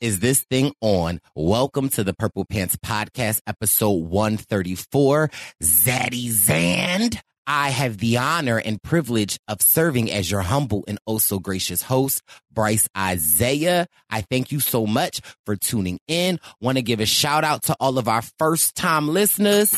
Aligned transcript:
Is 0.00 0.20
this 0.20 0.44
thing 0.50 0.72
on? 0.82 1.20
Welcome 1.34 1.88
to 1.90 2.04
the 2.04 2.12
Purple 2.12 2.44
Pants 2.44 2.76
Podcast, 2.76 3.40
episode 3.46 4.04
134. 4.10 5.30
Zaddy 5.62 6.28
Zand. 6.28 7.20
I 7.46 7.70
have 7.70 7.96
the 7.96 8.18
honor 8.18 8.58
and 8.58 8.82
privilege 8.82 9.38
of 9.48 9.62
serving 9.62 10.10
as 10.10 10.30
your 10.30 10.42
humble 10.42 10.84
and 10.86 10.98
oh 11.06 11.16
so 11.16 11.38
gracious 11.38 11.80
host, 11.80 12.22
Brice 12.52 12.88
Izyah. 12.94 13.86
I 14.10 14.20
thank 14.20 14.52
you 14.52 14.60
so 14.60 14.84
much 14.84 15.20
for 15.46 15.56
tuning 15.56 15.98
in. 16.08 16.40
Want 16.60 16.76
to 16.76 16.82
give 16.82 17.00
a 17.00 17.06
shout 17.06 17.44
out 17.44 17.62
to 17.64 17.76
all 17.80 17.96
of 17.98 18.08
our 18.08 18.22
first 18.38 18.74
time 18.74 19.08
listeners. 19.08 19.72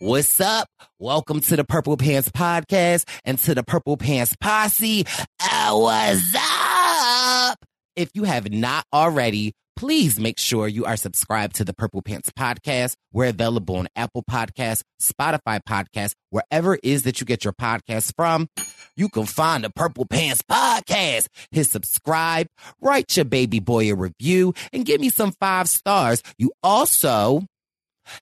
What's 0.00 0.40
up? 0.40 0.66
Welcome 0.98 1.40
to 1.42 1.56
the 1.56 1.64
Purple 1.64 1.96
Pants 1.96 2.30
Podcast 2.30 3.06
and 3.24 3.38
to 3.40 3.54
the 3.54 3.62
Purple 3.62 3.98
Pants 3.98 4.34
Posse. 4.40 5.06
Uh, 5.40 5.78
what's 5.78 6.34
up? 6.34 6.59
If 8.00 8.12
you 8.14 8.24
have 8.24 8.50
not 8.50 8.86
already, 8.94 9.52
please 9.76 10.18
make 10.18 10.38
sure 10.38 10.66
you 10.66 10.86
are 10.86 10.96
subscribed 10.96 11.56
to 11.56 11.66
the 11.66 11.74
Purple 11.74 12.00
Pants 12.00 12.30
Podcast. 12.30 12.94
We're 13.12 13.28
available 13.28 13.76
on 13.76 13.88
Apple 13.94 14.22
Podcasts, 14.22 14.80
Spotify 15.02 15.60
Podcasts, 15.68 16.14
wherever 16.30 16.76
it 16.76 16.80
is 16.82 17.02
that 17.02 17.20
you 17.20 17.26
get 17.26 17.44
your 17.44 17.52
podcasts 17.52 18.10
from. 18.16 18.48
You 18.96 19.10
can 19.10 19.26
find 19.26 19.64
the 19.64 19.68
Purple 19.68 20.06
Pants 20.06 20.40
Podcast. 20.50 21.26
Hit 21.50 21.66
subscribe, 21.66 22.46
write 22.80 23.14
your 23.18 23.26
baby 23.26 23.60
boy 23.60 23.92
a 23.92 23.94
review, 23.94 24.54
and 24.72 24.86
give 24.86 24.98
me 24.98 25.10
some 25.10 25.32
five 25.38 25.68
stars. 25.68 26.22
You 26.38 26.52
also 26.62 27.44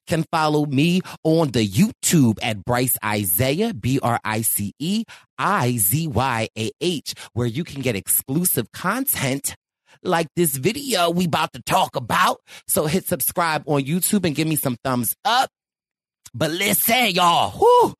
can 0.07 0.25
follow 0.29 0.65
me 0.65 1.01
on 1.23 1.51
the 1.51 1.65
YouTube 1.65 2.37
at 2.41 2.65
Brice 2.65 2.97
Izyah, 3.01 3.79
B 3.79 3.97
R 4.03 4.19
I 4.25 4.41
C 4.41 4.73
E 4.77 5.05
I 5.37 5.77
Z 5.77 6.09
Y 6.09 6.49
A 6.57 6.71
H, 6.81 7.13
where 7.31 7.47
you 7.47 7.63
can 7.63 7.81
get 7.81 7.95
exclusive 7.95 8.71
content 8.73 9.55
like 10.03 10.27
this 10.35 10.55
video 10.55 11.09
we 11.09 11.25
about 11.25 11.53
to 11.53 11.61
talk 11.63 11.95
about. 11.95 12.39
So 12.67 12.85
hit 12.85 13.07
subscribe 13.07 13.63
on 13.65 13.83
YouTube 13.83 14.25
and 14.25 14.35
give 14.35 14.47
me 14.47 14.55
some 14.55 14.77
thumbs 14.83 15.15
up. 15.25 15.49
But 16.33 16.51
listen, 16.51 17.11
y'all, 17.11 17.51
whew, 17.51 17.93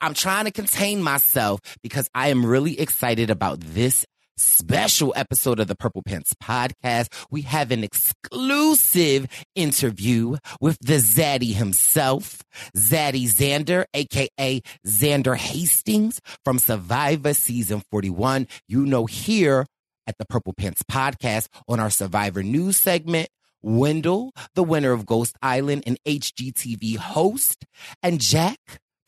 I'm 0.00 0.14
trying 0.14 0.46
to 0.46 0.50
contain 0.50 1.02
myself 1.02 1.60
because 1.82 2.08
I 2.14 2.28
am 2.28 2.44
really 2.44 2.80
excited 2.80 3.28
about 3.28 3.60
this 3.60 4.06
special 4.38 5.12
episode 5.16 5.60
of 5.60 5.66
the 5.66 5.74
Purple 5.74 6.02
Pants 6.02 6.34
podcast. 6.42 7.08
We 7.30 7.42
have 7.42 7.70
an 7.70 7.84
exclusive 7.84 9.26
interview 9.54 10.36
with 10.60 10.78
the 10.80 10.94
Zaddy 10.94 11.54
himself, 11.54 12.42
Zaddy 12.76 13.24
Xander, 13.24 13.84
aka 13.94 14.60
Xander 14.86 15.36
Hastings 15.36 16.20
from 16.44 16.58
Survivor 16.58 17.34
season 17.34 17.82
41. 17.90 18.46
You 18.68 18.86
know 18.86 19.06
here 19.06 19.66
at 20.06 20.18
the 20.18 20.24
Purple 20.24 20.52
Pants 20.52 20.82
podcast 20.82 21.48
on 21.68 21.80
our 21.80 21.90
Survivor 21.90 22.42
News 22.42 22.76
segment. 22.76 23.28
Wendell, 23.62 24.32
the 24.54 24.62
winner 24.62 24.92
of 24.92 25.06
Ghost 25.06 25.36
Island 25.42 25.82
and 25.86 25.98
HGTV 26.06 26.96
host, 26.98 27.64
and 28.00 28.20
Jack, 28.20 28.58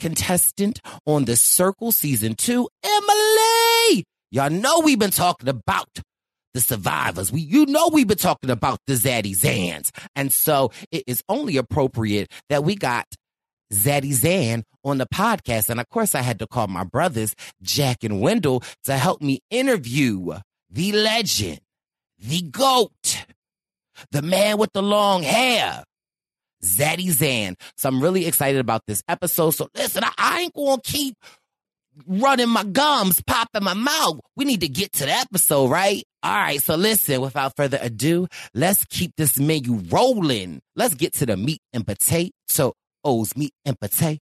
contestant 0.00 0.80
on 1.06 1.26
The 1.26 1.36
Circle 1.36 1.92
season 1.92 2.34
two, 2.34 2.68
Emily. 2.82 4.04
Y'all 4.30 4.50
know 4.50 4.80
we've 4.80 4.98
been 4.98 5.10
talking 5.10 5.48
about 5.48 6.00
the 6.54 6.60
survivors. 6.60 7.30
We, 7.30 7.40
you 7.40 7.66
know, 7.66 7.88
we've 7.92 8.06
been 8.06 8.18
talking 8.18 8.50
about 8.50 8.80
the 8.86 8.94
Zaddy 8.94 9.36
Zans. 9.36 9.90
And 10.16 10.32
so 10.32 10.72
it 10.90 11.04
is 11.06 11.22
only 11.28 11.56
appropriate 11.56 12.30
that 12.48 12.64
we 12.64 12.74
got 12.74 13.06
Zaddy 13.72 14.12
Zan 14.12 14.64
on 14.84 14.98
the 14.98 15.06
podcast. 15.06 15.68
And 15.68 15.80
of 15.80 15.88
course, 15.88 16.14
I 16.14 16.22
had 16.22 16.38
to 16.40 16.46
call 16.46 16.66
my 16.66 16.84
brothers, 16.84 17.34
Jack 17.62 18.02
and 18.02 18.20
Wendell, 18.20 18.62
to 18.84 18.96
help 18.96 19.22
me 19.22 19.40
interview 19.50 20.34
the 20.70 20.92
legend, 20.92 21.60
the 22.18 22.42
goat, 22.42 23.24
the 24.10 24.22
man 24.22 24.58
with 24.58 24.72
the 24.72 24.82
long 24.82 25.22
hair, 25.22 25.84
Zaddy 26.62 27.10
Zan. 27.10 27.56
So 27.76 27.88
I'm 27.88 28.02
really 28.02 28.26
excited 28.26 28.60
about 28.60 28.82
this 28.86 29.02
episode. 29.08 29.50
So 29.50 29.68
listen, 29.74 30.04
I, 30.04 30.12
I 30.18 30.40
ain't 30.40 30.54
gonna 30.54 30.80
keep 30.82 31.16
running 32.06 32.48
my 32.48 32.64
gums, 32.64 33.22
popping 33.22 33.64
my 33.64 33.74
mouth. 33.74 34.20
We 34.36 34.44
need 34.44 34.60
to 34.60 34.68
get 34.68 34.92
to 34.94 35.04
the 35.04 35.12
episode, 35.12 35.68
right? 35.68 36.04
All 36.22 36.32
right. 36.32 36.62
So 36.62 36.76
listen, 36.76 37.20
without 37.20 37.56
further 37.56 37.78
ado, 37.80 38.28
let's 38.54 38.84
keep 38.86 39.12
this 39.16 39.38
menu 39.38 39.74
rolling. 39.90 40.60
Let's 40.76 40.94
get 40.94 41.14
to 41.14 41.26
the 41.26 41.36
meat 41.36 41.60
and 41.72 41.86
potatoes, 41.86 43.36
meat 43.36 43.52
and 43.64 43.78
potato, 43.78 44.18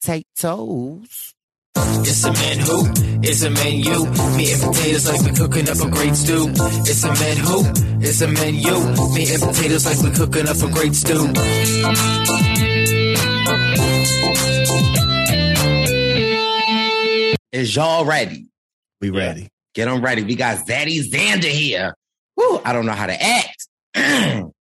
potatoes. 0.00 1.35
It's 1.78 2.24
a 2.24 2.32
man 2.32 2.58
who, 2.58 2.86
it's 3.22 3.42
a 3.42 3.50
menu. 3.50 4.06
Meat 4.36 4.52
and 4.54 4.62
potatoes 4.62 5.06
like 5.06 5.20
we 5.22 5.32
cooking 5.32 5.68
up 5.68 5.78
a 5.78 5.90
great 5.90 6.16
stew. 6.16 6.48
It's 6.88 7.04
a 7.04 7.08
man 7.08 7.36
who, 7.36 7.64
it's 8.00 8.20
a 8.22 8.28
menu. 8.28 8.72
Meat 9.12 9.30
and 9.32 9.42
potatoes 9.42 9.84
like 9.84 9.98
we 10.00 10.10
cooking 10.10 10.48
up 10.48 10.56
a 10.56 10.70
great 10.72 10.94
stew. 10.94 11.32
Is 17.52 17.76
y'all 17.76 18.04
ready? 18.04 18.46
We 19.00 19.10
ready. 19.10 19.48
Get 19.74 19.86
them 19.86 20.02
ready. 20.02 20.22
We 20.22 20.34
got 20.34 20.66
Zaddy 20.66 21.00
Xander 21.00 21.44
here. 21.44 21.94
Woo, 22.36 22.60
I 22.64 22.72
don't 22.72 22.86
know 22.86 22.92
how 22.92 23.06
to 23.06 23.22
act. 23.22 23.68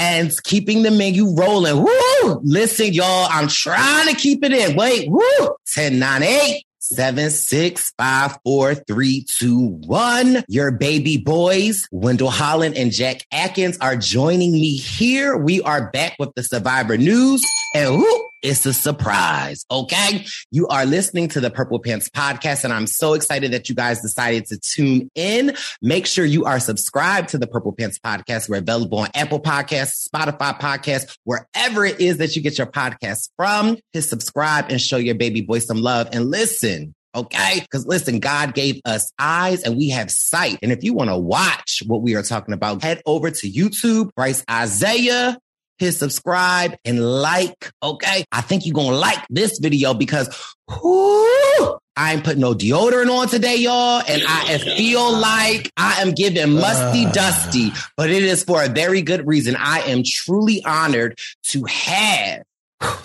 and 0.00 0.32
keeping 0.44 0.82
the 0.82 0.90
menu 0.90 1.28
rolling. 1.36 1.76
Woo! 1.76 2.40
Listen, 2.42 2.92
y'all, 2.92 3.28
I'm 3.30 3.48
trying 3.48 4.08
to 4.08 4.14
keep 4.14 4.42
it 4.42 4.52
in. 4.52 4.74
Wait, 4.74 5.10
woo! 5.10 5.56
10, 5.66 5.98
9, 5.98 6.22
8. 6.22 6.64
Seven, 6.82 7.30
six, 7.30 7.92
five, 7.96 8.36
four, 8.42 8.74
three, 8.74 9.24
two, 9.28 9.78
one. 9.86 10.42
Your 10.48 10.72
baby 10.72 11.18
boys, 11.18 11.86
Wendell 11.92 12.30
Holland 12.30 12.76
and 12.76 12.90
Jack 12.90 13.24
Atkins, 13.30 13.78
are 13.78 13.94
joining 13.94 14.50
me 14.50 14.76
here. 14.76 15.36
We 15.36 15.62
are 15.62 15.88
back 15.92 16.16
with 16.18 16.34
the 16.34 16.42
Survivor 16.42 16.96
News. 16.96 17.44
And 17.76 17.98
whoo, 17.98 18.29
it's 18.42 18.64
a 18.66 18.72
surprise. 18.72 19.64
Okay. 19.70 20.24
You 20.50 20.66
are 20.68 20.86
listening 20.86 21.28
to 21.28 21.40
the 21.40 21.50
Purple 21.50 21.78
Pants 21.78 22.08
podcast, 22.08 22.64
and 22.64 22.72
I'm 22.72 22.86
so 22.86 23.14
excited 23.14 23.52
that 23.52 23.68
you 23.68 23.74
guys 23.74 24.00
decided 24.00 24.46
to 24.46 24.58
tune 24.58 25.10
in. 25.14 25.54
Make 25.82 26.06
sure 26.06 26.24
you 26.24 26.44
are 26.44 26.60
subscribed 26.60 27.30
to 27.30 27.38
the 27.38 27.46
Purple 27.46 27.72
Pants 27.72 27.98
podcast. 27.98 28.48
We're 28.48 28.58
available 28.58 28.98
on 28.98 29.08
Apple 29.14 29.40
Podcasts, 29.40 30.08
Spotify 30.08 30.58
Podcasts, 30.58 31.16
wherever 31.24 31.84
it 31.84 32.00
is 32.00 32.18
that 32.18 32.36
you 32.36 32.42
get 32.42 32.58
your 32.58 32.66
podcasts 32.66 33.30
from. 33.36 33.76
Hit 33.92 34.02
subscribe 34.02 34.70
and 34.70 34.80
show 34.80 34.96
your 34.96 35.14
baby 35.14 35.40
boy 35.40 35.58
some 35.58 35.82
love 35.82 36.08
and 36.12 36.30
listen. 36.30 36.94
Okay. 37.14 37.60
Because 37.60 37.86
listen, 37.86 38.20
God 38.20 38.54
gave 38.54 38.80
us 38.84 39.12
eyes 39.18 39.62
and 39.62 39.76
we 39.76 39.90
have 39.90 40.10
sight. 40.10 40.58
And 40.62 40.70
if 40.70 40.84
you 40.84 40.94
want 40.94 41.10
to 41.10 41.18
watch 41.18 41.82
what 41.86 42.02
we 42.02 42.14
are 42.14 42.22
talking 42.22 42.54
about, 42.54 42.82
head 42.82 43.02
over 43.04 43.30
to 43.30 43.50
YouTube, 43.50 44.14
Brice 44.14 44.44
Izyah 44.44 45.36
hit 45.80 45.92
subscribe 45.92 46.76
and 46.84 47.02
like. 47.02 47.72
Okay. 47.82 48.24
I 48.30 48.42
think 48.42 48.66
you're 48.66 48.74
going 48.74 48.90
to 48.90 48.96
like 48.96 49.18
this 49.30 49.58
video 49.58 49.94
because 49.94 50.28
whoo, 50.68 51.78
I 51.96 52.12
ain't 52.12 52.22
put 52.24 52.38
no 52.38 52.54
deodorant 52.54 53.10
on 53.10 53.28
today, 53.28 53.56
y'all. 53.56 54.02
And 54.06 54.22
I 54.28 54.58
feel 54.58 55.12
like 55.16 55.72
I 55.76 56.02
am 56.02 56.12
giving 56.12 56.52
musty 56.54 57.06
Uh. 57.06 57.12
dusty, 57.12 57.72
but 57.96 58.10
it 58.10 58.22
is 58.22 58.44
for 58.44 58.62
a 58.62 58.68
very 58.68 59.02
good 59.02 59.26
reason. 59.26 59.56
I 59.58 59.80
am 59.80 60.02
truly 60.04 60.62
honored 60.64 61.18
to 61.44 61.64
have 61.64 62.42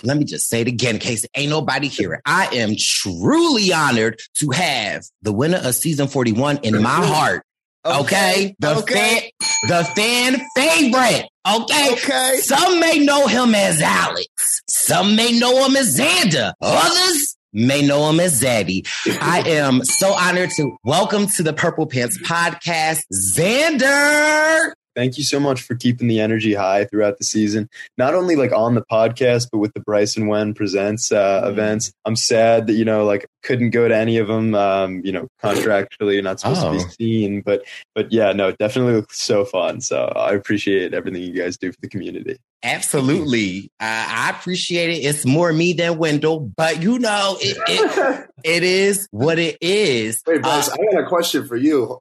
let 0.02 0.16
me 0.16 0.24
just 0.24 0.48
say 0.48 0.62
it 0.62 0.68
again 0.68 0.94
in 0.94 1.00
case 1.00 1.26
ain't 1.34 1.50
nobody 1.50 1.88
hear 1.88 2.14
it. 2.14 2.22
I 2.24 2.46
am 2.54 2.76
truly 2.78 3.74
honored 3.74 4.18
to 4.38 4.48
have 4.50 5.04
the 5.20 5.34
winner 5.34 5.58
of 5.62 5.74
season 5.74 6.08
41 6.08 6.60
in 6.62 6.80
my 6.82 6.88
heart. 6.88 7.42
Oh, 7.88 8.00
okay. 8.00 8.56
The 8.58 8.78
okay. 8.78 9.30
fan, 9.40 9.58
the 9.68 9.84
fan 9.94 10.42
favorite. 10.56 11.28
Okay. 11.48 11.92
Okay. 11.92 12.36
Some 12.38 12.80
may 12.80 12.98
know 12.98 13.28
him 13.28 13.54
as 13.54 13.80
Alex. 13.80 14.62
Some 14.68 15.14
may 15.14 15.38
know 15.38 15.64
him 15.64 15.76
as 15.76 15.96
Xander. 15.96 16.52
Others 16.60 17.36
may 17.52 17.86
know 17.86 18.10
him 18.10 18.18
as 18.18 18.42
Zaddy. 18.42 18.86
I 19.20 19.44
am 19.46 19.84
so 19.84 20.12
honored 20.12 20.50
to 20.56 20.76
welcome 20.82 21.28
to 21.36 21.44
the 21.44 21.52
Purple 21.52 21.86
Pants 21.86 22.18
podcast, 22.22 23.02
Xander. 23.14 24.72
Thank 24.96 25.18
you 25.18 25.24
so 25.24 25.38
much 25.38 25.62
for 25.62 25.76
keeping 25.76 26.08
the 26.08 26.18
energy 26.20 26.54
high 26.54 26.86
throughout 26.86 27.18
the 27.18 27.24
season. 27.24 27.68
Not 27.98 28.14
only 28.14 28.34
like 28.34 28.50
on 28.52 28.74
the 28.74 28.82
podcast, 28.90 29.48
but 29.52 29.58
with 29.58 29.74
the 29.74 29.80
Bryson 29.80 30.22
and 30.22 30.30
Wen 30.30 30.54
presents 30.54 31.12
uh, 31.12 31.42
events. 31.44 31.92
I'm 32.06 32.16
sad 32.16 32.66
that 32.66 32.72
you 32.72 32.84
know 32.84 33.04
like 33.04 33.26
couldn't 33.42 33.70
go 33.70 33.86
to 33.86 33.94
any 33.94 34.16
of 34.18 34.26
them. 34.26 34.54
Um, 34.54 35.02
you 35.04 35.12
know, 35.12 35.28
contractually 35.44 36.14
you're 36.14 36.22
not 36.22 36.40
supposed 36.40 36.62
to 36.62 36.66
Oh. 36.68 36.72
be 36.72 36.80
seen, 36.98 37.42
but 37.42 37.62
but 37.94 38.10
yeah, 38.10 38.32
no, 38.32 38.50
definitely 38.52 38.94
looks 38.94 39.20
so 39.22 39.44
fun. 39.44 39.80
So 39.82 40.06
I 40.16 40.32
appreciate 40.32 40.94
everything 40.94 41.22
you 41.22 41.32
guys 41.40 41.56
do 41.56 41.70
for 41.70 41.78
the 41.82 41.88
community. 41.88 42.38
Absolutely. 42.62 43.70
Uh, 43.78 44.06
I 44.08 44.30
appreciate 44.36 44.90
it. 44.90 45.00
It's 45.04 45.26
more 45.26 45.52
me 45.52 45.74
than 45.74 45.98
Wendell, 45.98 46.40
but 46.56 46.82
you 46.82 46.98
know, 46.98 47.36
it, 47.40 47.56
it, 47.68 48.26
it 48.44 48.62
is 48.62 49.06
what 49.10 49.38
it 49.38 49.58
is. 49.60 50.22
Wait, 50.26 50.40
Brice, 50.42 50.68
Uh, 50.68 50.72
I 50.80 50.94
got 50.94 51.04
a 51.04 51.06
question 51.06 51.46
for 51.46 51.56
you. 51.56 51.98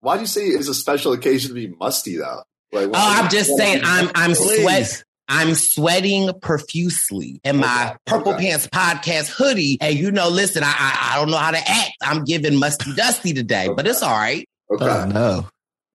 What, 0.00 0.12
why 0.12 0.14
do 0.16 0.20
you 0.22 0.26
say 0.26 0.42
it's 0.46 0.68
a 0.68 0.74
special 0.74 1.12
occasion 1.12 1.48
to 1.48 1.54
be 1.54 1.68
musty 1.68 2.16
though? 2.16 2.42
Like, 2.72 2.88
Oh, 2.88 2.92
I'm 2.94 3.30
just 3.30 3.56
saying, 3.56 3.82
I'm 3.84 4.10
I'm 4.14 4.34
sweat. 4.34 5.04
I'm 5.32 5.54
sweating 5.54 6.30
profusely 6.42 7.40
in 7.44 7.58
my 7.58 7.90
Okay, 7.90 7.96
Purple 8.06 8.34
okay. 8.34 8.48
Pants 8.48 8.66
podcast 8.66 9.28
hoodie. 9.28 9.78
And 9.80 9.96
you 9.96 10.10
know, 10.10 10.28
listen, 10.28 10.62
I, 10.64 10.74
I 10.76 11.12
I 11.12 11.18
don't 11.20 11.30
know 11.30 11.36
how 11.36 11.52
to 11.52 11.58
act. 11.58 11.92
I'm 12.02 12.24
giving 12.24 12.56
musty 12.56 12.92
dusty 12.94 13.32
today, 13.32 13.68
but 13.74 13.86
it's 13.86 14.02
all 14.02 14.10
right. 14.16 14.48
Okay. 14.72 14.84
Oh, 14.84 15.04
no. 15.06 15.48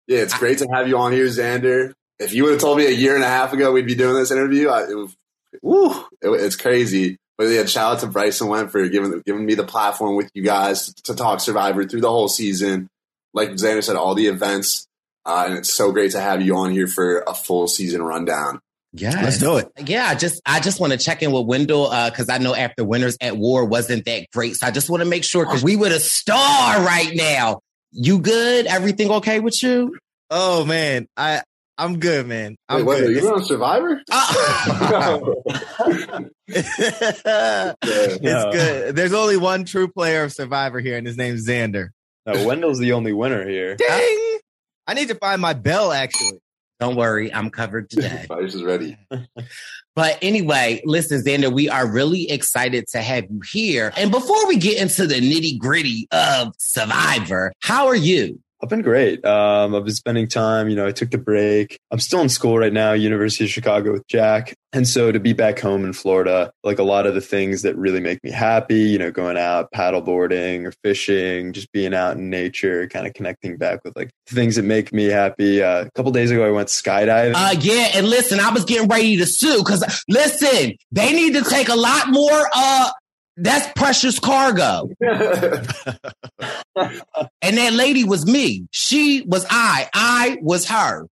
Yeah, 0.07 0.19
it's 0.19 0.37
great 0.37 0.57
to 0.59 0.67
have 0.73 0.87
you 0.87 0.97
on 0.97 1.13
here, 1.13 1.25
Xander. 1.25 1.93
If 2.19 2.33
you 2.33 2.43
would 2.43 2.51
have 2.53 2.61
told 2.61 2.77
me 2.77 2.85
a 2.85 2.91
year 2.91 3.15
and 3.15 3.23
a 3.23 3.27
half 3.27 3.53
ago 3.53 3.71
we'd 3.71 3.87
be 3.87 3.95
doing 3.95 4.15
this 4.15 4.31
interview, 4.31 4.69
I, 4.69 4.83
it 4.83 4.95
was, 4.95 5.15
woo, 5.61 5.91
it, 6.21 6.29
it's 6.29 6.55
crazy. 6.55 7.17
But 7.37 7.45
yeah, 7.45 7.65
shout 7.65 7.95
out 7.95 7.99
to 8.01 8.07
Bryson 8.07 8.47
Went 8.47 8.71
for 8.71 8.87
giving 8.87 9.19
giving 9.25 9.45
me 9.45 9.55
the 9.55 9.63
platform 9.63 10.15
with 10.15 10.29
you 10.35 10.43
guys 10.43 10.93
to 11.05 11.15
talk 11.15 11.39
Survivor 11.39 11.85
through 11.85 12.01
the 12.01 12.09
whole 12.09 12.27
season. 12.27 12.87
Like 13.33 13.49
Xander 13.51 13.83
said, 13.83 13.95
all 13.95 14.15
the 14.15 14.27
events, 14.27 14.87
uh, 15.25 15.45
and 15.47 15.57
it's 15.57 15.73
so 15.73 15.91
great 15.91 16.11
to 16.11 16.19
have 16.19 16.41
you 16.41 16.55
on 16.57 16.71
here 16.71 16.87
for 16.87 17.23
a 17.27 17.33
full 17.33 17.67
season 17.67 18.01
rundown. 18.01 18.59
Yeah, 18.95 19.19
Let's 19.23 19.39
do 19.39 19.57
it. 19.57 19.71
Yeah, 19.87 20.05
I 20.05 20.13
just 20.13 20.39
I 20.45 20.59
just 20.59 20.79
want 20.79 20.93
to 20.93 20.99
check 20.99 21.23
in 21.23 21.31
with 21.31 21.47
Wendell 21.47 21.89
because 22.11 22.29
I 22.29 22.37
know 22.37 22.53
after 22.53 22.83
Winners 22.83 23.17
at 23.19 23.35
War 23.35 23.65
wasn't 23.65 24.05
that 24.05 24.27
great, 24.31 24.55
so 24.55 24.67
I 24.67 24.71
just 24.71 24.87
want 24.87 25.01
to 25.01 25.09
make 25.09 25.23
sure 25.23 25.45
because 25.45 25.63
we 25.63 25.75
would 25.75 25.91
a 25.91 25.99
star 25.99 26.85
right 26.85 27.09
now. 27.15 27.61
You 27.91 28.19
good? 28.19 28.67
Everything 28.67 29.09
okay 29.09 29.39
with 29.39 29.61
you? 29.63 29.97
Oh 30.29 30.63
man, 30.65 31.07
I 31.17 31.41
I'm 31.75 31.99
good, 31.99 32.27
man. 32.27 32.55
I'm 32.69 32.85
wait, 32.85 32.99
good. 32.99 33.23
you 33.23 33.33
on 33.33 33.43
Survivor? 33.43 34.01
Uh, 37.25 37.73
it's 37.81 38.55
good. 38.55 38.95
There's 38.95 39.13
only 39.13 39.37
one 39.37 39.65
true 39.65 39.87
player 39.87 40.23
of 40.23 40.33
Survivor 40.33 40.79
here, 40.79 40.97
and 40.97 41.07
his 41.07 41.17
name's 41.17 41.47
Xander. 41.47 41.89
No, 42.25 42.47
Wendell's 42.47 42.79
the 42.79 42.93
only 42.93 43.13
winner 43.13 43.47
here. 43.47 43.75
Dang! 43.77 44.39
I 44.87 44.93
need 44.93 45.09
to 45.09 45.15
find 45.15 45.41
my 45.41 45.53
bell. 45.53 45.91
Actually, 45.91 46.39
don't 46.79 46.95
worry, 46.95 47.33
I'm 47.33 47.49
covered 47.49 47.89
today. 47.89 48.25
Brice 48.27 48.53
is 48.55 48.63
ready. 48.63 48.97
But 49.95 50.17
anyway, 50.23 50.81
listen, 50.85 51.21
Xander, 51.21 51.53
we 51.53 51.69
are 51.69 51.85
really 51.85 52.31
excited 52.31 52.87
to 52.93 53.01
have 53.03 53.25
you 53.29 53.41
here. 53.51 53.93
And 53.95 54.09
before 54.09 54.47
we 54.47 54.57
get 54.57 54.81
into 54.81 55.05
the 55.05 55.21
nitty 55.21 55.59
gritty 55.59 56.07
of 56.11 56.55
Survivor, 56.57 57.53
how 57.61 57.85
are 57.85 57.95
you? 57.95 58.39
I've 58.63 58.69
been 58.69 58.81
great. 58.81 59.25
Um, 59.25 59.75
I've 59.75 59.83
been 59.83 59.93
spending 59.93 60.29
time, 60.29 60.69
you 60.69 60.77
know, 60.77 60.87
I 60.87 60.93
took 60.93 61.11
the 61.11 61.17
break. 61.17 61.77
I'm 61.91 61.99
still 61.99 62.21
in 62.21 62.29
school 62.29 62.57
right 62.57 62.71
now, 62.71 62.93
University 62.93 63.43
of 63.43 63.49
Chicago 63.49 63.91
with 63.91 64.07
Jack. 64.07 64.55
And 64.71 64.87
so 64.87 65.11
to 65.11 65.19
be 65.19 65.33
back 65.33 65.59
home 65.59 65.83
in 65.83 65.91
Florida, 65.91 66.49
like 66.63 66.79
a 66.79 66.83
lot 66.83 67.05
of 67.05 67.13
the 67.13 67.19
things 67.19 67.63
that 67.63 67.75
really 67.75 67.99
make 67.99 68.23
me 68.23 68.31
happy, 68.31 68.79
you 68.79 68.97
know, 68.97 69.11
going 69.11 69.37
out 69.37 69.69
paddleboarding 69.75 70.65
or 70.65 70.71
fishing, 70.81 71.51
just 71.51 71.73
being 71.73 71.93
out 71.93 72.15
in 72.15 72.29
nature, 72.29 72.87
kind 72.87 73.05
of 73.05 73.13
connecting 73.13 73.57
back 73.57 73.83
with 73.83 73.97
like 73.97 74.11
things 74.27 74.55
that 74.55 74.63
make 74.63 74.93
me 74.93 75.07
happy. 75.07 75.61
Uh, 75.61 75.83
a 75.83 75.91
couple 75.91 76.13
days 76.13 76.31
ago, 76.31 76.47
I 76.47 76.51
went 76.51 76.69
skydiving. 76.69 77.33
Uh, 77.35 77.55
yeah, 77.59 77.89
and 77.95 78.07
listen, 78.07 78.39
I 78.39 78.49
was 78.51 78.63
getting 78.63 78.87
ready 78.87 79.17
to 79.17 79.25
sue 79.25 79.57
because 79.57 79.83
listen, 80.07 80.77
they 80.89 81.11
need 81.11 81.33
to 81.33 81.43
take 81.43 81.67
a 81.67 81.75
lot 81.75 82.07
more. 82.07 82.49
Uh, 82.55 82.91
that's 83.37 83.71
precious 83.75 84.19
cargo, 84.19 84.89
and 85.01 85.17
that 86.75 87.73
lady 87.73 88.03
was 88.03 88.25
me. 88.25 88.67
She 88.71 89.23
was 89.25 89.45
I. 89.49 89.89
I 89.93 90.37
was 90.41 90.67
her. 90.69 91.07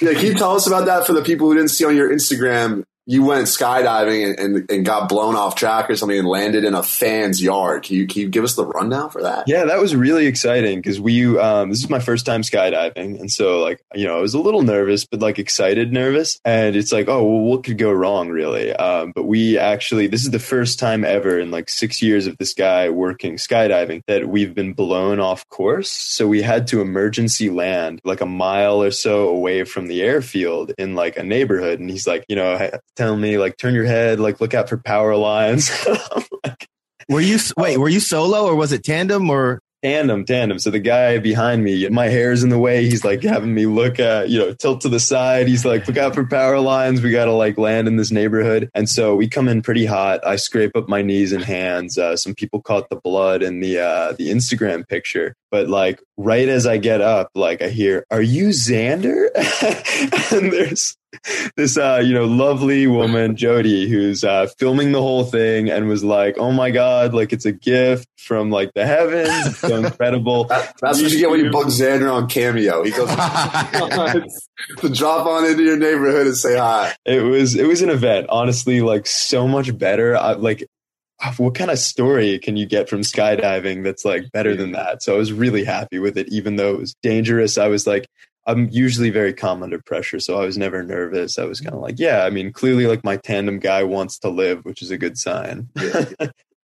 Yeah, 0.00 0.14
can 0.14 0.26
you 0.26 0.34
tell 0.34 0.56
us 0.56 0.66
about 0.66 0.86
that 0.86 1.06
for 1.06 1.12
the 1.12 1.22
people 1.22 1.48
who 1.48 1.54
didn't 1.54 1.70
see 1.70 1.84
on 1.84 1.96
your 1.96 2.10
Instagram? 2.12 2.84
You 3.06 3.24
went 3.24 3.46
skydiving 3.46 4.30
and, 4.30 4.38
and, 4.38 4.70
and 4.70 4.84
got 4.84 5.08
blown 5.08 5.34
off 5.34 5.56
track 5.56 5.90
or 5.90 5.96
something 5.96 6.18
and 6.18 6.28
landed 6.28 6.64
in 6.64 6.74
a 6.74 6.82
fan's 6.82 7.42
yard. 7.42 7.82
Can 7.82 7.96
you, 7.96 8.06
can 8.06 8.22
you 8.22 8.28
give 8.28 8.44
us 8.44 8.54
the 8.54 8.64
rundown 8.64 9.10
for 9.10 9.22
that? 9.22 9.44
Yeah, 9.48 9.64
that 9.64 9.80
was 9.80 9.96
really 9.96 10.26
exciting 10.26 10.78
because 10.78 11.00
we, 11.00 11.36
um, 11.36 11.70
this 11.70 11.82
is 11.82 11.90
my 11.90 11.98
first 11.98 12.24
time 12.24 12.42
skydiving. 12.42 13.18
And 13.18 13.30
so, 13.30 13.58
like, 13.60 13.82
you 13.94 14.06
know, 14.06 14.18
I 14.18 14.20
was 14.20 14.34
a 14.34 14.38
little 14.38 14.62
nervous, 14.62 15.06
but 15.06 15.20
like 15.20 15.38
excited 15.38 15.92
nervous. 15.92 16.40
And 16.44 16.76
it's 16.76 16.92
like, 16.92 17.08
oh, 17.08 17.24
well, 17.24 17.40
what 17.40 17.64
could 17.64 17.78
go 17.78 17.90
wrong, 17.90 18.28
really? 18.28 18.72
Um, 18.72 19.12
but 19.12 19.24
we 19.24 19.58
actually, 19.58 20.06
this 20.06 20.24
is 20.24 20.30
the 20.30 20.38
first 20.38 20.78
time 20.78 21.04
ever 21.04 21.38
in 21.38 21.50
like 21.50 21.68
six 21.68 22.00
years 22.00 22.26
of 22.28 22.38
this 22.38 22.54
guy 22.54 22.90
working 22.90 23.36
skydiving 23.36 24.02
that 24.06 24.28
we've 24.28 24.54
been 24.54 24.72
blown 24.72 25.18
off 25.18 25.48
course. 25.48 25.90
So 25.90 26.28
we 26.28 26.42
had 26.42 26.66
to 26.68 26.80
emergency 26.80 27.50
land 27.50 28.00
like 28.04 28.20
a 28.20 28.26
mile 28.26 28.82
or 28.82 28.90
so 28.92 29.28
away 29.28 29.64
from 29.64 29.88
the 29.88 30.02
airfield 30.02 30.72
in 30.78 30.94
like 30.94 31.16
a 31.16 31.24
neighborhood. 31.24 31.80
And 31.80 31.90
he's 31.90 32.06
like, 32.06 32.24
you 32.28 32.36
know, 32.36 32.70
telling 32.96 33.20
me, 33.20 33.38
like, 33.38 33.56
turn 33.56 33.74
your 33.74 33.84
head, 33.84 34.20
like, 34.20 34.40
look 34.40 34.54
out 34.54 34.68
for 34.68 34.76
power 34.76 35.16
lines. 35.16 35.70
Like, 36.44 36.68
were 37.08 37.20
you 37.20 37.38
wait? 37.56 37.78
Were 37.78 37.88
you 37.88 38.00
solo 38.00 38.46
or 38.46 38.54
was 38.54 38.72
it 38.72 38.84
tandem 38.84 39.28
or? 39.30 39.60
tandem 39.82 40.24
tandem. 40.24 40.58
So 40.58 40.70
the 40.70 40.78
guy 40.78 41.18
behind 41.18 41.64
me 41.64 41.88
my 41.88 42.06
hair's 42.06 42.42
in 42.42 42.50
the 42.50 42.58
way. 42.58 42.84
He's 42.84 43.04
like 43.04 43.22
having 43.22 43.54
me 43.54 43.66
look 43.66 43.98
at 43.98 44.28
you 44.28 44.38
know 44.38 44.54
tilt 44.54 44.82
to 44.82 44.88
the 44.88 45.00
side. 45.00 45.48
He's 45.48 45.64
like 45.64 45.86
look 45.86 45.96
out 45.96 46.14
for 46.14 46.26
power 46.26 46.60
lines. 46.60 47.00
We 47.00 47.10
gotta 47.10 47.32
like 47.32 47.58
land 47.58 47.88
in 47.88 47.96
this 47.96 48.10
neighborhood. 48.10 48.70
And 48.74 48.88
so 48.88 49.14
we 49.14 49.28
come 49.28 49.48
in 49.48 49.62
pretty 49.62 49.86
hot. 49.86 50.26
I 50.26 50.36
scrape 50.36 50.76
up 50.76 50.88
my 50.88 51.02
knees 51.02 51.32
and 51.32 51.44
hands. 51.44 51.98
Uh, 51.98 52.16
some 52.16 52.34
people 52.34 52.60
caught 52.60 52.90
the 52.90 52.96
blood 52.96 53.42
in 53.42 53.60
the 53.60 53.78
uh 53.80 54.12
the 54.12 54.30
instagram 54.30 54.86
picture. 54.86 55.34
But 55.50 55.68
like 55.68 56.00
right 56.16 56.48
as 56.48 56.66
i 56.66 56.76
get 56.76 57.00
up 57.00 57.30
like 57.34 57.62
i 57.62 57.68
hear 57.68 58.04
are 58.10 58.22
you 58.22 58.48
xander? 58.48 59.28
And 60.32 60.52
there's 60.52 60.96
this 61.56 61.76
uh 61.76 62.00
you 62.02 62.14
know 62.14 62.24
lovely 62.24 62.86
woman 62.86 63.34
jody 63.34 63.88
who's 63.88 64.22
uh 64.22 64.46
filming 64.58 64.92
the 64.92 65.02
whole 65.02 65.24
thing 65.24 65.68
and 65.68 65.88
was 65.88 66.04
like 66.04 66.38
oh 66.38 66.52
my 66.52 66.70
god 66.70 67.12
like 67.12 67.32
it's 67.32 67.44
a 67.44 67.52
gift 67.52 68.06
from 68.30 68.50
like 68.50 68.72
the 68.74 68.86
heavens. 68.86 69.46
It's 69.46 69.58
so 69.58 69.76
incredible. 69.84 70.44
That, 70.44 70.74
that's 70.80 71.02
what 71.02 71.10
you 71.10 71.18
get 71.18 71.30
when 71.30 71.44
you 71.44 71.50
book 71.50 71.66
Xander 71.66 72.12
on 72.12 72.28
Cameo. 72.28 72.84
He 72.84 72.92
goes 72.92 73.08
to 74.78 74.88
drop 74.88 75.26
on 75.26 75.46
into 75.46 75.64
your 75.64 75.76
neighborhood 75.76 76.28
and 76.28 76.36
say 76.36 76.56
hi. 76.56 76.94
it 77.04 77.22
was 77.22 77.56
it 77.56 77.66
was 77.66 77.82
an 77.82 77.90
event. 77.90 78.26
Honestly 78.28 78.82
like 78.82 79.06
so 79.06 79.48
much 79.48 79.76
better. 79.76 80.16
I, 80.16 80.34
like 80.34 80.64
what 81.36 81.54
kind 81.54 81.70
of 81.70 81.78
story 81.78 82.38
can 82.38 82.56
you 82.56 82.66
get 82.66 82.88
from 82.88 83.00
skydiving 83.00 83.84
that's 83.84 84.04
like 84.04 84.30
better 84.32 84.54
than 84.54 84.72
that? 84.72 85.02
So 85.02 85.14
i 85.14 85.18
was 85.18 85.32
really 85.32 85.64
happy 85.64 85.98
with 85.98 86.16
it 86.16 86.28
even 86.28 86.56
though 86.56 86.74
it 86.74 86.78
was 86.78 86.94
dangerous. 87.02 87.58
I 87.58 87.68
was 87.68 87.86
like 87.86 88.06
i'm 88.50 88.68
usually 88.70 89.10
very 89.10 89.32
calm 89.32 89.62
under 89.62 89.80
pressure 89.80 90.20
so 90.20 90.40
i 90.40 90.44
was 90.44 90.58
never 90.58 90.82
nervous 90.82 91.38
i 91.38 91.44
was 91.44 91.60
kind 91.60 91.74
of 91.74 91.80
like 91.80 91.98
yeah 91.98 92.24
i 92.24 92.30
mean 92.30 92.52
clearly 92.52 92.86
like 92.86 93.04
my 93.04 93.16
tandem 93.16 93.58
guy 93.58 93.82
wants 93.82 94.18
to 94.18 94.28
live 94.28 94.64
which 94.64 94.82
is 94.82 94.90
a 94.90 94.98
good 94.98 95.16
sign 95.16 95.68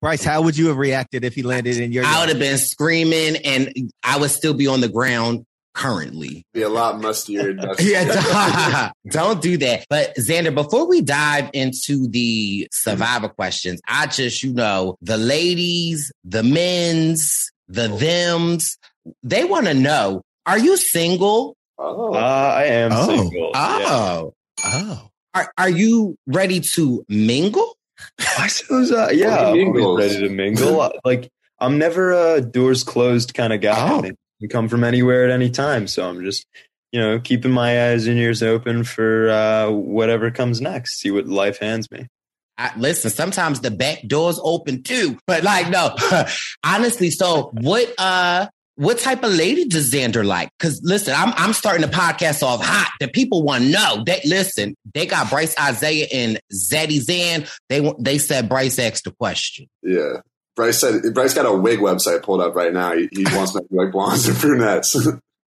Brice, 0.00 0.22
how 0.22 0.42
would 0.42 0.54
you 0.54 0.66
have 0.66 0.76
reacted 0.76 1.24
if 1.24 1.34
he 1.34 1.42
landed 1.42 1.78
in 1.78 1.90
your? 1.90 2.04
I 2.04 2.20
would 2.20 2.28
have 2.28 2.38
been 2.38 2.58
screaming, 2.58 3.36
and 3.36 3.90
I 4.02 4.18
would 4.18 4.30
still 4.30 4.52
be 4.52 4.66
on 4.66 4.82
the 4.82 4.88
ground 4.90 5.46
currently. 5.74 6.44
Be 6.52 6.62
a 6.62 6.68
lot 6.68 7.00
mustier. 7.00 7.54
Yeah, 7.80 8.90
don't 9.10 9.42
do 9.42 9.56
that. 9.58 9.86
But 9.90 10.14
Xander, 10.16 10.54
before 10.54 10.86
we 10.86 11.00
dive 11.00 11.50
into 11.52 12.06
the 12.08 12.68
survivor 12.70 13.28
questions, 13.28 13.80
I 13.86 14.06
just, 14.06 14.42
you 14.42 14.52
know, 14.52 14.96
the 15.02 15.16
ladies, 15.16 16.12
the 16.22 16.42
men's, 16.42 17.50
the 17.68 17.90
oh. 17.90 17.96
thems, 17.96 18.78
they 19.22 19.44
want 19.44 19.66
to 19.66 19.74
know, 19.74 20.22
are 20.46 20.58
you 20.58 20.76
single? 20.76 21.56
Oh. 21.78 22.14
uh, 22.14 22.54
i 22.56 22.64
am 22.64 22.90
Oh. 22.92 23.06
single 23.06 23.50
yeah. 23.54 23.86
Oh, 23.88 24.34
Oh, 24.64 25.08
are 25.34 25.52
are 25.58 25.68
you 25.68 26.16
ready 26.26 26.60
to 26.60 27.04
mingle? 27.08 27.76
I 28.38 28.46
suppose, 28.46 28.92
uh, 28.92 29.10
yeah, 29.12 29.42
Or 29.42 29.46
I'm 29.48 29.56
mingle. 29.56 29.96
ready 29.96 30.18
to 30.20 30.28
mingle. 30.28 30.92
like, 31.04 31.30
I'm 31.58 31.78
never 31.78 32.12
a 32.12 32.40
doors 32.40 32.84
closed 32.84 33.34
kind 33.34 33.52
of 33.52 33.60
guy. 33.60 33.90
Oh. 33.90 34.00
They 34.02 34.12
can 34.40 34.48
come 34.50 34.68
from 34.68 34.84
anywhere 34.84 35.24
at 35.24 35.30
any 35.30 35.50
time. 35.50 35.86
So 35.86 36.08
I'm 36.08 36.22
just, 36.24 36.46
you 36.92 37.00
know, 37.00 37.18
keeping 37.18 37.50
my 37.50 37.90
eyes 37.90 38.06
and 38.06 38.18
ears 38.18 38.42
open 38.42 38.84
for 38.84 39.28
uh, 39.30 39.70
whatever 39.70 40.30
comes 40.30 40.60
next. 40.60 41.00
See 41.00 41.10
what 41.10 41.26
life 41.26 41.58
hands 41.58 41.90
me. 41.90 42.06
I, 42.56 42.70
listen, 42.76 43.10
sometimes 43.10 43.60
the 43.60 43.70
back 43.72 44.02
door's 44.06 44.38
open 44.42 44.82
too, 44.84 45.18
but 45.26 45.42
like, 45.42 45.68
no, 45.70 45.96
honestly. 46.64 47.10
So 47.10 47.50
what, 47.54 47.92
uh, 47.98 48.46
what 48.76 48.98
type 48.98 49.22
of 49.22 49.32
lady 49.32 49.66
does 49.66 49.92
Xander 49.92 50.24
like? 50.24 50.50
Cause 50.58 50.80
listen, 50.82 51.14
I'm, 51.16 51.32
I'm 51.36 51.52
starting 51.52 51.82
the 51.82 51.92
podcast 51.92 52.42
off 52.42 52.64
hot. 52.64 52.90
The 53.00 53.08
people 53.08 53.42
want 53.42 53.64
to 53.64 53.70
know 53.70 54.02
they 54.04 54.20
listen, 54.24 54.74
they 54.94 55.06
got 55.06 55.30
Brice 55.30 55.54
Izyah 55.54 56.08
and 56.12 56.40
Zaddy 56.52 57.00
Zan. 57.00 57.46
They, 57.68 57.92
they 57.98 58.18
said 58.18 58.48
Brice 58.48 58.78
asked 58.78 59.04
the 59.04 59.12
question. 59.12 59.66
Yeah. 59.82 60.20
Brice 60.56 60.80
said 60.80 61.02
Brice 61.14 61.34
got 61.34 61.46
a 61.46 61.52
wig 61.52 61.80
website 61.80 62.22
pulled 62.22 62.40
up 62.40 62.54
right 62.54 62.72
now. 62.72 62.94
He, 62.96 63.08
he 63.12 63.24
wants 63.36 63.52
to 63.52 63.62
make 63.62 63.70
like 63.70 63.92
blondes 63.92 64.28
and 64.28 64.38
brunettes. 64.38 64.96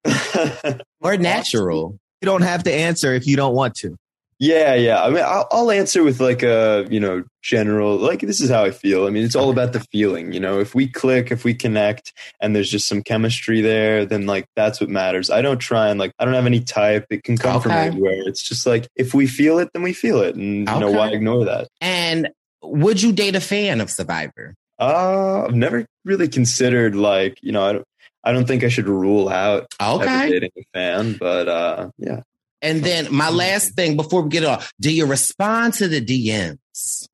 Or 1.00 1.16
natural. 1.16 1.98
You 2.20 2.26
don't 2.26 2.42
have 2.42 2.64
to 2.64 2.72
answer 2.72 3.14
if 3.14 3.26
you 3.26 3.36
don't 3.36 3.54
want 3.54 3.74
to. 3.76 3.96
Yeah, 4.38 4.74
yeah. 4.74 5.02
I 5.02 5.08
mean, 5.08 5.24
I'll, 5.24 5.48
I'll 5.50 5.70
answer 5.70 6.04
with 6.04 6.20
like 6.20 6.42
a, 6.42 6.86
you 6.90 7.00
know, 7.00 7.24
general, 7.42 7.96
like, 7.96 8.20
this 8.20 8.40
is 8.40 8.50
how 8.50 8.64
I 8.64 8.70
feel. 8.70 9.06
I 9.06 9.10
mean, 9.10 9.24
it's 9.24 9.34
all 9.34 9.50
about 9.50 9.72
the 9.72 9.80
feeling, 9.80 10.32
you 10.32 10.40
know, 10.40 10.60
if 10.60 10.74
we 10.74 10.88
click, 10.88 11.30
if 11.30 11.42
we 11.42 11.54
connect 11.54 12.12
and 12.40 12.54
there's 12.54 12.70
just 12.70 12.86
some 12.86 13.02
chemistry 13.02 13.62
there, 13.62 14.04
then 14.04 14.26
like 14.26 14.44
that's 14.54 14.78
what 14.78 14.90
matters. 14.90 15.30
I 15.30 15.40
don't 15.40 15.58
try 15.58 15.88
and 15.88 15.98
like, 15.98 16.12
I 16.18 16.26
don't 16.26 16.34
have 16.34 16.44
any 16.44 16.60
type. 16.60 17.06
It 17.08 17.24
can 17.24 17.38
come 17.38 17.62
from 17.62 17.72
anywhere. 17.72 18.28
It's 18.28 18.42
just 18.42 18.66
like, 18.66 18.88
if 18.94 19.14
we 19.14 19.26
feel 19.26 19.58
it, 19.58 19.70
then 19.72 19.82
we 19.82 19.94
feel 19.94 20.20
it. 20.20 20.34
And, 20.34 20.68
you 20.68 20.78
know, 20.80 20.90
why 20.90 21.08
ignore 21.08 21.46
that? 21.46 21.68
And 21.80 22.28
would 22.62 23.00
you 23.00 23.12
date 23.12 23.36
a 23.36 23.40
fan 23.40 23.80
of 23.80 23.90
Survivor? 23.90 24.54
Uh, 24.78 25.44
I've 25.44 25.54
never 25.54 25.86
really 26.04 26.28
considered 26.28 26.94
like, 26.94 27.38
you 27.40 27.52
know, 27.52 27.64
I 27.64 27.72
don't, 27.72 27.84
I 28.22 28.32
don't 28.32 28.46
think 28.46 28.64
I 28.64 28.68
should 28.68 28.88
rule 28.88 29.30
out 29.30 29.66
Okay. 29.80 30.28
dating 30.28 30.50
a 30.58 30.62
fan, 30.74 31.14
but 31.14 31.48
uh, 31.48 31.88
yeah, 31.96 32.20
And 32.66 32.82
then 32.82 33.08
my 33.14 33.30
last 33.30 33.74
thing 33.74 33.96
before 33.96 34.22
we 34.22 34.28
get 34.30 34.44
off, 34.44 34.72
do 34.80 34.92
you 34.92 35.06
respond 35.06 35.74
to 35.74 35.88
the 35.88 36.00
DMs? 36.04 36.58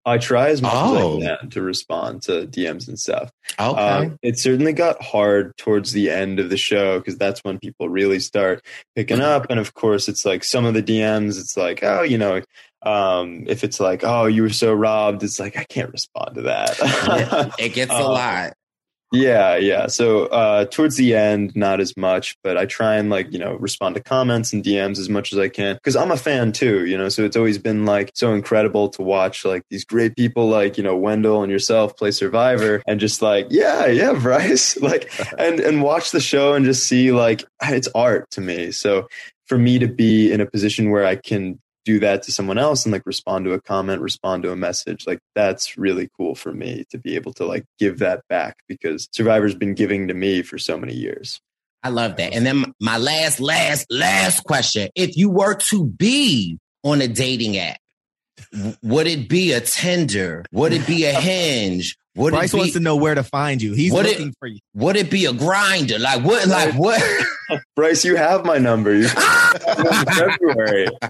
I 0.05 0.19
try 0.19 0.49
as 0.49 0.61
much 0.61 0.73
Oh. 0.75 1.19
as 1.21 1.25
I 1.29 1.37
can 1.37 1.51
to 1.51 1.63
respond 1.63 2.23
to 2.23 2.47
DMs 2.47 2.89
and 2.89 2.99
stuff. 2.99 3.31
Okay. 3.61 3.81
Um, 3.81 4.19
it 4.23 4.39
certainly 4.39 4.73
got 4.73 5.01
hard 5.03 5.57
towards 5.57 5.93
the 5.93 6.11
end 6.11 6.41
of 6.41 6.51
the 6.51 6.57
show 6.57 6.99
because 6.99 7.17
that's 7.17 7.41
when 7.45 7.59
people 7.59 7.89
really 7.89 8.19
start 8.19 8.65
picking 8.97 9.21
up. 9.21 9.47
And 9.51 9.61
of 9.61 9.75
course, 9.75 10.09
it's 10.09 10.25
like 10.25 10.43
some 10.43 10.65
of 10.65 10.75
the 10.75 10.83
DMs, 10.83 11.39
it's 11.39 11.57
like, 11.57 11.83
oh, 11.85 12.03
you 12.03 12.19
know, 12.19 12.41
um, 12.83 13.45
if 13.47 13.63
it's 13.63 13.79
like, 13.79 14.03
oh, 14.03 14.27
you 14.27 14.43
were 14.43 14.51
so 14.51 14.73
robbed, 14.75 15.23
it's 15.23 15.39
like, 15.39 15.57
I 15.57 15.63
can't 15.65 15.93
respond 15.93 16.35
to 16.35 16.43
that. 16.43 17.55
it 17.61 17.69
gets 17.75 17.93
a 17.93 17.97
Uh, 17.97 18.09
lot. 18.09 18.53
Yeah, 19.13 19.57
yeah. 19.57 19.89
So 19.89 20.25
uh, 20.27 20.65
towards 20.65 20.97
the 20.97 21.15
end, 21.15 21.55
not 21.55 21.81
as 21.81 21.97
much, 21.99 22.37
but 22.43 22.57
I 22.57 22.65
try 22.65 22.97
and 22.97 23.11
like 23.11 23.31
you 23.31 23.39
know 23.39 23.55
respond 23.57 23.95
to 23.97 24.03
comments 24.03 24.55
and 24.55 24.65
DMs 24.65 24.99
as 24.99 25.11
much 25.11 25.33
as 25.33 25.39
I 25.39 25.49
can 25.49 25.75
because 25.75 25.97
I'm 25.97 26.11
a 26.11 26.17
fan 26.17 26.53
too. 26.53 26.87
You 26.87 26.97
know, 26.97 27.11
so 27.11 27.23
it's 27.23 27.37
always 27.37 27.59
been 27.59 27.85
like 27.85 28.13
so 28.15 28.33
incredible 28.33 28.89
to 28.91 29.03
watch 29.03 29.45
like 29.45 29.65
these 29.69 29.85
great 29.85 30.17
people 30.17 30.49
like 30.49 30.79
you 30.79 30.83
know 30.83 30.97
Wendell 30.97 31.43
and 31.43 31.53
yourself 31.53 31.95
play 31.97 32.11
Survivor 32.11 32.83
and 32.87 32.99
just 32.99 33.21
like 33.21 33.49
yeah, 33.51 33.87
yeah, 33.87 34.13
Brice, 34.19 34.81
like 34.81 35.13
and 35.39 35.61
and 35.61 35.83
watch 35.83 36.13
the 36.13 36.21
show 36.21 36.55
and 36.55 36.65
just 36.65 36.87
see 36.87 37.13
like 37.13 37.45
it's 37.63 37.89
art 37.95 38.31
to 38.31 38.41
me. 38.41 38.71
So 38.73 39.09
for 39.47 39.59
me 39.59 39.79
to 39.79 39.89
be 39.89 40.33
in 40.33 40.41
a 40.41 40.47
position 40.47 40.91
where 40.91 41.05
I 41.05 41.17
can 41.17 41.61
do 41.85 41.99
that 42.01 42.23
to 42.25 42.33
someone 42.33 42.59
else 42.59 42.85
and 42.85 42.93
like 42.93 43.07
respond 43.07 43.45
to 43.45 43.53
a 43.53 43.61
comment, 43.61 44.03
respond 44.03 44.43
to 44.45 44.53
a 44.53 44.57
message. 44.57 45.07
Like 45.07 45.21
that's 45.35 45.77
really 45.77 46.09
cool 46.17 46.35
for 46.35 46.53
me 46.53 46.85
to 46.91 46.99
be 46.99 47.15
able 47.17 47.33
to 47.35 47.45
like 47.45 47.65
give 47.79 47.99
that 47.99 48.23
back 48.29 48.57
because 48.69 49.09
Survivor's 49.13 49.55
been 49.55 49.75
giving 49.75 50.09
to 50.09 50.15
me 50.15 50.43
for 50.43 50.59
so 50.59 50.77
many 50.79 50.95
years. 50.95 51.41
I 51.83 51.89
love 51.89 52.17
that. 52.17 52.33
And 52.33 52.47
then 52.47 52.73
my 52.81 52.97
last, 52.99 53.41
last, 53.41 53.87
last 53.91 54.45
question. 54.45 54.89
If 54.95 55.17
you 55.17 55.31
were 55.31 55.55
to 55.55 55.85
be 55.85 56.59
on 56.85 57.01
a 57.01 57.09
dating 57.09 57.59
app, 57.59 57.79
would 58.83 59.07
it 59.07 59.29
be 59.29 59.53
a 59.53 59.61
Tinder? 59.61 60.45
Would 60.53 60.73
it 60.73 60.87
be 60.87 61.05
a 61.07 61.13
Hinge? 61.21 61.97
Would 62.15 62.33
Brice 62.33 62.53
it 62.53 62.57
wants 62.59 62.73
to 62.75 62.81
know 62.81 62.97
where 62.97 63.15
to 63.15 63.23
find 63.23 63.63
you. 63.63 63.73
He's 63.73 63.91
What 63.93 64.05
it- 64.07 64.11
looking 64.19 64.35
for 64.39 64.47
you. 64.49 64.59
would 64.75 64.97
it 64.97 65.11
be 65.11 65.25
a 65.27 65.33
Grindr? 65.33 65.99
Like 65.99 66.23
what, 66.25 66.47
like 66.47 66.75
what? 66.75 67.03
Brice, 67.77 68.05
you 68.05 68.17
have 68.17 68.45
my 68.45 68.59
number. 68.59 68.95
You 68.95 69.09
February. 69.09 70.87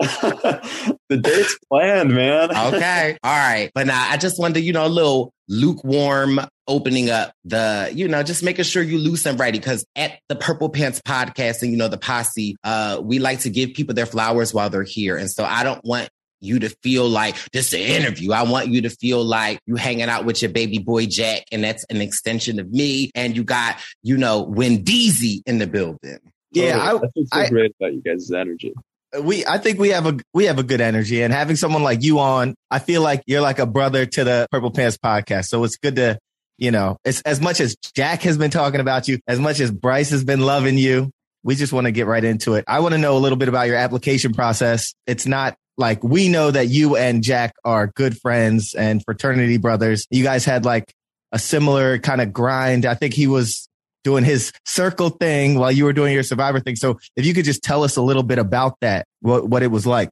the 1.08 1.18
date's 1.20 1.58
planned, 1.70 2.14
man. 2.14 2.50
okay. 2.74 3.16
All 3.22 3.30
right. 3.36 3.70
But 3.74 3.86
now 3.86 4.06
I 4.10 4.16
just 4.16 4.38
wanted, 4.38 4.60
you 4.60 4.72
know, 4.72 4.86
a 4.86 4.88
little 4.88 5.32
lukewarm 5.48 6.40
opening 6.68 7.10
up 7.10 7.32
the, 7.44 7.90
you 7.94 8.08
know, 8.08 8.22
just 8.22 8.42
making 8.42 8.64
sure 8.64 8.82
you 8.82 8.98
loose 8.98 9.26
and 9.26 9.38
ready. 9.38 9.58
Cause 9.58 9.84
at 9.96 10.18
the 10.28 10.36
Purple 10.36 10.68
Pants 10.68 11.00
podcast 11.06 11.62
and, 11.62 11.70
you 11.70 11.76
know, 11.76 11.88
the 11.88 11.98
posse, 11.98 12.56
uh, 12.64 13.00
we 13.02 13.18
like 13.18 13.40
to 13.40 13.50
give 13.50 13.74
people 13.74 13.94
their 13.94 14.06
flowers 14.06 14.54
while 14.54 14.70
they're 14.70 14.82
here. 14.82 15.16
And 15.16 15.30
so 15.30 15.44
I 15.44 15.64
don't 15.64 15.84
want 15.84 16.08
you 16.42 16.58
to 16.60 16.68
feel 16.82 17.08
like 17.08 17.36
this 17.52 17.72
is 17.72 17.74
an 17.74 18.02
interview. 18.02 18.32
I 18.32 18.42
want 18.42 18.68
you 18.68 18.82
to 18.82 18.90
feel 18.90 19.24
like 19.24 19.60
you 19.66 19.76
hanging 19.76 20.08
out 20.08 20.24
with 20.24 20.42
your 20.42 20.50
baby 20.50 20.78
boy 20.78 21.06
Jack, 21.06 21.44
and 21.52 21.62
that's 21.64 21.84
an 21.84 22.00
extension 22.00 22.58
of 22.58 22.70
me. 22.70 23.10
And 23.14 23.36
you 23.36 23.44
got, 23.44 23.76
you 24.02 24.16
know, 24.16 24.46
Wendeezy 24.46 25.42
in 25.46 25.58
the 25.58 25.66
building. 25.66 26.18
Yeah, 26.52 26.76
oh, 26.76 26.96
I, 26.96 27.00
That's 27.00 27.12
what's 27.14 27.30
so 27.30 27.48
great 27.48 27.74
about 27.80 27.94
you 27.94 28.02
guys' 28.02 28.30
energy. 28.30 28.74
we 29.22 29.44
I 29.46 29.58
think 29.58 29.78
we 29.78 29.90
have 29.90 30.06
a 30.06 30.18
we 30.34 30.44
have 30.44 30.58
a 30.58 30.62
good 30.62 30.80
energy 30.80 31.22
and 31.22 31.32
having 31.32 31.56
someone 31.56 31.82
like 31.82 32.02
you 32.02 32.18
on, 32.18 32.54
I 32.70 32.78
feel 32.78 33.02
like 33.02 33.22
you're 33.26 33.40
like 33.40 33.58
a 33.58 33.66
brother 33.66 34.06
to 34.06 34.24
the 34.24 34.46
Purple 34.50 34.70
Pants 34.70 34.98
podcast. 34.98 35.46
So 35.46 35.64
it's 35.64 35.76
good 35.76 35.96
to, 35.96 36.18
you 36.58 36.70
know, 36.70 36.98
it's 37.04 37.20
as 37.22 37.40
much 37.40 37.60
as 37.60 37.76
Jack 37.94 38.22
has 38.22 38.36
been 38.36 38.50
talking 38.50 38.80
about 38.80 39.08
you, 39.08 39.18
as 39.26 39.38
much 39.38 39.60
as 39.60 39.70
Bryce 39.70 40.10
has 40.10 40.24
been 40.24 40.40
loving 40.40 40.78
you. 40.78 41.10
We 41.44 41.56
just 41.56 41.72
want 41.72 41.86
to 41.86 41.90
get 41.90 42.06
right 42.06 42.22
into 42.22 42.54
it. 42.54 42.64
I 42.68 42.80
want 42.80 42.92
to 42.92 42.98
know 42.98 43.16
a 43.16 43.18
little 43.18 43.36
bit 43.36 43.48
about 43.48 43.66
your 43.66 43.74
application 43.76 44.32
process. 44.32 44.94
It's 45.08 45.26
not 45.26 45.56
like 45.76 46.02
we 46.02 46.28
know 46.28 46.50
that 46.50 46.68
you 46.68 46.96
and 46.96 47.22
Jack 47.22 47.54
are 47.64 47.88
good 47.88 48.18
friends 48.18 48.74
and 48.74 49.02
fraternity 49.04 49.56
brothers. 49.56 50.06
You 50.10 50.22
guys 50.22 50.44
had 50.44 50.64
like 50.64 50.92
a 51.32 51.38
similar 51.38 51.98
kind 51.98 52.20
of 52.20 52.32
grind. 52.32 52.84
I 52.84 52.94
think 52.94 53.14
he 53.14 53.26
was 53.26 53.68
doing 54.04 54.24
his 54.24 54.52
circle 54.64 55.10
thing 55.10 55.58
while 55.58 55.72
you 55.72 55.84
were 55.84 55.92
doing 55.92 56.12
your 56.12 56.22
survivor 56.22 56.60
thing. 56.60 56.76
So 56.76 56.98
if 57.16 57.24
you 57.24 57.34
could 57.34 57.44
just 57.44 57.62
tell 57.62 57.84
us 57.84 57.96
a 57.96 58.02
little 58.02 58.22
bit 58.22 58.38
about 58.38 58.76
that, 58.80 59.06
what, 59.20 59.48
what 59.48 59.62
it 59.62 59.68
was 59.68 59.86
like. 59.86 60.10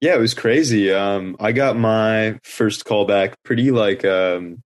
Yeah, 0.00 0.14
it 0.14 0.20
was 0.20 0.34
crazy. 0.34 0.92
Um, 0.92 1.36
I 1.40 1.52
got 1.52 1.76
my 1.76 2.38
first 2.42 2.84
call 2.84 3.06
back 3.06 3.34
pretty 3.44 3.70
like 3.70 4.04
um, 4.04 4.62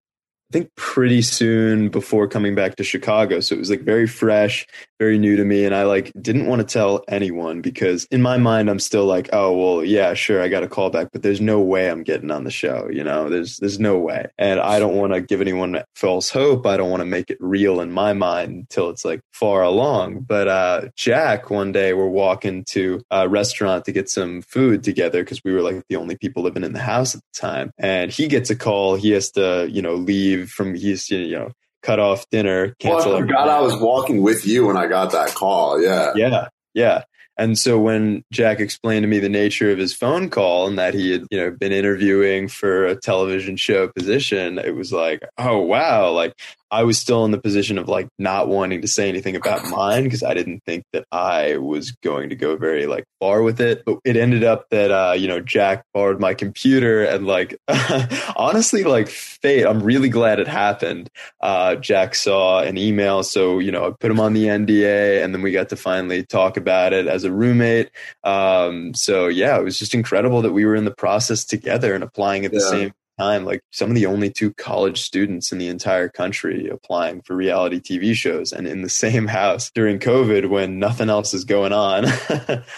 I 0.49 0.53
think 0.53 0.73
pretty 0.75 1.21
soon 1.23 1.89
before 1.89 2.25
coming 2.25 2.55
back 2.55 2.77
to 2.77 2.83
Chicago. 2.83 3.41
So 3.41 3.53
it 3.53 3.59
was 3.59 3.69
like 3.69 3.81
very 3.81 4.07
fresh, 4.07 4.65
very 4.97 5.19
new 5.19 5.35
to 5.35 5.43
me, 5.43 5.65
and 5.65 5.75
I 5.75 5.83
like 5.83 6.13
didn't 6.21 6.45
want 6.45 6.61
to 6.61 6.65
tell 6.65 7.03
anyone 7.09 7.59
because 7.59 8.05
in 8.11 8.21
my 8.21 8.37
mind 8.37 8.69
I'm 8.69 8.79
still 8.79 9.03
like, 9.03 9.29
oh 9.33 9.51
well, 9.51 9.83
yeah, 9.83 10.13
sure, 10.13 10.41
I 10.41 10.47
got 10.47 10.63
a 10.63 10.69
call 10.69 10.89
back, 10.89 11.09
but 11.11 11.21
there's 11.21 11.41
no 11.41 11.59
way 11.59 11.89
I'm 11.89 12.01
getting 12.01 12.31
on 12.31 12.45
the 12.45 12.49
show. 12.49 12.87
You 12.89 13.03
know, 13.03 13.29
there's 13.29 13.57
there's 13.57 13.77
no 13.77 13.97
way, 13.97 14.27
and 14.37 14.61
I 14.61 14.79
don't 14.79 14.95
want 14.95 15.11
to 15.11 15.19
give 15.19 15.41
anyone 15.41 15.83
false 15.95 16.29
hope. 16.29 16.65
I 16.65 16.77
don't 16.77 16.89
want 16.89 17.01
to 17.01 17.05
make 17.05 17.29
it 17.29 17.37
real 17.41 17.81
in 17.81 17.91
my 17.91 18.13
mind 18.13 18.51
until 18.51 18.89
it's 18.89 19.03
like 19.03 19.19
far 19.33 19.63
along. 19.63 20.21
But 20.21 20.47
uh, 20.47 20.81
Jack, 20.95 21.49
one 21.49 21.73
day 21.73 21.93
we're 21.93 22.07
walking 22.07 22.63
to 22.69 23.01
a 23.11 23.27
restaurant 23.27 23.83
to 23.85 23.91
get 23.91 24.09
some 24.09 24.41
food 24.43 24.81
together 24.81 25.23
because 25.25 25.43
we 25.43 25.51
were 25.51 25.61
like 25.61 25.83
the 25.89 25.97
only 25.97 26.15
people 26.15 26.41
living 26.41 26.63
in 26.63 26.71
the 26.71 26.79
house 26.79 27.15
at 27.15 27.21
the 27.21 27.41
time, 27.41 27.71
and 27.77 28.13
he 28.13 28.29
gets 28.29 28.49
a 28.49 28.55
call. 28.55 28.95
He 28.95 29.11
has 29.11 29.29
to, 29.31 29.67
you 29.69 29.81
know, 29.81 29.95
leave 29.95 30.36
from 30.45 30.75
he's 30.75 31.09
you 31.09 31.37
know 31.37 31.51
cut 31.83 31.99
off 31.99 32.29
dinner, 32.29 32.75
Well. 32.83 33.15
I 33.15 33.19
forgot 33.19 33.49
I 33.49 33.61
was 33.61 33.79
walking 33.79 34.21
with 34.21 34.45
you 34.45 34.67
when 34.67 34.77
I 34.77 34.87
got 34.87 35.11
that 35.13 35.33
call. 35.33 35.81
Yeah. 35.81 36.11
Yeah, 36.15 36.47
yeah. 36.73 37.03
And 37.37 37.57
so 37.57 37.79
when 37.79 38.23
Jack 38.31 38.59
explained 38.59 39.03
to 39.03 39.07
me 39.07 39.19
the 39.19 39.29
nature 39.29 39.71
of 39.71 39.77
his 39.77 39.93
phone 39.93 40.29
call 40.29 40.67
and 40.67 40.79
that 40.79 40.95
he 40.95 41.11
had, 41.11 41.25
you 41.29 41.37
know, 41.37 41.51
been 41.51 41.71
interviewing 41.71 42.47
for 42.47 42.85
a 42.85 42.95
television 42.95 43.57
show 43.57 43.87
position, 43.89 44.57
it 44.57 44.75
was 44.75 44.91
like, 44.91 45.21
oh 45.37 45.59
wow, 45.59 46.11
like 46.11 46.33
I 46.71 46.83
was 46.83 46.97
still 46.97 47.23
in 47.25 47.31
the 47.31 47.39
position 47.39 47.77
of 47.77 47.87
like 47.87 48.07
not 48.19 48.47
wanting 48.47 48.81
to 48.81 48.87
say 48.87 49.07
anything 49.09 49.35
about 49.35 49.65
mine 49.69 50.03
because 50.03 50.23
I 50.23 50.33
didn't 50.33 50.63
think 50.65 50.83
that 50.93 51.05
I 51.11 51.57
was 51.57 51.91
going 52.03 52.29
to 52.29 52.35
go 52.35 52.57
very 52.57 52.85
like 52.87 53.05
far 53.19 53.41
with 53.41 53.61
it. 53.61 53.83
But 53.85 53.99
it 54.03 54.17
ended 54.17 54.43
up 54.43 54.65
that 54.71 54.91
uh, 54.91 55.13
you 55.17 55.27
know, 55.27 55.39
Jack 55.39 55.83
borrowed 55.93 56.19
my 56.19 56.33
computer 56.33 57.03
and 57.03 57.25
like 57.25 57.57
honestly, 58.35 58.83
like 58.83 59.07
fate, 59.07 59.65
I'm 59.65 59.81
really 59.81 60.09
glad 60.09 60.39
it 60.39 60.47
happened. 60.47 61.09
Uh 61.41 61.75
Jack 61.75 62.15
saw 62.15 62.59
an 62.61 62.77
email, 62.77 63.23
so 63.23 63.59
you 63.59 63.71
know, 63.71 63.87
I 63.87 63.91
put 63.99 64.11
him 64.11 64.19
on 64.19 64.33
the 64.33 64.45
NDA 64.45 65.23
and 65.23 65.33
then 65.33 65.41
we 65.41 65.51
got 65.51 65.69
to 65.69 65.75
finally 65.75 66.25
talk 66.25 66.57
about 66.57 66.93
it 66.93 67.07
as 67.07 67.23
a 67.23 67.31
roommate. 67.31 67.91
Um 68.23 68.93
so 68.93 69.27
yeah, 69.27 69.57
it 69.57 69.63
was 69.63 69.77
just 69.79 69.93
incredible 69.93 70.41
that 70.41 70.53
we 70.53 70.65
were 70.65 70.75
in 70.75 70.85
the 70.85 70.91
process 70.95 71.45
together 71.45 71.93
and 71.93 72.03
applying 72.03 72.45
at 72.45 72.51
the 72.51 72.59
Yeah. 72.59 72.69
same 72.69 72.93
time 73.17 73.45
like 73.45 73.61
some 73.71 73.89
of 73.89 73.95
the 73.95 74.05
only 74.05 74.29
two 74.29 74.53
college 74.53 75.01
students 75.01 75.51
in 75.51 75.57
the 75.57 75.67
entire 75.67 76.09
country 76.09 76.69
applying 76.69 77.21
for 77.21 77.35
reality 77.35 77.79
TV 77.79 78.13
shows 78.13 78.51
and 78.51 78.67
in 78.67 78.81
the 78.81 78.89
same 78.89 79.27
house 79.39 79.71
during 79.73 79.99
COVID 79.99 80.49
when 80.49 80.79
nothing 80.79 81.09
else 81.09 81.33
is 81.33 81.45
going 81.45 81.73
on. 81.73 82.05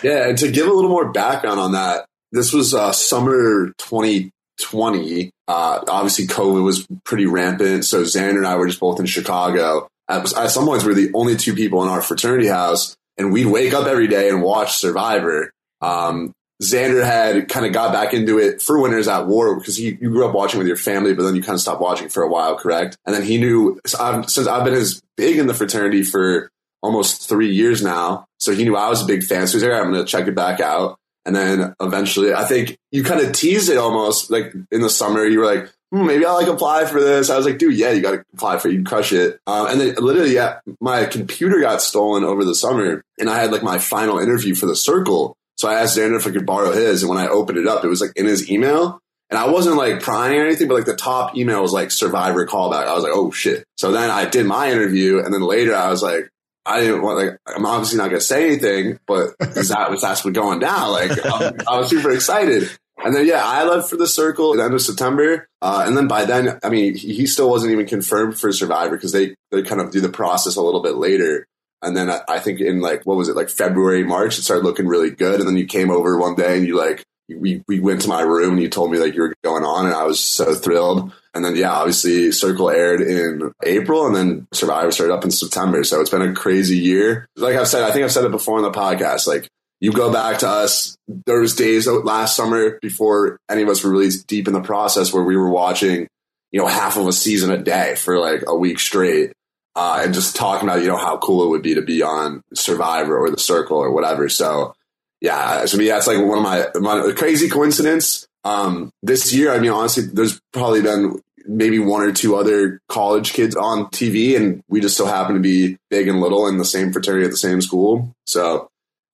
Yeah, 0.03 0.29
and 0.29 0.38
to 0.38 0.51
give 0.51 0.67
a 0.67 0.72
little 0.72 0.89
more 0.89 1.12
background 1.12 1.60
on 1.60 1.74
that, 1.74 2.05
this 2.31 2.53
was 2.53 2.74
uh, 2.74 2.91
summer 2.91 3.74
2020. 3.77 5.31
Uh, 5.48 5.84
obviously, 5.88 6.27
COVID 6.27 6.63
was 6.63 6.88
pretty 7.03 7.25
rampant. 7.25 7.86
So 7.86 8.03
Xander 8.03 8.38
and 8.38 8.48
I 8.48 8.55
were 8.55 8.67
just 8.67 8.79
both 8.79 9.00
in 9.00 9.05
Chicago. 9.05 9.88
At, 10.08 10.31
at 10.38 10.51
some 10.51 10.65
points, 10.65 10.84
we 10.84 10.89
were 10.89 11.00
the 11.00 11.12
only 11.13 11.36
two 11.36 11.53
people 11.53 11.84
in 11.84 11.89
our 11.89 12.01
fraternity 12.01 12.48
house, 12.48 12.96
and 13.17 13.34
we'd 13.34 13.48
wake 13.48 13.74
up 13.74 13.88
every 13.88 14.08
day 14.08 14.29
and 14.29 14.41
watch 14.41 14.77
Survivor. 14.77 15.51
Um, 15.81 16.34
Xander 16.62 17.06
had 17.06 17.48
kind 17.48 17.66
of 17.66 17.72
got 17.72 17.94
back 17.94 18.13
into 18.13 18.38
it 18.38 18.62
for 18.62 18.82
Winners 18.82 19.08
at 19.08 19.28
War 19.28 19.56
because 19.56 19.80
you, 19.80 19.98
you 20.01 20.10
grew 20.10 20.28
up 20.28 20.36
watching 20.36 20.58
with 20.58 20.68
your 20.68 20.75
family, 20.75 21.13
but 21.13 21.24
then 21.24 21.36
you 21.36 21.42
kind 21.42 21.56
of 21.56 21.62
stopped 21.62 21.82
watching 21.82 22.10
for 22.10 22.22
a 22.22 22.28
while, 22.28 22.58
correct? 22.58 22.98
And 23.06 23.16
then 23.16 23.24
he 23.24 23.38
knew 23.38 23.80
so 23.86 23.98
I've, 24.00 24.30
since 24.30 24.48
I've 24.48 24.66
been 24.66 24.74
as 24.74 25.01
big 25.16 25.38
in 25.38 25.48
the 25.48 25.54
fraternity 25.54 26.04
for 26.04 26.50
almost 26.82 27.28
three 27.30 27.54
years 27.54 27.82
now, 27.82 28.25
so 28.39 28.54
he 28.54 28.63
knew 28.63 28.75
I 28.75 28.89
was 28.89 29.01
a 29.01 29.06
big 29.06 29.24
fan. 29.24 29.48
So 29.48 29.58
he's 29.58 29.63
like, 29.63 29.74
I'm 29.74 29.92
going 29.92 30.06
to 30.06 30.10
check 30.10 30.28
it 30.28 30.36
back 30.36 30.60
out. 30.60 30.98
And 31.25 31.36
then 31.36 31.75
eventually, 31.82 32.34
I 32.34 32.46
think 32.46 32.78
you 32.92 33.04
kind 33.04 33.22
of 33.22 33.34
teased 33.34 33.70
it 33.70 33.78
almost 33.78 34.32
like 34.32 34.54
in 34.72 34.82
the 34.82 34.89
summer. 34.89 35.25
You 35.25 35.39
were 35.39 35.46
like, 35.46 35.70
hmm, 35.92 36.06
maybe 36.06 36.25
I'll 36.25 36.36
like 36.36 36.48
apply 36.48 36.86
for 36.86 37.01
this. 37.01 37.30
I 37.30 37.38
was 37.38 37.46
like, 37.46 37.58
dude, 37.58 37.75
yeah, 37.75 37.92
you 37.92 38.01
got 38.01 38.12
to 38.12 38.24
apply 38.34 38.58
for 38.58 38.70
it. 38.70 38.74
You 38.74 38.84
crush 38.84 39.12
it. 39.12 39.39
Um, 39.46 39.68
and 39.68 39.82
then 39.82 39.96
literally, 39.96 40.34
yeah, 40.34 40.60
my 40.80 41.06
computer 41.06 41.60
got 41.60 41.82
stolen 41.82 42.24
over 42.24 42.44
the 42.46 42.56
summer 42.56 43.04
and 43.20 43.30
I 43.30 43.39
had 43.39 43.51
like 43.51 43.63
my 43.63 43.80
final 43.80 44.20
interview 44.20 44.56
for 44.56 44.66
the 44.66 44.75
circle. 44.75 45.36
So 45.60 45.68
I 45.68 45.82
asked 45.82 45.98
Xander 45.98 46.16
if 46.16 46.25
I 46.25 46.32
could 46.32 46.46
borrow 46.46 46.72
his. 46.72 47.04
And 47.04 47.10
when 47.10 47.20
I 47.20 47.28
opened 47.28 47.58
it 47.58 47.68
up, 47.68 47.84
it 47.84 47.89
was 47.89 48.00
like 48.00 48.13
in 48.16 48.25
his 48.25 48.50
email. 48.50 49.00
And 49.30 49.38
I 49.38 49.50
wasn't 49.50 49.75
like 49.75 50.01
prying 50.01 50.39
or 50.39 50.46
anything, 50.46 50.70
but 50.70 50.75
like 50.75 50.86
the 50.86 50.96
top 50.96 51.38
email 51.38 51.62
was 51.62 51.74
like 51.74 51.92
survivor 51.92 52.48
callback. 52.48 52.88
I 52.88 52.94
was 52.94 53.04
like, 53.04 53.12
oh 53.13 53.30
shit. 53.30 53.66
So 53.78 53.92
then 53.92 54.10
I 54.10 54.25
did 54.25 54.46
my 54.46 54.72
interview. 54.72 55.20
And 55.20 55.34
then 55.34 55.42
later 55.42 55.75
I 55.75 55.89
was 55.89 56.01
like, 56.01 56.30
I 56.66 56.80
didn't 56.80 57.01
want 57.01 57.18
like 57.18 57.38
I'm 57.46 57.66
obviously 57.66 57.98
not 57.98 58.08
gonna 58.08 58.22
say 58.22 58.46
anything, 58.46 59.00
but 59.06 59.38
that 59.39 59.88
was 59.89 60.01
that's 60.01 60.24
what 60.24 60.34
going 60.34 60.60
down. 60.60 60.92
Like 60.92 61.12
I, 61.25 61.51
I 61.68 61.78
was 61.78 61.89
super 61.89 62.12
excited. 62.12 62.70
And 63.04 63.13
then 63.16 63.25
yeah, 63.25 63.42
I 63.44 63.63
left 63.66 63.89
for 63.89 63.98
the 63.98 64.08
circle 64.08 64.54
at 64.54 64.58
the 64.58 64.63
end 64.63 64.74
of 64.74 64.82
September. 64.82 65.48
Uh, 65.62 65.84
and 65.86 65.96
then 65.96 66.08
by 66.08 66.25
then, 66.25 66.60
I 66.63 66.70
mean, 66.70 66.96
he, 66.96 67.13
he 67.16 67.28
still 67.28 67.50
wasn't 67.50 67.72
even 67.72 67.86
confirmed 67.86 68.39
for 68.39 68.51
Survivor 68.51 68.96
because 68.96 69.12
they 69.12 69.36
they 69.51 69.63
kind 69.63 69.82
of 69.82 69.92
do 69.92 70.00
the 70.00 70.10
process 70.10 70.56
a 70.56 70.62
little 70.62 70.82
bit 70.82 70.96
later. 70.96 71.48
And 71.82 71.96
then 71.96 72.10
I, 72.10 72.22
I 72.28 72.40
think 72.40 72.60
in 72.60 72.82
like 72.82 73.06
what 73.06 73.18
was 73.18 73.30
it 73.30 73.36
like 73.36 73.50
February 73.50 74.04
March, 74.04 74.38
it 74.38 74.44
started 74.44 74.66
looking 74.66 74.88
really 74.88 75.12
good. 75.12 75.40
And 75.40 75.48
then 75.48 75.58
you 75.58 75.66
came 75.66 75.90
over 75.90 76.18
one 76.18 76.36
day 76.36 76.58
and 76.58 76.68
you 76.68 76.78
like 76.78 77.04
we 77.38 77.64
we 77.68 77.80
went 77.80 78.02
to 78.02 78.10
my 78.10 78.22
room 78.22 78.54
and 78.54 78.62
you 78.62 78.70
told 78.70 78.92
me 78.92 78.98
like 78.98 79.14
you 79.14 79.22
were 79.22 79.36
going 79.44 79.64
on, 79.64 79.86
and 79.86 79.96
I 79.96 80.04
was 80.04 80.20
so 80.20 80.56
thrilled. 80.56 81.12
And 81.34 81.46
then 81.46 81.56
yeah, 81.56 81.72
obviously 81.72 82.32
Circle 82.32 82.70
aired 82.70 83.02
in 83.02 83.52
April, 83.64 84.08
and 84.08 84.16
then 84.16 84.48
Survivor 84.52 84.92
started 84.92 85.14
up 85.14 85.24
in 85.24 85.32
September. 85.32 85.84
So 85.84 86.02
it's 86.02 86.10
been 86.10 86.22
a 86.22 86.34
crazy 86.34 86.78
year. 86.78 87.28
Like 87.36 87.56
I've 87.56 87.68
said, 87.68 87.84
I 87.84 87.92
think 87.92 88.04
I've 88.04 88.12
said 88.12 88.26
it 88.26 88.32
before 88.32 88.58
on 88.58 88.64
the 88.64 88.72
podcast. 88.72 89.28
Like 89.28 89.48
you 89.80 89.92
go 89.92 90.12
back 90.12 90.40
to 90.40 90.48
us, 90.48 90.98
there 91.26 91.40
was 91.40 91.56
days 91.56 91.88
last 91.88 92.36
summer 92.36 92.80
before 92.82 93.40
any 93.50 93.62
of 93.62 93.70
us 93.70 93.84
were 93.84 93.92
really 93.92 94.10
deep 94.28 94.48
in 94.48 94.54
the 94.54 94.62
process 94.62 95.14
where 95.14 95.24
we 95.24 95.38
were 95.38 95.50
watching, 95.50 96.08
you 96.52 96.60
know, 96.60 96.68
half 96.68 96.98
of 96.98 97.08
a 97.08 97.14
season 97.14 97.52
a 97.52 97.58
day 97.58 97.96
for 97.96 98.20
like 98.20 98.44
a 98.48 98.56
week 98.56 98.80
straight. 98.80 99.32
Uh, 99.76 100.02
and 100.04 100.14
just 100.14 100.36
talking 100.36 100.68
about, 100.68 100.82
you 100.82 100.88
know, 100.88 100.98
how 100.98 101.18
cool 101.18 101.44
it 101.44 101.50
would 101.50 101.62
be 101.62 101.76
to 101.76 101.82
be 101.82 102.02
on 102.02 102.44
Survivor 102.54 103.18
or 103.18 103.30
The 103.30 103.38
Circle 103.38 103.78
or 103.78 103.92
whatever. 103.92 104.28
So, 104.28 104.76
yeah, 105.22 105.64
to 105.66 105.78
me, 105.78 105.88
that's 105.88 106.08
like 106.08 106.18
one 106.18 106.38
of 106.38 106.44
my, 106.44 106.68
my 106.80 107.14
crazy 107.14 107.50
coincidence. 107.50 108.28
Um, 108.44 108.92
this 109.04 109.34
year, 109.34 109.54
I 109.54 109.60
mean, 109.60 109.72
honestly, 109.72 110.04
there's 110.06 110.42
probably 110.52 110.82
been 110.82 111.22
maybe 111.46 111.80
one 111.80 112.02
or 112.04 112.12
two 112.12 112.36
other 112.36 112.82
college 112.88 113.34
kids 113.34 113.56
on 113.56 113.86
TV, 113.86 114.36
and 114.38 114.64
we 114.68 114.80
just 114.80 114.98
so 114.98 115.06
happen 115.06 115.36
to 115.36 115.42
be 115.42 115.78
big 115.90 116.08
and 116.08 116.22
little 116.22 116.48
in 116.48 116.58
the 116.58 116.66
same 116.66 116.92
fraternity 116.94 117.26
at 117.26 117.32
the 117.32 117.38
same 117.38 117.62
school. 117.62 118.14
So, 118.26 118.70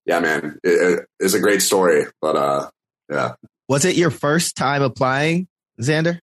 yeah, 0.06 0.20
man, 0.20 0.60
it, 0.64 0.70
it, 0.70 1.06
it's 1.20 1.34
a 1.34 1.40
great 1.40 1.62
story. 1.62 2.06
But 2.22 2.36
uh, 2.36 2.70
yeah, 3.10 3.36
was 3.68 3.86
it 3.86 3.96
your 3.96 4.12
first 4.12 4.56
time 4.56 4.84
applying, 4.84 5.48
Xander? 5.82 6.20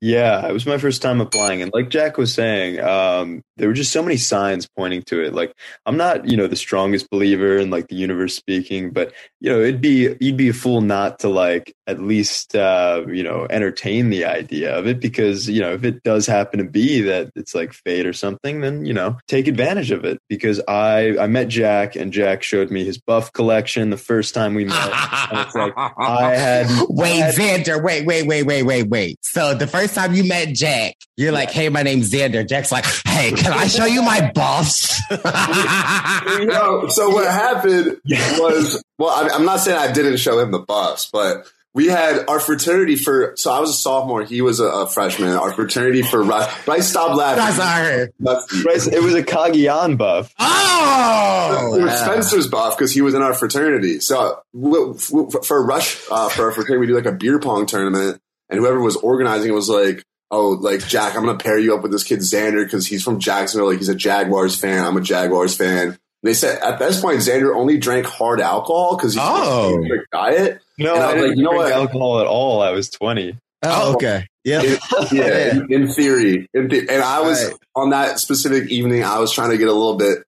Yeah, 0.00 0.46
it 0.46 0.52
was 0.52 0.64
my 0.64 0.78
first 0.78 1.02
time 1.02 1.20
applying. 1.20 1.60
And 1.60 1.72
like 1.74 1.90
Jack 1.90 2.18
was 2.18 2.32
saying, 2.32 2.80
um, 2.80 3.42
there 3.58 3.68
were 3.68 3.74
just 3.74 3.92
so 3.92 4.02
many 4.02 4.16
signs 4.16 4.68
pointing 4.76 5.02
to 5.02 5.22
it. 5.22 5.34
Like, 5.34 5.52
I'm 5.84 5.96
not, 5.96 6.28
you 6.28 6.36
know, 6.36 6.46
the 6.46 6.56
strongest 6.56 7.10
believer 7.10 7.58
in 7.58 7.70
like 7.70 7.88
the 7.88 7.96
universe 7.96 8.34
speaking, 8.34 8.90
but, 8.90 9.12
you 9.40 9.50
know, 9.50 9.60
it'd 9.60 9.80
be, 9.80 10.16
you'd 10.20 10.36
be 10.36 10.48
a 10.48 10.54
fool 10.54 10.80
not 10.80 11.18
to 11.20 11.28
like 11.28 11.74
at 11.86 12.00
least, 12.00 12.54
uh, 12.54 13.04
you 13.08 13.22
know, 13.22 13.46
entertain 13.50 14.10
the 14.10 14.24
idea 14.24 14.76
of 14.76 14.86
it 14.86 15.00
because, 15.00 15.48
you 15.48 15.60
know, 15.60 15.72
if 15.72 15.84
it 15.84 16.02
does 16.02 16.26
happen 16.26 16.58
to 16.58 16.64
be 16.64 17.00
that 17.02 17.30
it's 17.34 17.54
like 17.54 17.72
fate 17.72 18.06
or 18.06 18.12
something, 18.12 18.60
then, 18.60 18.84
you 18.84 18.94
know, 18.94 19.16
take 19.26 19.48
advantage 19.48 19.90
of 19.90 20.04
it 20.04 20.18
because 20.28 20.60
I, 20.68 21.16
I 21.18 21.26
met 21.26 21.48
Jack 21.48 21.96
and 21.96 22.12
Jack 22.12 22.42
showed 22.42 22.70
me 22.70 22.84
his 22.84 22.98
buff 22.98 23.32
collection 23.32 23.90
the 23.90 23.96
first 23.96 24.34
time 24.34 24.54
we 24.54 24.64
met. 24.64 24.90
it's 25.32 25.54
like, 25.54 25.72
I 25.76 26.34
had. 26.36 26.66
Wait, 26.88 27.22
I 27.22 27.26
had, 27.26 27.34
Xander, 27.34 27.82
wait, 27.82 28.06
wait, 28.06 28.26
wait, 28.26 28.44
wait, 28.44 28.62
wait, 28.62 28.88
wait. 28.88 29.18
So 29.22 29.54
the 29.54 29.66
first 29.66 29.94
time 29.94 30.14
you 30.14 30.24
met 30.24 30.48
Jack, 30.54 30.94
you're 31.16 31.32
like, 31.32 31.50
hey, 31.50 31.68
my 31.68 31.82
name's 31.82 32.10
Xander. 32.10 32.46
Jack's 32.48 32.70
like, 32.72 32.84
hey, 33.06 33.32
can 33.52 33.58
I 33.58 33.66
show 33.66 33.86
you 33.86 34.02
my 34.02 34.30
buffs? 34.34 35.00
you 35.10 36.46
know, 36.46 36.88
so 36.88 37.10
what 37.10 37.26
happened 37.30 38.00
was, 38.38 38.82
well, 38.98 39.10
I, 39.10 39.34
I'm 39.34 39.44
not 39.44 39.60
saying 39.60 39.78
I 39.78 39.92
didn't 39.92 40.18
show 40.18 40.38
him 40.38 40.50
the 40.50 40.58
buffs, 40.58 41.10
but 41.10 41.46
we 41.74 41.86
had 41.86 42.24
our 42.28 42.40
fraternity 42.40 42.96
for, 42.96 43.34
so 43.36 43.52
I 43.52 43.60
was 43.60 43.70
a 43.70 43.74
sophomore, 43.74 44.24
he 44.24 44.42
was 44.42 44.58
a, 44.58 44.64
a 44.64 44.88
freshman. 44.88 45.30
Our 45.30 45.52
fraternity 45.52 46.02
for 46.02 46.22
Rush, 46.22 46.64
Brice, 46.64 46.88
stop 46.88 47.16
laughing. 47.16 47.44
That's 47.44 47.58
our. 47.60 48.08
That's, 48.18 48.62
Brice, 48.62 48.86
it 48.86 49.02
was 49.02 49.14
a 49.14 49.22
Cagayan 49.22 49.96
buff. 49.96 50.32
Oh! 50.38 51.76
it 51.78 51.82
was 51.82 52.00
Spencer's 52.00 52.48
buff 52.48 52.76
because 52.76 52.92
he 52.92 53.00
was 53.00 53.14
in 53.14 53.22
our 53.22 53.34
fraternity. 53.34 54.00
So 54.00 54.40
w- 54.54 54.98
w- 55.10 55.30
for 55.44 55.64
Rush, 55.64 56.02
uh, 56.10 56.28
for 56.28 56.46
our 56.46 56.52
fraternity, 56.52 56.80
we 56.80 56.86
do 56.86 56.94
like 56.94 57.06
a 57.06 57.12
beer 57.12 57.38
pong 57.38 57.66
tournament, 57.66 58.20
and 58.48 58.58
whoever 58.58 58.80
was 58.80 58.96
organizing 58.96 59.50
it 59.50 59.54
was 59.54 59.68
like, 59.68 60.04
"Oh, 60.30 60.50
like 60.50 60.86
Jack, 60.86 61.16
I'm 61.16 61.24
gonna 61.26 61.38
pair 61.38 61.58
you 61.58 61.74
up 61.74 61.82
with 61.82 61.92
this 61.92 62.04
kid 62.04 62.20
Xander 62.20 62.64
because 62.64 62.86
he's 62.86 63.02
from 63.02 63.18
Jacksonville. 63.20 63.68
Like 63.68 63.78
he's 63.78 63.88
a 63.88 63.94
Jaguars 63.94 64.54
fan. 64.56 64.84
I'm 64.84 64.96
a 64.96 65.00
Jaguars 65.00 65.56
fan." 65.56 65.98
They 66.24 66.34
said 66.34 66.58
at 66.62 66.78
this 66.80 67.00
point 67.00 67.18
Xander 67.18 67.54
only 67.54 67.78
drank 67.78 68.04
hard 68.06 68.40
alcohol 68.40 68.96
because 68.96 69.14
he's 69.14 69.22
Oh. 69.24 69.74
on 69.76 69.82
a 69.82 69.84
strict 69.86 70.10
diet. 70.10 70.60
No, 70.76 70.94
And 70.94 71.02
I 71.02 71.06
I 71.10 71.12
was 71.12 71.14
didn't 71.14 71.28
like, 71.30 71.36
you 71.38 71.44
know 71.44 71.50
drink 71.50 71.64
what? 71.64 71.72
alcohol 71.72 72.20
at 72.20 72.26
all. 72.26 72.60
I 72.62 72.70
was 72.72 72.90
20. 72.90 73.36
Oh, 73.62 73.94
okay. 73.94 74.26
Yeah. 74.44 74.62
In- 74.62 74.78
yeah, 75.12 75.50
in, 75.54 75.72
in 75.72 75.88
theory, 75.92 76.48
in 76.54 76.68
the- 76.68 76.88
and 76.88 77.02
I 77.02 77.20
was 77.20 77.44
Right. 77.44 77.54
on 77.76 77.90
that 77.90 78.18
specific 78.18 78.68
evening. 78.70 79.04
I 79.04 79.18
was 79.20 79.32
trying 79.32 79.50
to 79.50 79.58
get 79.58 79.68
a 79.68 79.72
little 79.72 79.96
bit 79.96 80.18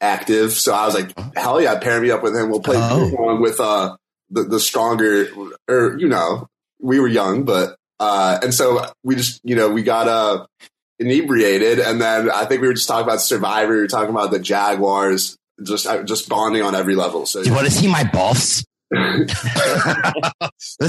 active, 0.00 0.52
so 0.52 0.72
I 0.74 0.86
was 0.86 0.94
like, 0.94 1.12
"Hell 1.36 1.60
yeah, 1.60 1.78
pair 1.78 2.00
me 2.00 2.10
up 2.10 2.22
with 2.22 2.36
him. 2.36 2.50
We'll 2.50 2.60
play 2.60 2.76
Oh. 2.78 3.40
with 3.40 3.58
uh 3.60 3.96
the 4.30 4.42
the 4.44 4.60
stronger, 4.60 5.28
or 5.68 5.96
you 5.98 6.08
know, 6.08 6.46
we 6.80 7.00
were 7.00 7.08
young, 7.08 7.44
but 7.44 7.76
uh, 8.00 8.38
and 8.42 8.54
so 8.54 8.84
we 9.02 9.16
just 9.16 9.40
you 9.44 9.56
know 9.56 9.68
we 9.68 9.82
got 9.82 10.08
uh 10.08 10.46
inebriated, 10.98 11.78
and 11.78 12.00
then 12.00 12.30
I 12.30 12.44
think 12.44 12.60
we 12.60 12.68
were 12.68 12.74
just 12.74 12.88
talking 12.88 13.04
about 13.04 13.20
Survivor, 13.20 13.74
we 13.74 13.80
were 13.80 13.86
talking 13.86 14.10
about 14.10 14.30
the 14.30 14.38
Jaguars, 14.38 15.36
just 15.62 15.86
uh, 15.86 16.02
just 16.02 16.28
bonding 16.28 16.62
on 16.62 16.74
every 16.74 16.94
level. 16.94 17.26
So 17.26 17.42
Do 17.42 17.48
you 17.48 17.54
want 17.54 17.66
to 17.66 17.72
see 17.72 17.88
my 17.88 18.04
buffs? 18.04 18.64
this 18.90 19.34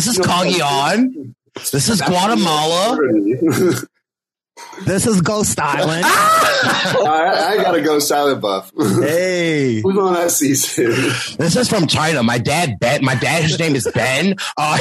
is 0.08 0.17
Cagayan. 0.19 1.34
This 1.72 1.89
is 1.89 2.02
Guatemala. 2.02 2.98
This 4.86 5.06
is 5.06 5.22
Ghost 5.22 5.60
Island. 5.60 6.04
I, 6.06 7.48
I 7.50 7.58
got 7.58 7.76
a 7.76 7.82
Ghost 7.82 8.12
Island 8.12 8.41
buff. 8.41 8.72
hey. 8.78 9.82
Who's 9.82 9.98
on 9.98 10.13
that 10.13 10.32
season? 10.32 10.91
This 11.38 11.56
is 11.56 11.67
from 11.69 11.88
China. 11.88 12.24
My 12.24 12.38
dad, 12.38 12.80
Ben. 12.80 13.04
My 13.04 13.15
dad, 13.15 13.43
his 13.43 13.60
name 13.60 13.76
is 13.76 13.89
Ben. 13.93 14.36
Uh, 14.58 14.78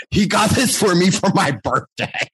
he 0.10 0.26
got 0.26 0.50
this 0.50 0.78
for 0.78 0.94
me 0.94 1.10
for 1.10 1.30
my 1.34 1.52
birthday. 1.62 2.28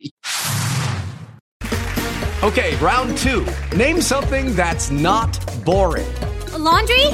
Okay, 2.42 2.74
round 2.76 3.16
two. 3.18 3.46
Name 3.76 4.00
something 4.00 4.56
that's 4.56 4.90
not 4.90 5.38
boring. 5.64 6.12
A 6.52 6.58
laundry? 6.58 7.06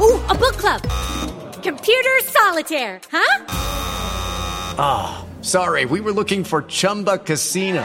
Ooh, 0.00 0.20
a 0.28 0.34
book 0.34 0.56
club. 0.56 0.82
Computer 1.62 2.20
solitaire, 2.22 3.00
huh? 3.10 3.44
Ah, 4.76 5.26
sorry, 5.40 5.86
we 5.86 6.00
were 6.00 6.12
looking 6.12 6.44
for 6.44 6.62
Chumba 6.62 7.18
Casino. 7.18 7.84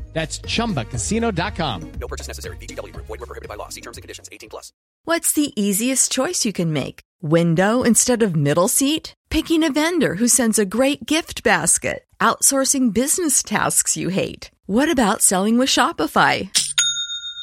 That's 0.13 0.39
chumbacasino.com. 0.39 1.91
No 1.99 2.07
purchase 2.07 2.27
necessary. 2.27 2.57
VGW 2.57 2.93
Group. 2.93 3.07
Void 3.07 3.21
were 3.21 3.25
prohibited 3.25 3.49
by 3.49 3.55
law. 3.55 3.69
See 3.69 3.81
terms 3.81 3.97
and 3.97 4.03
conditions. 4.03 4.29
18 4.31 4.49
plus. 4.49 4.71
What's 5.05 5.33
the 5.33 5.59
easiest 5.59 6.11
choice 6.11 6.45
you 6.45 6.53
can 6.53 6.71
make? 6.71 6.99
Window 7.21 7.81
instead 7.81 8.21
of 8.21 8.35
middle 8.35 8.67
seat? 8.67 9.13
Picking 9.29 9.63
a 9.63 9.71
vendor 9.71 10.15
who 10.15 10.27
sends 10.27 10.59
a 10.59 10.65
great 10.65 11.05
gift 11.05 11.43
basket? 11.43 12.03
Outsourcing 12.19 12.93
business 12.93 13.41
tasks 13.41 13.97
you 13.97 14.09
hate? 14.09 14.51
What 14.67 14.91
about 14.91 15.21
selling 15.21 15.57
with 15.57 15.69
Shopify? 15.69 16.49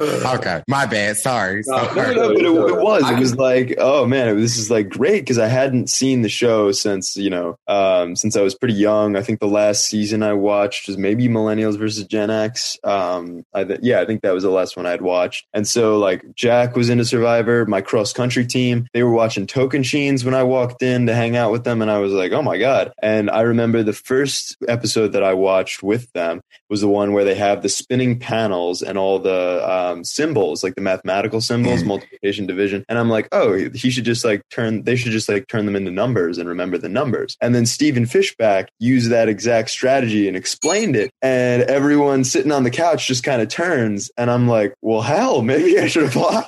okay, 0.00 0.62
my 0.68 0.86
bad. 0.86 1.16
Sorry. 1.16 1.62
No, 1.66 1.84
no, 1.94 2.12
no, 2.12 2.28
but 2.28 2.36
it, 2.36 2.44
it 2.44 2.82
was. 2.82 3.10
It 3.10 3.18
was 3.18 3.36
like, 3.36 3.74
oh 3.78 4.06
man, 4.06 4.36
this 4.38 4.58
is 4.58 4.70
like 4.70 4.88
great 4.88 5.20
because 5.20 5.38
I 5.38 5.46
hadn't 5.46 5.88
seen 5.88 6.22
the 6.22 6.28
show 6.28 6.72
since 6.72 7.16
you 7.16 7.30
know, 7.30 7.56
um, 7.68 8.16
since 8.16 8.36
I 8.36 8.42
was 8.42 8.54
pretty 8.54 8.74
young. 8.74 9.16
I 9.16 9.22
think 9.22 9.40
the 9.40 9.46
last 9.46 9.84
season 9.84 10.22
I 10.22 10.32
watched 10.32 10.88
was 10.88 10.98
maybe 10.98 11.28
Millennials 11.28 11.78
versus 11.78 12.04
Gen 12.04 12.30
X. 12.30 12.78
Um, 12.82 13.44
I 13.54 13.64
th- 13.64 13.80
yeah, 13.82 14.00
I 14.00 14.06
think 14.06 14.22
that 14.22 14.34
was 14.34 14.42
the 14.42 14.50
last 14.50 14.76
one 14.76 14.86
I 14.86 14.90
had 14.90 15.02
watched. 15.02 15.46
And 15.52 15.66
so 15.66 15.98
like 15.98 16.24
Jack 16.34 16.76
was 16.76 16.90
into 16.90 17.04
Survivor, 17.04 17.64
my 17.66 17.80
cross 17.80 18.12
country 18.12 18.46
team. 18.46 18.88
They 18.92 19.02
were 19.02 19.12
watching 19.12 19.46
Tocantins 19.46 20.24
when 20.24 20.34
I 20.34 20.42
walked 20.42 20.82
in 20.82 21.06
to 21.06 21.14
hang 21.14 21.36
out 21.36 21.52
with 21.52 21.64
them, 21.64 21.82
and 21.82 21.90
I 21.90 21.98
was 21.98 22.12
like, 22.12 22.32
oh 22.32 22.42
my 22.42 22.58
god. 22.58 22.92
And 23.02 23.30
I 23.30 23.42
remember 23.42 23.82
the 23.82 23.92
first 23.92 24.56
episode 24.66 25.12
that 25.12 25.22
I 25.22 25.34
watched 25.34 25.82
with 25.82 26.12
them 26.12 26.40
was 26.68 26.80
the 26.80 26.88
one 26.88 27.12
where 27.12 27.24
they 27.24 27.34
have 27.34 27.62
the 27.62 27.68
spinning 27.68 28.18
panels 28.18 28.82
and 28.82 28.98
all 28.98 29.18
the 29.18 29.70
um, 29.70 29.83
symbols, 30.04 30.62
like 30.62 30.74
the 30.74 30.80
mathematical 30.80 31.40
symbols, 31.40 31.84
multiplication, 31.84 32.46
division. 32.46 32.84
And 32.88 32.98
I'm 32.98 33.10
like, 33.10 33.28
oh, 33.32 33.68
he 33.74 33.90
should 33.90 34.04
just 34.04 34.24
like 34.24 34.42
turn, 34.50 34.84
they 34.84 34.96
should 34.96 35.12
just 35.12 35.28
like 35.28 35.46
turn 35.48 35.66
them 35.66 35.76
into 35.76 35.90
numbers 35.90 36.38
and 36.38 36.48
remember 36.48 36.78
the 36.78 36.88
numbers. 36.88 37.36
And 37.40 37.54
then 37.54 37.66
Stephen 37.66 38.04
Fishbach 38.04 38.68
used 38.78 39.10
that 39.10 39.28
exact 39.28 39.70
strategy 39.70 40.28
and 40.28 40.36
explained 40.36 40.96
it. 40.96 41.10
And 41.22 41.62
everyone 41.62 42.24
sitting 42.24 42.52
on 42.52 42.64
the 42.64 42.70
couch 42.70 43.06
just 43.06 43.24
kind 43.24 43.42
of 43.42 43.48
turns. 43.48 44.10
And 44.16 44.30
I'm 44.30 44.48
like, 44.48 44.74
well, 44.82 45.02
hell, 45.02 45.42
maybe 45.42 45.78
I 45.78 45.86
should 45.86 46.04
apply 46.04 46.44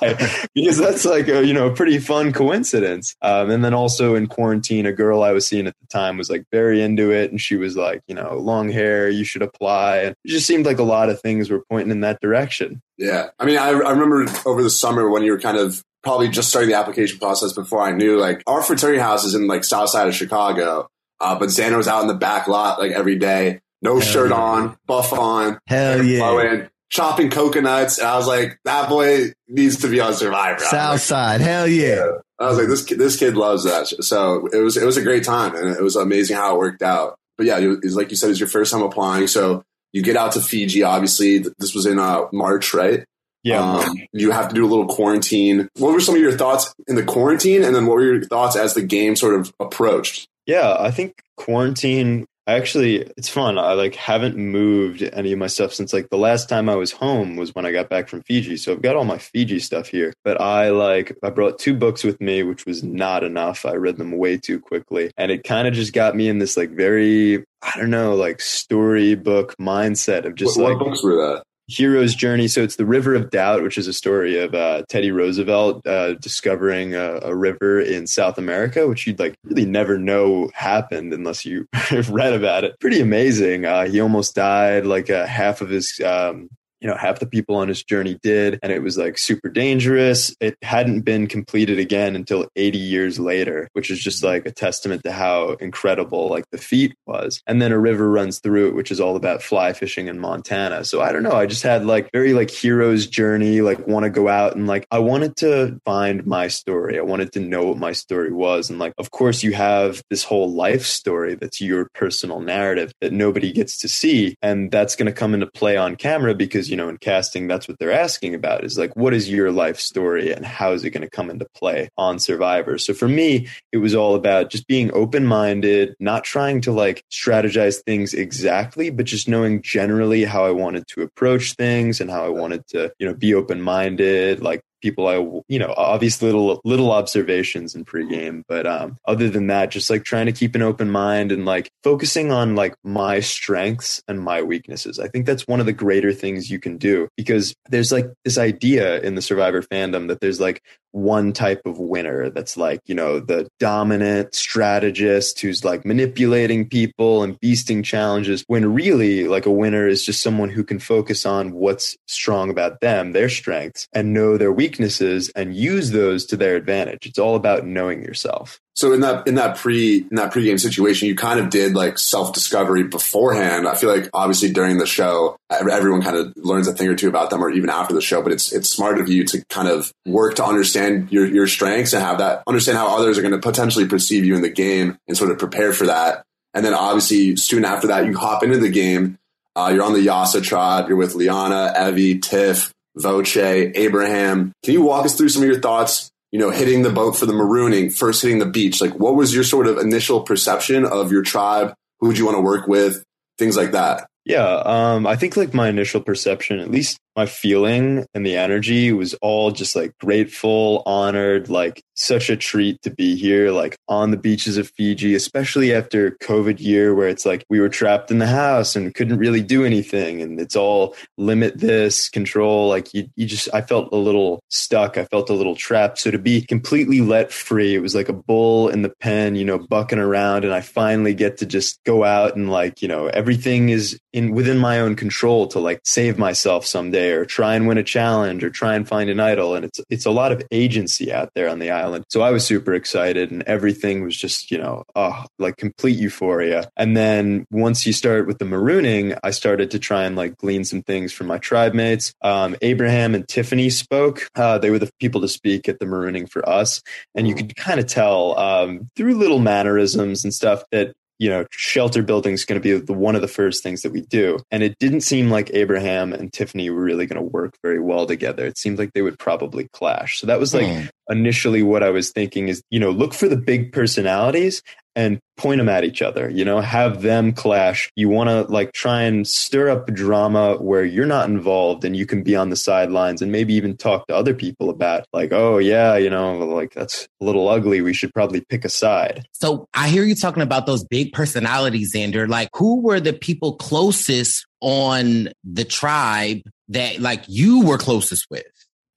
because 0.55 0.77
that's 0.77 1.05
like 1.05 1.27
a, 1.27 1.45
you 1.45 1.53
know, 1.53 1.67
a 1.67 1.73
pretty 1.73 1.99
fun 1.99 2.33
coincidence. 2.33 3.15
Um, 3.21 3.49
and 3.49 3.63
then 3.63 3.73
also 3.73 4.15
in 4.15 4.27
quarantine, 4.27 4.85
a 4.85 4.93
girl 4.93 5.23
I 5.23 5.31
was 5.31 5.47
seeing 5.47 5.67
at 5.67 5.75
the 5.81 5.87
time 5.87 6.17
was 6.17 6.29
like 6.29 6.45
very 6.51 6.81
into 6.81 7.11
it. 7.11 7.31
And 7.31 7.39
she 7.39 7.55
was 7.55 7.75
like, 7.75 8.01
you 8.07 8.15
know, 8.15 8.37
long 8.37 8.69
hair, 8.69 9.09
you 9.09 9.23
should 9.23 9.41
apply. 9.41 9.97
And 9.97 10.15
it 10.23 10.27
just 10.27 10.47
seemed 10.47 10.65
like 10.65 10.79
a 10.79 10.83
lot 10.83 11.09
of 11.09 11.21
things 11.21 11.49
were 11.49 11.63
pointing 11.69 11.91
in 11.91 12.01
that 12.01 12.19
direction. 12.21 12.81
Yeah. 12.97 13.29
I 13.39 13.45
mean, 13.45 13.57
I, 13.57 13.69
I 13.69 13.91
remember 13.91 14.25
over 14.45 14.63
the 14.63 14.69
summer 14.69 15.09
when 15.09 15.23
you 15.23 15.31
were 15.31 15.39
kind 15.39 15.57
of 15.57 15.81
probably 16.03 16.29
just 16.29 16.49
starting 16.49 16.69
the 16.69 16.77
application 16.77 17.19
process 17.19 17.53
before 17.53 17.81
I 17.81 17.91
knew, 17.91 18.19
like, 18.19 18.43
our 18.47 18.61
fraternity 18.61 18.99
house 18.99 19.25
is 19.25 19.35
in, 19.35 19.47
like, 19.47 19.63
south 19.63 19.89
side 19.89 20.07
of 20.07 20.15
Chicago. 20.15 20.87
Uh, 21.19 21.37
but 21.37 21.49
Xander 21.49 21.77
was 21.77 21.87
out 21.87 22.01
in 22.01 22.07
the 22.07 22.13
back 22.13 22.47
lot, 22.47 22.79
like, 22.79 22.91
every 22.91 23.17
day. 23.17 23.59
No 23.81 23.99
shirt 23.99 24.31
yeah. 24.31 24.37
on, 24.37 24.77
buff 24.87 25.13
on. 25.13 25.59
Hell 25.67 26.03
yeah. 26.03 26.17
Flowing, 26.17 26.69
chopping 26.89 27.29
coconuts. 27.29 27.99
And 27.99 28.07
I 28.07 28.15
was 28.17 28.25
like, 28.27 28.57
that 28.65 28.89
boy 28.89 29.33
needs 29.47 29.81
to 29.81 29.87
be 29.87 29.99
on 29.99 30.13
Survivor. 30.15 30.59
South 30.59 30.93
like, 30.93 30.99
side. 31.01 31.41
Hell 31.41 31.67
yeah. 31.67 32.07
I 32.39 32.49
was 32.49 32.57
like, 32.57 32.67
this 32.67 32.83
kid, 32.83 32.97
this 32.97 33.17
kid 33.17 33.35
loves 33.35 33.65
that. 33.65 33.87
So 34.03 34.47
it 34.47 34.57
was, 34.57 34.77
it 34.77 34.85
was 34.85 34.97
a 34.97 35.03
great 35.03 35.23
time 35.23 35.55
and 35.55 35.75
it 35.75 35.81
was 35.81 35.95
amazing 35.95 36.37
how 36.37 36.55
it 36.55 36.57
worked 36.57 36.81
out. 36.81 37.17
But 37.37 37.45
yeah, 37.45 37.59
it 37.59 37.83
was, 37.83 37.95
like 37.95 38.09
you 38.09 38.15
said, 38.15 38.27
it 38.27 38.29
was 38.29 38.39
your 38.39 38.49
first 38.49 38.71
time 38.71 38.81
applying. 38.81 39.27
So 39.27 39.63
you 39.93 40.01
get 40.01 40.17
out 40.17 40.33
to 40.33 40.41
Fiji, 40.41 40.83
obviously. 40.83 41.39
This 41.57 41.73
was 41.73 41.85
in 41.85 41.99
uh, 41.99 42.25
March, 42.31 42.73
right? 42.73 43.05
Yeah. 43.43 43.61
Um, 43.61 43.95
you 44.11 44.31
have 44.31 44.49
to 44.49 44.55
do 44.55 44.65
a 44.65 44.67
little 44.67 44.87
quarantine. 44.87 45.69
What 45.77 45.93
were 45.93 46.01
some 46.01 46.15
of 46.15 46.21
your 46.21 46.37
thoughts 46.37 46.73
in 46.87 46.95
the 46.95 47.03
quarantine? 47.03 47.63
And 47.63 47.73
then 47.73 47.85
what 47.85 47.95
were 47.95 48.03
your 48.03 48.23
thoughts 48.23 48.55
as 48.55 48.73
the 48.73 48.81
game 48.81 49.15
sort 49.15 49.39
of 49.39 49.53
approached? 49.59 50.27
Yeah, 50.45 50.75
I 50.77 50.91
think 50.91 51.21
quarantine 51.35 52.25
actually 52.47 52.97
it's 53.17 53.29
fun. 53.29 53.57
I 53.57 53.73
like 53.73 53.95
haven't 53.95 54.37
moved 54.37 55.01
any 55.01 55.33
of 55.33 55.39
my 55.39 55.47
stuff 55.47 55.73
since 55.73 55.93
like 55.93 56.09
the 56.09 56.17
last 56.17 56.49
time 56.49 56.69
I 56.69 56.75
was 56.75 56.91
home 56.91 57.35
was 57.35 57.53
when 57.53 57.65
I 57.65 57.71
got 57.71 57.89
back 57.89 58.07
from 58.07 58.23
Fiji. 58.23 58.57
So 58.57 58.71
I've 58.71 58.81
got 58.81 58.95
all 58.95 59.03
my 59.03 59.17
Fiji 59.17 59.59
stuff 59.59 59.87
here. 59.87 60.13
But 60.23 60.39
I 60.41 60.69
like 60.69 61.15
I 61.23 61.29
brought 61.29 61.59
two 61.59 61.75
books 61.75 62.03
with 62.03 62.19
me, 62.21 62.43
which 62.43 62.65
was 62.65 62.83
not 62.83 63.23
enough. 63.23 63.65
I 63.65 63.73
read 63.73 63.97
them 63.97 64.11
way 64.17 64.37
too 64.37 64.59
quickly. 64.59 65.11
And 65.17 65.31
it 65.31 65.43
kind 65.43 65.67
of 65.67 65.73
just 65.73 65.93
got 65.93 66.15
me 66.15 66.29
in 66.29 66.39
this 66.39 66.57
like 66.57 66.71
very 66.71 67.43
I 67.61 67.73
don't 67.75 67.89
know, 67.89 68.15
like 68.15 68.39
storybook 68.39 69.55
mindset 69.57 70.25
of 70.25 70.35
just 70.35 70.57
what, 70.57 70.71
like 70.71 70.79
what 70.79 70.89
books 70.89 71.03
were 71.03 71.15
that? 71.15 71.43
Hero's 71.67 72.15
journey. 72.15 72.47
So 72.47 72.63
it's 72.63 72.77
the 72.77 72.85
River 72.85 73.13
of 73.13 73.29
Doubt, 73.29 73.61
which 73.61 73.77
is 73.77 73.87
a 73.87 73.93
story 73.93 74.39
of 74.39 74.55
uh, 74.55 74.83
Teddy 74.89 75.11
Roosevelt 75.11 75.85
uh, 75.85 76.13
discovering 76.13 76.95
a, 76.95 77.19
a, 77.23 77.35
river 77.35 77.79
in 77.79 78.07
South 78.07 78.37
America, 78.37 78.87
which 78.87 79.05
you'd 79.05 79.19
like 79.19 79.35
really 79.43 79.65
never 79.65 79.97
know 79.97 80.49
happened 80.53 81.13
unless 81.13 81.45
you 81.45 81.67
read 82.09 82.33
about 82.33 82.63
it. 82.63 82.79
Pretty 82.79 83.01
amazing. 83.01 83.65
Uh, 83.65 83.85
he 83.85 83.99
almost 83.99 84.33
died. 84.35 84.85
Like 84.85 85.09
uh, 85.09 85.25
half 85.25 85.61
of 85.61 85.69
his 85.69 85.99
um, 86.05 86.49
you 86.81 86.87
know, 86.87 86.95
half 86.95 87.19
the 87.19 87.25
people 87.25 87.55
on 87.55 87.67
his 87.67 87.83
journey 87.83 88.17
did, 88.21 88.59
and 88.61 88.71
it 88.71 88.81
was 88.81 88.97
like 88.97 89.17
super 89.17 89.49
dangerous. 89.49 90.35
It 90.39 90.57
hadn't 90.61 91.01
been 91.01 91.27
completed 91.27 91.79
again 91.79 92.15
until 92.15 92.47
80 92.55 92.77
years 92.77 93.19
later, 93.19 93.69
which 93.73 93.89
is 93.89 93.99
just 93.99 94.23
like 94.23 94.45
a 94.45 94.51
testament 94.51 95.03
to 95.03 95.11
how 95.11 95.51
incredible 95.53 96.29
like 96.29 96.45
the 96.51 96.57
feat 96.57 96.95
was. 97.05 97.41
And 97.47 97.61
then 97.61 97.71
a 97.71 97.79
river 97.79 98.09
runs 98.09 98.39
through 98.39 98.69
it, 98.69 98.75
which 98.75 98.91
is 98.91 99.01
all 99.01 99.15
about 99.15 99.41
fly 99.41 99.73
fishing 99.73 100.07
in 100.07 100.19
Montana. 100.19 100.83
So 100.83 101.01
I 101.01 101.11
don't 101.11 101.23
know. 101.23 101.31
I 101.31 101.45
just 101.45 101.63
had 101.63 101.85
like 101.85 102.09
very 102.11 102.33
like 102.33 102.51
hero's 102.51 103.07
journey, 103.07 103.61
like 103.61 103.87
want 103.87 104.03
to 104.03 104.09
go 104.09 104.27
out 104.27 104.55
and 104.55 104.67
like 104.67 104.87
I 104.91 104.99
wanted 104.99 105.35
to 105.37 105.79
find 105.85 106.25
my 106.25 106.47
story. 106.47 106.97
I 106.97 107.01
wanted 107.01 107.33
to 107.33 107.39
know 107.39 107.65
what 107.65 107.77
my 107.77 107.91
story 107.91 108.31
was. 108.31 108.69
And 108.69 108.79
like, 108.79 108.93
of 108.97 109.11
course, 109.11 109.43
you 109.43 109.53
have 109.53 110.01
this 110.09 110.23
whole 110.23 110.51
life 110.51 110.85
story 110.85 111.35
that's 111.35 111.59
your 111.59 111.89
personal 111.93 112.39
narrative 112.39 112.93
that 113.01 113.13
nobody 113.13 113.51
gets 113.51 113.77
to 113.79 113.87
see. 113.87 114.35
And 114.41 114.71
that's 114.71 114.95
going 114.95 115.07
to 115.07 115.11
come 115.11 115.33
into 115.33 115.47
play 115.47 115.77
on 115.77 115.95
camera 115.95 116.35
because 116.35 116.69
you 116.69 116.76
know, 116.77 116.89
in 116.89 116.97
casting, 116.97 117.47
that's 117.47 117.67
what 117.67 117.77
they're 117.79 117.91
asking 117.91 118.35
about 118.35 118.63
is 118.63 118.77
like, 118.77 118.95
what 118.95 119.13
is 119.13 119.29
your 119.29 119.51
life 119.51 119.79
story 119.79 120.31
and 120.31 120.45
how 120.45 120.71
is 120.71 120.83
it 120.83 120.91
going 120.91 121.01
to 121.01 121.09
come 121.09 121.29
into 121.29 121.47
play 121.53 121.89
on 121.97 122.19
Survivor? 122.19 122.77
So 122.77 122.93
for 122.93 123.07
me, 123.07 123.47
it 123.71 123.77
was 123.77 123.95
all 123.95 124.15
about 124.15 124.49
just 124.49 124.67
being 124.67 124.93
open 124.93 125.25
minded, 125.25 125.95
not 125.99 126.23
trying 126.23 126.61
to 126.61 126.71
like 126.71 127.03
strategize 127.11 127.83
things 127.83 128.13
exactly, 128.13 128.89
but 128.89 129.05
just 129.05 129.27
knowing 129.27 129.61
generally 129.61 130.23
how 130.23 130.45
I 130.45 130.51
wanted 130.51 130.87
to 130.89 131.01
approach 131.01 131.53
things 131.53 131.99
and 131.99 132.09
how 132.09 132.25
I 132.25 132.29
wanted 132.29 132.65
to, 132.67 132.93
you 132.99 133.07
know, 133.07 133.13
be 133.13 133.33
open 133.33 133.61
minded, 133.61 134.41
like 134.41 134.61
people 134.81 135.07
I, 135.07 135.15
you 135.47 135.59
know, 135.59 135.73
obvious 135.77 136.21
little, 136.21 136.61
little 136.63 136.91
observations 136.91 137.75
in 137.75 137.85
pregame. 137.85 138.43
But 138.47 138.65
um, 138.67 138.97
other 139.05 139.29
than 139.29 139.47
that, 139.47 139.71
just 139.71 139.89
like 139.89 140.03
trying 140.03 140.25
to 140.27 140.31
keep 140.31 140.55
an 140.55 140.61
open 140.61 140.89
mind 140.89 141.31
and 141.31 141.45
like 141.45 141.69
focusing 141.83 142.31
on 142.31 142.55
like 142.55 142.75
my 142.83 143.19
strengths 143.19 144.01
and 144.07 144.19
my 144.19 144.41
weaknesses. 144.41 144.99
I 144.99 145.07
think 145.07 145.25
that's 145.25 145.47
one 145.47 145.59
of 145.59 145.65
the 145.65 145.73
greater 145.73 146.13
things 146.13 146.49
you 146.49 146.59
can 146.59 146.77
do 146.77 147.07
because 147.17 147.55
there's 147.69 147.91
like 147.91 148.07
this 148.23 148.37
idea 148.37 148.99
in 149.01 149.15
the 149.15 149.21
survivor 149.21 149.61
fandom 149.61 150.07
that 150.07 150.19
there's 150.19 150.39
like 150.39 150.61
one 150.91 151.33
type 151.33 151.61
of 151.65 151.79
winner 151.79 152.29
that's 152.29 152.57
like, 152.57 152.79
you 152.85 152.95
know, 152.95 153.19
the 153.19 153.47
dominant 153.59 154.33
strategist 154.33 155.39
who's 155.39 155.63
like 155.63 155.85
manipulating 155.85 156.67
people 156.67 157.23
and 157.23 157.39
beasting 157.39 157.83
challenges 157.83 158.43
when 158.47 158.73
really 158.73 159.27
like 159.27 159.45
a 159.45 159.51
winner 159.51 159.87
is 159.87 160.05
just 160.05 160.23
someone 160.23 160.49
who 160.49 160.63
can 160.63 160.79
focus 160.79 161.25
on 161.25 161.51
what's 161.51 161.95
strong 162.07 162.49
about 162.49 162.81
them, 162.81 163.13
their 163.13 163.29
strengths 163.29 163.87
and 163.93 164.13
know 164.13 164.37
their 164.37 164.51
weaknesses 164.51 165.29
and 165.35 165.55
use 165.55 165.91
those 165.91 166.25
to 166.25 166.37
their 166.37 166.55
advantage. 166.55 167.05
It's 167.05 167.19
all 167.19 167.35
about 167.35 167.65
knowing 167.65 168.01
yourself. 168.01 168.59
So 168.77 168.93
in 168.93 169.01
that 169.01 169.27
in 169.27 169.35
that 169.35 169.57
pre 169.57 169.97
in 169.97 170.15
that 170.17 170.31
pregame 170.31 170.59
situation, 170.59 171.07
you 171.07 171.15
kind 171.15 171.39
of 171.39 171.49
did 171.49 171.73
like 171.73 171.97
self 171.97 172.31
discovery 172.31 172.83
beforehand. 172.83 173.67
I 173.67 173.73
feel 173.73 173.89
like 173.89 174.07
obviously 174.13 174.53
during 174.53 174.77
the 174.77 174.85
show, 174.85 175.35
everyone 175.49 176.03
kind 176.03 176.15
of 176.15 176.33
learns 176.37 176.67
a 176.67 176.73
thing 176.73 176.87
or 176.87 176.95
two 176.95 177.09
about 177.09 177.31
them, 177.31 177.43
or 177.43 177.49
even 177.49 177.71
after 177.71 177.95
the 177.95 178.01
show. 178.01 178.21
But 178.21 178.33
it's 178.33 178.53
it's 178.53 178.69
smart 178.69 178.99
of 178.99 179.09
you 179.09 179.23
to 179.25 179.43
kind 179.49 179.67
of 179.67 179.91
work 180.05 180.35
to 180.35 180.45
understand 180.45 181.11
your 181.11 181.25
your 181.25 181.47
strengths 181.47 181.93
and 181.93 182.03
have 182.03 182.19
that 182.19 182.43
understand 182.45 182.77
how 182.77 182.95
others 182.95 183.17
are 183.17 183.23
going 183.23 183.33
to 183.33 183.39
potentially 183.39 183.87
perceive 183.87 184.23
you 184.23 184.35
in 184.35 184.43
the 184.43 184.49
game 184.49 184.99
and 185.07 185.17
sort 185.17 185.31
of 185.31 185.39
prepare 185.39 185.73
for 185.73 185.87
that. 185.87 186.23
And 186.53 186.63
then 186.63 186.75
obviously 186.75 187.35
soon 187.35 187.65
after 187.65 187.87
that, 187.87 188.05
you 188.05 188.15
hop 188.15 188.43
into 188.43 188.59
the 188.59 188.69
game. 188.69 189.17
Uh, 189.55 189.71
you're 189.73 189.83
on 189.83 189.93
the 189.93 190.01
Yase 190.01 190.39
tribe. 190.43 190.87
You're 190.87 190.97
with 190.97 191.15
Liana, 191.15 191.73
Evvie, 191.75 192.21
Tiff, 192.21 192.71
Voce, 192.95 193.37
Abraham. 193.37 194.53
Can 194.63 194.73
you 194.75 194.83
walk 194.83 195.05
us 195.05 195.15
through 195.15 195.29
some 195.29 195.41
of 195.41 195.47
your 195.47 195.59
thoughts 195.59 196.11
you 196.37 196.43
know, 196.43 196.51
hitting 196.51 196.83
the 196.83 196.91
boat 196.91 197.13
for 197.17 197.25
the 197.25 197.33
marooning, 197.33 197.91
first 197.91 198.21
hitting 198.21 198.37
the 198.37 198.45
beach? 198.45 198.79
Like, 198.79 198.93
what 198.93 199.15
was 199.15 199.33
your 199.33 199.43
sort 199.43 199.65
of 199.65 199.79
initial 199.79 200.21
perception 200.21 200.85
of 200.85 201.11
your 201.11 201.23
tribe? 201.23 201.73
Who 201.99 202.05
would 202.05 202.19
you 202.19 202.25
want 202.25 202.37
to 202.37 202.41
work 202.41 202.67
with? 202.67 203.03
Things 203.39 203.57
like 203.57 203.71
that. 203.71 204.07
Yeah, 204.23 204.45
um, 204.45 205.07
I 205.07 205.15
think 205.15 205.35
like 205.35 205.55
my 205.55 205.67
initial 205.67 205.99
perception, 205.99 206.59
at 206.59 206.69
least 206.69 206.99
my 207.17 207.25
feeling 207.25 208.05
and 208.13 208.23
the 208.23 208.37
energy 208.37 208.93
was 208.93 209.15
all 209.15 209.49
just 209.49 209.75
like 209.75 209.97
grateful, 209.97 210.83
honored, 210.85 211.49
like 211.49 211.83
such 211.95 212.29
a 212.29 212.37
treat 212.37 212.79
to 212.83 212.91
be 212.91 213.15
here, 213.15 213.49
like 213.49 213.75
on 213.87 214.11
the 214.11 214.17
beaches 214.17 214.55
of 214.55 214.69
Fiji, 214.69 215.15
especially 215.15 215.73
after 215.73 216.11
COVID 216.21 216.59
year 216.59 216.93
where 216.93 217.07
it's 217.07 217.25
like 217.25 217.43
we 217.49 217.59
were 217.59 217.69
trapped 217.69 218.11
in 218.11 218.19
the 218.19 218.27
house 218.27 218.75
and 218.75 218.93
couldn't 218.93 219.17
really 219.17 219.41
do 219.41 219.65
anything. 219.65 220.21
And 220.21 220.39
it's 220.39 220.55
all 220.55 220.95
limit 221.17 221.57
this, 221.57 222.07
control. 222.07 222.69
Like 222.69 222.93
you, 222.93 223.09
you 223.15 223.25
just, 223.25 223.49
I 223.51 223.61
felt 223.61 223.91
a 223.91 223.97
little 223.97 224.43
stuck. 224.49 224.95
I 224.95 225.05
felt 225.05 225.31
a 225.31 225.33
little 225.33 225.55
trapped. 225.55 225.97
So 225.97 226.11
to 226.11 226.19
be 226.19 226.41
completely 226.41 227.01
let 227.01 227.31
free, 227.31 227.73
it 227.73 227.81
was 227.81 227.95
like 227.95 228.09
a 228.09 228.13
bull 228.13 228.69
in 228.69 228.83
the 228.83 228.93
pen, 229.01 229.35
you 229.35 229.43
know, 229.43 229.57
bucking 229.57 229.97
around. 229.97 230.45
And 230.45 230.53
I 230.53 230.61
finally 230.61 231.15
get 231.15 231.37
to 231.37 231.47
just 231.47 231.83
go 231.83 232.03
out 232.03 232.35
and 232.35 232.51
like, 232.51 232.83
you 232.83 232.87
know, 232.87 233.07
everything 233.07 233.69
is 233.69 233.99
in 234.13 234.33
within 234.33 234.59
my 234.59 234.79
own 234.79 234.95
control 234.95 235.47
to 235.47 235.59
like 235.59 235.79
save 235.83 236.19
myself 236.19 236.63
someday 236.63 237.06
or 237.11 237.25
try 237.25 237.55
and 237.55 237.67
win 237.67 237.77
a 237.77 237.83
challenge 237.83 238.43
or 238.43 238.49
try 238.49 238.75
and 238.75 238.87
find 238.87 239.09
an 239.09 239.19
idol. 239.19 239.55
And 239.55 239.65
it's 239.65 239.79
it's 239.89 240.05
a 240.05 240.11
lot 240.11 240.31
of 240.31 240.43
agency 240.51 241.11
out 241.11 241.31
there 241.35 241.49
on 241.49 241.59
the 241.59 241.71
island. 241.71 242.05
So 242.09 242.21
I 242.21 242.31
was 242.31 242.45
super 242.45 242.73
excited 242.73 243.31
and 243.31 243.43
everything 243.43 244.03
was 244.03 244.15
just, 244.15 244.51
you 244.51 244.57
know, 244.57 244.83
oh, 244.95 245.25
like 245.39 245.57
complete 245.57 245.97
euphoria. 245.97 246.69
And 246.75 246.95
then 246.95 247.45
once 247.51 247.85
you 247.85 247.93
start 247.93 248.27
with 248.27 248.39
the 248.39 248.45
marooning, 248.45 249.17
I 249.23 249.31
started 249.31 249.71
to 249.71 249.79
try 249.79 250.03
and 250.03 250.15
like 250.15 250.37
glean 250.37 250.63
some 250.63 250.83
things 250.83 251.13
from 251.13 251.27
my 251.27 251.37
tribe 251.37 251.73
mates. 251.73 252.13
Um, 252.21 252.55
Abraham 252.61 253.15
and 253.15 253.27
Tiffany 253.27 253.69
spoke. 253.69 254.29
Uh, 254.35 254.57
they 254.57 254.69
were 254.69 254.79
the 254.79 254.91
people 254.99 255.21
to 255.21 255.27
speak 255.27 255.69
at 255.69 255.79
the 255.79 255.85
marooning 255.85 256.29
for 256.29 256.47
us. 256.47 256.81
And 257.15 257.27
you 257.27 257.35
could 257.35 257.55
kind 257.55 257.79
of 257.79 257.87
tell 257.87 258.37
um, 258.37 258.89
through 258.95 259.15
little 259.15 259.39
mannerisms 259.39 260.23
and 260.23 260.33
stuff 260.33 260.63
that 260.71 260.93
you 261.19 261.29
know, 261.29 261.45
shelter 261.51 262.03
building 262.03 262.33
is 262.33 262.45
going 262.45 262.61
to 262.61 262.63
be 262.63 262.79
the, 262.79 262.93
one 262.93 263.15
of 263.15 263.21
the 263.21 263.27
first 263.27 263.63
things 263.63 263.81
that 263.81 263.91
we 263.91 264.01
do. 264.01 264.39
And 264.51 264.63
it 264.63 264.77
didn't 264.79 265.01
seem 265.01 265.29
like 265.29 265.49
Abraham 265.53 266.13
and 266.13 266.31
Tiffany 266.31 266.69
were 266.69 266.81
really 266.81 267.05
going 267.05 267.21
to 267.21 267.27
work 267.27 267.55
very 267.63 267.79
well 267.79 268.05
together. 268.05 268.45
It 268.45 268.57
seemed 268.57 268.77
like 268.77 268.93
they 268.93 269.01
would 269.01 269.19
probably 269.19 269.67
clash. 269.73 270.19
So 270.19 270.27
that 270.27 270.39
was 270.39 270.53
like 270.53 270.67
mm. 270.67 270.89
initially 271.09 271.63
what 271.63 271.83
I 271.83 271.89
was 271.89 272.11
thinking 272.11 272.47
is, 272.47 272.61
you 272.69 272.79
know, 272.79 272.91
look 272.91 273.13
for 273.13 273.27
the 273.27 273.37
big 273.37 273.71
personalities 273.71 274.61
and 274.97 275.19
point 275.37 275.59
them 275.59 275.69
at 275.69 275.83
each 275.83 276.01
other, 276.01 276.27
you 276.27 276.43
know, 276.43 276.59
have 276.59 277.03
them 277.03 277.31
clash. 277.31 277.91
You 277.95 278.09
want 278.09 278.29
to 278.31 278.51
like 278.51 278.73
try 278.73 279.03
and 279.03 279.27
stir 279.27 279.69
up 279.69 279.85
drama 279.93 280.55
where 280.55 280.83
you're 280.83 281.05
not 281.05 281.29
involved 281.29 281.85
and 281.85 281.95
you 281.95 282.07
can 282.07 282.23
be 282.23 282.35
on 282.35 282.49
the 282.49 282.55
sidelines 282.55 283.21
and 283.21 283.31
maybe 283.31 283.53
even 283.53 283.77
talk 283.77 284.07
to 284.07 284.15
other 284.15 284.33
people 284.33 284.71
about 284.71 285.05
like, 285.13 285.31
oh 285.31 285.59
yeah, 285.59 285.95
you 285.97 286.09
know, 286.09 286.39
like 286.39 286.73
that's 286.73 287.07
a 287.21 287.25
little 287.25 287.47
ugly. 287.47 287.79
We 287.81 287.93
should 287.93 288.11
probably 288.11 288.41
pick 288.49 288.65
a 288.65 288.69
side. 288.69 289.27
So 289.33 289.67
I 289.75 289.89
hear 289.89 290.03
you 290.03 290.15
talking 290.15 290.41
about 290.41 290.65
those 290.65 290.83
big 290.83 291.13
personalities, 291.13 291.93
Xander. 291.93 292.27
Like 292.27 292.49
who 292.55 292.81
were 292.81 292.99
the 292.99 293.13
people 293.13 293.53
closest 293.55 294.47
on 294.61 295.29
the 295.43 295.63
tribe 295.63 296.41
that 296.69 296.99
like 296.99 297.23
you 297.27 297.63
were 297.63 297.77
closest 297.77 298.25
with? 298.31 298.45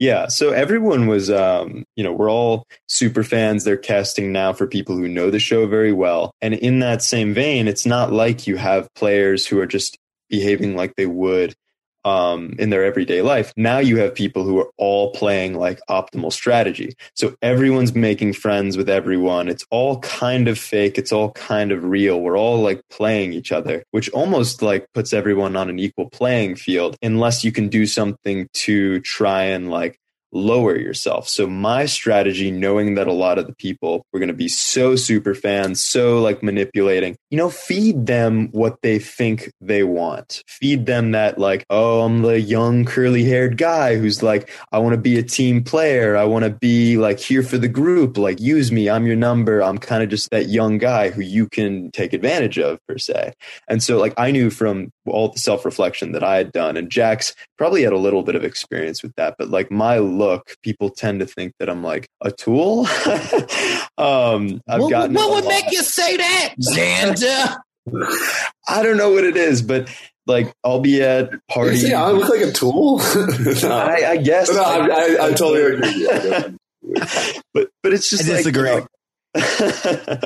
Yeah, 0.01 0.29
so 0.29 0.51
everyone 0.51 1.09
was, 1.09 1.31
um, 1.31 1.85
you 1.95 2.03
know, 2.03 2.13
we're 2.13 2.31
all 2.31 2.65
super 2.89 3.23
fans. 3.23 3.65
They're 3.65 3.77
casting 3.77 4.33
now 4.33 4.55
for 4.55 4.67
people 4.67 4.97
who 4.97 5.07
know 5.07 5.31
the 5.31 5.39
show 5.39 5.67
very 5.67 5.93
well. 5.93 6.33
And 6.41 6.55
in 6.55 6.79
that 6.79 7.03
same 7.03 7.35
vein, 7.35 7.69
it's 7.69 7.85
not 7.85 8.11
like 8.11 8.47
you 8.47 8.57
have 8.57 8.89
players 8.95 9.47
who 9.47 9.61
are 9.61 9.67
just 9.67 9.99
behaving 10.31 10.75
like 10.75 10.97
they 10.97 11.05
would 11.05 11.55
um, 12.05 12.55
in 12.59 12.71
their 12.71 12.85
everyday 12.85 13.23
life. 13.23 13.53
Now 13.57 13.79
you 13.79 13.99
have 13.99 14.15
people 14.15 14.45
who 14.45 14.59
are 14.59 14.71
all 14.77 15.13
playing 15.13 15.55
like 15.55 15.81
optimal 15.89 16.33
strategy. 16.33 16.95
So 17.15 17.35
everyone's 17.43 17.95
making 17.95 18.35
friends 18.35 18.77
with 18.77 18.89
everyone. 18.89 19.49
It's 19.49 19.67
all 19.71 20.01
kind 20.01 20.49
of 20.49 20.59
fake. 20.59 20.99
It's 20.99 21.13
all 21.13 21.33
kind 21.33 21.73
of 21.73 21.85
real. 21.85 22.21
We're 22.21 22.39
all 22.39 22.61
like 22.61 22.83
playing 22.91 23.33
each 23.33 23.53
other, 23.53 23.85
which 23.91 24.11
almost 24.11 24.63
like 24.63 24.87
puts 24.95 25.13
everyone 25.13 25.57
on 25.57 25.69
an 25.69 25.79
equal 25.79 26.09
playing 26.11 26.57
field 26.57 26.97
unless 27.03 27.45
you 27.45 27.53
can 27.53 27.69
do 27.69 27.87
something 27.87 28.49
to 28.55 29.01
try 29.01 29.43
and 29.43 29.71
like 29.71 29.99
lower 30.33 30.77
yourself. 30.77 31.29
So 31.29 31.47
my 31.47 31.87
strategy, 31.87 32.51
knowing 32.51 32.95
that 32.95 33.07
a 33.07 33.13
lot 33.13 33.39
of 33.39 33.47
the 33.47 33.55
people 33.55 34.05
were 34.13 34.19
going 34.19 34.29
to 34.29 34.35
be 34.35 34.49
so 34.49 34.97
super 34.97 35.35
fans, 35.35 35.81
so 35.81 36.21
like 36.21 36.43
manipulating, 36.43 37.17
you 37.31 37.39
know, 37.39 37.51
feed 37.51 38.07
them 38.07 38.49
what 38.53 38.83
they 38.83 38.99
think 38.99 39.53
they 39.61 39.83
want. 39.83 40.43
Feed 40.47 40.87
them 40.87 41.13
that 41.13 41.39
like, 41.39 41.65
oh, 41.71 42.03
I'm 42.03 42.23
the 42.23 42.41
young 42.41 42.85
curly 42.85 43.25
haired 43.25 43.57
guy 43.57 43.97
who's 43.97 44.23
like, 44.23 44.51
I 44.73 44.79
want 44.79 44.95
to 44.95 45.01
be 45.01 45.19
a 45.19 45.23
team 45.23 45.65
player. 45.65 46.17
I 46.17 46.25
want 46.25 46.45
to 46.45 46.51
be 46.51 46.97
like 46.97 47.19
here 47.19 47.43
for 47.43 47.59
the 47.59 47.69
group. 47.69 48.17
Like 48.17 48.41
use 48.41 48.71
me. 48.71 48.89
I'm 48.89 49.07
your 49.07 49.17
number. 49.17 49.63
I'm 49.63 49.79
kind 49.79 50.03
of 50.03 50.09
just 50.09 50.31
that 50.31 50.49
young 50.49 50.79
guy 50.79 51.11
who 51.11 51.23
you 51.23 51.49
can 51.49 51.91
take 51.93 52.13
advantage 52.13 52.59
of 52.59 52.79
per 52.87 52.99
se. 52.99 53.33
And 53.69 53.83
so 53.83 53.99
like 53.99 54.15
I 54.17 54.31
knew 54.31 54.51
from 54.51 54.91
all 55.07 55.29
the 55.29 55.39
self 55.39 55.65
reflection 55.65 56.13
that 56.13 56.23
I 56.23 56.37
had 56.37 56.53
done 56.53 56.77
and 56.77 56.91
Jack's 56.91 57.35
probably 57.59 57.83
had 57.83 57.93
a 57.93 57.99
little 57.99 58.23
bit 58.23 58.35
of 58.35 58.45
experience 58.45 59.03
with 59.03 59.15
that, 59.17 59.37
but 59.39 59.49
like 59.49 59.71
my 59.71 59.99
look, 59.99 60.55
people 60.63 60.91
tend 60.91 61.21
to 61.21 61.27
think 61.27 61.55
that 61.59 61.69
I'm 61.69 61.83
like 61.83 62.09
a 62.23 62.31
tool. 62.31 62.81
um, 63.99 64.61
I've 64.69 64.83
what, 64.83 64.91
gotten 64.91 65.15
what 65.15 65.31
would 65.31 65.45
lot. 65.45 65.51
make 65.51 65.73
you 65.73 65.83
say 65.83 66.17
that, 66.17 66.55
Xander? 66.61 67.57
I 68.69 68.83
don't 68.83 68.97
know 68.97 69.11
what 69.11 69.25
it 69.25 69.37
is, 69.37 69.63
but 69.63 69.89
like 70.27 70.53
I'll 70.65 70.81
be 70.81 71.03
at 71.03 71.31
parties. 71.49 71.89
Yeah, 71.89 72.05
I 72.05 72.13
look 72.13 72.29
like 72.29 72.43
a 72.43 72.53
tool. 72.53 72.99
no. 73.63 73.71
I, 73.71 74.11
I, 74.11 74.17
guess. 74.19 74.51
No, 74.53 74.63
I, 74.63 74.87
I, 74.87 75.27
I, 75.27 75.33
totally 75.33 75.63
agree. 75.63 76.57
but 77.55 77.69
but 77.83 77.93
it's 77.93 78.09
just 78.09 78.25
I 78.25 78.35
like 78.35 78.45
disagree. 78.45 78.71
You 78.71 78.87
know, 79.35 80.21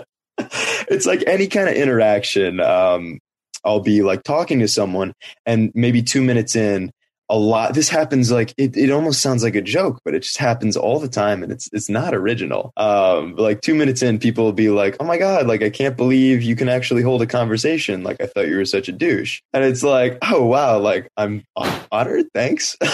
it's 0.88 1.06
like 1.06 1.24
any 1.26 1.46
kind 1.46 1.68
of 1.68 1.74
interaction. 1.74 2.60
Um, 2.60 3.18
I'll 3.64 3.80
be 3.80 4.02
like 4.02 4.22
talking 4.22 4.60
to 4.60 4.68
someone, 4.68 5.14
and 5.46 5.72
maybe 5.74 6.02
two 6.02 6.22
minutes 6.22 6.56
in, 6.56 6.92
a 7.30 7.38
lot 7.38 7.74
this 7.74 7.88
happens 7.88 8.30
like 8.30 8.52
it, 8.58 8.76
it 8.76 8.90
almost 8.90 9.22
sounds 9.22 9.42
like 9.42 9.54
a 9.54 9.62
joke 9.62 9.98
but 10.04 10.14
it 10.14 10.22
just 10.22 10.36
happens 10.36 10.76
all 10.76 11.00
the 11.00 11.08
time 11.08 11.42
and 11.42 11.50
it's 11.50 11.68
it's 11.72 11.88
not 11.88 12.14
original. 12.14 12.72
Um 12.76 13.34
like 13.36 13.60
two 13.62 13.74
minutes 13.74 14.02
in 14.02 14.18
people 14.18 14.44
will 14.44 14.52
be 14.52 14.68
like 14.68 14.96
oh 15.00 15.04
my 15.04 15.16
god 15.16 15.46
like 15.46 15.62
i 15.62 15.70
can't 15.70 15.96
believe 15.96 16.42
you 16.42 16.56
can 16.56 16.68
actually 16.68 17.02
hold 17.02 17.22
a 17.22 17.26
conversation. 17.26 18.02
Like 18.02 18.20
i 18.20 18.26
thought 18.26 18.48
you 18.48 18.56
were 18.56 18.64
such 18.64 18.88
a 18.88 18.92
douche. 18.92 19.40
And 19.52 19.64
it's 19.64 19.82
like 19.82 20.18
oh 20.22 20.44
wow 20.44 20.78
like 20.78 21.08
i'm 21.16 21.44
honored 21.90 22.26
thanks. 22.34 22.76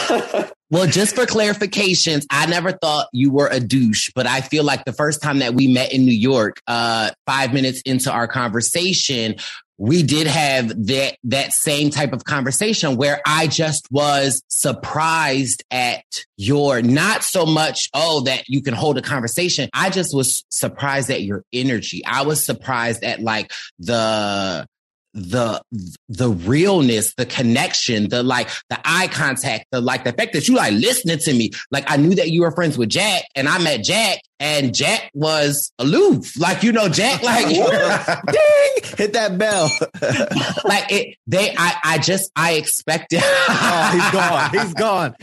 Well, 0.72 0.86
just 0.86 1.16
for 1.16 1.26
clarifications, 1.26 2.26
I 2.30 2.46
never 2.46 2.70
thought 2.70 3.08
you 3.12 3.32
were 3.32 3.48
a 3.48 3.58
douche, 3.58 4.12
but 4.14 4.28
I 4.28 4.40
feel 4.40 4.62
like 4.62 4.84
the 4.84 4.92
first 4.92 5.20
time 5.20 5.40
that 5.40 5.52
we 5.52 5.66
met 5.66 5.92
in 5.92 6.04
New 6.04 6.12
York, 6.12 6.60
uh, 6.68 7.10
five 7.26 7.52
minutes 7.52 7.80
into 7.80 8.12
our 8.12 8.28
conversation, 8.28 9.34
we 9.80 10.02
did 10.02 10.26
have 10.26 10.68
that 10.88 11.16
that 11.24 11.54
same 11.54 11.88
type 11.88 12.12
of 12.12 12.22
conversation 12.24 12.96
where 12.96 13.22
I 13.24 13.46
just 13.46 13.88
was 13.90 14.42
surprised 14.48 15.64
at 15.70 16.04
your 16.36 16.82
not 16.82 17.24
so 17.24 17.46
much 17.46 17.88
oh 17.94 18.20
that 18.24 18.46
you 18.46 18.60
can 18.60 18.74
hold 18.74 18.98
a 18.98 19.02
conversation. 19.02 19.70
I 19.72 19.88
just 19.88 20.14
was 20.14 20.44
surprised 20.50 21.10
at 21.10 21.22
your 21.22 21.44
energy. 21.54 22.02
I 22.04 22.24
was 22.24 22.44
surprised 22.44 23.02
at 23.04 23.20
like 23.20 23.52
the 23.78 24.66
the 25.14 25.62
the 26.10 26.28
realness, 26.28 27.14
the 27.14 27.24
connection, 27.24 28.10
the 28.10 28.22
like 28.22 28.50
the 28.68 28.78
eye 28.84 29.08
contact, 29.08 29.64
the 29.72 29.80
like 29.80 30.04
the 30.04 30.12
fact 30.12 30.34
that 30.34 30.46
you 30.46 30.56
like 30.56 30.74
listening 30.74 31.18
to 31.20 31.32
me. 31.32 31.52
Like 31.70 31.90
I 31.90 31.96
knew 31.96 32.14
that 32.16 32.30
you 32.30 32.42
were 32.42 32.50
friends 32.50 32.76
with 32.76 32.90
Jack 32.90 33.22
and 33.34 33.48
I 33.48 33.56
met 33.58 33.82
Jack 33.82 34.20
and 34.40 34.74
Jack 34.74 35.10
was 35.12 35.70
aloof. 35.78 36.38
Like, 36.38 36.62
you 36.62 36.72
know, 36.72 36.88
Jack, 36.88 37.22
like, 37.22 37.46
ding, 37.46 38.96
hit 38.96 39.12
that 39.12 39.36
bell. 39.38 39.70
like, 40.64 40.90
it, 40.90 41.16
they, 41.26 41.54
I, 41.56 41.74
I 41.84 41.98
just, 41.98 42.32
I 42.34 42.54
expected. 42.54 43.20
oh, 43.22 43.90
he's 43.92 44.10
gone. 44.10 44.50
He's 44.50 44.74
gone. 44.74 45.14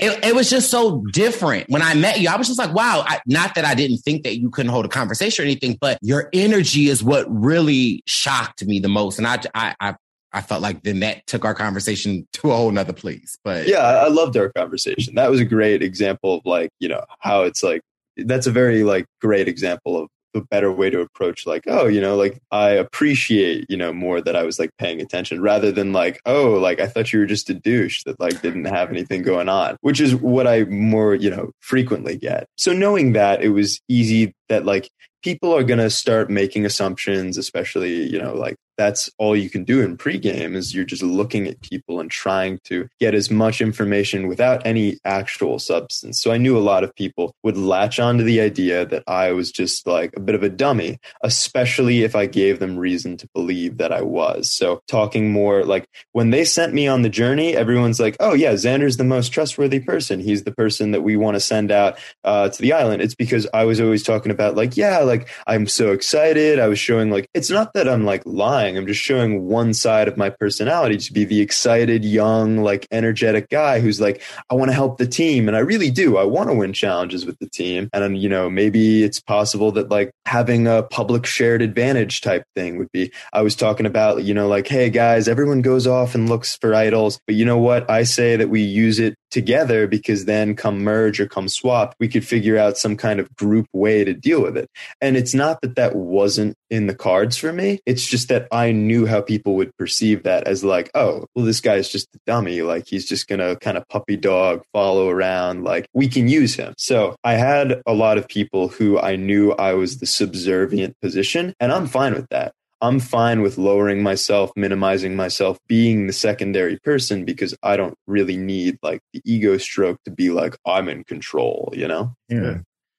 it, 0.00 0.24
it, 0.24 0.34
was 0.34 0.48
just 0.48 0.70
so 0.70 1.04
different. 1.12 1.68
When 1.68 1.82
I 1.82 1.94
met 1.94 2.20
you, 2.20 2.28
I 2.28 2.36
was 2.36 2.46
just 2.46 2.58
like, 2.58 2.72
wow, 2.72 3.04
I, 3.06 3.20
not 3.26 3.56
that 3.56 3.64
I 3.64 3.74
didn't 3.74 3.98
think 3.98 4.22
that 4.22 4.38
you 4.38 4.48
couldn't 4.50 4.70
hold 4.70 4.84
a 4.84 4.88
conversation 4.88 5.42
or 5.42 5.46
anything, 5.46 5.76
but 5.80 5.98
your 6.00 6.30
energy 6.32 6.88
is 6.88 7.02
what 7.02 7.26
really 7.28 8.02
shocked 8.06 8.64
me 8.64 8.78
the 8.78 8.88
most. 8.88 9.18
And 9.18 9.26
I, 9.26 9.40
I, 9.54 9.74
I 9.80 9.94
I 10.32 10.42
felt 10.42 10.62
like 10.62 10.84
then 10.84 11.00
that 11.00 11.26
took 11.26 11.44
our 11.44 11.54
conversation 11.54 12.26
to 12.34 12.52
a 12.52 12.56
whole 12.56 12.70
nother 12.70 12.92
place. 12.92 13.36
But 13.42 13.66
yeah, 13.66 13.80
I 13.80 14.06
loved 14.06 14.36
our 14.36 14.50
conversation. 14.50 15.16
That 15.16 15.28
was 15.28 15.40
a 15.40 15.44
great 15.44 15.82
example 15.82 16.34
of 16.34 16.42
like, 16.44 16.70
you 16.78 16.88
know, 16.88 17.04
how 17.18 17.42
it's 17.42 17.64
like 17.64 17.82
that's 18.24 18.46
a 18.46 18.52
very 18.52 18.84
like 18.84 19.06
great 19.20 19.48
example 19.48 19.96
of 20.00 20.08
the 20.32 20.42
better 20.42 20.70
way 20.70 20.90
to 20.90 21.00
approach 21.00 21.46
like, 21.46 21.64
oh, 21.66 21.86
you 21.86 22.00
know, 22.00 22.16
like 22.16 22.40
I 22.50 22.70
appreciate, 22.70 23.66
you 23.68 23.76
know, 23.76 23.92
more 23.92 24.20
that 24.20 24.36
I 24.36 24.44
was 24.44 24.58
like 24.58 24.70
paying 24.78 25.00
attention 25.00 25.40
rather 25.40 25.72
than 25.72 25.92
like, 25.92 26.20
oh, 26.26 26.52
like 26.52 26.80
I 26.80 26.86
thought 26.86 27.12
you 27.12 27.20
were 27.20 27.26
just 27.26 27.50
a 27.50 27.54
douche 27.54 28.04
that 28.04 28.20
like 28.20 28.40
didn't 28.42 28.66
have 28.66 28.90
anything 28.90 29.22
going 29.22 29.48
on, 29.48 29.76
which 29.80 30.00
is 30.00 30.14
what 30.14 30.46
I 30.46 30.64
more, 30.64 31.14
you 31.14 31.30
know, 31.30 31.50
frequently 31.60 32.16
get. 32.16 32.46
So 32.56 32.72
knowing 32.72 33.12
that 33.14 33.42
it 33.42 33.50
was 33.50 33.80
easy 33.88 34.32
that 34.48 34.64
like 34.64 34.88
people 35.22 35.54
are 35.54 35.64
going 35.64 35.80
to 35.80 35.90
start 35.90 36.30
making 36.30 36.64
assumptions, 36.64 37.36
especially, 37.36 38.08
you 38.08 38.20
know, 38.20 38.34
like 38.34 38.56
that's 38.80 39.10
all 39.18 39.36
you 39.36 39.50
can 39.50 39.62
do 39.62 39.82
in 39.82 39.94
pregame 39.94 40.56
is 40.56 40.74
you're 40.74 40.86
just 40.86 41.02
looking 41.02 41.46
at 41.46 41.60
people 41.60 42.00
and 42.00 42.10
trying 42.10 42.58
to 42.64 42.88
get 42.98 43.14
as 43.14 43.30
much 43.30 43.60
information 43.60 44.26
without 44.26 44.64
any 44.64 44.96
actual 45.04 45.58
substance. 45.58 46.18
So 46.18 46.32
I 46.32 46.38
knew 46.38 46.56
a 46.56 46.64
lot 46.72 46.82
of 46.82 46.94
people 46.94 47.34
would 47.42 47.58
latch 47.58 48.00
onto 48.00 48.24
the 48.24 48.40
idea 48.40 48.86
that 48.86 49.02
I 49.06 49.32
was 49.32 49.52
just 49.52 49.86
like 49.86 50.16
a 50.16 50.20
bit 50.20 50.34
of 50.34 50.42
a 50.42 50.48
dummy, 50.48 50.98
especially 51.22 52.04
if 52.04 52.16
I 52.16 52.24
gave 52.24 52.58
them 52.58 52.78
reason 52.78 53.18
to 53.18 53.28
believe 53.34 53.76
that 53.76 53.92
I 53.92 54.00
was. 54.00 54.50
So 54.50 54.82
talking 54.88 55.30
more 55.30 55.62
like 55.62 55.86
when 56.12 56.30
they 56.30 56.46
sent 56.46 56.72
me 56.72 56.88
on 56.88 57.02
the 57.02 57.10
journey, 57.10 57.54
everyone's 57.54 58.00
like, 58.00 58.16
oh 58.18 58.32
yeah, 58.32 58.54
Xander's 58.54 58.96
the 58.96 59.04
most 59.04 59.28
trustworthy 59.28 59.80
person. 59.80 60.20
He's 60.20 60.44
the 60.44 60.52
person 60.52 60.92
that 60.92 61.02
we 61.02 61.18
want 61.18 61.34
to 61.34 61.40
send 61.40 61.70
out 61.70 61.98
uh, 62.24 62.48
to 62.48 62.62
the 62.62 62.72
island. 62.72 63.02
It's 63.02 63.14
because 63.14 63.46
I 63.52 63.64
was 63.64 63.78
always 63.78 64.02
talking 64.02 64.32
about 64.32 64.56
like, 64.56 64.78
yeah, 64.78 65.00
like 65.00 65.28
I'm 65.46 65.66
so 65.66 65.92
excited. 65.92 66.58
I 66.58 66.68
was 66.68 66.78
showing 66.78 67.10
like, 67.10 67.28
it's 67.34 67.50
not 67.50 67.74
that 67.74 67.86
I'm 67.86 68.06
like 68.06 68.22
lying 68.24 68.69
I'm 68.76 68.86
just 68.86 69.00
showing 69.00 69.46
one 69.46 69.74
side 69.74 70.08
of 70.08 70.16
my 70.16 70.30
personality 70.30 70.96
to 70.96 71.12
be 71.12 71.24
the 71.24 71.40
excited, 71.40 72.04
young, 72.04 72.58
like 72.58 72.86
energetic 72.90 73.48
guy 73.48 73.80
who's 73.80 74.00
like, 74.00 74.22
I 74.50 74.54
want 74.54 74.70
to 74.70 74.74
help 74.74 74.98
the 74.98 75.06
team. 75.06 75.48
And 75.48 75.56
I 75.56 75.60
really 75.60 75.90
do. 75.90 76.16
I 76.16 76.24
want 76.24 76.48
to 76.48 76.54
win 76.54 76.72
challenges 76.72 77.26
with 77.26 77.38
the 77.38 77.48
team. 77.48 77.88
And, 77.92 78.18
you 78.18 78.28
know, 78.28 78.50
maybe 78.50 79.02
it's 79.02 79.20
possible 79.20 79.72
that 79.72 79.90
like 79.90 80.10
having 80.26 80.66
a 80.66 80.82
public 80.82 81.26
shared 81.26 81.62
advantage 81.62 82.20
type 82.20 82.44
thing 82.54 82.78
would 82.78 82.90
be, 82.92 83.12
I 83.32 83.42
was 83.42 83.56
talking 83.56 83.86
about, 83.86 84.24
you 84.24 84.34
know, 84.34 84.48
like, 84.48 84.66
hey 84.66 84.90
guys, 84.90 85.28
everyone 85.28 85.62
goes 85.62 85.86
off 85.86 86.14
and 86.14 86.28
looks 86.28 86.56
for 86.56 86.74
idols. 86.74 87.20
But 87.26 87.36
you 87.36 87.44
know 87.44 87.58
what? 87.58 87.90
I 87.90 88.04
say 88.04 88.36
that 88.36 88.48
we 88.48 88.62
use 88.62 88.98
it 88.98 89.14
together 89.30 89.86
because 89.86 90.24
then 90.24 90.54
come 90.54 90.80
merge 90.80 91.20
or 91.20 91.26
come 91.26 91.48
swap, 91.48 91.94
we 91.98 92.08
could 92.08 92.26
figure 92.26 92.58
out 92.58 92.78
some 92.78 92.96
kind 92.96 93.20
of 93.20 93.34
group 93.36 93.66
way 93.72 94.04
to 94.04 94.12
deal 94.12 94.42
with 94.42 94.56
it. 94.56 94.68
And 95.00 95.16
it's 95.16 95.34
not 95.34 95.60
that 95.62 95.76
that 95.76 95.94
wasn't 95.94 96.56
in 96.68 96.86
the 96.86 96.94
cards 96.94 97.36
for 97.36 97.52
me. 97.52 97.80
It's 97.86 98.06
just 98.06 98.28
that 98.28 98.46
I 98.52 98.72
knew 98.72 99.06
how 99.06 99.20
people 99.20 99.56
would 99.56 99.76
perceive 99.76 100.22
that 100.22 100.46
as 100.46 100.62
like, 100.62 100.90
oh, 100.94 101.26
well, 101.34 101.44
this 101.44 101.60
guy's 101.60 101.88
just 101.88 102.08
a 102.14 102.18
dummy. 102.26 102.62
Like 102.62 102.86
he's 102.86 103.08
just 103.08 103.28
going 103.28 103.40
to 103.40 103.56
kind 103.56 103.76
of 103.76 103.88
puppy 103.88 104.16
dog 104.16 104.62
follow 104.72 105.08
around. 105.08 105.64
Like 105.64 105.86
we 105.92 106.08
can 106.08 106.28
use 106.28 106.54
him. 106.54 106.74
So 106.78 107.16
I 107.24 107.34
had 107.34 107.82
a 107.86 107.92
lot 107.92 108.18
of 108.18 108.28
people 108.28 108.68
who 108.68 108.98
I 108.98 109.16
knew 109.16 109.52
I 109.52 109.74
was 109.74 109.98
the 109.98 110.06
subservient 110.06 110.96
position 111.00 111.54
and 111.60 111.72
I'm 111.72 111.86
fine 111.86 112.14
with 112.14 112.28
that. 112.30 112.52
I'm 112.82 113.00
fine 113.00 113.42
with 113.42 113.58
lowering 113.58 114.02
myself, 114.02 114.50
minimizing 114.56 115.14
myself, 115.14 115.58
being 115.68 116.06
the 116.06 116.12
secondary 116.12 116.78
person 116.78 117.24
because 117.24 117.54
I 117.62 117.76
don't 117.76 117.94
really 118.06 118.36
need 118.36 118.78
like 118.82 119.00
the 119.12 119.20
ego 119.24 119.58
stroke 119.58 119.98
to 120.04 120.10
be 120.10 120.30
like, 120.30 120.56
I'm 120.66 120.88
in 120.88 121.04
control, 121.04 121.72
you 121.76 121.86
know? 121.86 122.14
Yeah. 122.28 122.58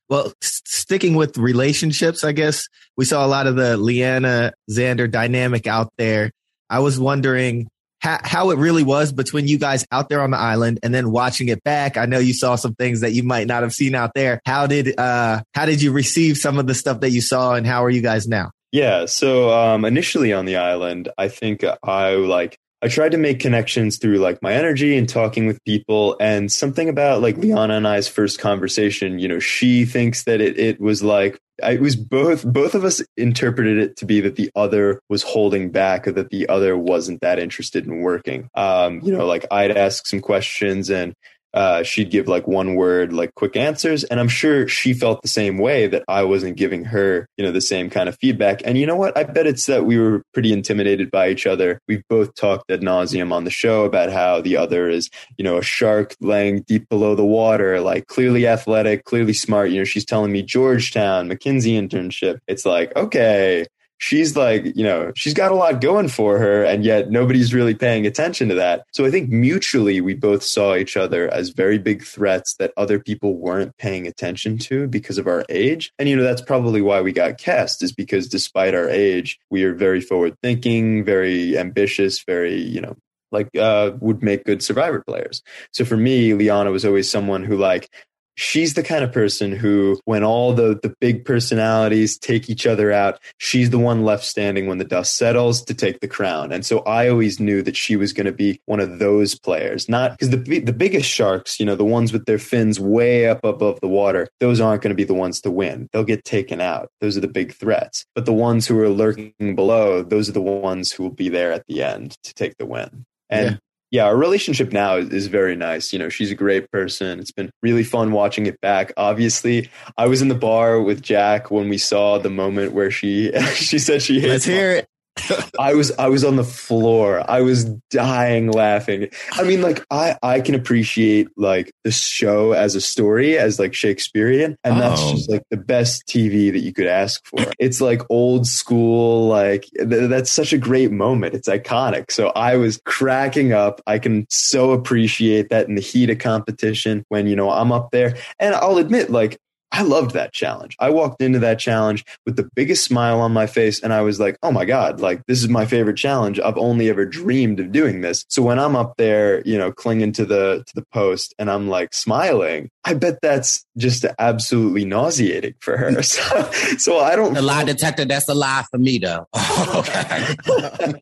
Well, 0.10 0.34
s- 0.44 0.62
sticking 0.66 1.16
with 1.16 1.38
relationships, 1.38 2.24
I 2.24 2.32
guess 2.32 2.68
we 2.98 3.06
saw 3.06 3.26
a 3.26 3.28
lot 3.28 3.48
of 3.48 3.56
the 3.56 3.78
Liana 3.78 4.54
Xander 4.70 5.10
dynamic 5.10 5.68
out 5.68 5.90
there. 5.98 6.32
I 6.70 6.80
was 6.80 7.00
wondering 7.00 7.68
how, 8.02 8.20
how 8.24 8.52
it 8.52 8.58
really 8.58 8.84
was 8.84 9.12
between 9.12 9.48
you 9.48 9.58
guys 9.58 9.86
out 9.92 10.10
there 10.10 10.22
on 10.22 10.32
the 10.32 10.38
island 10.38 10.80
and 10.84 10.94
then 10.94 11.12
watching 11.12 11.48
it 11.48 11.64
back. 11.64 11.98
I 11.98 12.06
know 12.06 12.20
you 12.20 12.34
saw 12.34 12.56
some 12.56 12.76
things 12.76 13.02
that 13.02 13.14
you 13.14 13.24
might 13.24 13.48
not 13.48 13.64
have 13.64 13.74
seen 13.74 13.96
out 13.96 14.12
there. 14.14 14.42
How 14.46 14.68
did, 14.68 15.00
uh, 15.00 15.42
how 15.54 15.66
did 15.66 15.82
you 15.82 15.92
receive 15.92 16.38
some 16.38 16.60
of 16.60 16.68
the 16.68 16.76
stuff 16.76 17.00
that 17.02 17.12
you 17.12 17.22
saw 17.22 17.56
and 17.56 17.66
how 17.66 17.84
are 17.84 17.90
you 17.90 18.02
guys 18.02 18.28
now? 18.28 18.52
Yeah. 18.72 19.06
So 19.06 19.52
um, 19.52 19.86
initially 19.86 20.32
on 20.34 20.46
the 20.46 20.58
island, 20.58 21.10
I 21.18 21.28
think 21.28 21.64
I 21.84 22.16
like 22.16 22.58
I 22.84 22.88
tried 22.88 23.12
to 23.12 23.18
make 23.18 23.40
connections 23.40 23.98
through 23.98 24.18
like 24.18 24.42
my 24.42 24.54
energy 24.54 24.98
and 24.98 25.08
talking 25.08 25.46
with 25.46 25.64
people 25.66 26.18
and 26.20 26.52
something 26.52 26.90
about 26.90 27.22
like 27.22 27.38
Liana 27.38 27.76
and 27.76 27.88
I's 27.88 28.08
first 28.08 28.40
conversation, 28.40 29.20
you 29.20 29.28
know, 29.28 29.38
she 29.38 29.86
thinks 29.86 30.24
that 30.24 30.42
it, 30.42 30.58
it 30.58 30.82
was 30.82 31.04
like, 31.04 31.40
it 31.62 31.80
was 31.80 31.96
both, 31.96 32.44
both 32.44 32.74
of 32.74 32.84
us 32.84 33.04
interpreted 33.18 33.78
it 33.78 33.98
to 33.98 34.06
be 34.08 34.20
that 34.22 34.36
the 34.36 34.50
other 34.56 35.00
was 35.10 35.22
holding 35.22 35.70
back 35.70 36.08
or 36.08 36.12
that 36.14 36.32
the 36.32 36.50
other 36.50 36.76
wasn't 36.76 37.22
that 37.22 37.38
interested 37.38 37.86
in 37.86 38.02
working. 38.02 38.50
Um, 38.56 39.00
you 39.02 39.12
know, 39.16 39.28
like 39.28 39.46
I'd 39.52 39.78
ask 39.78 40.08
some 40.08 40.20
questions 40.22 40.90
and 40.90 41.14
uh, 41.54 41.84
she'd 41.84 42.12
give 42.12 42.28
like 42.28 42.48
one 42.48 42.76
word, 42.76 43.14
like 43.14 43.36
quick 43.36 43.56
answers. 43.56 44.04
And 44.06 44.20
I'm 44.20 44.28
sure 44.30 44.68
she 44.68 44.94
felt 44.94 45.22
the 45.22 45.28
same 45.28 45.58
way 45.58 45.88
that 45.88 46.04
I 46.08 46.24
wasn't 46.24 46.58
giving 46.58 46.86
her, 46.86 47.28
you 47.38 47.46
know, 47.46 47.52
the 47.52 47.62
same 47.62 47.90
kind 47.90 48.08
of 48.08 48.18
feedback. 48.20 48.62
And 48.66 48.78
you 48.78 48.86
know 48.86 48.96
what? 48.96 49.18
I 49.18 49.24
bet 49.24 49.48
it's 49.48 49.66
that 49.66 49.86
we 49.86 49.98
were 49.98 50.24
pretty 50.34 50.54
intimidated 50.54 51.12
by 51.12 51.30
each 51.30 51.46
other. 51.46 51.80
We've 51.88 52.08
both 52.10 52.36
talked 52.36 52.72
ad 52.72 52.82
nauseum 52.82 53.32
on 53.32 53.44
the 53.44 53.50
show 53.50 53.86
about 53.86 54.12
how 54.12 54.42
the 54.42 54.58
other 54.58 54.90
is, 54.90 55.10
you 55.38 55.44
know, 55.44 55.58
a 55.58 55.64
shark 55.64 56.16
laying 56.22 56.62
deep 56.62 56.88
below 56.90 57.16
the 57.16 57.26
water, 57.26 57.82
like 57.82 58.08
clearly 58.08 58.48
athletic, 58.48 59.04
clearly 59.06 59.34
smart. 59.34 59.72
You 59.72 59.80
know, 59.80 59.86
she's 59.86 60.06
telling 60.06 60.32
me 60.32 60.42
Georgetown, 60.44 61.30
McKinsey 61.30 61.74
internship. 61.74 62.40
It's 62.48 62.66
like, 62.66 62.96
okay, 62.96 63.66
she's 64.02 64.36
like, 64.36 64.76
you 64.76 64.84
know, 64.84 65.12
she's 65.16 65.36
got 65.36 65.52
a 65.52 65.56
lot 65.56 65.80
going 65.80 66.08
for 66.08 66.40
her, 66.40 66.64
and 66.64 66.84
yet 66.84 67.12
nobody's 67.12 67.54
really 67.54 67.76
paying 67.76 68.08
attention 68.08 68.50
to 68.50 68.56
that. 68.56 68.84
So 68.92 69.06
I 69.06 69.12
think 69.12 69.30
mutually 69.30 70.02
we 70.02 70.16
both 70.16 70.44
saw 70.44 70.76
each 70.76 70.98
other 70.98 71.32
as 71.32 71.50
very 71.50 71.78
big 71.78 72.04
threats 72.04 72.56
that 72.56 72.74
other 72.76 73.00
people 73.00 73.38
weren't 73.38 73.78
paying 73.78 74.08
attention 74.08 74.58
to 74.58 74.88
because 74.88 75.20
of 75.20 75.28
our 75.28 75.46
age. 75.50 75.94
And, 76.00 76.10
you 76.10 76.16
know, 76.16 76.24
that's 76.24 76.42
probably 76.42 76.82
why 76.82 77.02
we 77.02 77.12
got 77.14 77.38
cast, 77.38 77.84
is 77.84 77.94
because 77.94 78.28
despite 78.28 78.74
our 78.74 78.90
age, 78.90 79.40
we 79.52 79.64
are 79.64 79.74
very 79.74 80.02
forward 80.02 80.36
thinking, 80.42 81.06
very 81.06 81.56
ambitious, 81.56 82.24
very, 82.24 82.60
you 82.60 82.82
know, 82.82 82.98
like 83.32 83.56
uh, 83.56 83.92
would 84.02 84.24
make 84.24 84.46
good 84.46 84.64
survivor 84.64 85.04
players. 85.08 85.44
So 85.72 85.86
for 85.86 85.96
me, 85.96 86.34
Liana 86.34 86.72
was 86.72 86.84
always 86.84 87.10
someone 87.10 87.44
who 87.44 87.56
like 87.56 87.88
she's 88.36 88.74
the 88.74 88.84
kind 88.84 89.04
of 89.04 89.12
person 89.12 89.52
who 89.52 90.00
when 90.06 90.24
all 90.24 90.54
the 90.54 90.80
the 90.82 90.94
big 91.00 91.26
personalities 91.26 92.18
take 92.18 92.50
each 92.50 92.66
other 92.66 92.92
out 92.92 93.20
she's 93.38 93.70
the 93.70 93.80
one 93.80 94.04
left 94.04 94.24
standing 94.24 94.68
when 94.68 94.78
the 94.78 94.86
dust 94.86 95.18
settles 95.18 95.64
to 95.64 95.74
take 95.74 96.00
the 96.00 96.08
crown. 96.08 96.52
And 96.52 96.66
so 96.66 96.80
i 96.80 97.10
always 97.10 97.40
knew 97.40 97.62
that 97.62 97.76
she 97.76 97.96
was 97.96 98.14
going 98.14 98.26
to 98.26 98.32
be 98.32 98.60
one 98.66 98.80
of 98.80 99.00
those 99.00 99.38
players. 99.38 99.90
Not 99.90 100.12
because 100.12 100.30
the 100.30 100.60
the 100.60 100.74
biggest 100.74 101.10
sharks 101.10 101.60
you 101.60 101.66
know 101.66 101.76
the 101.76 101.86
ones 101.86 102.14
with 102.14 102.26
their 102.26 102.40
fins 102.40 102.80
way 102.80 103.28
up 103.28 103.44
above 103.44 103.80
the 103.82 103.88
water 103.88 104.28
those 104.40 104.60
aren't 104.60 104.82
going 104.82 104.92
to 104.92 104.96
be 104.96 105.04
the 105.04 105.14
ones 105.14 105.42
to 105.42 105.52
win. 105.52 105.90
They'll 105.92 106.04
get 106.04 106.26
taken 106.26 106.62
out. 106.62 106.90
Those 107.02 107.18
are 107.18 107.22
the 107.22 107.28
big 107.28 107.54
threats. 107.54 108.06
But 108.16 108.26
the 108.26 108.34
ones 108.34 108.68
who 108.68 108.80
are 108.80 108.90
lurking 108.90 109.56
below 109.56 110.04
those 110.04 110.30
are 110.30 110.34
the 110.34 110.42
ones 110.42 110.92
who 110.92 111.04
will 111.04 111.12
be 111.12 111.30
there 111.30 111.52
at 111.52 111.66
the 111.68 111.84
end 111.84 112.18
to 112.24 112.34
take 112.34 112.58
the 112.58 112.66
win. 112.66 113.06
And 113.30 113.52
yeah 113.52 113.58
yeah, 113.92 114.06
our 114.06 114.16
relationship 114.16 114.72
now 114.72 114.96
is, 114.96 115.10
is, 115.10 115.28
very 115.28 115.56
nice. 115.56 115.92
You 115.92 116.00
know, 116.00 116.08
she's 116.08 116.32
a 116.32 116.36
great 116.36 116.72
person. 116.72 117.20
It's 117.20 117.32
been 117.32 117.52
really 117.62 117.84
fun 117.84 118.14
watching 118.14 118.46
it 118.46 118.60
back. 118.62 118.94
Obviously, 118.96 119.70
I 119.98 120.08
was 120.08 120.22
in 120.22 120.30
the 120.30 120.36
bar 120.36 120.82
with 120.82 121.02
Jack 121.02 121.52
when 121.52 121.68
we 121.68 121.78
saw 121.78 122.18
the 122.18 122.30
moment 122.30 122.72
where 122.72 122.90
she 122.90 123.32
she 123.54 123.80
said 123.80 124.02
she 124.02 124.22
hates. 124.22 124.30
Let's 124.30 124.46
hear 124.46 124.72
it. 124.72 124.88
I 125.60 125.74
was 125.74 125.92
I 125.98 126.08
was 126.08 126.24
on 126.24 126.36
the 126.36 126.44
floor. 126.44 127.24
I 127.30 127.42
was 127.42 127.66
dying 127.90 128.52
laughing. 128.52 129.10
I 129.34 129.44
mean, 129.44 129.62
like 129.62 129.86
I 129.92 130.18
I 130.22 130.42
can 130.42 130.56
appreciate 130.56 131.28
like 131.38 131.72
the 131.84 131.92
show 131.92 132.54
as 132.54 132.76
a 132.76 132.82
story 132.82 133.38
as 133.38 133.60
like 133.60 133.74
Shakespearean, 133.74 134.58
and 134.64 134.76
oh. 134.76 134.80
that's 134.80 135.12
just 135.12 135.30
like 135.30 135.44
the 135.50 135.58
best 135.58 136.06
TV 136.08 136.52
that 136.52 136.60
you 136.60 136.74
could 136.74 136.88
ask 136.88 137.26
for. 137.26 137.40
It's 137.60 137.80
like 137.80 138.02
old 138.10 138.48
school. 138.48 139.28
Like 139.28 139.66
th- 139.78 140.10
that's 140.10 140.32
such 140.32 140.52
a 140.52 140.58
great 140.58 140.92
moment. 140.92 141.36
It's 141.36 141.48
iconic. 141.48 142.12
So 142.12 142.30
I 142.30 142.56
was 142.56 142.82
cracking 142.86 143.54
up. 143.54 143.82
I 143.86 144.00
can 144.00 144.26
so 144.30 144.72
appreciate 144.72 145.50
that 145.50 145.68
in 145.68 145.76
the 145.76 145.82
heat 145.82 146.10
of 146.10 146.18
competition 146.18 147.06
when 147.10 147.28
you 147.28 147.36
know 147.36 147.52
I'm 147.52 147.72
up 147.72 147.92
there, 147.92 148.18
and 148.40 148.56
I'll 148.56 148.78
admit 148.78 149.12
like 149.12 149.38
I 149.72 149.84
loved 149.84 150.12
that 150.12 150.34
challenge. 150.34 150.76
I 150.80 150.90
walked 150.90 151.22
into 151.22 151.40
that 151.40 151.60
challenge 151.60 152.06
with 152.26 152.36
the 152.36 152.50
biggest 152.56 152.84
smile 152.84 153.22
on 153.22 153.32
my 153.32 153.48
face 153.48 153.82
and 153.82 153.94
I 153.94 154.02
was 154.02 154.20
like, 154.20 154.38
"Oh 154.44 154.52
my 154.52 154.66
god, 154.66 155.00
like 155.00 155.26
this 155.28 155.42
is 155.42 155.50
my 155.50 155.66
favorite 155.66 155.98
challenge. 155.98 156.40
I've 156.40 156.58
only 156.58 156.90
ever 156.90 157.06
dreamed 157.06 157.60
of 157.60 157.72
doing 157.72 158.02
this." 158.02 158.26
So 158.28 158.42
when 158.42 158.60
I'm 158.60 158.76
up 158.76 158.98
there, 158.98 159.42
you 159.46 159.58
know, 159.58 159.72
clinging 159.72 160.12
to 160.14 160.26
the 160.26 160.64
to 160.68 160.76
the 160.76 160.86
post 160.94 161.34
and 161.40 161.50
I'm 161.50 161.70
like 161.70 161.94
smiling, 161.94 162.70
I 162.84 162.96
bet 162.96 163.20
that's 163.22 163.66
just 163.78 164.06
absolutely 164.20 164.86
nauseating 164.86 165.56
for 165.60 165.78
her. 165.78 165.92
So, 166.12 166.52
so 166.78 167.00
I 167.00 167.16
don't 167.16 167.34
The 167.34 167.42
lie 167.42 167.64
detector 167.64 168.04
that's 168.04 168.28
a 168.28 168.34
lie 168.34 168.66
for 168.70 168.78
me 168.78 168.98
though. 168.98 169.28
okay. 169.76 170.36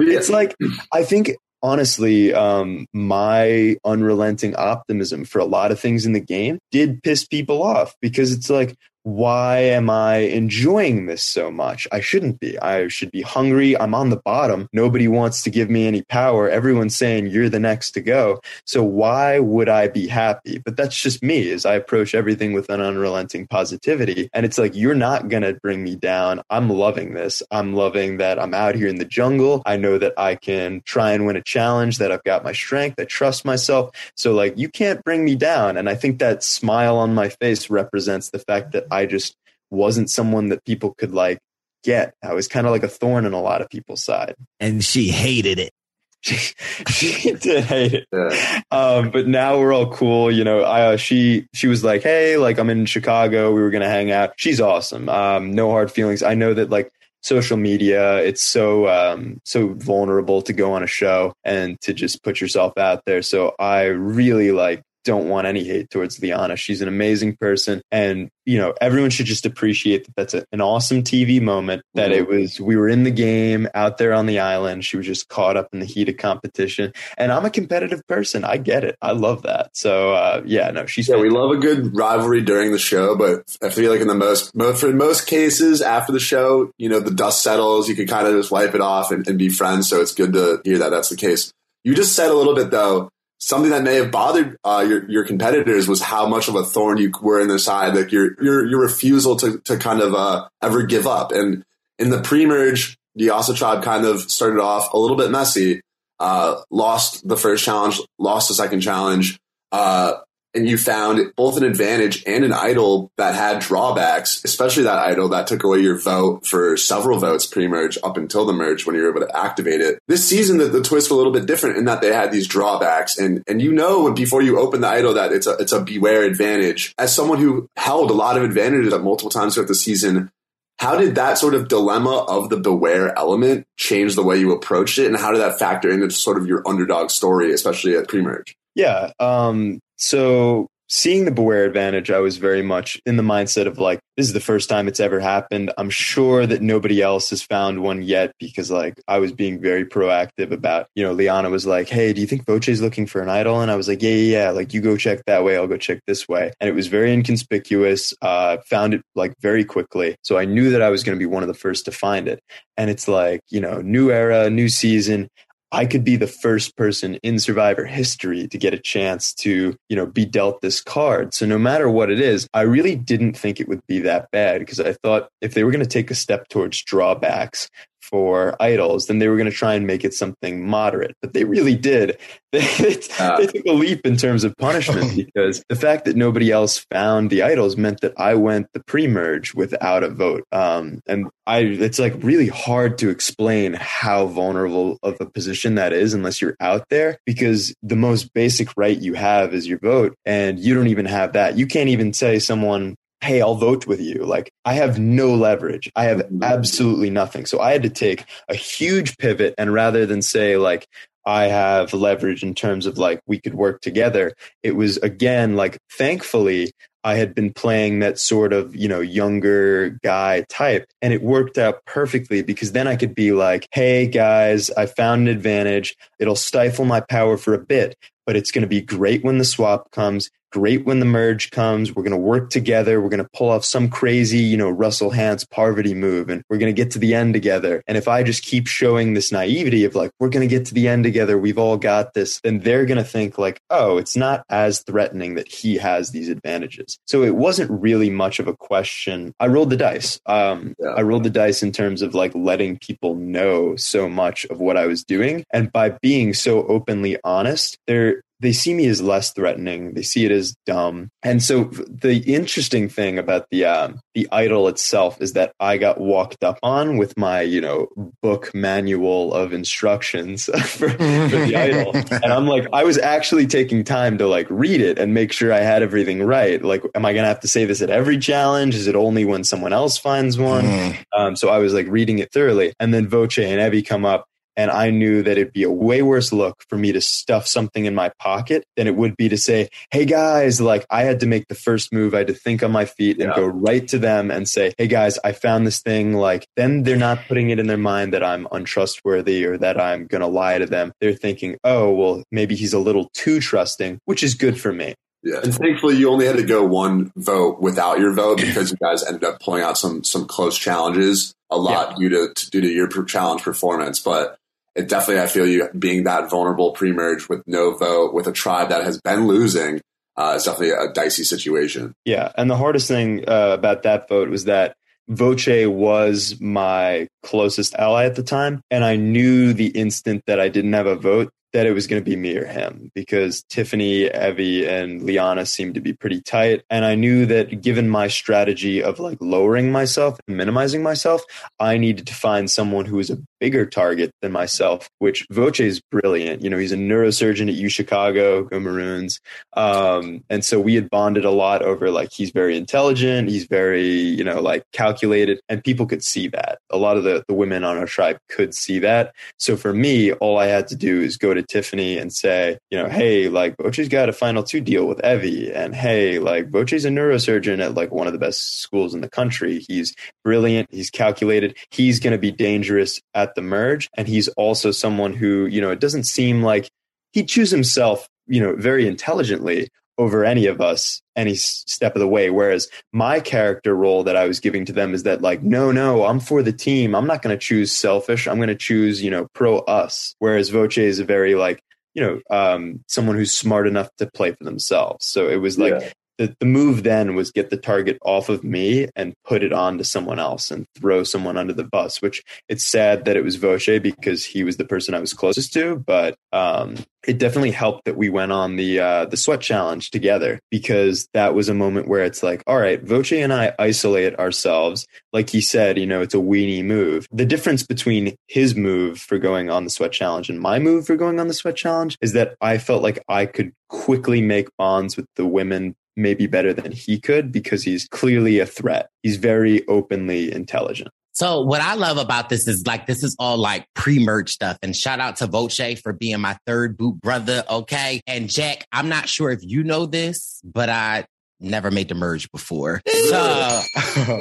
it's 0.00 0.30
like 0.30 0.56
I 0.92 1.02
think 1.02 1.36
honestly, 1.62 2.34
um, 2.34 2.86
my 2.92 3.76
unrelenting 3.84 4.54
optimism 4.56 5.24
for 5.24 5.38
a 5.38 5.44
lot 5.44 5.70
of 5.70 5.80
things 5.80 6.04
in 6.06 6.12
the 6.12 6.20
game 6.20 6.58
did 6.70 7.02
piss 7.02 7.24
people 7.26 7.62
off 7.62 7.94
because 8.00 8.32
it's 8.32 8.50
like, 8.50 8.76
why 9.04 9.58
am 9.58 9.90
I 9.90 10.16
enjoying 10.16 11.06
this 11.06 11.22
so 11.22 11.50
much? 11.50 11.88
I 11.90 12.00
shouldn't 12.00 12.40
be. 12.40 12.58
I 12.58 12.88
should 12.88 13.10
be 13.10 13.22
hungry. 13.22 13.76
I'm 13.76 13.94
on 13.94 14.10
the 14.10 14.16
bottom. 14.16 14.68
Nobody 14.72 15.08
wants 15.08 15.42
to 15.42 15.50
give 15.50 15.68
me 15.68 15.86
any 15.86 16.02
power. 16.02 16.48
Everyone's 16.48 16.96
saying 16.96 17.26
you're 17.26 17.48
the 17.48 17.58
next 17.58 17.92
to 17.92 18.00
go. 18.00 18.40
So 18.64 18.84
why 18.84 19.38
would 19.38 19.68
I 19.68 19.88
be 19.88 20.06
happy? 20.06 20.58
But 20.58 20.76
that's 20.76 21.00
just 21.00 21.22
me 21.22 21.50
as 21.50 21.66
I 21.66 21.74
approach 21.74 22.14
everything 22.14 22.52
with 22.52 22.70
an 22.70 22.80
unrelenting 22.80 23.46
positivity. 23.46 24.30
And 24.32 24.46
it's 24.46 24.58
like, 24.58 24.76
you're 24.76 24.94
not 24.94 25.28
going 25.28 25.42
to 25.42 25.54
bring 25.54 25.82
me 25.82 25.96
down. 25.96 26.42
I'm 26.50 26.70
loving 26.70 27.14
this. 27.14 27.42
I'm 27.50 27.74
loving 27.74 28.18
that 28.18 28.38
I'm 28.38 28.54
out 28.54 28.74
here 28.74 28.88
in 28.88 28.96
the 28.96 29.04
jungle. 29.04 29.62
I 29.66 29.76
know 29.76 29.98
that 29.98 30.14
I 30.16 30.36
can 30.36 30.82
try 30.84 31.12
and 31.12 31.26
win 31.26 31.36
a 31.36 31.42
challenge, 31.42 31.98
that 31.98 32.12
I've 32.12 32.24
got 32.24 32.44
my 32.44 32.52
strength. 32.52 33.00
I 33.00 33.04
trust 33.04 33.44
myself. 33.44 33.94
So 34.16 34.32
like, 34.32 34.56
you 34.56 34.68
can't 34.68 35.02
bring 35.02 35.24
me 35.24 35.34
down. 35.34 35.76
And 35.76 35.88
I 35.88 35.94
think 35.94 36.20
that 36.20 36.44
smile 36.44 36.98
on 36.98 37.14
my 37.14 37.28
face 37.28 37.68
represents 37.68 38.30
the 38.30 38.38
fact 38.38 38.72
that 38.72 38.91
I 38.92 39.06
just 39.06 39.34
wasn't 39.70 40.10
someone 40.10 40.48
that 40.50 40.64
people 40.64 40.94
could 40.94 41.12
like 41.12 41.38
get. 41.82 42.14
I 42.22 42.34
was 42.34 42.48
kind 42.48 42.66
of 42.66 42.72
like 42.72 42.82
a 42.82 42.88
thorn 42.88 43.26
in 43.26 43.32
a 43.32 43.40
lot 43.40 43.62
of 43.62 43.68
people's 43.68 44.02
side. 44.02 44.34
And 44.60 44.84
she 44.84 45.08
hated 45.08 45.58
it. 45.58 45.72
She, 46.20 46.36
she 46.88 47.32
did 47.40 47.64
hate 47.64 47.94
it. 47.94 48.06
Yeah. 48.12 48.60
Um, 48.70 49.10
but 49.10 49.26
now 49.26 49.58
we're 49.58 49.72
all 49.72 49.92
cool. 49.92 50.30
You 50.30 50.44
know, 50.44 50.60
I, 50.60 50.94
uh, 50.94 50.96
she, 50.96 51.46
she 51.52 51.66
was 51.66 51.82
like, 51.82 52.02
Hey, 52.02 52.36
like 52.36 52.58
I'm 52.58 52.70
in 52.70 52.86
Chicago. 52.86 53.52
We 53.52 53.62
were 53.62 53.70
going 53.70 53.82
to 53.82 53.88
hang 53.88 54.10
out. 54.10 54.34
She's 54.36 54.60
awesome. 54.60 55.08
Um, 55.08 55.52
no 55.52 55.70
hard 55.70 55.90
feelings. 55.90 56.22
I 56.22 56.34
know 56.34 56.54
that 56.54 56.70
like 56.70 56.90
social 57.22 57.56
media, 57.56 58.18
it's 58.18 58.42
so, 58.42 58.88
um, 58.88 59.40
so 59.44 59.68
vulnerable 59.74 60.42
to 60.42 60.52
go 60.52 60.72
on 60.72 60.82
a 60.82 60.88
show 60.88 61.32
and 61.44 61.80
to 61.80 61.94
just 61.94 62.22
put 62.22 62.40
yourself 62.40 62.76
out 62.76 63.04
there. 63.06 63.22
So 63.22 63.54
I 63.58 63.84
really 63.84 64.52
like 64.52 64.82
don't 65.04 65.28
want 65.28 65.46
any 65.46 65.64
hate 65.64 65.90
towards 65.90 66.20
Liana. 66.20 66.56
She's 66.56 66.82
an 66.82 66.88
amazing 66.88 67.36
person. 67.36 67.82
And, 67.90 68.30
you 68.44 68.58
know, 68.58 68.74
everyone 68.80 69.10
should 69.10 69.26
just 69.26 69.46
appreciate 69.46 70.04
that 70.04 70.16
that's 70.16 70.34
a, 70.34 70.44
an 70.52 70.60
awesome 70.60 71.02
TV 71.02 71.40
moment, 71.40 71.82
that 71.94 72.10
mm-hmm. 72.10 72.20
it 72.20 72.28
was, 72.28 72.60
we 72.60 72.76
were 72.76 72.88
in 72.88 73.04
the 73.04 73.10
game 73.10 73.68
out 73.74 73.98
there 73.98 74.12
on 74.12 74.26
the 74.26 74.38
island. 74.38 74.84
She 74.84 74.96
was 74.96 75.06
just 75.06 75.28
caught 75.28 75.56
up 75.56 75.68
in 75.72 75.80
the 75.80 75.86
heat 75.86 76.08
of 76.08 76.16
competition. 76.16 76.92
And 77.16 77.32
I'm 77.32 77.44
a 77.44 77.50
competitive 77.50 78.06
person. 78.06 78.44
I 78.44 78.56
get 78.56 78.84
it. 78.84 78.96
I 79.02 79.12
love 79.12 79.42
that. 79.42 79.76
So, 79.76 80.14
uh, 80.14 80.42
yeah, 80.44 80.70
no, 80.70 80.86
she's. 80.86 81.08
Yeah, 81.08 81.16
fantastic. 81.16 81.32
we 81.32 81.38
love 81.38 81.50
a 81.50 81.60
good 81.60 81.96
rivalry 81.96 82.42
during 82.42 82.72
the 82.72 82.78
show, 82.78 83.16
but 83.16 83.56
I 83.62 83.70
feel 83.70 83.90
like 83.90 84.00
in 84.00 84.08
the 84.08 84.14
most, 84.14 84.54
most, 84.54 84.80
for 84.80 84.92
most 84.92 85.26
cases 85.26 85.82
after 85.82 86.12
the 86.12 86.20
show, 86.20 86.70
you 86.78 86.88
know, 86.88 87.00
the 87.00 87.10
dust 87.10 87.42
settles. 87.42 87.88
You 87.88 87.94
can 87.94 88.06
kind 88.06 88.26
of 88.26 88.34
just 88.34 88.50
wipe 88.50 88.74
it 88.74 88.80
off 88.80 89.10
and, 89.10 89.26
and 89.26 89.38
be 89.38 89.48
friends. 89.48 89.88
So 89.88 90.00
it's 90.00 90.14
good 90.14 90.32
to 90.34 90.60
hear 90.64 90.78
that 90.78 90.90
that's 90.90 91.08
the 91.08 91.16
case. 91.16 91.52
You 91.84 91.94
just 91.94 92.14
said 92.14 92.30
a 92.30 92.34
little 92.34 92.54
bit 92.54 92.70
though 92.70 93.10
something 93.42 93.70
that 93.70 93.82
may 93.82 93.96
have 93.96 94.10
bothered 94.10 94.56
uh, 94.64 94.84
your 94.88 95.10
your 95.10 95.24
competitors 95.24 95.88
was 95.88 96.00
how 96.00 96.26
much 96.26 96.48
of 96.48 96.54
a 96.54 96.64
thorn 96.64 96.98
you 96.98 97.12
were 97.20 97.40
in 97.40 97.48
their 97.48 97.58
side, 97.58 97.94
like 97.94 98.12
your 98.12 98.40
your 98.42 98.66
your 98.66 98.80
refusal 98.80 99.36
to 99.36 99.58
to 99.60 99.76
kind 99.76 100.00
of 100.00 100.14
uh, 100.14 100.48
ever 100.62 100.84
give 100.84 101.06
up. 101.06 101.32
And 101.32 101.64
in 101.98 102.10
the 102.10 102.22
pre-merge, 102.22 102.96
the 103.16 103.26
Yase 103.26 103.52
tribe 103.54 103.82
kind 103.82 104.06
of 104.06 104.30
started 104.30 104.60
off 104.60 104.92
a 104.92 104.98
little 104.98 105.16
bit 105.16 105.30
messy. 105.30 105.82
Uh, 106.18 106.62
lost 106.70 107.26
the 107.26 107.36
first 107.36 107.64
challenge, 107.64 108.00
lost 108.16 108.46
the 108.46 108.54
second 108.54 108.80
challenge, 108.80 109.40
uh, 109.72 110.12
and 110.54 110.68
you 110.68 110.76
found 110.76 111.32
both 111.36 111.56
an 111.56 111.64
advantage 111.64 112.22
and 112.26 112.44
an 112.44 112.52
idol 112.52 113.10
that 113.16 113.34
had 113.34 113.60
drawbacks, 113.60 114.42
especially 114.44 114.84
that 114.84 114.98
idol 114.98 115.28
that 115.30 115.46
took 115.46 115.64
away 115.64 115.78
your 115.78 115.98
vote 115.98 116.46
for 116.46 116.76
several 116.76 117.18
votes 117.18 117.46
pre-merge 117.46 117.98
up 118.04 118.16
until 118.16 118.44
the 118.44 118.52
merge 118.52 118.86
when 118.86 118.94
you 118.94 119.02
were 119.02 119.10
able 119.10 119.26
to 119.26 119.36
activate 119.36 119.80
it. 119.80 119.98
This 120.08 120.28
season, 120.28 120.58
the, 120.58 120.66
the 120.66 120.82
twist 120.82 121.10
was 121.10 121.12
a 121.12 121.14
little 121.16 121.32
bit 121.32 121.46
different 121.46 121.78
in 121.78 121.86
that 121.86 122.00
they 122.00 122.12
had 122.12 122.32
these 122.32 122.46
drawbacks, 122.46 123.18
and 123.18 123.42
and 123.46 123.62
you 123.62 123.72
know 123.72 124.12
before 124.12 124.42
you 124.42 124.58
open 124.58 124.80
the 124.80 124.88
idol 124.88 125.14
that 125.14 125.32
it's 125.32 125.46
a 125.46 125.52
it's 125.58 125.72
a 125.72 125.82
beware 125.82 126.24
advantage. 126.24 126.94
As 126.98 127.14
someone 127.14 127.38
who 127.38 127.68
held 127.76 128.10
a 128.10 128.14
lot 128.14 128.36
of 128.36 128.42
advantages 128.42 128.92
at 128.92 129.02
multiple 129.02 129.30
times 129.30 129.54
throughout 129.54 129.68
the 129.68 129.74
season, 129.74 130.30
how 130.78 130.96
did 130.96 131.14
that 131.14 131.38
sort 131.38 131.54
of 131.54 131.68
dilemma 131.68 132.24
of 132.28 132.50
the 132.50 132.56
beware 132.56 133.16
element 133.16 133.66
change 133.76 134.14
the 134.14 134.22
way 134.22 134.38
you 134.38 134.52
approached 134.52 134.98
it, 134.98 135.06
and 135.06 135.16
how 135.16 135.32
did 135.32 135.40
that 135.40 135.58
factor 135.58 135.90
into 135.90 136.10
sort 136.10 136.38
of 136.38 136.46
your 136.46 136.66
underdog 136.66 137.10
story, 137.10 137.52
especially 137.52 137.96
at 137.96 138.08
pre-merge? 138.08 138.56
Yeah. 138.74 139.10
Um, 139.18 139.80
so 139.96 140.68
seeing 140.92 141.24
the 141.24 141.30
Beware 141.30 141.64
advantage, 141.64 142.10
I 142.10 142.18
was 142.18 142.36
very 142.36 142.60
much 142.60 143.00
in 143.06 143.16
the 143.16 143.22
mindset 143.22 143.66
of 143.66 143.78
like, 143.78 143.98
this 144.18 144.26
is 144.26 144.34
the 144.34 144.40
first 144.40 144.68
time 144.68 144.88
it's 144.88 145.00
ever 145.00 145.20
happened. 145.20 145.72
I'm 145.78 145.88
sure 145.88 146.44
that 146.46 146.60
nobody 146.60 147.00
else 147.00 147.30
has 147.30 147.42
found 147.42 147.82
one 147.82 148.02
yet 148.02 148.32
because 148.38 148.70
like 148.70 149.00
I 149.08 149.18
was 149.18 149.32
being 149.32 149.58
very 149.58 149.86
proactive 149.86 150.52
about, 150.52 150.88
you 150.94 151.02
know, 151.02 151.12
Liana 151.12 151.48
was 151.48 151.64
like, 151.64 151.88
Hey, 151.88 152.12
do 152.12 152.20
you 152.20 152.26
think 152.26 152.44
Voce's 152.44 152.82
looking 152.82 153.06
for 153.06 153.22
an 153.22 153.30
idol? 153.30 153.62
And 153.62 153.70
I 153.70 153.76
was 153.76 153.88
like, 153.88 154.02
yeah, 154.02 154.10
yeah, 154.10 154.42
yeah. 154.42 154.50
Like 154.50 154.74
you 154.74 154.82
go 154.82 154.98
check 154.98 155.22
that 155.26 155.44
way. 155.44 155.56
I'll 155.56 155.66
go 155.66 155.78
check 155.78 156.00
this 156.06 156.28
way. 156.28 156.52
And 156.60 156.68
it 156.68 156.74
was 156.74 156.88
very 156.88 157.10
inconspicuous. 157.10 158.12
Uh, 158.20 158.58
found 158.68 158.92
it 158.92 159.00
like 159.14 159.32
very 159.40 159.64
quickly. 159.64 160.16
So 160.22 160.36
I 160.36 160.44
knew 160.44 160.68
that 160.70 160.82
I 160.82 160.90
was 160.90 161.02
going 161.04 161.16
to 161.16 161.22
be 161.22 161.26
one 161.26 161.42
of 161.42 161.48
the 161.48 161.54
first 161.54 161.86
to 161.86 161.90
find 161.90 162.28
it. 162.28 162.40
And 162.76 162.90
it's 162.90 163.08
like, 163.08 163.40
you 163.48 163.62
know, 163.62 163.80
new 163.80 164.10
era, 164.10 164.50
new 164.50 164.68
season. 164.68 165.28
I 165.72 165.86
could 165.86 166.04
be 166.04 166.16
the 166.16 166.26
first 166.26 166.76
person 166.76 167.14
in 167.22 167.38
survivor 167.38 167.86
history 167.86 168.46
to 168.46 168.58
get 168.58 168.74
a 168.74 168.78
chance 168.78 169.32
to, 169.36 169.74
you 169.88 169.96
know, 169.96 170.04
be 170.04 170.26
dealt 170.26 170.60
this 170.60 170.82
card. 170.82 171.32
So 171.32 171.46
no 171.46 171.58
matter 171.58 171.88
what 171.88 172.10
it 172.10 172.20
is, 172.20 172.46
I 172.52 172.60
really 172.62 172.94
didn't 172.94 173.38
think 173.38 173.58
it 173.58 173.68
would 173.68 173.80
be 173.86 173.98
that 174.00 174.30
bad 174.30 174.58
because 174.58 174.80
I 174.80 174.92
thought 174.92 175.30
if 175.40 175.54
they 175.54 175.64
were 175.64 175.70
going 175.70 175.82
to 175.82 175.88
take 175.88 176.10
a 176.10 176.14
step 176.14 176.48
towards 176.48 176.82
drawbacks, 176.82 177.70
for 178.12 178.54
idols, 178.60 179.06
then 179.06 179.18
they 179.18 179.26
were 179.26 179.36
going 179.36 179.50
to 179.50 179.56
try 179.56 179.74
and 179.74 179.86
make 179.86 180.04
it 180.04 180.12
something 180.12 180.64
moderate. 180.64 181.16
But 181.22 181.32
they 181.32 181.44
really 181.44 181.74
did. 181.74 182.18
They, 182.52 182.98
uh, 183.18 183.38
they 183.38 183.46
took 183.46 183.64
a 183.64 183.72
leap 183.72 184.04
in 184.04 184.18
terms 184.18 184.44
of 184.44 184.54
punishment 184.58 185.16
because 185.16 185.64
the 185.70 185.74
fact 185.74 186.04
that 186.04 186.16
nobody 186.16 186.50
else 186.50 186.84
found 186.92 187.30
the 187.30 187.40
idols 187.40 187.78
meant 187.78 188.02
that 188.02 188.12
I 188.18 188.34
went 188.34 188.66
the 188.74 188.80
pre-merge 188.80 189.54
without 189.54 190.04
a 190.04 190.10
vote. 190.10 190.44
Um, 190.52 191.00
and 191.06 191.30
I, 191.46 191.60
it's 191.60 191.98
like 191.98 192.12
really 192.18 192.48
hard 192.48 192.98
to 192.98 193.08
explain 193.08 193.72
how 193.72 194.26
vulnerable 194.26 194.98
of 195.02 195.16
a 195.18 195.24
position 195.24 195.76
that 195.76 195.94
is 195.94 196.12
unless 196.12 196.42
you're 196.42 196.56
out 196.60 196.90
there 196.90 197.16
because 197.24 197.74
the 197.82 197.96
most 197.96 198.34
basic 198.34 198.68
right 198.76 199.00
you 199.00 199.14
have 199.14 199.54
is 199.54 199.66
your 199.66 199.78
vote 199.78 200.14
and 200.26 200.60
you 200.60 200.74
don't 200.74 200.88
even 200.88 201.06
have 201.06 201.32
that. 201.32 201.56
You 201.56 201.66
can't 201.66 201.88
even 201.88 202.12
say 202.12 202.38
someone 202.38 202.96
hey, 203.22 203.40
I'll 203.40 203.54
vote 203.54 203.86
with 203.86 204.00
you. 204.00 204.24
Like 204.24 204.52
I 204.64 204.74
have 204.74 204.98
no 204.98 205.34
leverage. 205.34 205.90
I 205.94 206.04
have 206.04 206.18
mm-hmm. 206.18 206.42
absolutely 206.42 207.08
nothing. 207.08 207.46
So 207.46 207.60
I 207.60 207.72
had 207.72 207.84
to 207.84 207.90
take 207.90 208.24
a 208.48 208.54
huge 208.54 209.16
pivot 209.16 209.54
and 209.56 209.72
rather 209.72 210.04
than 210.06 210.22
say 210.22 210.56
like, 210.56 210.86
I 211.24 211.44
have 211.44 211.94
leverage 211.94 212.42
in 212.42 212.52
terms 212.52 212.84
of 212.84 212.98
like 212.98 213.20
we 213.26 213.38
could 213.38 213.54
work 213.54 213.80
together. 213.80 214.34
It 214.64 214.74
was 214.74 214.96
again 214.98 215.54
like 215.54 215.78
thankfully 215.90 216.72
I 217.04 217.14
had 217.14 217.32
been 217.32 217.52
playing 217.52 218.00
that 218.00 218.18
sort 218.18 218.52
of, 218.52 218.74
you 218.74 218.88
know, 218.88 219.00
younger 219.00 219.90
guy 220.02 220.44
type 220.48 220.86
and 221.00 221.12
it 221.12 221.22
worked 221.22 221.58
out 221.58 221.84
perfectly 221.84 222.42
because 222.42 222.72
then 222.72 222.88
I 222.88 222.96
could 222.96 223.14
be 223.14 223.30
like, 223.30 223.68
Hey 223.70 224.08
guys, 224.08 224.68
I 224.70 224.86
found 224.86 225.22
an 225.22 225.34
advantage. 225.36 225.94
It'll 226.18 226.34
stifle 226.34 226.84
my 226.84 227.00
power 227.00 227.36
for 227.36 227.54
a 227.54 227.64
bit, 227.64 227.96
but 228.26 228.34
it's 228.34 228.50
going 228.50 228.62
to 228.62 228.68
be 228.68 228.80
great 228.80 229.22
when 229.22 229.38
the 229.38 229.44
swap 229.44 229.92
comes 229.92 230.28
great 230.52 230.84
when 230.84 231.00
the 231.00 231.06
merge 231.06 231.50
comes. 231.50 231.94
We're 231.94 232.02
going 232.02 232.12
to 232.12 232.16
work 232.16 232.50
together. 232.50 233.00
We're 233.00 233.08
going 233.08 233.24
to 233.24 233.30
pull 233.34 233.50
off 233.50 233.64
some 233.64 233.88
crazy, 233.88 234.38
you 234.38 234.56
know, 234.56 234.70
Russell 234.70 235.10
Hantz 235.10 235.48
Parvati 235.48 235.94
move 235.94 236.28
and 236.28 236.44
we're 236.48 236.58
going 236.58 236.74
to 236.74 236.80
get 236.80 236.92
to 236.92 236.98
the 236.98 237.14
end 237.14 237.34
together. 237.34 237.82
And 237.86 237.96
if 237.96 238.06
I 238.06 238.22
just 238.22 238.44
keep 238.44 238.66
showing 238.66 239.14
this 239.14 239.32
naivety 239.32 239.84
of 239.84 239.94
like, 239.94 240.10
we're 240.20 240.28
going 240.28 240.48
to 240.48 240.54
get 240.54 240.66
to 240.66 240.74
the 240.74 240.88
end 240.88 241.04
together, 241.04 241.38
we've 241.38 241.58
all 241.58 241.76
got 241.76 242.14
this, 242.14 242.40
then 242.42 242.60
they're 242.60 242.86
going 242.86 242.98
to 242.98 243.04
think 243.04 243.38
like, 243.38 243.60
oh, 243.70 243.98
it's 243.98 244.16
not 244.16 244.44
as 244.48 244.82
threatening 244.82 245.34
that 245.34 245.48
he 245.48 245.76
has 245.78 246.10
these 246.10 246.28
advantages. 246.28 246.98
So 247.06 247.22
it 247.22 247.34
wasn't 247.34 247.70
really 247.70 248.10
much 248.10 248.38
of 248.38 248.46
a 248.46 248.56
question. 248.56 249.34
I 249.40 249.46
rolled 249.46 249.70
the 249.70 249.76
dice. 249.76 250.20
Um, 250.26 250.74
yeah. 250.78 250.90
I 250.90 251.02
rolled 251.02 251.24
the 251.24 251.30
dice 251.30 251.62
in 251.62 251.72
terms 251.72 252.02
of 252.02 252.14
like 252.14 252.34
letting 252.34 252.78
people 252.78 253.14
know 253.14 253.76
so 253.76 254.08
much 254.08 254.44
of 254.46 254.60
what 254.60 254.76
I 254.76 254.86
was 254.86 255.04
doing. 255.04 255.44
And 255.50 255.72
by 255.72 255.90
being 255.90 256.34
so 256.34 256.66
openly 256.66 257.16
honest, 257.24 257.78
there 257.86 258.22
they 258.42 258.52
see 258.52 258.74
me 258.74 258.86
as 258.88 259.00
less 259.00 259.32
threatening. 259.32 259.94
They 259.94 260.02
see 260.02 260.24
it 260.24 260.32
as 260.32 260.54
dumb. 260.66 261.10
And 261.22 261.40
so 261.40 261.64
the 261.64 262.18
interesting 262.26 262.88
thing 262.88 263.16
about 263.18 263.46
the 263.50 263.64
um, 263.64 264.00
the 264.14 264.28
idol 264.32 264.66
itself 264.66 265.20
is 265.22 265.34
that 265.34 265.52
I 265.60 265.78
got 265.78 266.00
walked 266.00 266.42
up 266.42 266.58
on 266.62 266.96
with 266.96 267.16
my 267.16 267.42
you 267.42 267.60
know 267.60 267.88
book 268.20 268.52
manual 268.52 269.32
of 269.32 269.52
instructions 269.52 270.46
for, 270.66 270.90
for 270.90 270.96
the 270.98 271.54
idol, 271.56 271.92
and 272.22 272.32
I'm 272.32 272.46
like 272.46 272.66
I 272.72 272.82
was 272.82 272.98
actually 272.98 273.46
taking 273.46 273.84
time 273.84 274.18
to 274.18 274.26
like 274.26 274.48
read 274.50 274.80
it 274.80 274.98
and 274.98 275.14
make 275.14 275.32
sure 275.32 275.52
I 275.52 275.60
had 275.60 275.82
everything 275.82 276.22
right. 276.22 276.62
Like, 276.62 276.82
am 276.96 277.06
I 277.06 277.14
gonna 277.14 277.28
have 277.28 277.40
to 277.40 277.48
say 277.48 277.64
this 277.64 277.80
at 277.80 277.90
every 277.90 278.18
challenge? 278.18 278.74
Is 278.74 278.88
it 278.88 278.96
only 278.96 279.24
when 279.24 279.44
someone 279.44 279.72
else 279.72 279.96
finds 279.96 280.36
one? 280.36 280.64
Mm. 280.64 281.04
Um, 281.16 281.36
so 281.36 281.48
I 281.48 281.58
was 281.58 281.72
like 281.72 281.86
reading 281.86 282.18
it 282.18 282.32
thoroughly, 282.32 282.74
and 282.80 282.92
then 282.92 283.08
Voce 283.08 283.38
and 283.38 283.60
Evvie 283.60 283.86
come 283.86 284.04
up 284.04 284.26
and 284.56 284.70
I 284.70 284.90
knew 284.90 285.22
that 285.22 285.32
it'd 285.32 285.52
be 285.52 285.62
a 285.62 285.70
way 285.70 286.02
worse 286.02 286.32
look 286.32 286.62
for 286.68 286.76
me 286.76 286.92
to 286.92 287.00
stuff 287.00 287.46
something 287.46 287.84
in 287.84 287.94
my 287.94 288.10
pocket 288.18 288.64
than 288.76 288.86
it 288.86 288.96
would 288.96 289.16
be 289.16 289.28
to 289.28 289.36
say, 289.38 289.68
Hey 289.90 290.04
guys, 290.04 290.60
like 290.60 290.86
I 290.90 291.02
had 291.02 291.20
to 291.20 291.26
make 291.26 291.48
the 291.48 291.54
first 291.54 291.92
move. 291.92 292.14
I 292.14 292.18
had 292.18 292.26
to 292.28 292.34
think 292.34 292.62
on 292.62 292.72
my 292.72 292.84
feet 292.84 293.20
and 293.20 293.30
yeah. 293.30 293.36
go 293.36 293.46
right 293.46 293.86
to 293.88 293.98
them 293.98 294.30
and 294.30 294.48
say, 294.48 294.72
Hey 294.78 294.86
guys, 294.86 295.18
I 295.24 295.32
found 295.32 295.66
this 295.66 295.80
thing. 295.80 296.14
Like 296.14 296.46
then 296.56 296.82
they're 296.82 296.96
not 296.96 297.26
putting 297.28 297.50
it 297.50 297.58
in 297.58 297.66
their 297.66 297.76
mind 297.76 298.12
that 298.12 298.24
I'm 298.24 298.46
untrustworthy 298.52 299.44
or 299.44 299.58
that 299.58 299.80
I'm 299.80 300.06
going 300.06 300.22
to 300.22 300.26
lie 300.26 300.58
to 300.58 300.66
them. 300.66 300.92
They're 301.00 301.14
thinking, 301.14 301.56
Oh, 301.64 301.92
well, 301.92 302.22
maybe 302.30 302.54
he's 302.54 302.72
a 302.72 302.78
little 302.78 303.10
too 303.14 303.40
trusting, 303.40 303.98
which 304.04 304.22
is 304.22 304.34
good 304.34 304.60
for 304.60 304.72
me. 304.72 304.94
Yeah, 305.24 305.40
and 305.42 305.54
thankfully 305.54 305.96
you 305.96 306.10
only 306.10 306.26
had 306.26 306.36
to 306.36 306.42
go 306.42 306.64
one 306.64 307.12
vote 307.16 307.60
without 307.60 308.00
your 308.00 308.12
vote 308.12 308.36
because 308.40 308.72
you 308.72 308.76
guys 308.82 309.04
ended 309.04 309.24
up 309.24 309.40
pulling 309.40 309.62
out 309.62 309.78
some 309.78 310.02
some 310.02 310.26
close 310.26 310.58
challenges 310.58 311.32
a 311.50 311.56
lot 311.56 311.92
yeah. 311.92 311.96
due 311.96 312.08
to 312.08 312.50
due 312.50 312.60
to 312.60 312.68
your 312.68 312.88
challenge 313.04 313.42
performance. 313.42 314.00
But 314.00 314.36
it 314.74 314.88
definitely, 314.88 315.22
I 315.22 315.26
feel 315.26 315.46
you 315.46 315.68
being 315.78 316.04
that 316.04 316.30
vulnerable 316.30 316.72
pre-merge 316.72 317.28
with 317.28 317.42
no 317.46 317.76
vote 317.76 318.14
with 318.14 318.26
a 318.26 318.32
tribe 318.32 318.70
that 318.70 318.84
has 318.84 319.00
been 319.00 319.26
losing 319.26 319.80
uh, 320.16 320.34
is 320.36 320.44
definitely 320.44 320.70
a 320.70 320.92
dicey 320.92 321.24
situation. 321.24 321.94
Yeah, 322.04 322.32
and 322.36 322.50
the 322.50 322.56
hardest 322.56 322.88
thing 322.88 323.24
uh, 323.28 323.50
about 323.52 323.82
that 323.82 324.08
vote 324.08 324.28
was 324.28 324.44
that 324.44 324.76
Voce 325.08 325.66
was 325.66 326.40
my 326.40 327.08
closest 327.22 327.74
ally 327.74 328.04
at 328.04 328.14
the 328.14 328.22
time, 328.22 328.62
and 328.70 328.84
I 328.84 328.96
knew 328.96 329.52
the 329.52 329.66
instant 329.66 330.22
that 330.26 330.40
I 330.40 330.48
didn't 330.48 330.72
have 330.74 330.86
a 330.86 330.94
vote 330.94 331.32
that 331.52 331.66
it 331.66 331.72
was 331.72 331.86
going 331.86 332.02
to 332.02 332.10
be 332.10 332.16
me 332.16 332.36
or 332.36 332.46
him 332.46 332.90
because 332.94 333.42
Tiffany, 333.44 334.08
Evvie, 334.08 334.66
and 334.66 335.02
Liana 335.02 335.44
seemed 335.46 335.74
to 335.74 335.80
be 335.80 335.92
pretty 335.92 336.20
tight. 336.20 336.62
And 336.70 336.84
I 336.84 336.94
knew 336.94 337.26
that 337.26 337.60
given 337.60 337.88
my 337.88 338.08
strategy 338.08 338.82
of 338.82 338.98
like 338.98 339.18
lowering 339.20 339.70
myself 339.70 340.18
and 340.26 340.36
minimizing 340.36 340.82
myself, 340.82 341.22
I 341.58 341.76
needed 341.76 342.06
to 342.06 342.14
find 342.14 342.50
someone 342.50 342.86
who 342.86 342.96
was 342.96 343.10
a 343.10 343.18
bigger 343.38 343.66
target 343.66 344.12
than 344.22 344.32
myself, 344.32 344.88
which 344.98 345.26
Voce 345.30 345.60
is 345.60 345.80
brilliant. 345.90 346.42
You 346.42 346.50
know, 346.50 346.58
he's 346.58 346.72
a 346.72 346.76
neurosurgeon 346.76 347.48
at 347.48 347.54
U 347.54 347.68
Chicago, 347.68 348.44
go 348.44 348.60
Maroons. 348.60 349.20
Um, 349.54 350.24
and 350.30 350.44
so 350.44 350.60
we 350.60 350.74
had 350.74 350.88
bonded 350.88 351.24
a 351.24 351.30
lot 351.30 351.62
over 351.62 351.90
like 351.90 352.12
he's 352.12 352.30
very 352.30 352.56
intelligent, 352.56 353.28
he's 353.28 353.44
very, 353.44 353.88
you 353.88 354.24
know, 354.24 354.40
like 354.40 354.64
calculated, 354.72 355.40
and 355.48 355.62
people 355.62 355.86
could 355.86 356.02
see 356.02 356.28
that. 356.28 356.58
A 356.70 356.76
lot 356.76 356.96
of 356.96 357.04
the, 357.04 357.24
the 357.28 357.34
women 357.34 357.64
on 357.64 357.76
our 357.76 357.86
tribe 357.86 358.18
could 358.28 358.54
see 358.54 358.78
that. 358.78 359.12
So 359.38 359.56
for 359.56 359.74
me, 359.74 360.12
all 360.12 360.38
I 360.38 360.46
had 360.46 360.68
to 360.68 360.76
do 360.76 361.00
is 361.02 361.16
go 361.16 361.34
to 361.34 361.41
Tiffany 361.42 361.98
and 361.98 362.12
say, 362.12 362.58
you 362.70 362.78
know, 362.78 362.88
hey, 362.88 363.28
like 363.28 363.56
Voce's 363.56 363.88
got 363.88 364.08
a 364.08 364.12
final 364.12 364.42
two 364.42 364.60
deal 364.60 364.86
with 364.86 364.98
Evvie, 364.98 365.54
and 365.54 365.74
hey, 365.74 366.18
like 366.18 366.50
Voce's 366.50 366.84
a 366.84 366.88
neurosurgeon 366.88 367.60
at 367.62 367.74
like 367.74 367.92
one 367.92 368.06
of 368.06 368.12
the 368.12 368.18
best 368.18 368.60
schools 368.60 368.94
in 368.94 369.00
the 369.00 369.08
country. 369.08 369.64
He's 369.68 369.94
brilliant, 370.24 370.68
he's 370.70 370.90
calculated, 370.90 371.56
he's 371.70 372.00
going 372.00 372.12
to 372.12 372.18
be 372.18 372.32
dangerous 372.32 373.00
at 373.14 373.34
the 373.34 373.42
merge, 373.42 373.88
and 373.96 374.08
he's 374.08 374.28
also 374.28 374.70
someone 374.70 375.12
who, 375.12 375.46
you 375.46 375.60
know, 375.60 375.70
it 375.70 375.80
doesn't 375.80 376.04
seem 376.04 376.42
like 376.42 376.68
he 377.12 377.24
chooses 377.24 377.52
himself, 377.52 378.08
you 378.26 378.40
know, 378.40 378.56
very 378.56 378.86
intelligently 378.86 379.68
over 379.98 380.24
any 380.24 380.46
of 380.46 380.60
us 380.60 381.00
any 381.14 381.34
step 381.34 381.94
of 381.94 382.00
the 382.00 382.08
way. 382.08 382.30
Whereas 382.30 382.68
my 382.92 383.20
character 383.20 383.74
role 383.74 384.02
that 384.04 384.16
i 384.16 384.26
was 384.26 384.40
giving 384.40 384.64
to 384.64 384.72
them 384.72 384.94
is 384.94 385.02
that 385.02 385.20
like 385.20 385.42
no 385.42 385.70
no 385.70 386.04
i'm 386.04 386.20
for 386.20 386.42
the 386.42 386.52
team. 386.52 386.94
I'm 386.94 387.06
not 387.06 387.22
going 387.22 387.36
to 387.36 387.40
choose 387.40 387.72
selfish. 387.72 388.26
I'm 388.26 388.36
going 388.36 388.48
to 388.48 388.54
choose 388.54 389.02
you 389.02 389.10
know 389.10 389.28
pro 389.34 389.58
us. 389.58 390.14
Whereas 390.18 390.48
voce 390.48 390.78
is 390.78 390.98
a 390.98 391.04
very 391.04 391.34
like 391.34 391.62
you 391.94 392.02
know 392.02 392.20
um, 392.30 392.82
someone 392.88 393.16
who's 393.16 393.36
smart 393.36 393.66
enough 393.66 393.90
to 393.98 394.06
play 394.06 394.32
for 394.32 394.44
themselves. 394.44 395.06
So 395.06 395.28
it 395.28 395.36
was 395.36 395.58
like 395.58 395.74
yeah 395.80 395.92
the, 396.22 396.36
the 396.38 396.46
move 396.46 396.84
then 396.84 397.16
was 397.16 397.32
get 397.32 397.50
the 397.50 397.56
target 397.56 397.98
off 398.02 398.28
of 398.28 398.44
me 398.44 398.88
and 398.94 399.12
put 399.24 399.42
it 399.42 399.52
on 399.52 399.78
to 399.78 399.84
someone 399.84 400.20
else 400.20 400.52
and 400.52 400.66
throw 400.78 401.02
someone 401.02 401.36
under 401.36 401.52
the 401.52 401.64
bus, 401.64 402.00
which 402.00 402.22
it's 402.48 402.64
sad 402.64 403.04
that 403.04 403.16
it 403.16 403.24
was 403.24 403.36
Voce 403.36 403.80
because 403.80 404.24
he 404.24 404.44
was 404.44 404.56
the 404.56 404.64
person 404.64 404.94
I 404.94 405.00
was 405.00 405.12
closest 405.12 405.52
to, 405.54 405.76
but 405.76 406.14
um, 406.32 406.76
it 407.06 407.18
definitely 407.18 407.50
helped 407.50 407.86
that 407.86 407.96
we 407.96 408.08
went 408.08 408.30
on 408.30 408.54
the 408.54 408.78
uh, 408.78 409.06
the 409.06 409.16
sweat 409.16 409.40
challenge 409.40 409.90
together 409.90 410.38
because 410.50 411.08
that 411.12 411.34
was 411.34 411.48
a 411.48 411.54
moment 411.54 411.88
where 411.88 412.04
it's 412.04 412.22
like, 412.22 412.44
all 412.46 412.58
right, 412.58 412.80
Voce 412.82 413.12
and 413.12 413.32
I 413.32 413.52
isolate 413.58 414.16
ourselves. 414.18 414.86
Like 415.12 415.28
he 415.28 415.40
said, 415.40 415.78
you 415.78 415.86
know, 415.86 416.02
it's 416.02 416.14
a 416.14 416.18
weenie 416.18 416.64
move. 416.64 417.08
The 417.10 417.26
difference 417.26 417.64
between 417.64 418.14
his 418.28 418.54
move 418.54 419.00
for 419.00 419.18
going 419.18 419.50
on 419.50 419.64
the 419.64 419.70
sweat 419.70 419.90
challenge 419.92 420.30
and 420.30 420.38
my 420.38 420.60
move 420.60 420.86
for 420.86 420.94
going 420.94 421.18
on 421.18 421.26
the 421.26 421.34
sweat 421.34 421.56
challenge 421.56 421.98
is 422.00 422.12
that 422.12 422.36
I 422.40 422.58
felt 422.58 422.82
like 422.82 423.02
I 423.08 423.26
could 423.26 423.52
quickly 423.68 424.20
make 424.20 424.54
bonds 424.56 424.96
with 424.96 425.06
the 425.16 425.26
women 425.26 425.74
maybe 425.96 426.26
better 426.26 426.52
than 426.52 426.72
he 426.72 427.00
could 427.00 427.32
because 427.32 427.62
he's 427.62 427.86
clearly 427.88 428.38
a 428.38 428.46
threat. 428.46 428.90
He's 429.02 429.16
very 429.16 429.66
openly 429.68 430.32
intelligent. 430.32 430.90
So 431.14 431.42
what 431.42 431.60
I 431.60 431.74
love 431.74 431.98
about 431.98 432.30
this 432.30 432.48
is 432.48 432.66
like 432.66 432.86
this 432.86 433.02
is 433.02 433.14
all 433.18 433.36
like 433.36 433.66
pre-merge 433.74 434.30
stuff. 434.32 434.58
And 434.62 434.74
shout 434.74 434.98
out 434.98 435.16
to 435.16 435.26
Voce 435.26 435.80
for 435.82 435.92
being 435.92 436.20
my 436.20 436.38
third 436.46 436.78
boot 436.78 437.00
brother. 437.00 437.44
Okay. 437.48 438.00
And 438.06 438.30
Jack, 438.30 438.66
I'm 438.72 438.88
not 438.88 439.08
sure 439.08 439.30
if 439.30 439.40
you 439.42 439.62
know 439.62 439.84
this, 439.84 440.40
but 440.42 440.70
I 440.70 441.04
never 441.38 441.70
made 441.70 441.88
the 441.88 441.94
merge 441.94 442.30
before. 442.32 442.80
So 442.86 443.60
I 443.76 444.20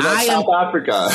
am, 0.00 0.26
South 0.26 0.54
Africa. 0.54 1.08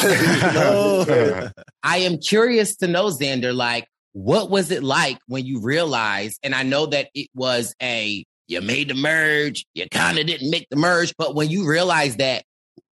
I 1.83 1.97
am 1.99 2.19
curious 2.19 2.75
to 2.77 2.87
know, 2.87 3.05
Xander, 3.05 3.55
like, 3.55 3.87
what 4.11 4.49
was 4.49 4.69
it 4.71 4.83
like 4.83 5.17
when 5.27 5.45
you 5.45 5.59
realized? 5.59 6.39
And 6.43 6.53
I 6.53 6.63
know 6.63 6.85
that 6.87 7.09
it 7.15 7.29
was 7.33 7.75
a 7.81 8.23
you 8.47 8.61
made 8.61 8.89
the 8.89 8.93
merge, 8.93 9.65
you 9.73 9.87
kind 9.89 10.17
of 10.17 10.25
didn't 10.25 10.49
make 10.49 10.67
the 10.69 10.75
merge, 10.75 11.13
but 11.17 11.35
when 11.35 11.49
you 11.49 11.67
realize 11.67 12.17
that 12.17 12.43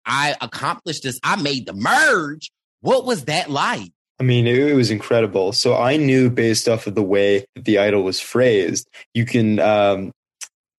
I 0.06 0.36
accomplished 0.40 1.02
this, 1.02 1.18
I 1.22 1.36
made 1.36 1.66
the 1.66 1.74
merge, 1.74 2.50
what 2.80 3.04
was 3.04 3.24
that 3.24 3.50
like? 3.50 3.90
I 4.20 4.22
mean, 4.22 4.46
it, 4.46 4.74
was 4.74 4.90
incredible. 4.90 5.52
So 5.52 5.76
I 5.76 5.96
knew 5.96 6.30
based 6.30 6.68
off 6.68 6.86
of 6.86 6.94
the 6.94 7.02
way 7.02 7.44
that 7.54 7.64
the 7.64 7.78
idol 7.78 8.02
was 8.02 8.20
phrased, 8.20 8.88
you 9.12 9.24
can 9.24 9.58
um, 9.58 10.12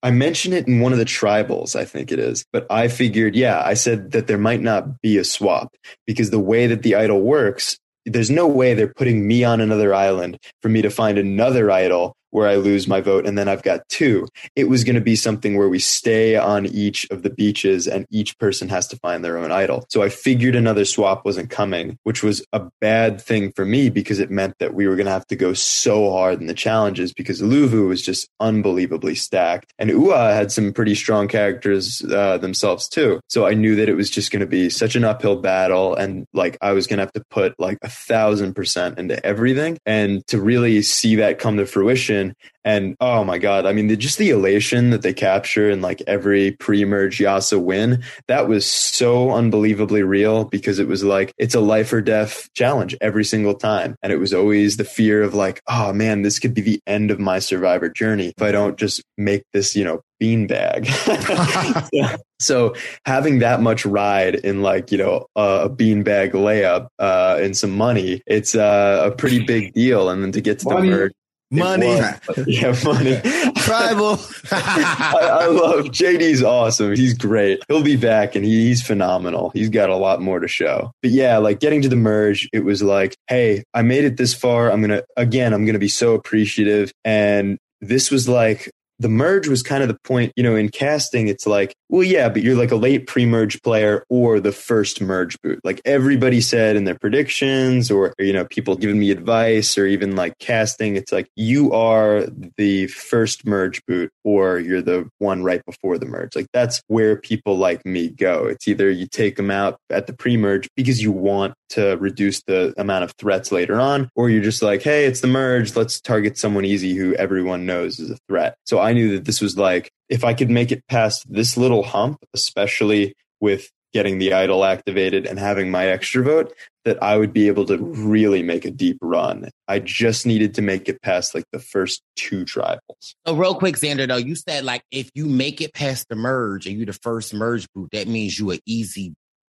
I 0.02 0.10
mentioned 0.10 0.54
it 0.54 0.68
in 0.68 0.80
one 0.80 0.92
of 0.92 0.98
the 0.98 1.04
tribals, 1.04 1.74
I 1.74 1.84
think 1.84 2.12
it 2.12 2.18
is, 2.18 2.44
but 2.52 2.66
I 2.70 2.88
figured, 2.88 3.34
yeah, 3.34 3.60
I 3.64 3.74
said 3.74 4.12
that 4.12 4.28
there 4.28 4.38
might 4.38 4.60
not 4.60 5.00
be 5.00 5.18
a 5.18 5.24
swap 5.24 5.74
because 6.06 6.30
the 6.30 6.38
way 6.38 6.66
that 6.68 6.82
the 6.82 6.94
idol 6.94 7.20
works, 7.20 7.76
there's 8.04 8.30
no 8.30 8.46
way 8.46 8.72
they're 8.74 8.92
putting 8.94 9.26
me 9.26 9.42
on 9.42 9.60
another 9.60 9.92
island 9.92 10.38
for 10.62 10.68
me 10.68 10.80
to 10.82 10.90
find 10.90 11.18
another 11.18 11.70
idol 11.72 12.14
where 12.36 12.46
I 12.46 12.56
lose 12.56 12.86
my 12.86 13.00
vote 13.00 13.24
and 13.24 13.38
then 13.38 13.48
I've 13.48 13.62
got 13.62 13.88
two. 13.88 14.28
It 14.54 14.64
was 14.64 14.84
going 14.84 14.96
to 14.96 15.00
be 15.00 15.16
something 15.16 15.56
where 15.56 15.70
we 15.70 15.78
stay 15.78 16.36
on 16.36 16.66
each 16.66 17.08
of 17.10 17.22
the 17.22 17.30
beaches 17.30 17.88
and 17.88 18.06
each 18.10 18.38
person 18.38 18.68
has 18.68 18.86
to 18.88 18.96
find 18.98 19.24
their 19.24 19.38
own 19.38 19.50
idol. 19.50 19.86
So 19.88 20.02
I 20.02 20.10
figured 20.10 20.54
another 20.54 20.84
swap 20.84 21.24
wasn't 21.24 21.48
coming, 21.48 21.98
which 22.02 22.22
was 22.22 22.44
a 22.52 22.68
bad 22.78 23.22
thing 23.22 23.52
for 23.52 23.64
me 23.64 23.88
because 23.88 24.18
it 24.20 24.30
meant 24.30 24.58
that 24.58 24.74
we 24.74 24.86
were 24.86 24.96
going 24.96 25.06
to 25.06 25.12
have 25.12 25.26
to 25.28 25.34
go 25.34 25.54
so 25.54 26.10
hard 26.10 26.38
in 26.42 26.46
the 26.46 26.52
challenges 26.52 27.14
because 27.14 27.40
Luvu 27.40 27.88
was 27.88 28.02
just 28.02 28.28
unbelievably 28.38 29.14
stacked 29.14 29.72
and 29.78 29.88
Ua 29.88 30.34
had 30.34 30.52
some 30.52 30.74
pretty 30.74 30.94
strong 30.94 31.28
characters 31.28 32.04
uh, 32.12 32.36
themselves 32.36 32.86
too. 32.86 33.18
So 33.30 33.46
I 33.46 33.54
knew 33.54 33.76
that 33.76 33.88
it 33.88 33.94
was 33.94 34.10
just 34.10 34.30
going 34.30 34.40
to 34.40 34.46
be 34.46 34.68
such 34.68 34.94
an 34.94 35.04
uphill 35.04 35.36
battle 35.36 35.94
and 35.94 36.26
like 36.34 36.58
I 36.60 36.72
was 36.72 36.86
going 36.86 36.98
to 36.98 37.04
have 37.04 37.12
to 37.12 37.24
put 37.30 37.58
like 37.58 37.78
a 37.80 37.88
thousand 37.88 38.52
percent 38.52 38.98
into 38.98 39.24
everything 39.24 39.78
and 39.86 40.26
to 40.26 40.38
really 40.38 40.82
see 40.82 41.14
that 41.14 41.38
come 41.38 41.56
to 41.56 41.64
fruition 41.64 42.25
and 42.64 42.96
oh 43.00 43.22
my 43.22 43.38
God, 43.38 43.64
I 43.64 43.72
mean, 43.72 43.86
the, 43.86 43.96
just 43.96 44.18
the 44.18 44.30
elation 44.30 44.90
that 44.90 45.02
they 45.02 45.14
capture 45.14 45.70
in 45.70 45.82
like 45.82 46.02
every 46.06 46.52
pre 46.52 46.84
merge 46.84 47.20
Yase 47.20 47.52
win, 47.52 48.02
that 48.26 48.48
was 48.48 48.70
so 48.70 49.30
unbelievably 49.30 50.02
real 50.02 50.44
because 50.44 50.78
it 50.78 50.88
was 50.88 51.04
like, 51.04 51.32
it's 51.38 51.54
a 51.54 51.60
life 51.60 51.92
or 51.92 52.00
death 52.00 52.48
challenge 52.54 52.96
every 53.00 53.24
single 53.24 53.54
time. 53.54 53.94
And 54.02 54.12
it 54.12 54.18
was 54.18 54.34
always 54.34 54.76
the 54.76 54.84
fear 54.84 55.22
of 55.22 55.34
like, 55.34 55.60
oh 55.68 55.92
man, 55.92 56.22
this 56.22 56.38
could 56.38 56.54
be 56.54 56.60
the 56.60 56.80
end 56.86 57.10
of 57.10 57.20
my 57.20 57.38
survivor 57.38 57.88
journey 57.88 58.32
if 58.36 58.42
I 58.42 58.50
don't 58.50 58.76
just 58.76 59.02
make 59.16 59.44
this, 59.52 59.76
you 59.76 59.84
know, 59.84 60.00
beanbag. 60.20 60.86
so, 61.94 62.16
so 62.40 62.74
having 63.04 63.38
that 63.40 63.60
much 63.60 63.86
ride 63.86 64.34
in 64.36 64.62
like, 64.62 64.90
you 64.90 64.98
know, 64.98 65.26
a 65.36 65.68
beanbag 65.70 66.32
layup, 66.32 66.88
uh, 66.98 67.38
and 67.40 67.56
some 67.56 67.70
money, 67.70 68.22
it's 68.26 68.54
uh, 68.54 69.02
a 69.04 69.14
pretty 69.14 69.44
big 69.44 69.72
deal. 69.72 70.10
And 70.10 70.22
then 70.22 70.32
to 70.32 70.40
get 70.40 70.58
to 70.60 70.68
money. 70.70 70.90
the 70.90 70.96
merge, 70.96 71.12
Money. 71.50 71.86
yeah, 72.46 72.74
money. 72.84 73.20
Tribal. 73.56 74.18
I, 74.50 75.28
I, 75.42 75.46
love 75.46 75.86
JD's 75.86 76.42
awesome. 76.42 76.96
He's 76.96 77.14
great. 77.14 77.62
He'll 77.68 77.82
be 77.82 77.96
back 77.96 78.34
and 78.34 78.44
he, 78.44 78.66
he's 78.66 78.82
phenomenal. 78.82 79.50
He's 79.50 79.68
got 79.68 79.88
a 79.88 79.96
lot 79.96 80.20
more 80.20 80.40
to 80.40 80.48
show. 80.48 80.90
But 81.02 81.12
yeah, 81.12 81.38
like 81.38 81.60
getting 81.60 81.82
to 81.82 81.88
the 81.88 81.96
merge, 81.96 82.48
it 82.52 82.64
was 82.64 82.82
like, 82.82 83.16
hey, 83.28 83.62
I 83.74 83.82
made 83.82 84.04
it 84.04 84.16
this 84.16 84.34
far. 84.34 84.72
I'm 84.72 84.80
going 84.80 84.90
to, 84.90 85.04
again, 85.16 85.52
I'm 85.52 85.64
going 85.64 85.74
to 85.74 85.80
be 85.80 85.88
so 85.88 86.14
appreciative. 86.14 86.92
And 87.04 87.58
this 87.80 88.10
was 88.10 88.28
like 88.28 88.70
the 88.98 89.08
merge 89.08 89.48
was 89.48 89.62
kind 89.62 89.82
of 89.82 89.88
the 89.88 89.98
point, 90.04 90.32
you 90.36 90.42
know, 90.42 90.56
in 90.56 90.68
casting, 90.68 91.28
it's 91.28 91.46
like, 91.46 91.74
well, 91.88 92.02
yeah, 92.02 92.28
but 92.28 92.42
you're 92.42 92.56
like 92.56 92.72
a 92.72 92.76
late 92.76 93.06
pre 93.06 93.26
merge 93.26 93.62
player 93.62 94.04
or 94.08 94.40
the 94.40 94.52
first 94.52 95.00
merge 95.00 95.40
boot. 95.42 95.60
Like 95.64 95.80
everybody 95.84 96.40
said 96.40 96.76
in 96.76 96.84
their 96.84 96.98
predictions 96.98 97.90
or, 97.90 98.14
you 98.18 98.32
know, 98.32 98.44
people 98.44 98.76
giving 98.76 98.98
me 98.98 99.10
advice 99.10 99.78
or 99.78 99.86
even 99.86 100.16
like 100.16 100.38
casting, 100.38 100.96
it's 100.96 101.12
like 101.12 101.28
you 101.36 101.72
are 101.72 102.26
the 102.56 102.86
first 102.88 103.46
merge 103.46 103.84
boot 103.86 104.10
or 104.24 104.58
you're 104.58 104.82
the 104.82 105.08
one 105.18 105.42
right 105.42 105.64
before 105.64 105.98
the 105.98 106.06
merge. 106.06 106.34
Like 106.34 106.48
that's 106.52 106.82
where 106.88 107.16
people 107.16 107.56
like 107.56 107.84
me 107.86 108.08
go. 108.08 108.46
It's 108.46 108.66
either 108.66 108.90
you 108.90 109.06
take 109.06 109.36
them 109.36 109.50
out 109.50 109.78
at 109.90 110.06
the 110.06 110.12
pre 110.12 110.36
merge 110.36 110.68
because 110.74 111.02
you 111.02 111.12
want 111.12 111.54
to 111.70 111.96
reduce 111.96 112.42
the 112.42 112.74
amount 112.78 113.04
of 113.04 113.12
threats 113.18 113.50
later 113.50 113.80
on, 113.80 114.08
or 114.14 114.30
you're 114.30 114.42
just 114.42 114.62
like, 114.62 114.82
hey, 114.82 115.04
it's 115.04 115.20
the 115.20 115.26
merge. 115.26 115.74
Let's 115.74 116.00
target 116.00 116.38
someone 116.38 116.64
easy 116.64 116.94
who 116.94 117.14
everyone 117.14 117.66
knows 117.66 117.98
is 117.98 118.10
a 118.10 118.18
threat. 118.28 118.56
So 118.64 118.78
I 118.86 118.92
knew 118.92 119.10
that 119.16 119.24
this 119.24 119.40
was 119.40 119.58
like, 119.58 119.90
if 120.08 120.22
I 120.22 120.32
could 120.32 120.48
make 120.48 120.70
it 120.70 120.86
past 120.88 121.26
this 121.28 121.56
little 121.56 121.82
hump, 121.82 122.18
especially 122.32 123.14
with 123.40 123.68
getting 123.92 124.18
the 124.18 124.32
idol 124.32 124.64
activated 124.64 125.26
and 125.26 125.38
having 125.38 125.70
my 125.70 125.86
extra 125.86 126.22
vote 126.22 126.54
that 126.84 127.02
I 127.02 127.16
would 127.16 127.32
be 127.32 127.48
able 127.48 127.64
to 127.66 127.78
really 127.78 128.42
make 128.42 128.64
a 128.64 128.70
deep 128.70 128.98
run. 129.00 129.50
I 129.66 129.80
just 129.80 130.24
needed 130.24 130.54
to 130.54 130.62
make 130.62 130.88
it 130.88 131.02
past 131.02 131.34
like 131.34 131.44
the 131.50 131.58
first 131.58 132.02
two 132.14 132.44
tribals. 132.44 133.14
So 133.26 133.34
real 133.34 133.54
quick, 133.54 133.76
Xander, 133.76 134.06
though, 134.06 134.18
you 134.18 134.36
said 134.36 134.64
like 134.64 134.82
if 134.92 135.10
you 135.14 135.26
make 135.26 135.60
it 135.60 135.74
past 135.74 136.06
the 136.08 136.14
merge 136.14 136.66
and 136.66 136.78
you 136.78 136.84
the 136.84 136.92
first 136.92 137.34
merge 137.34 137.66
group, 137.72 137.90
that 137.92 138.06
means 138.06 138.38
you 138.38 138.50
an 138.52 138.60
easy 138.66 139.14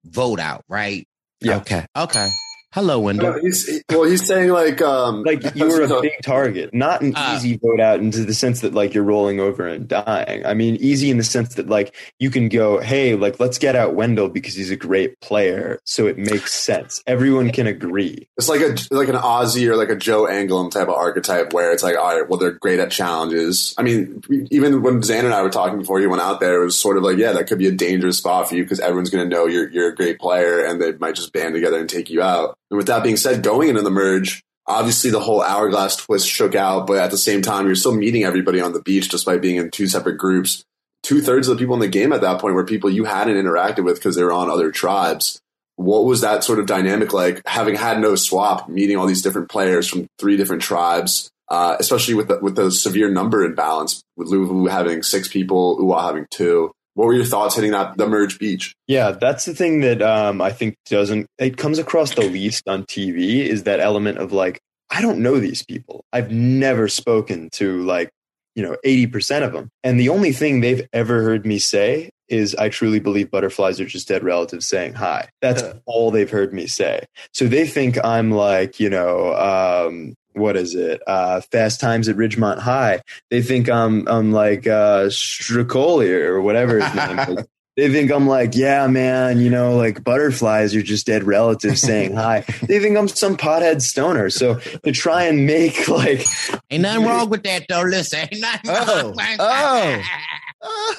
vote 0.06 0.40
out, 0.40 0.64
right? 0.70 1.06
Yeah. 1.42 1.58
Okay. 1.58 1.86
Okay. 1.98 2.30
Hello, 2.74 3.00
Wendell. 3.00 3.32
Well, 3.32 3.40
he's, 3.42 3.82
well, 3.90 4.04
he's 4.04 4.28
saying 4.28 4.50
like, 4.50 4.82
um, 4.82 5.24
like 5.24 5.42
you 5.56 5.68
were 5.68 5.82
a 5.84 6.02
big 6.02 6.12
target, 6.22 6.74
not 6.74 7.02
an 7.02 7.14
Uh, 7.16 7.34
easy 7.36 7.58
vote 7.58 7.80
out 7.80 8.00
into 8.02 8.26
the 8.26 8.34
sense 8.34 8.60
that 8.62 8.74
like 8.74 8.94
you're 8.94 9.06
rolling 9.06 9.40
over 9.40 9.66
and 9.66 9.88
dying. 9.88 10.46
I 10.46 10.54
mean, 10.54 10.76
easy 10.76 11.10
in 11.10 11.18
the 11.18 11.24
sense 11.24 11.56
that 11.56 11.70
like 11.70 11.96
you 12.20 12.30
can 12.30 12.50
go, 12.50 12.80
hey, 12.80 13.16
like 13.16 13.40
let's 13.40 13.58
get 13.58 13.76
out 13.78 13.96
Wendell 13.96 14.28
because 14.28 14.54
he's 14.54 14.70
a 14.70 14.76
great 14.76 15.20
player, 15.22 15.80
so 15.86 16.08
it 16.08 16.18
makes 16.18 16.54
sense. 16.54 17.02
Everyone 17.08 17.52
can 17.52 17.68
agree. 17.68 18.28
It's 18.38 18.50
like 18.50 18.62
a 18.62 18.76
like 18.94 19.08
an 19.08 19.16
Aussie 19.16 19.68
or 19.68 19.78
like 19.78 19.90
a 19.90 19.96
Joe 19.96 20.26
Anglim 20.26 20.70
type 20.70 20.90
of 20.90 20.96
archetype 20.96 21.54
where 21.54 21.72
it's 21.72 21.84
like, 21.84 21.96
all 21.98 22.20
right, 22.20 22.30
well, 22.30 22.38
they're 22.38 22.52
great 22.52 22.82
at 22.82 22.92
challenges. 22.92 23.74
I 23.78 23.84
mean, 23.84 24.22
even 24.52 24.82
when 24.82 25.02
Xander 25.02 25.26
and 25.26 25.34
I 25.34 25.42
were 25.42 25.50
talking 25.50 25.80
before 25.80 26.02
you 26.02 26.10
went 26.10 26.22
out 26.22 26.42
there, 26.42 26.62
it 26.62 26.66
was 26.66 26.78
sort 26.78 26.98
of 26.98 27.04
like, 27.04 27.18
yeah, 27.18 27.32
that 27.32 27.48
could 27.48 27.60
be 27.60 27.68
a 27.68 27.72
dangerous 27.72 28.18
spot 28.18 28.50
for 28.50 28.56
you 28.56 28.64
because 28.64 28.82
everyone's 28.82 29.10
going 29.10 29.28
to 29.28 29.34
know 29.34 29.46
you're 29.48 29.70
you're 29.70 29.90
a 29.90 29.96
great 29.96 30.20
player 30.20 30.66
and 30.66 30.82
they 30.82 30.92
might 30.92 31.16
just 31.16 31.32
band 31.32 31.56
together 31.56 31.80
and 31.80 31.90
take 31.90 32.10
you 32.10 32.22
out. 32.22 32.56
And 32.70 32.78
with 32.78 32.88
that 32.88 33.04
being 33.04 33.18
said, 33.18 33.44
going 33.44 33.70
into 33.70 33.82
the 33.82 33.92
merge, 33.92 34.44
obviously 34.66 35.10
the 35.10 35.20
whole 35.20 35.42
hourglass 35.42 35.96
twist 35.96 36.28
shook 36.28 36.56
out, 36.56 36.88
but 36.88 36.98
at 36.98 37.12
the 37.12 37.18
same 37.18 37.42
time, 37.42 37.66
you're 37.66 37.76
still 37.76 37.96
meeting 37.96 38.24
everybody 38.24 38.60
on 38.60 38.74
the 38.74 38.82
beach 38.82 39.10
despite 39.10 39.42
being 39.42 39.56
in 39.56 39.72
two 39.72 39.88
separate 39.88 40.18
groups. 40.18 40.64
Two 41.04 41.22
thirds 41.22 41.48
of 41.48 41.56
the 41.56 41.62
people 41.62 41.76
in 41.76 41.80
the 41.80 41.88
game 41.88 42.12
at 42.12 42.22
that 42.22 42.42
point 42.42 42.56
were 42.56 42.66
people 42.66 42.90
you 42.90 43.06
hadn't 43.06 43.36
interacted 43.36 43.86
with 43.86 43.96
because 43.96 44.16
they 44.16 44.24
were 44.24 44.34
on 44.34 44.50
other 44.50 44.72
tribes 44.72 45.40
what 45.78 46.06
was 46.06 46.22
that 46.22 46.44
sort 46.44 46.60
of 46.60 46.66
dynamic 46.66 47.14
like 47.14 47.42
having 47.46 47.76
had 47.76 48.02
no 48.02 48.16
swap 48.16 48.68
meeting 48.68 48.98
all 48.98 49.06
these 49.06 49.22
different 49.22 49.48
players 49.48 49.88
from 49.88 50.08
three 50.20 50.36
different 50.36 50.62
tribes 50.62 51.30
uh, 51.50 51.78
especially 51.80 52.14
with 52.14 52.28
the, 52.28 52.40
with 52.40 52.56
the 52.56 52.70
severe 52.70 53.10
number 53.10 53.46
imbalance 53.46 54.04
with 54.18 54.28
Luvu 54.28 54.70
having 54.70 55.02
six 55.02 55.28
people 55.28 55.78
Ua 55.80 56.02
having 56.02 56.26
two 56.30 56.72
what 56.98 57.06
were 57.06 57.14
your 57.14 57.26
thoughts 57.26 57.56
hitting 57.56 57.72
that 57.72 57.96
the 57.96 58.08
merge 58.08 58.40
beach 58.40 58.76
Yeah, 58.88 59.12
that's 59.12 59.46
the 59.46 59.54
thing 59.54 59.82
that 59.82 60.02
um, 60.02 60.42
I 60.42 60.52
think 60.52 60.76
doesn't 60.90 61.28
it 61.38 61.56
comes 61.56 61.78
across 61.78 62.16
the 62.16 62.24
least 62.24 62.68
on 62.68 62.84
TV 62.84 63.46
is 63.46 63.64
that 63.64 63.80
element 63.80 64.18
of 64.18 64.34
like 64.34 64.60
I 64.90 65.02
don't 65.02 65.20
know 65.20 65.40
these 65.40 65.64
people. 65.64 66.06
I've 66.12 66.32
never 66.32 66.88
spoken 66.88 67.50
to 67.52 67.84
like 67.84 68.10
you 68.56 68.64
know 68.64 68.78
eighty 68.84 69.06
percent 69.06 69.46
of 69.46 69.54
them, 69.54 69.70
and 69.84 70.00
the 70.00 70.10
only 70.10 70.32
thing 70.32 70.62
they've 70.62 70.88
ever 70.92 71.22
heard 71.22 71.46
me 71.46 71.60
say 71.60 72.10
is 72.30 72.56
I 72.56 72.70
truly 72.70 73.00
believe 73.00 73.30
butterflies 73.32 73.80
are 73.80 73.86
just 73.86 74.08
dead 74.08 74.24
relatives 74.24 74.68
saying 74.68 74.94
hi. 74.94 75.30
That's 75.42 75.64
all 75.86 76.10
they've 76.10 76.30
heard 76.30 76.52
me 76.52 76.68
say. 76.68 77.06
So 77.32 77.46
they 77.46 77.68
think 77.68 78.04
I'm 78.04 78.32
like 78.32 78.80
you 78.80 78.90
know. 78.90 79.36
Um, 79.36 80.16
what 80.38 80.56
is 80.58 80.76
it? 80.76 81.02
Uh, 81.08 81.42
Fast 81.42 81.80
Times 81.80 82.08
at 82.08 82.16
Ridgemont 82.16 82.60
High. 82.60 83.02
They 83.30 83.42
think 83.42 83.70
I'm 83.70 84.08
I'm 84.08 84.32
like 84.32 84.68
uh, 84.68 85.06
Spicoli 85.06 86.12
or 86.12 86.42
whatever 86.42 86.80
his 86.80 86.96
name 86.96 87.20
is 87.20 87.46
they 87.78 87.92
think 87.92 88.12
I'm 88.12 88.28
like, 88.28 88.56
yeah, 88.56 88.88
man, 88.88 89.40
you 89.40 89.52
know, 89.52 89.78
like 89.78 90.04
butterflies 90.04 90.76
are 90.76 90.82
just 90.82 91.06
dead 91.06 91.24
relatives 91.24 91.80
saying 91.80 92.16
hi. 92.16 92.44
They 92.68 92.80
think 92.80 92.98
I'm 92.98 93.08
some 93.08 93.38
pothead 93.38 93.82
stoner. 93.84 94.32
So 94.32 94.56
to 94.84 94.92
try 94.92 95.24
and 95.24 95.46
make 95.46 95.88
like, 95.88 96.26
ain't 96.72 96.82
nothing 96.82 97.06
wrong 97.06 97.30
with 97.30 97.44
that 97.44 97.66
though. 97.70 97.84
Listen, 97.84 98.22
ain't 98.22 98.42
nothing 98.42 98.72
Oh, 98.74 99.14
oh, 99.40 100.02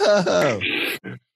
oh. 0.00 1.16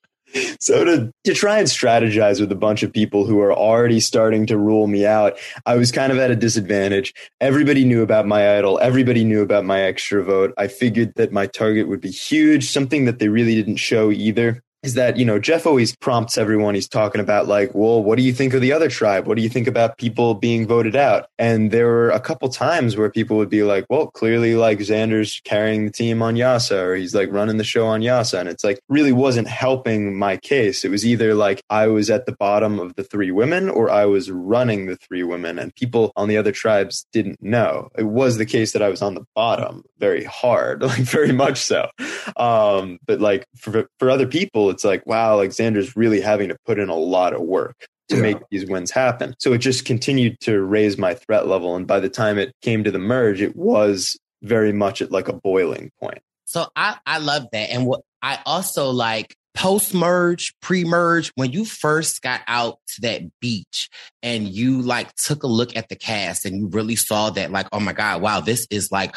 So 0.60 0.84
to 0.84 1.12
to 1.24 1.34
try 1.34 1.58
and 1.58 1.68
strategize 1.68 2.40
with 2.40 2.52
a 2.52 2.56
bunch 2.56 2.82
of 2.82 2.92
people 2.92 3.26
who 3.26 3.40
are 3.40 3.52
already 3.52 4.00
starting 4.00 4.46
to 4.46 4.56
rule 4.56 4.86
me 4.86 5.06
out, 5.06 5.38
I 5.66 5.76
was 5.76 5.92
kind 5.92 6.12
of 6.12 6.18
at 6.18 6.30
a 6.30 6.36
disadvantage. 6.36 7.12
Everybody 7.40 7.84
knew 7.84 8.02
about 8.02 8.26
my 8.26 8.56
idol. 8.56 8.78
Everybody 8.80 9.24
knew 9.24 9.42
about 9.42 9.64
my 9.64 9.80
extra 9.80 10.22
vote. 10.22 10.54
I 10.56 10.68
figured 10.68 11.14
that 11.16 11.32
my 11.32 11.46
target 11.46 11.88
would 11.88 12.00
be 12.00 12.10
huge, 12.10 12.70
something 12.70 13.04
that 13.04 13.18
they 13.18 13.28
really 13.28 13.54
didn't 13.54 13.76
show 13.76 14.10
either. 14.10 14.62
Is 14.82 14.94
that, 14.94 15.16
you 15.16 15.24
know, 15.24 15.38
Jeff 15.38 15.64
always 15.64 15.94
prompts 15.94 16.36
everyone. 16.36 16.74
He's 16.74 16.88
talking 16.88 17.20
about, 17.20 17.46
like, 17.46 17.72
well, 17.72 18.02
what 18.02 18.16
do 18.16 18.24
you 18.24 18.32
think 18.32 18.52
of 18.52 18.60
the 18.60 18.72
other 18.72 18.88
tribe? 18.88 19.28
What 19.28 19.36
do 19.36 19.42
you 19.42 19.48
think 19.48 19.68
about 19.68 19.96
people 19.96 20.34
being 20.34 20.66
voted 20.66 20.96
out? 20.96 21.26
And 21.38 21.70
there 21.70 21.86
were 21.86 22.10
a 22.10 22.18
couple 22.18 22.48
times 22.48 22.96
where 22.96 23.08
people 23.08 23.36
would 23.36 23.48
be 23.48 23.62
like, 23.62 23.86
well, 23.88 24.08
clearly, 24.08 24.56
like, 24.56 24.80
Xander's 24.80 25.40
carrying 25.44 25.84
the 25.84 25.92
team 25.92 26.20
on 26.20 26.34
Yase, 26.34 26.72
or 26.72 26.96
he's 26.96 27.14
like 27.14 27.30
running 27.30 27.58
the 27.58 27.64
show 27.64 27.86
on 27.86 28.02
Yase. 28.02 28.32
And 28.32 28.48
it's 28.48 28.64
like, 28.64 28.80
really 28.88 29.12
wasn't 29.12 29.46
helping 29.46 30.18
my 30.18 30.36
case. 30.36 30.84
It 30.84 30.90
was 30.90 31.06
either 31.06 31.34
like 31.34 31.62
I 31.70 31.86
was 31.86 32.10
at 32.10 32.26
the 32.26 32.32
bottom 32.32 32.80
of 32.80 32.96
the 32.96 33.04
three 33.04 33.30
women 33.30 33.68
or 33.68 33.88
I 33.88 34.06
was 34.06 34.30
running 34.30 34.86
the 34.86 34.96
three 34.96 35.22
women, 35.22 35.60
and 35.60 35.72
people 35.76 36.12
on 36.16 36.26
the 36.28 36.36
other 36.36 36.52
tribes 36.52 37.06
didn't 37.12 37.40
know. 37.40 37.88
It 37.96 38.04
was 38.04 38.36
the 38.36 38.46
case 38.46 38.72
that 38.72 38.82
I 38.82 38.88
was 38.88 39.00
on 39.00 39.14
the 39.14 39.24
bottom 39.36 39.84
very 40.02 40.24
hard, 40.24 40.82
like, 40.82 40.98
very 40.98 41.30
much 41.30 41.58
so. 41.58 41.88
Um, 42.36 42.98
but 43.06 43.20
like 43.20 43.46
for, 43.56 43.88
for 44.00 44.10
other 44.10 44.26
people, 44.26 44.71
it's 44.72 44.84
like, 44.84 45.06
wow, 45.06 45.34
Alexander's 45.34 45.96
really 45.96 46.20
having 46.20 46.48
to 46.48 46.56
put 46.66 46.78
in 46.78 46.88
a 46.88 46.96
lot 46.96 47.32
of 47.34 47.42
work 47.42 47.86
to 48.08 48.16
Yeah. 48.16 48.22
make 48.22 48.38
these 48.50 48.66
wins 48.66 48.90
happen. 48.90 49.34
So 49.38 49.52
it 49.52 49.58
just 49.58 49.84
continued 49.84 50.40
to 50.40 50.60
raise 50.60 50.98
my 50.98 51.14
threat 51.14 51.46
level. 51.46 51.76
And 51.76 51.86
by 51.86 52.00
the 52.00 52.08
time 52.08 52.38
it 52.38 52.52
came 52.62 52.82
to 52.84 52.90
the 52.90 52.98
merge, 52.98 53.40
it 53.40 53.54
was 53.54 54.18
very 54.42 54.72
much 54.72 55.00
at 55.00 55.12
like 55.12 55.28
a 55.28 55.32
boiling 55.32 55.90
point. 56.00 56.18
So 56.44 56.66
I, 56.74 56.96
I 57.06 57.18
love 57.18 57.46
that. 57.52 57.70
And 57.70 57.86
what 57.86 58.00
I 58.22 58.40
also 58.44 58.90
like 58.90 59.36
post 59.54 59.94
merge, 59.94 60.52
pre 60.60 60.84
merge, 60.84 61.30
when 61.36 61.52
you 61.52 61.64
first 61.64 62.22
got 62.22 62.40
out 62.48 62.78
to 62.88 63.02
that 63.02 63.22
beach 63.40 63.88
and 64.22 64.48
you 64.48 64.82
like 64.82 65.14
took 65.14 65.42
a 65.44 65.46
look 65.46 65.76
at 65.76 65.88
the 65.88 65.96
cast 65.96 66.44
and 66.44 66.56
you 66.56 66.66
really 66.68 66.96
saw 66.96 67.30
that, 67.30 67.50
like, 67.52 67.68
oh 67.72 67.80
my 67.80 67.92
God, 67.92 68.20
wow, 68.20 68.40
this 68.40 68.66
is 68.70 68.90
like 68.90 69.14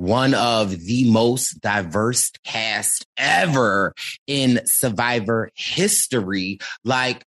one 0.00 0.32
of 0.32 0.70
the 0.70 1.10
most 1.10 1.60
diverse 1.60 2.32
cast 2.42 3.04
ever 3.18 3.92
in 4.26 4.58
Survivor 4.64 5.50
history. 5.54 6.58
Like, 6.84 7.22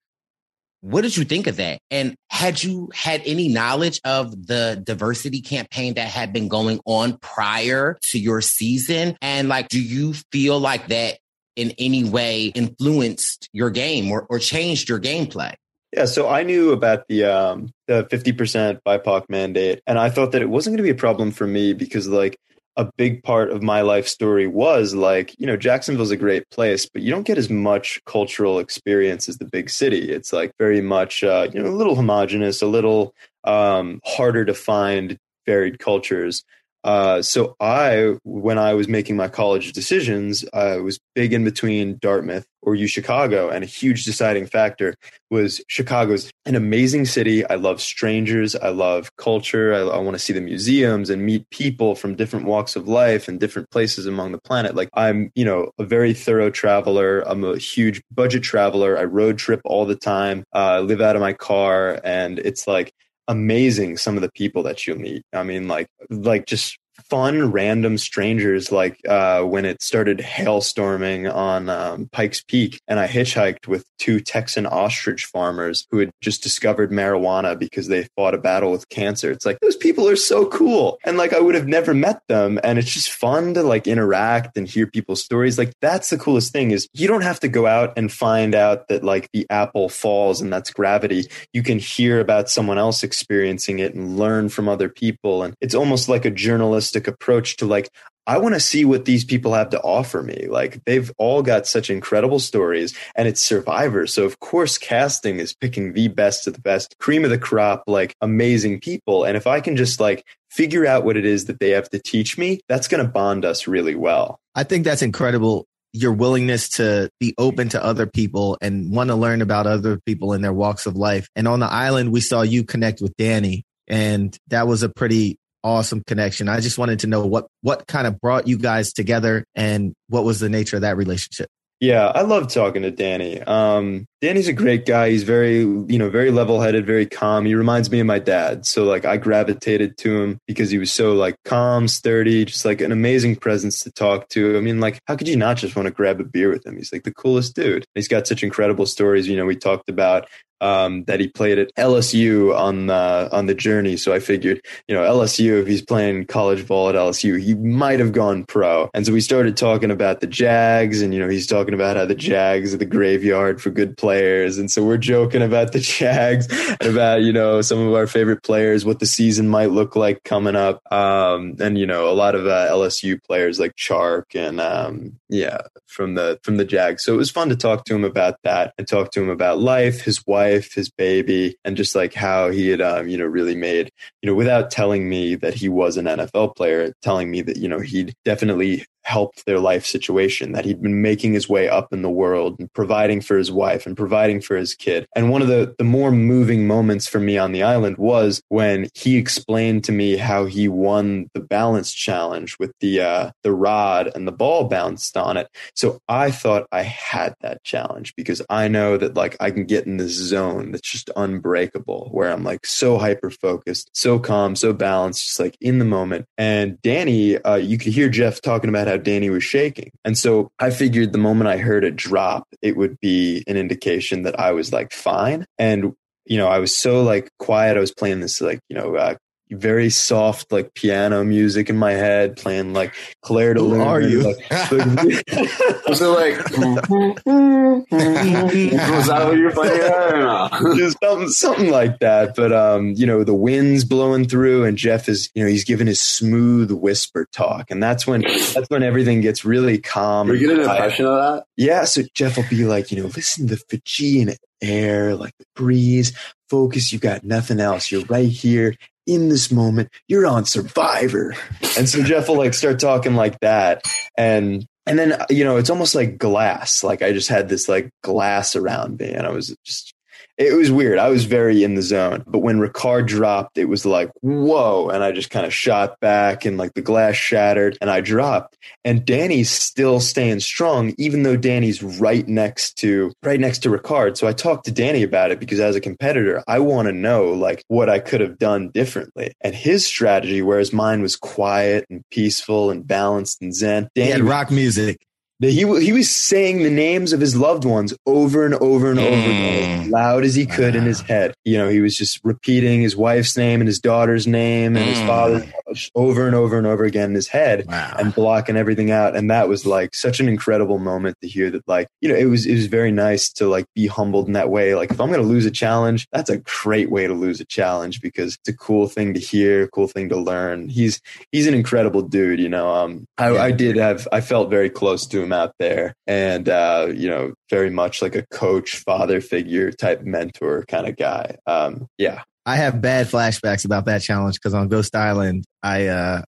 what 0.81 1.03
did 1.03 1.15
you 1.15 1.25
think 1.25 1.49
of 1.49 1.57
that? 1.57 1.81
And 1.91 2.17
had 2.31 2.65
you 2.65 2.89
had 2.95 3.21
any 3.27 3.49
knowledge 3.49 4.01
of 4.07 4.47
the 4.47 4.83
diversity 4.83 5.43
campaign 5.43 5.95
that 5.95 6.09
had 6.09 6.33
been 6.33 6.49
going 6.49 6.81
on 6.87 7.19
prior 7.19 7.99
to 8.05 8.19
your 8.19 8.41
season? 8.41 9.19
And 9.21 9.51
like, 9.51 9.69
do 9.69 9.81
you 9.81 10.15
feel 10.33 10.59
like 10.59 10.89
that 10.89 11.19
in 11.57 11.75
any 11.79 12.05
way 12.05 12.47
influenced 12.47 13.51
your 13.53 13.69
game 13.69 14.11
or, 14.11 14.27
or 14.31 14.39
changed 14.39 14.89
your 14.89 14.99
gameplay? 14.99 15.53
Yeah, 15.95 16.07
so 16.07 16.27
I 16.27 16.43
knew 16.43 16.73
about 16.73 17.07
the 17.07 17.25
um, 17.25 17.71
the 17.87 18.07
fifty 18.09 18.33
percent 18.33 18.81
BIPOC 18.87 19.25
mandate, 19.29 19.83
and 19.87 19.99
I 19.99 20.09
thought 20.09 20.33
that 20.33 20.41
it 20.41 20.49
wasn't 20.49 20.73
going 20.73 20.79
to 20.79 20.91
be 20.91 20.97
a 20.97 20.99
problem 20.99 21.33
for 21.33 21.47
me 21.47 21.75
because 21.75 22.09
like 22.09 22.39
a 22.77 22.91
big 22.97 23.23
part 23.23 23.51
of 23.51 23.63
my 23.63 23.83
life 23.83 24.09
story 24.09 24.47
was 24.47 24.95
like 24.95 25.39
you 25.39 25.47
know 25.47 25.57
Jacksonville's 25.57 26.11
a 26.11 26.17
great 26.17 26.49
place, 26.51 26.87
but 26.87 27.03
you 27.03 27.11
don't 27.11 27.27
get 27.27 27.39
as 27.39 27.51
much 27.51 28.01
cultural 28.07 28.59
experience 28.59 29.29
as 29.29 29.39
the 29.39 29.45
big 29.45 29.69
city. 29.71 30.11
It's 30.11 30.33
like 30.33 30.53
very 30.59 30.81
much 30.81 31.23
uh, 31.23 31.49
you 31.53 31.63
know 31.63 31.69
a 31.69 31.71
little 31.71 31.95
homogenous, 31.95 32.63
a 32.63 32.67
little 32.67 33.15
um, 33.45 34.01
harder 34.05 34.45
to 34.45 34.55
find 34.55 35.19
varied 35.47 35.79
cultures. 35.79 36.45
Uh, 36.85 37.23
so 37.23 37.55
I, 37.61 38.17
when 38.25 38.59
I 38.59 38.75
was 38.75 38.89
making 38.89 39.17
my 39.17 39.29
college 39.29 39.73
decisions, 39.73 40.45
I 40.53 40.79
was 40.79 40.99
big 41.15 41.33
in 41.33 41.45
between 41.45 41.99
Dartmouth 41.99 42.47
or 42.63 42.75
U 42.75 42.87
Chicago, 42.87 43.49
and 43.51 43.65
a 43.65 43.67
huge 43.67 44.05
deciding 44.05 44.47
factor 44.47 44.95
was 45.31 45.63
Chicago's 45.69 46.31
an 46.45 46.55
amazing 46.55 47.07
city. 47.07 47.45
I 47.47 47.57
love 47.57 47.81
strangers. 47.81 48.55
I 48.55 48.69
love 48.69 49.11
culture. 49.17 49.75
I, 49.75 49.79
I 49.79 49.99
want 49.99 50.15
to 50.15 50.19
see 50.19 50.33
the 50.33 50.41
museums 50.41 51.11
and 51.11 51.25
meet 51.25 51.49
people 51.51 51.95
from 51.95 52.15
different 52.15 52.47
walks 52.47 52.77
of 52.77 52.87
life 52.87 53.29
and 53.29 53.41
different 53.41 53.71
places 53.71 54.07
among 54.07 54.33
the 54.33 54.41
planet. 54.41 54.75
Like 54.75 54.91
I'm, 54.95 55.31
you 55.35 55.45
know, 55.45 55.71
a 55.79 55.85
very 55.85 56.15
thorough 56.15 56.51
traveler. 56.51 57.21
I'm 57.21 57.45
a 57.45 57.59
huge 57.59 58.03
budget 58.13 58.43
traveler. 58.43 58.99
I 58.99 59.05
road 59.05 59.39
trip 59.39 59.61
all 59.65 59.87
the 59.87 59.97
time. 59.97 60.45
Uh, 60.55 60.59
I 60.59 60.81
live 60.81 61.01
out 61.01 61.17
of 61.17 61.21
my 61.23 61.33
car, 61.33 62.01
and 62.05 62.39
it's 62.39 62.67
like 62.67 62.93
amazing 63.33 63.97
some 63.97 64.17
of 64.17 64.23
the 64.23 64.31
people 64.31 64.63
that 64.65 64.87
you'll 64.87 64.99
meet. 64.99 65.25
I 65.33 65.43
mean, 65.43 65.67
like 65.67 65.89
like 66.11 66.47
just 66.47 66.79
fun 67.09 67.51
random 67.53 67.99
strangers 67.99 68.73
like 68.73 69.01
uh, 69.09 69.43
when 69.43 69.65
it 69.65 69.83
started 69.83 70.19
hailstorming 70.19 71.33
on 71.33 71.69
um, 71.69 72.09
Pikes 72.13 72.43
Peak 72.43 72.81
and 72.89 72.99
I 72.99 73.09
hitchhiked 73.09 73.69
with 73.69 73.85
two 73.99 74.21
Texan 74.21 74.67
ostrich 74.67 75.27
farmers 75.27 75.87
who 75.91 75.99
had 75.99 76.11
just 76.21 76.43
discovered 76.43 76.91
marijuana 76.91 77.59
because 77.59 77.89
they 77.89 78.09
fought 78.17 78.35
a 78.35 78.39
battle 78.39 78.73
with 78.73 78.89
cancer. 78.89 79.31
It's 79.31 79.47
like 79.47 79.61
those 79.61 79.77
people 79.77 80.09
are 80.09 80.17
so 80.17 80.47
cool 80.47 80.99
and 81.05 81.17
like 81.17 81.33
I 81.33 81.41
would 81.41 81.55
have 81.55 81.69
never 81.69 81.95
met 81.95 82.21
them 82.29 82.59
and 82.65 82.79
it's 82.79 82.93
just 82.93 83.11
fun 83.11 83.55
to 83.55 83.63
like 83.63 83.87
interact 83.87 84.57
and 84.57 84.69
hear 84.69 84.87
people's 84.87 85.25
stories. 85.25 85.59
Like 85.59 85.73
that's 85.81 86.11
the 86.11 86.19
coolest 86.19 86.53
thing 86.53 86.71
is 86.71 86.89
you 86.93 87.09
don't 87.09 87.23
have 87.23 87.41
to 87.41 87.49
go 87.49 87.67
out 87.67 87.93
and 87.97 88.13
find 88.13 88.55
out 88.55 88.89
that 88.89 89.05
like 89.05 89.29
the 89.33 89.47
apple 89.51 89.89
falls 89.89 90.41
and 90.41 90.53
that's 90.53 90.71
gravity. 90.71 91.27
You 91.53 91.63
can 91.63 91.79
hear 91.79 92.21
about 92.21 92.51
someone 92.51 92.79
else 92.79 93.03
experiencing 93.03 93.79
it 93.79 93.95
and 93.95 94.19
learn 94.19 94.49
from 94.49 94.69
other 94.69 94.89
people 94.89 95.43
and 95.43 95.55
it's 95.61 95.75
almost 95.75 96.09
like 96.09 96.25
a 96.25 96.31
journalistic 96.31 96.92
journalistic 96.93 97.09
approach 97.09 97.57
to 97.57 97.67
like, 97.67 97.91
I 98.25 98.39
want 98.39 98.55
to 98.55 98.61
see 98.61 98.85
what 98.85 99.05
these 99.05 99.25
people 99.25 99.53
have 99.55 99.71
to 99.71 99.81
offer 99.81 100.23
me. 100.23 100.47
Like 100.49 100.85
they've 100.85 101.11
all 101.19 101.43
got 101.43 101.67
such 101.67 101.91
incredible 101.91 102.39
stories 102.39 102.97
and 103.17 103.27
it's 103.27 103.41
Survivor. 103.41 104.07
So 104.07 104.25
of 104.25 104.39
course 104.39 104.79
casting 104.79 105.41
is 105.41 105.55
picking 105.55 105.93
the 105.93 106.09
best 106.09 106.47
of 106.47 106.55
the 106.55 106.61
best, 106.61 106.97
cream 106.99 107.25
of 107.25 107.31
the 107.31 107.39
crop, 107.39 107.83
like 107.89 108.15
amazing 108.21 108.81
people. 108.81 109.25
And 109.25 109.37
if 109.37 109.47
I 109.49 109.61
can 109.61 109.77
just 109.77 109.99
like 109.99 110.25
figure 110.51 110.87
out 110.87 111.05
what 111.05 111.17
it 111.17 111.25
is 111.25 111.47
that 111.47 111.59
they 111.59 111.71
have 111.71 111.91
to 111.91 111.99
teach 111.99 112.39
me, 112.39 112.61
that's 112.69 112.87
going 112.87 113.05
to 113.05 113.11
bond 113.11 113.45
us 113.45 113.67
really 113.67 113.97
well. 113.97 114.39
I 114.55 114.63
think 114.63 114.85
that's 114.85 115.03
incredible. 115.03 115.67
Your 115.93 116.13
willingness 116.13 116.69
to 116.77 117.11
be 117.19 117.35
open 117.39 117.71
to 117.71 117.85
other 117.85 118.07
people 118.07 118.57
and 118.63 118.95
want 118.95 119.09
to 119.11 119.17
learn 119.17 119.43
about 119.43 119.67
other 119.67 119.99
people 120.07 120.33
in 120.33 120.43
their 120.43 120.53
walks 120.53 120.87
of 120.87 120.97
life. 120.97 121.29
And 121.35 121.49
on 121.49 121.59
the 121.59 121.67
island, 121.67 122.13
we 122.13 122.21
saw 122.21 122.43
you 122.43 122.63
connect 122.63 123.03
with 123.03 123.17
Danny 123.17 123.65
and 123.89 124.37
that 124.49 124.67
was 124.67 124.83
a 124.83 124.89
pretty 124.89 125.39
awesome 125.65 126.03
connection. 126.07 126.49
I 126.49 126.61
just 126.61 126.79
wanted 126.79 127.01
to 127.01 127.07
know 127.07 127.25
what 127.27 127.47
what 127.63 127.87
kind 127.87 128.07
of 128.07 128.21
brought 128.21 128.47
you 128.47 128.59
guys 128.59 128.93
together 128.93 129.45
and 129.55 129.95
what 130.09 130.25
was 130.25 130.41
the 130.41 130.49
nature 130.49 130.77
of 130.77 130.83
that 130.83 130.97
relationship. 130.97 131.49
Yeah, 131.81 132.07
I 132.15 132.23
love 132.23 132.47
talking 132.47 132.83
to 132.83 132.93
Danny. 132.93 133.43
Um, 133.43 134.07
Danny's 134.21 134.47
a 134.47 134.53
great 134.53 134.87
guy. 134.87 135.11
He's 135.11 135.25
very, 135.25 135.59
you 135.59 135.99
know, 135.99 136.11
very 136.11 136.31
level-headed, 136.31 136.87
very 136.87 137.07
calm. 137.07 137.45
He 137.45 137.57
reminds 137.57 137.91
me 137.91 137.99
of 137.99 138.07
my 138.07 138.21
dad. 138.21 138.65
So 138.67 138.85
like 138.85 139.05
I 139.05 139.17
gravitated 139.17 139.99
to 139.99 140.23
him 140.23 140.39
because 140.47 140.71
he 140.71 140.79
was 140.79 140.93
so 140.93 141.13
like 141.15 141.35
calm, 141.45 141.89
sturdy, 141.89 142.45
just 142.45 142.65
like 142.65 142.81
an 142.81 142.93
amazing 142.93 143.35
presence 143.35 143.81
to 143.81 143.91
talk 143.91 144.29
to. 144.29 144.57
I 144.57 144.61
mean, 144.61 144.79
like 144.79 145.01
how 145.09 145.17
could 145.17 145.27
you 145.27 145.37
not 145.37 145.57
just 145.57 145.75
want 145.75 145.87
to 145.87 145.93
grab 145.93 146.21
a 146.21 146.25
beer 146.25 146.51
with 146.51 146.65
him? 146.65 146.77
He's 146.77 146.93
like 146.93 147.03
the 147.03 147.13
coolest 147.13 147.57
dude. 147.57 147.85
He's 147.97 148.07
got 148.07 148.29
such 148.29 148.45
incredible 148.45 148.87
stories. 148.87 149.27
You 149.27 149.37
know, 149.37 149.47
we 149.47 149.57
talked 149.57 149.89
about 149.89 150.29
um, 150.63 151.03
that 151.05 151.19
he 151.19 151.27
played 151.27 151.59
at 151.59 151.75
LSU 151.75 152.57
on 152.57 152.87
the 152.87 153.29
on 153.33 153.47
the 153.47 153.55
journey. 153.55 153.97
So 153.97 154.13
I 154.13 154.21
figured, 154.21 154.65
you 154.87 154.95
know, 154.95 155.03
LSU 155.03 155.61
if 155.61 155.67
he's 155.67 155.83
playing 155.83 156.27
college 156.27 156.67
ball 156.67 156.89
at 156.89 156.95
LSU, 156.95 157.41
he 157.43 157.55
might 157.55 157.99
have 157.99 158.13
gone 158.13 158.45
pro. 158.45 158.89
And 158.95 159.05
so 159.05 159.13
we 159.13 159.21
started 159.21 159.57
talking 159.57 159.91
about 159.91 160.21
the 160.21 160.27
Jags, 160.29 161.03
and 161.03 161.13
you 161.13 161.19
know, 161.19 161.29
he's 161.29 161.49
talking 161.49 161.75
about 161.75 161.97
how 161.97 162.07
the 162.07 162.15
Jags 162.15 162.73
are 162.73 162.79
the 162.79 162.87
graveyard 162.87 163.61
for 163.61 163.71
good 163.71 163.99
players. 163.99 164.57
And 164.57 164.71
so 164.71 164.85
we're 164.85 164.99
joking 164.99 165.43
about 165.43 165.73
the 165.73 165.81
Jags 165.99 166.47
and 166.81 166.93
about 166.93 167.23
you 167.23 167.33
know 167.33 167.61
some 167.61 167.81
of 167.81 167.93
our 167.95 168.07
favorite 168.07 168.45
players, 168.45 168.85
what 168.85 169.01
the 169.01 169.07
season 169.07 169.49
might 169.49 169.71
look 169.71 169.97
like 169.97 170.23
coming 170.23 170.55
up, 170.55 170.81
um, 170.93 171.57
and 171.61 171.77
you 171.77 171.87
know, 171.87 172.09
a 172.09 172.15
lot 172.15 172.37
of 172.37 172.47
uh, 172.47 172.69
LSU 172.71 173.23
players 173.25 173.59
like 173.59 173.75
Chark 173.75 174.37
and 174.37 174.61
um, 174.61 175.19
yeah, 175.29 175.59
from 175.87 176.15
the 176.15 176.39
from 176.45 176.57
the 176.57 176.65
Jags. 176.65 177.05
So 177.05 177.13
it 177.15 177.17
was 177.19 177.33
fun 177.33 177.49
to 177.49 177.57
talk 177.57 177.85
to 177.87 177.95
him 177.97 178.05
about 178.05 178.37
that 178.45 178.75
and 178.79 178.87
talk 178.87 179.11
to 179.13 179.23
him 179.23 179.29
about 179.29 179.59
life, 179.59 180.03
his 180.03 180.25
wife 180.25 180.52
wife, 180.53 180.75
his 180.75 180.91
baby, 180.91 181.57
and 181.65 181.77
just 181.77 181.95
like 181.95 182.15
how 182.15 182.51
he 182.51 182.69
had, 182.69 182.81
um, 182.81 183.09
you 183.09 183.17
know, 183.17 183.25
really 183.25 183.55
made, 183.55 183.91
you 184.21 184.31
know, 184.31 184.35
without 184.35 184.71
telling 184.71 185.09
me 185.09 185.35
that 185.37 185.55
he 185.55 185.69
was 185.69 185.97
an 185.97 186.07
NFL 186.07 186.57
player, 186.57 186.93
telling 187.03 187.31
me 187.31 187.43
that, 187.43 187.57
you 187.57 187.69
know, 187.69 187.81
he'd 187.81 188.15
definitely 188.25 188.85
helped 189.05 189.45
their 189.47 189.59
life 189.59 189.85
situation, 189.87 190.53
that 190.53 190.65
he'd 190.65 190.83
been 190.83 191.03
making 191.03 191.33
his 191.33 191.49
way 191.49 191.69
up 191.69 191.93
in 191.93 192.03
the 192.03 192.11
world 192.11 192.57
and 192.59 192.73
providing 192.73 193.21
for 193.21 193.37
his 193.37 193.51
wife 193.51 193.87
and 193.87 193.97
providing 193.97 194.41
for 194.41 194.57
his 194.57 194.75
kid. 194.75 195.07
And 195.15 195.31
one 195.31 195.43
of 195.43 195.49
the, 195.49 195.75
the 195.79 195.85
more 195.85 196.11
moving 196.11 196.67
moments 196.67 197.07
for 197.07 197.21
me 197.21 197.39
on 197.39 197.53
the 197.53 197.63
island 197.63 197.99
was 197.99 198.43
when 198.49 198.89
he 198.95 199.17
explained 199.17 199.85
to 199.85 199.93
me 199.93 200.17
how 200.17 200.45
he 200.45 200.69
won 200.69 201.31
the 201.35 201.41
balance 201.41 201.93
challenge 201.93 202.59
with 202.59 202.73
the, 202.81 203.01
uh, 203.01 203.31
the 203.43 203.53
rod 203.53 204.11
and 204.15 204.27
the 204.27 204.33
ball 204.33 204.65
bounced 204.65 205.17
on 205.17 205.37
it. 205.37 205.49
So 205.75 206.01
I 206.09 206.31
thought 206.31 206.67
I 206.73 206.83
had 206.83 207.35
that 207.41 207.65
challenge 207.65 208.15
because 208.17 208.43
I 208.49 208.69
know 208.69 208.97
that 208.97 209.15
like 209.15 209.37
I 209.41 209.51
can 209.51 209.65
get 209.65 209.87
in 209.87 209.97
this 209.97 210.13
zone 210.13 210.73
that's 210.73 210.89
just 210.89 211.11
unbreakable 211.17 212.09
where 212.13 212.31
I'm 212.31 212.45
like 212.45 212.65
so 212.67 212.99
hyper 212.99 213.31
focused, 213.31 213.91
so 213.93 214.19
calm, 214.19 214.57
so 214.57 214.73
balanced, 214.73 215.27
just 215.27 215.41
like 215.41 215.57
in 215.61 215.79
the 215.79 215.85
moment. 215.85 216.27
And 216.39 216.81
Danny, 216.83 217.39
uh, 217.39 217.57
you 217.57 217.79
could 217.79 217.93
hear 217.93 218.09
Jeff 218.09 218.41
talking 218.41 218.69
about 218.69 218.89
how 218.93 218.99
Danny 218.99 219.31
was 219.31 219.45
shaking. 219.45 219.91
And 220.05 220.17
so 220.17 220.51
I 220.59 220.71
figured 220.71 221.13
the 221.13 221.19
moment 221.19 221.49
I 221.49 221.57
heard 221.57 221.85
a 221.85 221.91
drop, 221.91 222.47
it 222.61 222.77
would 222.77 223.01
be 223.01 223.43
an 223.47 223.57
indication 223.57 224.23
that 224.23 224.39
I 224.39 224.53
was 224.53 224.73
like 224.73 224.93
fine. 224.93 225.45
And 225.59 225.95
you 226.25 226.39
know, 226.39 226.47
I 226.47 226.59
was 226.59 226.77
so 226.77 227.03
like 227.03 227.29
quiet. 227.39 227.77
I 227.77 227.81
was 227.81 227.93
playing 227.93 228.21
this 228.21 228.41
like, 228.41 228.61
you 228.69 228.77
know, 228.77 228.95
uh, 228.97 229.17
very 229.53 229.91
soft 229.91 230.51
like 230.53 230.75
piano 230.75 231.25
music 231.25 231.69
in 231.71 231.77
my 231.77 231.93
head, 231.93 232.37
playing 232.37 232.73
like 232.73 232.95
Claire 233.23 233.55
de 233.55 233.61
Who 233.61 233.69
Lune. 233.69 233.81
are 233.81 234.01
you? 234.01 234.21
Like, 234.23 234.51
Was 235.89 236.01
it 236.01 236.07
like? 236.07 236.39
was 237.27 239.07
that 239.07 239.23
what 239.25 239.37
you 239.37 239.45
were 239.45 239.51
playing? 239.53 239.83
I 239.83 240.11
don't 240.11 240.63
know. 240.65 240.75
just 240.77 240.99
something, 241.03 241.29
something 241.29 241.71
like 241.71 241.99
that. 242.01 242.35
But 242.35 242.53
um, 242.53 242.93
you 242.97 243.07
know, 243.07 243.25
the 243.25 243.35
wind's 243.35 243.85
blowing 243.85 244.27
through, 244.29 244.65
and 244.65 244.77
Jeff 244.77 245.09
is, 245.09 245.31
you 245.35 245.43
know, 245.43 245.49
he's 245.49 245.65
giving 245.65 245.87
his 245.87 246.01
smooth 246.01 246.71
whisper 246.71 247.27
talk, 247.33 247.71
and 247.71 247.83
that's 247.83 248.07
when 248.07 248.23
that's 248.23 248.69
when 248.69 248.83
everything 248.83 249.21
gets 249.21 249.45
really 249.45 249.79
calm. 249.79 250.29
You're 250.29 250.37
and 250.37 250.41
getting 250.47 250.65
an 250.65 250.71
impression 250.71 251.07
of 251.07 251.17
that? 251.17 251.45
Yeah, 251.57 251.85
so 251.85 252.03
Jeff 252.15 252.37
will 252.37 252.49
be 252.49 252.65
like, 252.65 252.91
you 252.91 253.01
know, 253.03 253.09
listen 253.09 253.49
to 253.49 253.57
the 253.57 253.63
Fijian 253.69 254.35
air, 254.63 255.15
like 255.15 255.37
the 255.39 255.47
breeze. 255.55 256.13
Focus. 256.49 256.93
You 256.93 256.99
got 256.99 257.25
nothing 257.25 257.61
else. 257.61 257.91
You're 257.91 258.05
right 258.05 258.29
here 258.29 258.75
in 259.07 259.29
this 259.29 259.51
moment. 259.51 259.91
You're 260.09 260.27
on 260.27 260.45
Survivor, 260.45 261.35
and 261.77 261.89
so 261.89 262.03
Jeff 262.03 262.29
will 262.29 262.37
like 262.37 262.55
start 262.55 262.79
talking 262.79 263.15
like 263.15 263.39
that, 263.41 263.83
and 264.17 264.67
and 264.87 264.99
then 264.99 265.21
you 265.31 265.45
know, 265.45 265.57
it's 265.57 265.71
almost 265.71 265.95
like 265.95 266.19
glass. 266.19 266.83
Like 266.83 267.03
I 267.03 267.13
just 267.13 267.29
had 267.29 267.49
this 267.49 267.69
like 267.69 267.91
glass 268.03 268.57
around 268.57 268.99
me, 268.99 269.11
and 269.11 269.27
I 269.27 269.31
was 269.31 269.57
just. 269.65 269.95
It 270.43 270.57
was 270.57 270.71
weird. 270.71 270.99
I 270.99 271.09
was 271.09 271.25
very 271.25 271.63
in 271.63 271.75
the 271.75 271.83
zone. 271.83 272.25
But 272.27 272.41
when 272.41 272.59
Ricard 272.59 273.07
dropped, 273.07 273.59
it 273.59 273.67
was 273.67 273.87
like, 273.87 274.11
whoa. 274.21 274.89
And 274.89 275.05
I 275.05 275.13
just 275.13 275.31
kind 275.31 275.47
of 275.47 275.55
shot 275.55 275.99
back 276.01 276.45
and 276.45 276.59
like 276.59 276.75
the 276.75 276.83
glass 276.83 277.15
shattered 277.15 277.79
and 277.81 277.91
I 277.91 278.01
dropped. 278.01 278.59
And 278.85 279.05
Danny's 279.05 279.51
still 279.51 280.01
staying 280.01 280.41
strong, 280.41 280.95
even 280.99 281.23
though 281.23 281.37
Danny's 281.37 281.83
right 281.83 282.27
next 282.27 282.79
to 282.79 283.13
right 283.23 283.41
next 283.41 283.61
to 283.61 283.71
Ricard. 283.71 284.17
So 284.17 284.27
I 284.27 284.33
talked 284.33 284.65
to 284.67 284.73
Danny 284.73 285.03
about 285.03 285.31
it 285.31 285.41
because 285.41 285.61
as 285.61 285.77
a 285.77 285.81
competitor, 285.81 286.43
I 286.47 286.59
want 286.59 286.87
to 286.87 286.93
know 286.93 287.33
like 287.33 287.65
what 287.69 287.89
I 287.89 287.99
could 287.99 288.21
have 288.21 288.39
done 288.39 288.71
differently. 288.71 289.33
And 289.41 289.55
his 289.55 289.87
strategy, 289.87 290.43
whereas 290.43 290.73
mine 290.73 291.03
was 291.03 291.17
quiet 291.17 291.87
and 291.89 292.03
peaceful 292.11 292.71
and 292.71 292.87
balanced 292.87 293.43
and 293.43 293.55
zen, 293.55 293.89
Danny 293.95 294.23
rock 294.23 294.51
music. 294.51 295.07
That 295.43 295.51
he 295.51 295.67
he 295.85 295.93
was 295.93 296.09
saying 296.11 296.63
the 296.63 296.71
names 296.71 297.13
of 297.13 297.21
his 297.21 297.37
loved 297.37 297.65
ones 297.65 297.93
over 298.07 298.45
and 298.47 298.55
over 298.55 298.91
and 298.91 298.99
over 298.99 299.13
again, 299.31 299.91
loud 299.91 300.25
as 300.25 300.35
he 300.35 300.47
could 300.47 300.75
in 300.75 300.85
his 300.85 301.01
head. 301.03 301.35
You 301.45 301.59
know, 301.59 301.69
he 301.69 301.81
was 301.81 301.97
just 301.97 302.21
repeating 302.25 302.81
his 302.81 302.97
wife's 302.97 303.37
name 303.37 303.61
and 303.61 303.69
his 303.69 303.79
daughter's 303.81 304.27
name 304.27 304.77
and 304.77 304.87
his 304.89 304.99
Mm. 304.99 305.07
father's 305.07 305.91
over 305.95 306.27
and 306.27 306.35
over 306.37 306.57
and 306.59 306.67
over 306.67 306.85
again 306.85 307.11
in 307.11 307.15
his 307.15 307.29
head 307.29 307.65
Wow. 307.67 307.97
and 307.99 308.15
blocking 308.15 308.57
everything 308.57 308.91
out. 308.91 309.17
And 309.17 309.31
that 309.31 309.49
was 309.49 309.67
like 309.67 309.95
such 309.95 310.21
an 310.21 310.29
incredible 310.29 310.79
moment 310.79 311.17
to 311.23 311.29
hear 311.29 311.51
that 311.51 311.67
like, 311.67 311.89
you 312.01 312.09
know, 312.09 312.15
it 312.15 312.27
was 312.27 312.47
it 312.47 312.55
was 312.55 312.67
very 312.67 312.93
nice 312.93 313.31
to 313.35 313.49
like 313.49 313.65
be 313.75 313.87
humbled 313.87 314.29
in 314.29 314.35
that 314.35 314.49
way. 314.51 314.75
Like 314.75 314.91
if 314.93 315.01
I'm 315.01 315.11
gonna 315.11 315.23
lose 315.23 315.45
a 315.47 315.51
challenge, 315.51 316.07
that's 316.13 316.31
a 316.31 316.39
great 316.63 316.91
way 316.91 317.07
to 317.07 317.15
lose 317.15 317.41
a 317.41 317.45
challenge 317.45 318.01
because 318.01 318.35
it's 318.37 318.49
a 318.49 318.57
cool 318.57 318.87
thing 318.89 319.13
to 319.15 319.21
hear, 319.21 319.67
cool 319.69 319.89
thing 319.89 320.09
to 320.11 320.17
learn. 320.17 320.69
He's 320.69 321.01
he's 321.33 321.47
an 321.49 321.55
incredible 321.55 322.03
dude, 322.03 322.39
you 322.39 322.49
know. 322.49 322.69
Um 322.73 323.07
I, 323.19 323.29
I 323.37 323.51
did 323.51 323.77
have 323.77 324.07
I 324.13 324.21
felt 324.21 324.51
very 324.51 324.71
close 324.71 325.07
to 325.07 325.23
him 325.23 325.32
out 325.33 325.55
there 325.59 325.95
and 326.07 326.49
uh, 326.49 326.89
you 326.95 327.09
know, 327.09 327.35
very 327.51 327.71
much 327.71 328.03
like 328.03 328.15
a 328.15 328.27
coach, 328.31 328.77
father 328.79 329.21
figure 329.21 329.73
type 329.73 330.03
mentor 330.03 330.65
kind 330.69 330.87
of 330.87 330.97
guy. 330.97 331.37
Um 331.47 331.87
yeah. 331.99 332.23
I 332.45 332.57
have 332.57 332.81
bad 332.81 333.07
flashbacks 333.07 333.65
about 333.65 333.85
that 333.85 334.03
challenge 334.03 334.35
because 334.35 334.55
on 334.55 334.69
Ghost 334.69 334.97
Island, 334.97 335.45
I 335.63 335.87
uh, 335.87 336.23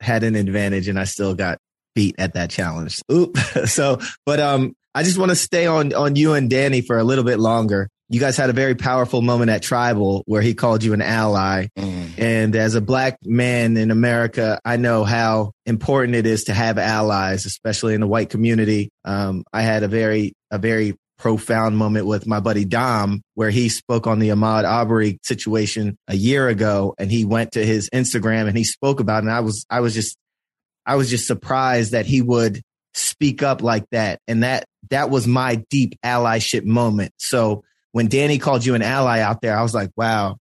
had 0.00 0.22
an 0.22 0.36
advantage 0.36 0.88
and 0.88 0.98
I 0.98 1.04
still 1.04 1.34
got 1.34 1.58
beat 1.94 2.14
at 2.18 2.34
that 2.34 2.50
challenge. 2.50 3.00
Oop. 3.10 3.36
so, 3.66 3.98
but 4.24 4.38
um, 4.38 4.74
I 4.94 5.02
just 5.02 5.18
want 5.18 5.30
to 5.30 5.36
stay 5.36 5.66
on 5.66 5.92
on 5.92 6.14
you 6.14 6.34
and 6.34 6.48
Danny 6.48 6.82
for 6.82 6.98
a 6.98 7.04
little 7.04 7.24
bit 7.24 7.40
longer. 7.40 7.88
You 8.08 8.20
guys 8.20 8.36
had 8.36 8.50
a 8.50 8.52
very 8.52 8.76
powerful 8.76 9.20
moment 9.20 9.50
at 9.50 9.62
Tribal 9.62 10.22
where 10.26 10.42
he 10.42 10.54
called 10.54 10.84
you 10.84 10.92
an 10.92 11.02
ally. 11.02 11.66
Mm. 11.76 12.18
And 12.18 12.56
as 12.56 12.76
a 12.76 12.80
black 12.80 13.18
man 13.24 13.76
in 13.76 13.90
America, 13.90 14.60
I 14.64 14.76
know 14.76 15.02
how 15.04 15.52
important 15.64 16.14
it 16.14 16.24
is 16.24 16.44
to 16.44 16.54
have 16.54 16.78
allies, 16.78 17.46
especially 17.46 17.94
in 17.94 18.00
the 18.00 18.06
white 18.06 18.30
community. 18.30 18.90
Um, 19.04 19.42
I 19.52 19.62
had 19.62 19.82
a 19.82 19.88
very, 19.88 20.34
a 20.50 20.58
very 20.58 20.94
profound 21.18 21.76
moment 21.76 22.06
with 22.06 22.26
my 22.26 22.40
buddy 22.40 22.64
Dom, 22.64 23.22
where 23.34 23.50
he 23.50 23.68
spoke 23.68 24.06
on 24.06 24.18
the 24.18 24.28
Ahmaud 24.28 24.64
Arbery 24.64 25.18
situation 25.22 25.96
a 26.06 26.14
year 26.14 26.48
ago, 26.48 26.94
and 26.98 27.10
he 27.10 27.24
went 27.24 27.52
to 27.52 27.64
his 27.64 27.88
Instagram 27.90 28.46
and 28.46 28.56
he 28.56 28.64
spoke 28.64 29.00
about 29.00 29.24
it. 29.24 29.26
And 29.26 29.32
I 29.32 29.40
was, 29.40 29.66
I 29.68 29.80
was 29.80 29.94
just, 29.94 30.16
I 30.84 30.96
was 30.96 31.10
just 31.10 31.26
surprised 31.26 31.92
that 31.92 32.06
he 32.06 32.22
would 32.22 32.62
speak 32.94 33.42
up 33.42 33.62
like 33.62 33.84
that, 33.90 34.20
and 34.28 34.42
that 34.42 34.64
that 34.90 35.10
was 35.10 35.26
my 35.26 35.64
deep 35.70 35.94
allyship 36.04 36.64
moment. 36.64 37.12
So 37.18 37.64
when 37.96 38.08
Danny 38.08 38.36
called 38.36 38.62
you 38.62 38.74
an 38.74 38.82
ally 38.82 39.20
out 39.20 39.40
there, 39.40 39.56
I 39.56 39.62
was 39.62 39.72
like, 39.72 39.88
wow, 39.96 40.36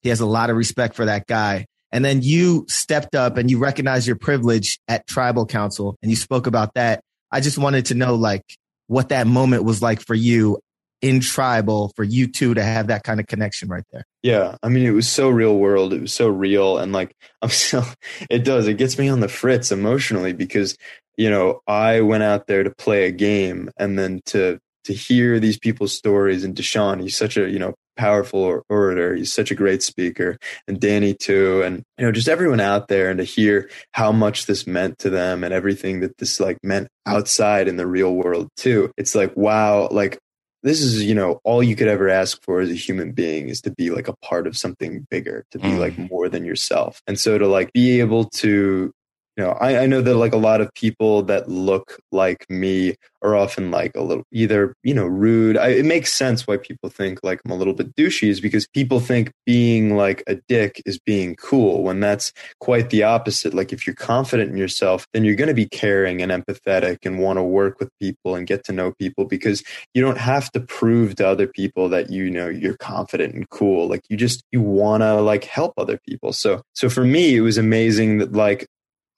he 0.00 0.08
has 0.08 0.20
a 0.20 0.24
lot 0.24 0.48
of 0.48 0.56
respect 0.56 0.94
for 0.94 1.04
that 1.04 1.26
guy. 1.26 1.66
And 1.92 2.02
then 2.02 2.22
you 2.22 2.64
stepped 2.70 3.14
up 3.14 3.36
and 3.36 3.50
you 3.50 3.58
recognized 3.58 4.06
your 4.06 4.16
privilege 4.16 4.78
at 4.88 5.06
tribal 5.06 5.44
council 5.44 5.98
and 6.00 6.10
you 6.10 6.16
spoke 6.16 6.46
about 6.46 6.72
that. 6.72 7.02
I 7.30 7.40
just 7.42 7.58
wanted 7.58 7.84
to 7.86 7.94
know 7.94 8.14
like 8.14 8.44
what 8.86 9.10
that 9.10 9.26
moment 9.26 9.64
was 9.64 9.82
like 9.82 10.00
for 10.00 10.14
you 10.14 10.58
in 11.02 11.20
tribal 11.20 11.92
for 11.96 12.02
you 12.02 12.28
two 12.28 12.54
to 12.54 12.62
have 12.62 12.86
that 12.86 13.02
kind 13.02 13.20
of 13.20 13.26
connection 13.26 13.68
right 13.68 13.84
there. 13.92 14.04
Yeah, 14.22 14.56
I 14.62 14.70
mean, 14.70 14.86
it 14.86 14.92
was 14.92 15.06
so 15.06 15.28
real 15.28 15.58
world. 15.58 15.92
It 15.92 16.00
was 16.00 16.14
so 16.14 16.28
real, 16.28 16.78
and 16.78 16.94
like 16.94 17.14
I'm 17.42 17.50
still, 17.50 17.84
it 18.30 18.42
does. 18.42 18.68
It 18.68 18.78
gets 18.78 18.96
me 18.96 19.10
on 19.10 19.20
the 19.20 19.28
fritz 19.28 19.70
emotionally 19.70 20.32
because 20.32 20.78
you 21.18 21.28
know 21.28 21.60
I 21.66 22.00
went 22.00 22.22
out 22.22 22.46
there 22.46 22.64
to 22.64 22.70
play 22.70 23.04
a 23.04 23.12
game, 23.12 23.70
and 23.76 23.98
then 23.98 24.22
to 24.26 24.60
to 24.86 24.94
hear 24.94 25.38
these 25.38 25.58
people's 25.58 25.96
stories. 25.96 26.44
And 26.44 26.54
Deshaun, 26.54 27.00
he's 27.00 27.16
such 27.16 27.36
a 27.36 27.48
you 27.48 27.58
know 27.58 27.74
powerful 27.96 28.62
orator. 28.68 29.14
He's 29.14 29.32
such 29.32 29.50
a 29.50 29.54
great 29.54 29.82
speaker, 29.82 30.38
and 30.66 30.80
Danny 30.80 31.14
too, 31.14 31.62
and 31.62 31.82
you 31.98 32.06
know 32.06 32.12
just 32.12 32.28
everyone 32.28 32.60
out 32.60 32.88
there, 32.88 33.10
and 33.10 33.18
to 33.18 33.24
hear 33.24 33.70
how 33.92 34.12
much 34.12 34.46
this 34.46 34.66
meant 34.66 34.98
to 35.00 35.10
them 35.10 35.44
and 35.44 35.52
everything 35.52 36.00
that 36.00 36.16
this 36.18 36.40
like 36.40 36.58
meant 36.62 36.88
outside 37.04 37.68
in 37.68 37.76
the 37.76 37.86
real 37.86 38.14
world 38.14 38.48
too. 38.56 38.90
It's 38.96 39.14
like 39.14 39.36
wow, 39.36 39.88
like 39.90 40.18
this 40.62 40.80
is 40.80 41.04
you 41.04 41.14
know 41.14 41.40
all 41.44 41.62
you 41.62 41.76
could 41.76 41.88
ever 41.88 42.08
ask 42.08 42.42
for 42.42 42.60
as 42.60 42.70
a 42.70 42.74
human 42.74 43.12
being 43.12 43.48
is 43.48 43.60
to 43.60 43.70
be 43.70 43.90
like 43.90 44.08
a 44.08 44.16
part 44.16 44.46
of 44.46 44.56
something 44.56 45.06
bigger 45.10 45.44
to 45.52 45.58
be 45.58 45.68
mm. 45.68 45.78
like 45.78 45.96
more 46.10 46.28
than 46.28 46.44
yourself 46.44 47.00
and 47.06 47.20
so 47.20 47.38
to 47.38 47.46
like 47.46 47.72
be 47.72 48.00
able 48.00 48.24
to 48.24 48.92
you 49.36 49.44
know 49.44 49.52
I, 49.52 49.82
I 49.82 49.86
know 49.86 50.00
that 50.00 50.14
like 50.16 50.32
a 50.32 50.38
lot 50.38 50.60
of 50.60 50.72
people 50.74 51.22
that 51.24 51.48
look 51.48 51.98
like 52.12 52.48
me 52.48 52.96
are 53.22 53.34
often 53.34 53.70
like 53.70 53.92
a 53.96 54.02
little 54.02 54.24
either 54.32 54.74
you 54.82 54.94
know 54.94 55.06
rude. 55.06 55.56
I, 55.56 55.68
it 55.68 55.84
makes 55.84 56.12
sense 56.12 56.46
why 56.46 56.56
people 56.58 56.90
think 56.90 57.20
like 57.22 57.40
i'm 57.44 57.50
a 57.50 57.56
little 57.56 57.74
bit 57.74 57.94
douchey 57.96 58.28
is 58.28 58.40
because 58.40 58.66
people 58.68 59.00
think 59.00 59.32
being 59.44 59.96
like 59.96 60.22
a 60.26 60.36
dick 60.48 60.80
is 60.86 60.98
being 60.98 61.34
cool 61.36 61.82
when 61.82 62.00
that's 62.00 62.32
quite 62.60 62.90
the 62.90 63.02
opposite. 63.02 63.52
Like 63.54 63.72
if 63.72 63.86
you're 63.86 63.96
confident 63.96 64.50
in 64.50 64.56
yourself 64.56 65.06
then 65.12 65.24
you're 65.24 65.34
going 65.34 65.48
to 65.48 65.54
be 65.54 65.68
caring 65.68 66.22
and 66.22 66.30
empathetic 66.30 66.98
and 67.04 67.18
want 67.18 67.38
to 67.38 67.42
work 67.42 67.80
with 67.80 67.90
people 68.00 68.36
and 68.36 68.46
get 68.46 68.64
to 68.64 68.72
know 68.72 68.92
people 68.92 69.24
because 69.24 69.62
you 69.94 70.02
don't 70.02 70.18
have 70.18 70.50
to 70.52 70.60
prove 70.60 71.16
to 71.16 71.26
other 71.26 71.46
people 71.46 71.88
that 71.88 72.10
you 72.10 72.30
know 72.30 72.48
you're 72.48 72.76
confident 72.76 73.34
and 73.34 73.48
cool. 73.50 73.88
Like 73.88 74.02
you 74.08 74.16
just 74.16 74.42
you 74.52 74.60
want 74.60 75.02
to 75.02 75.20
like 75.20 75.44
help 75.44 75.74
other 75.76 75.98
people. 76.08 76.32
So 76.32 76.62
so 76.74 76.88
for 76.88 77.04
me 77.04 77.36
it 77.36 77.40
was 77.40 77.58
amazing 77.58 78.18
that 78.18 78.32
like 78.32 78.66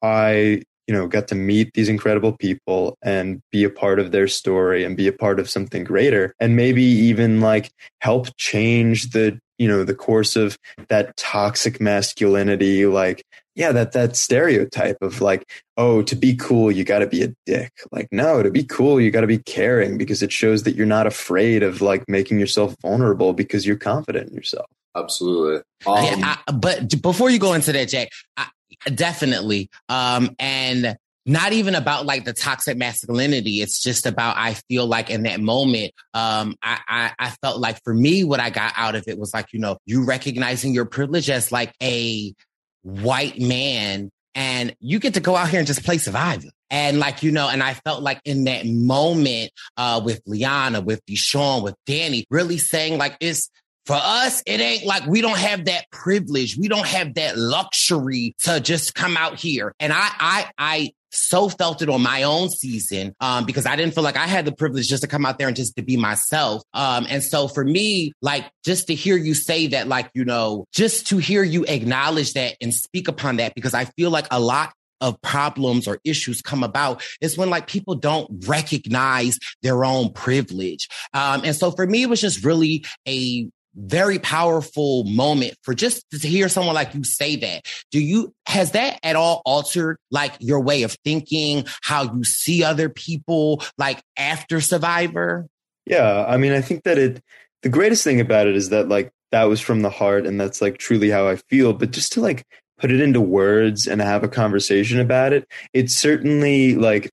I, 0.02 0.62
you 0.86 0.94
know, 0.94 1.06
got 1.06 1.28
to 1.28 1.34
meet 1.34 1.72
these 1.74 1.88
incredible 1.88 2.32
people 2.32 2.96
and 3.02 3.40
be 3.52 3.64
a 3.64 3.70
part 3.70 3.98
of 3.98 4.10
their 4.10 4.28
story 4.28 4.84
and 4.84 4.96
be 4.96 5.06
a 5.06 5.12
part 5.12 5.38
of 5.38 5.50
something 5.50 5.84
greater 5.84 6.34
and 6.40 6.56
maybe 6.56 6.82
even 6.82 7.40
like 7.40 7.70
help 8.00 8.28
change 8.36 9.10
the, 9.10 9.38
you 9.58 9.68
know, 9.68 9.84
the 9.84 9.94
course 9.94 10.34
of 10.36 10.56
that 10.88 11.16
toxic 11.16 11.80
masculinity, 11.80 12.86
like, 12.86 13.22
yeah, 13.54 13.72
that, 13.72 13.90
that 13.92 14.14
stereotype 14.16 14.98
of 15.02 15.20
like, 15.20 15.44
oh, 15.76 16.00
to 16.02 16.14
be 16.14 16.36
cool, 16.36 16.70
you 16.70 16.84
got 16.84 17.00
to 17.00 17.08
be 17.08 17.22
a 17.24 17.34
dick. 17.44 17.72
Like, 17.90 18.06
no, 18.12 18.42
to 18.42 18.50
be 18.50 18.62
cool, 18.62 19.00
you 19.00 19.10
got 19.10 19.22
to 19.22 19.26
be 19.26 19.38
caring 19.38 19.98
because 19.98 20.22
it 20.22 20.32
shows 20.32 20.62
that 20.62 20.76
you're 20.76 20.86
not 20.86 21.06
afraid 21.08 21.62
of 21.64 21.82
like 21.82 22.08
making 22.08 22.38
yourself 22.38 22.76
vulnerable 22.80 23.32
because 23.32 23.66
you're 23.66 23.76
confident 23.76 24.30
in 24.30 24.34
yourself. 24.36 24.66
Absolutely. 24.96 25.62
Yeah, 25.86 25.92
I- 26.22 26.38
um 26.50 26.60
but 26.60 27.02
before 27.02 27.28
you 27.30 27.38
go 27.38 27.52
into 27.54 27.72
that, 27.72 27.88
Jack, 27.88 28.08
I, 28.36 28.46
definitely. 28.94 29.70
Um, 29.88 30.34
and 30.38 30.96
not 31.26 31.52
even 31.52 31.74
about 31.74 32.06
like 32.06 32.24
the 32.24 32.32
toxic 32.32 32.78
masculinity. 32.78 33.60
It's 33.60 33.82
just 33.82 34.06
about, 34.06 34.36
I 34.38 34.54
feel 34.68 34.86
like 34.86 35.10
in 35.10 35.24
that 35.24 35.40
moment, 35.40 35.92
um, 36.14 36.56
I, 36.62 36.78
I, 36.88 37.12
I 37.18 37.30
felt 37.42 37.60
like 37.60 37.82
for 37.84 37.92
me, 37.92 38.24
what 38.24 38.40
I 38.40 38.48
got 38.48 38.72
out 38.76 38.94
of 38.94 39.04
it 39.06 39.18
was 39.18 39.34
like, 39.34 39.52
you 39.52 39.60
know, 39.60 39.76
you 39.84 40.04
recognizing 40.04 40.72
your 40.72 40.86
privilege 40.86 41.28
as 41.28 41.52
like 41.52 41.74
a 41.82 42.34
white 42.82 43.38
man 43.38 44.10
and 44.34 44.74
you 44.80 44.98
get 44.98 45.14
to 45.14 45.20
go 45.20 45.36
out 45.36 45.50
here 45.50 45.58
and 45.58 45.66
just 45.66 45.84
play 45.84 45.98
survivor. 45.98 46.48
And 46.70 46.98
like, 46.98 47.22
you 47.22 47.30
know, 47.30 47.48
and 47.48 47.62
I 47.62 47.74
felt 47.74 48.02
like 48.02 48.20
in 48.24 48.44
that 48.44 48.64
moment, 48.66 49.50
uh, 49.76 50.00
with 50.02 50.22
Liana, 50.24 50.80
with 50.80 51.04
Deshaun, 51.04 51.62
with 51.62 51.74
Danny, 51.84 52.24
really 52.30 52.56
saying 52.56 52.96
like, 52.96 53.18
it's, 53.20 53.50
for 53.88 53.96
us, 53.98 54.42
it 54.44 54.60
ain't 54.60 54.84
like 54.84 55.06
we 55.06 55.22
don't 55.22 55.38
have 55.38 55.64
that 55.64 55.90
privilege. 55.90 56.58
We 56.58 56.68
don't 56.68 56.86
have 56.86 57.14
that 57.14 57.38
luxury 57.38 58.34
to 58.40 58.60
just 58.60 58.94
come 58.94 59.16
out 59.16 59.40
here. 59.40 59.74
And 59.80 59.94
I, 59.94 60.10
I, 60.20 60.50
I 60.58 60.92
so 61.10 61.48
felt 61.48 61.80
it 61.80 61.88
on 61.88 62.02
my 62.02 62.24
own 62.24 62.50
season 62.50 63.14
um, 63.18 63.46
because 63.46 63.64
I 63.64 63.76
didn't 63.76 63.94
feel 63.94 64.04
like 64.04 64.18
I 64.18 64.26
had 64.26 64.44
the 64.44 64.52
privilege 64.52 64.88
just 64.88 65.04
to 65.04 65.08
come 65.08 65.24
out 65.24 65.38
there 65.38 65.48
and 65.48 65.56
just 65.56 65.74
to 65.76 65.82
be 65.82 65.96
myself. 65.96 66.62
Um, 66.74 67.06
and 67.08 67.22
so 67.24 67.48
for 67.48 67.64
me, 67.64 68.12
like 68.20 68.44
just 68.62 68.88
to 68.88 68.94
hear 68.94 69.16
you 69.16 69.32
say 69.32 69.68
that, 69.68 69.88
like, 69.88 70.10
you 70.12 70.26
know, 70.26 70.66
just 70.74 71.06
to 71.06 71.16
hear 71.16 71.42
you 71.42 71.64
acknowledge 71.64 72.34
that 72.34 72.56
and 72.60 72.74
speak 72.74 73.08
upon 73.08 73.36
that, 73.36 73.54
because 73.54 73.72
I 73.72 73.86
feel 73.86 74.10
like 74.10 74.26
a 74.30 74.38
lot 74.38 74.74
of 75.00 75.18
problems 75.22 75.88
or 75.88 75.98
issues 76.04 76.42
come 76.42 76.62
about 76.62 77.02
is 77.20 77.38
when 77.38 77.48
like 77.48 77.68
people 77.68 77.94
don't 77.94 78.44
recognize 78.46 79.38
their 79.62 79.82
own 79.82 80.12
privilege. 80.12 80.88
Um, 81.14 81.42
and 81.44 81.56
so 81.56 81.70
for 81.70 81.86
me, 81.86 82.02
it 82.02 82.10
was 82.10 82.20
just 82.20 82.44
really 82.44 82.84
a 83.06 83.48
very 83.78 84.18
powerful 84.18 85.04
moment 85.04 85.54
for 85.62 85.72
just 85.72 86.04
to 86.10 86.28
hear 86.28 86.48
someone 86.48 86.74
like 86.74 86.94
you 86.94 87.04
say 87.04 87.36
that. 87.36 87.64
Do 87.90 88.02
you, 88.02 88.34
has 88.46 88.72
that 88.72 88.98
at 89.02 89.16
all 89.16 89.42
altered 89.44 89.98
like 90.10 90.34
your 90.40 90.60
way 90.60 90.82
of 90.82 90.96
thinking, 91.04 91.64
how 91.82 92.12
you 92.12 92.24
see 92.24 92.64
other 92.64 92.88
people 92.88 93.62
like 93.78 94.02
after 94.16 94.60
Survivor? 94.60 95.46
Yeah. 95.86 96.24
I 96.26 96.36
mean, 96.36 96.52
I 96.52 96.60
think 96.60 96.82
that 96.84 96.98
it, 96.98 97.22
the 97.62 97.68
greatest 97.68 98.04
thing 98.04 98.20
about 98.20 98.46
it 98.46 98.56
is 98.56 98.70
that 98.70 98.88
like 98.88 99.10
that 99.30 99.44
was 99.44 99.60
from 99.60 99.82
the 99.82 99.90
heart 99.90 100.26
and 100.26 100.40
that's 100.40 100.60
like 100.60 100.78
truly 100.78 101.10
how 101.10 101.28
I 101.28 101.36
feel. 101.48 101.72
But 101.72 101.92
just 101.92 102.12
to 102.14 102.20
like 102.20 102.44
put 102.78 102.90
it 102.90 103.00
into 103.00 103.20
words 103.20 103.86
and 103.86 104.00
have 104.00 104.24
a 104.24 104.28
conversation 104.28 105.00
about 105.00 105.32
it, 105.32 105.46
it's 105.72 105.94
certainly 105.94 106.74
like 106.74 107.10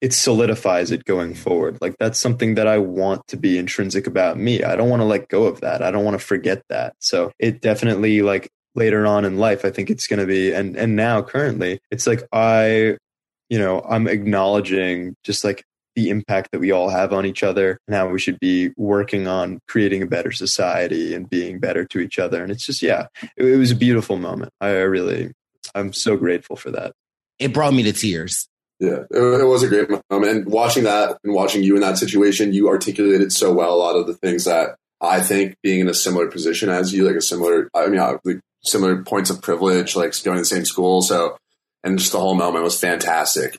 it 0.00 0.12
solidifies 0.12 0.90
it 0.90 1.04
going 1.04 1.34
forward. 1.34 1.78
Like 1.80 1.96
that's 1.98 2.18
something 2.18 2.54
that 2.54 2.68
I 2.68 2.78
want 2.78 3.26
to 3.28 3.36
be 3.36 3.58
intrinsic 3.58 4.06
about 4.06 4.38
me. 4.38 4.62
I 4.62 4.76
don't 4.76 4.88
want 4.88 5.00
to 5.00 5.06
let 5.06 5.28
go 5.28 5.44
of 5.44 5.60
that. 5.60 5.82
I 5.82 5.90
don't 5.90 6.04
want 6.04 6.18
to 6.18 6.24
forget 6.24 6.62
that. 6.68 6.94
So 7.00 7.32
it 7.38 7.60
definitely 7.60 8.22
like 8.22 8.48
later 8.74 9.06
on 9.06 9.24
in 9.24 9.38
life, 9.38 9.64
I 9.64 9.70
think 9.70 9.90
it's 9.90 10.06
going 10.06 10.20
to 10.20 10.26
be, 10.26 10.52
and, 10.52 10.76
and 10.76 10.94
now 10.94 11.22
currently 11.22 11.80
it's 11.90 12.06
like, 12.06 12.22
I, 12.32 12.96
you 13.48 13.58
know, 13.58 13.80
I'm 13.88 14.06
acknowledging 14.06 15.16
just 15.24 15.42
like 15.42 15.64
the 15.96 16.10
impact 16.10 16.52
that 16.52 16.60
we 16.60 16.70
all 16.70 16.90
have 16.90 17.12
on 17.12 17.26
each 17.26 17.42
other 17.42 17.80
and 17.88 17.96
how 17.96 18.08
we 18.08 18.20
should 18.20 18.38
be 18.38 18.70
working 18.76 19.26
on 19.26 19.58
creating 19.66 20.02
a 20.02 20.06
better 20.06 20.30
society 20.30 21.12
and 21.12 21.28
being 21.28 21.58
better 21.58 21.84
to 21.86 21.98
each 21.98 22.20
other. 22.20 22.40
And 22.40 22.52
it's 22.52 22.64
just, 22.64 22.82
yeah, 22.82 23.08
it, 23.36 23.46
it 23.46 23.56
was 23.56 23.72
a 23.72 23.76
beautiful 23.76 24.16
moment. 24.16 24.52
I 24.60 24.70
really, 24.70 25.32
I'm 25.74 25.92
so 25.92 26.16
grateful 26.16 26.54
for 26.54 26.70
that. 26.70 26.92
It 27.40 27.52
brought 27.52 27.74
me 27.74 27.82
to 27.82 27.92
tears. 27.92 28.48
Yeah, 28.80 29.04
it, 29.10 29.46
was 29.46 29.64
a 29.64 29.68
great 29.68 29.90
moment. 30.10 30.32
And 30.32 30.46
watching 30.46 30.84
that 30.84 31.18
and 31.24 31.34
watching 31.34 31.64
you 31.64 31.74
in 31.74 31.80
that 31.80 31.98
situation, 31.98 32.52
you 32.52 32.68
articulated 32.68 33.32
so 33.32 33.52
well 33.52 33.74
a 33.74 33.76
lot 33.76 33.96
of 33.96 34.06
the 34.06 34.14
things 34.14 34.44
that 34.44 34.76
I 35.00 35.20
think 35.20 35.56
being 35.62 35.80
in 35.80 35.88
a 35.88 35.94
similar 35.94 36.28
position 36.28 36.68
as 36.68 36.92
you, 36.92 37.04
like 37.04 37.16
a 37.16 37.20
similar, 37.20 37.68
I 37.74 37.88
mean, 37.88 37.98
uh, 37.98 38.18
like 38.24 38.40
similar 38.62 39.02
points 39.02 39.30
of 39.30 39.42
privilege, 39.42 39.96
like 39.96 40.14
going 40.22 40.36
to 40.36 40.42
the 40.42 40.46
same 40.46 40.64
school. 40.64 41.02
So, 41.02 41.36
and 41.82 41.98
just 41.98 42.12
the 42.12 42.20
whole 42.20 42.34
moment 42.34 42.64
was 42.64 42.78
fantastic. 42.78 43.58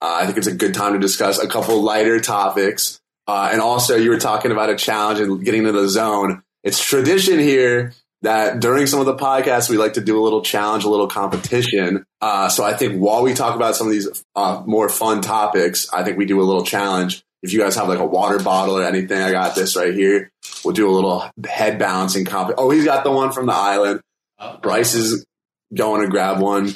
uh, 0.00 0.18
I 0.20 0.26
think 0.26 0.38
it's 0.38 0.46
a 0.46 0.54
good 0.54 0.74
time 0.74 0.92
to 0.92 0.98
discuss 0.98 1.38
a 1.38 1.48
couple 1.48 1.82
lighter 1.82 2.20
topics. 2.20 3.00
Uh, 3.26 3.50
and 3.52 3.60
also, 3.60 3.96
you 3.96 4.10
were 4.10 4.18
talking 4.18 4.52
about 4.52 4.70
a 4.70 4.76
challenge 4.76 5.20
and 5.20 5.44
getting 5.44 5.66
into 5.66 5.72
the 5.72 5.88
zone. 5.88 6.42
It's 6.62 6.82
tradition 6.84 7.38
here 7.38 7.92
that 8.22 8.60
during 8.60 8.86
some 8.86 9.00
of 9.00 9.06
the 9.06 9.14
podcasts, 9.14 9.68
we 9.68 9.76
like 9.76 9.94
to 9.94 10.00
do 10.00 10.20
a 10.20 10.22
little 10.22 10.42
challenge, 10.42 10.84
a 10.84 10.88
little 10.88 11.08
competition. 11.08 12.04
Uh, 12.20 12.48
so 12.48 12.64
I 12.64 12.74
think 12.74 12.98
while 12.98 13.22
we 13.22 13.34
talk 13.34 13.56
about 13.56 13.76
some 13.76 13.86
of 13.86 13.92
these 13.92 14.24
uh, 14.34 14.62
more 14.66 14.88
fun 14.88 15.22
topics, 15.22 15.92
I 15.92 16.02
think 16.02 16.18
we 16.18 16.26
do 16.26 16.40
a 16.40 16.44
little 16.44 16.64
challenge. 16.64 17.22
If 17.42 17.52
you 17.52 17.60
guys 17.60 17.76
have 17.76 17.88
like 17.88 17.98
a 17.98 18.06
water 18.06 18.38
bottle 18.38 18.78
or 18.78 18.84
anything, 18.84 19.20
I 19.20 19.30
got 19.30 19.54
this 19.54 19.76
right 19.76 19.94
here. 19.94 20.30
We'll 20.64 20.74
do 20.74 20.88
a 20.88 20.90
little 20.90 21.30
head 21.46 21.78
balancing 21.78 22.24
comp. 22.24 22.54
Oh, 22.58 22.70
he's 22.70 22.84
got 22.84 23.04
the 23.04 23.12
one 23.12 23.30
from 23.32 23.46
the 23.46 23.54
island. 23.54 24.00
Brice 24.62 24.94
is 24.94 25.24
going 25.72 26.02
to 26.02 26.08
grab 26.08 26.40
one. 26.40 26.74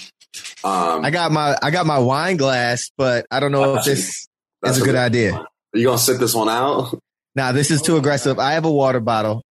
Um, 0.63 1.05
I 1.05 1.11
got 1.11 1.33
my 1.33 1.57
I 1.63 1.71
got 1.71 1.87
my 1.87 1.99
wine 1.99 2.37
glass, 2.37 2.91
but 2.97 3.27
I 3.31 3.41
don't 3.41 3.53
know 3.53 3.77
if 3.77 3.85
this 3.85 4.29
is 4.65 4.81
a 4.81 4.85
good 4.85 4.95
idea. 4.97 5.35
Are 5.35 5.47
you 5.75 5.87
gonna 5.87 5.99
sit 5.99 6.19
this 6.21 6.35
one 6.35 6.49
out? 6.49 6.99
Nah, 7.35 7.53
this 7.53 7.71
is 7.71 7.81
too 7.83 7.97
aggressive. 7.97 8.39
I 8.39 8.53
have 8.53 8.65
a 8.65 8.71
water 8.73 9.01
bottle. 9.01 9.43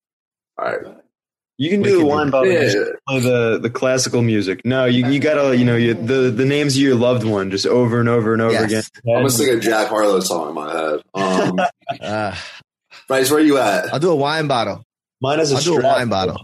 All 0.58 0.66
right. 0.66 0.96
You 1.58 1.70
can 1.70 1.82
We 1.82 1.90
do 1.90 2.00
the 2.00 2.06
wine 2.06 2.30
bottle. 2.30 2.52
Yeah. 2.52 2.72
Play 3.08 3.20
the 3.20 3.60
the 3.62 3.70
classical 3.70 4.22
music. 4.22 4.62
No, 4.66 4.86
you 4.86 5.08
you 5.10 5.20
gotta 5.20 5.58
you 5.58 5.66
know 5.66 5.76
you, 5.76 5.94
the 5.94 6.30
the 6.32 6.46
names 6.46 6.76
of 6.76 6.82
your 6.82 6.96
loved 6.96 7.24
one 7.26 7.52
just 7.52 7.66
over 7.66 8.00
and 8.00 8.08
over 8.08 8.32
and 8.34 8.42
over 8.42 8.54
Yes. 8.54 8.64
again. 8.66 8.84
I'm 9.08 9.22
gonna 9.22 9.30
sing 9.30 9.50
a 9.50 9.60
Jack 9.60 9.88
Harlow 9.90 10.20
song 10.22 10.50
in 10.50 10.56
my 10.56 10.72
head. 10.72 11.02
Um, 11.14 11.60
Uh, 12.02 12.36
Brice, 13.08 13.32
where 13.32 13.40
you 13.40 13.58
at? 13.58 13.92
I'll 13.94 14.00
do 14.00 14.12
a 14.12 14.16
wine 14.16 14.48
bottle. 14.48 14.84
Mine 15.22 15.40
is 15.42 15.52
a 15.52 15.56
I'll 15.56 15.62
do 15.62 15.74
a 15.76 15.78
strap. 15.80 15.98
wine 15.98 16.10
bottle. 16.10 16.42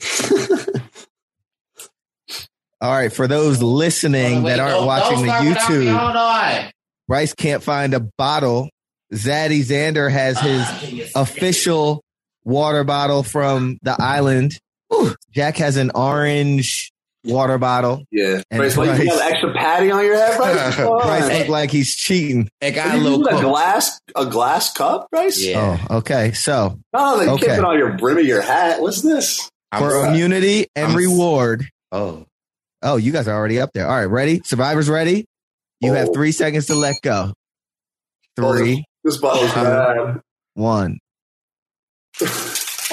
All 2.82 2.90
right, 2.90 3.12
for 3.12 3.28
those 3.28 3.62
listening 3.62 4.42
that 4.42 4.58
aren't 4.58 4.84
watching 4.84 5.24
the 5.24 5.32
YouTube, 5.32 6.70
Brice 7.08 7.32
can't 7.34 7.62
find 7.62 7.94
a 7.94 8.00
bottle. 8.00 8.68
Zaddy 9.14 9.60
Xander 9.60 10.10
has 10.10 10.38
his 10.40 11.12
official 11.14 12.02
water 12.44 12.82
bottle 12.84 13.22
from 13.22 13.78
the 13.82 13.94
island. 14.00 14.58
Ooh, 14.92 15.14
Jack 15.30 15.58
has 15.58 15.76
an 15.76 15.92
orange 15.94 16.90
water 17.24 17.56
bottle. 17.58 18.02
Yeah. 18.10 18.42
And 18.50 18.58
Brice, 18.58 18.76
what, 18.76 18.88
you 18.88 18.94
Brice- 18.96 19.08
got 19.18 19.30
extra 19.32 19.52
padding 19.54 19.92
on 19.92 20.04
your 20.04 20.16
head, 20.16 20.36
Brice? 20.38 20.74
Come 20.76 20.88
on. 20.88 21.02
Brice 21.02 21.38
looked 21.38 21.50
like 21.50 21.70
he's 21.70 21.94
cheating. 21.94 22.48
It 22.60 22.72
got 22.72 22.88
Are 22.88 22.96
a 22.96 23.00
little 23.00 23.24
a 23.26 23.40
glass 23.42 24.00
a 24.16 24.26
glass 24.26 24.72
cup, 24.72 25.08
Brice? 25.12 25.44
Yeah. 25.44 25.78
Oh, 25.88 25.98
okay. 25.98 26.32
So 26.32 26.78
No, 26.92 27.18
they 27.18 27.28
Okay. 27.28 27.46
keep 27.46 27.58
it 27.58 27.64
on 27.64 27.78
your 27.78 27.96
brim 27.96 28.18
of 28.18 28.24
your 28.26 28.42
hat. 28.42 28.80
What's 28.80 29.02
this? 29.02 29.48
for 29.78 30.04
I'm- 30.04 30.14
immunity 30.14 30.66
and 30.74 30.88
I'm- 30.88 30.96
reward. 30.96 31.68
Oh. 31.92 32.26
Oh, 32.82 32.96
you 32.96 33.12
guys 33.12 33.28
are 33.28 33.34
already 33.36 33.60
up 33.60 33.70
there. 33.72 33.86
All 33.86 33.94
right, 33.96 34.04
ready? 34.06 34.40
Survivors 34.44 34.88
ready? 34.90 35.24
You 35.80 35.92
have 35.94 36.08
Oh. 36.08 36.12
three 36.14 36.32
seconds 36.32 36.66
to 36.66 36.74
let 36.74 36.96
go. 37.02 37.32
Three, 38.36 38.84
This 39.04 39.18
bottle's 39.18 39.52
bad. 39.52 40.20
one. 40.54 40.98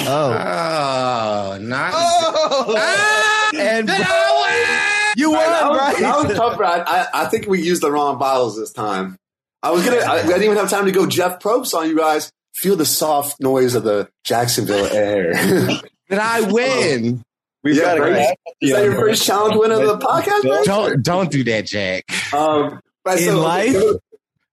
Oh. 0.02 0.32
Oh, 0.32 1.58
not. 1.60 1.92
Oh! 1.94 2.74
Ah! 2.74 3.50
And 3.54 3.86
Then 3.86 4.00
I 4.02 5.12
you 5.14 5.30
won, 5.30 5.40
that, 5.40 5.68
was, 5.68 5.78
that 6.00 6.16
was 6.16 6.24
right? 6.24 6.36
tough, 6.36 6.56
Brad. 6.56 6.84
I, 6.86 7.06
I 7.12 7.24
think 7.26 7.46
we 7.46 7.60
used 7.60 7.82
the 7.82 7.90
wrong 7.92 8.18
bottles 8.18 8.56
this 8.56 8.72
time. 8.72 9.16
I 9.62 9.72
was 9.72 9.84
gonna. 9.84 9.98
I, 10.00 10.20
I 10.20 10.22
didn't 10.26 10.44
even 10.44 10.56
have 10.56 10.70
time 10.70 10.86
to 10.86 10.90
go 10.92 11.06
Jeff 11.06 11.38
Probst 11.38 11.74
on 11.74 11.86
you 11.86 11.98
guys. 11.98 12.32
Feel 12.54 12.76
the 12.76 12.86
soft 12.86 13.40
noise 13.42 13.74
of 13.74 13.84
the 13.84 14.08
Jacksonville 14.24 14.86
air. 14.86 15.32
win. 15.34 15.80
Did 16.08 16.18
I 16.18 16.40
win? 16.50 17.22
We've 17.62 17.76
Yeah, 17.76 17.82
got 17.82 17.96
a 17.98 18.00
Brice. 18.00 18.14
glass 18.16 18.34
Is 18.60 18.72
that 18.72 18.84
your 18.84 18.94
first 18.94 19.24
challenge 19.26 19.56
win 19.56 19.70
of 19.72 19.80
the 19.80 19.98
podcast, 19.98 20.42
Brice? 20.42 20.66
Don't 20.66 21.02
don't 21.02 21.30
do 21.30 21.44
that, 21.44 21.66
Jack. 21.66 22.04
Um, 22.34 22.80
Brice, 23.04 23.26
In 23.26 23.36
life? 23.36 23.76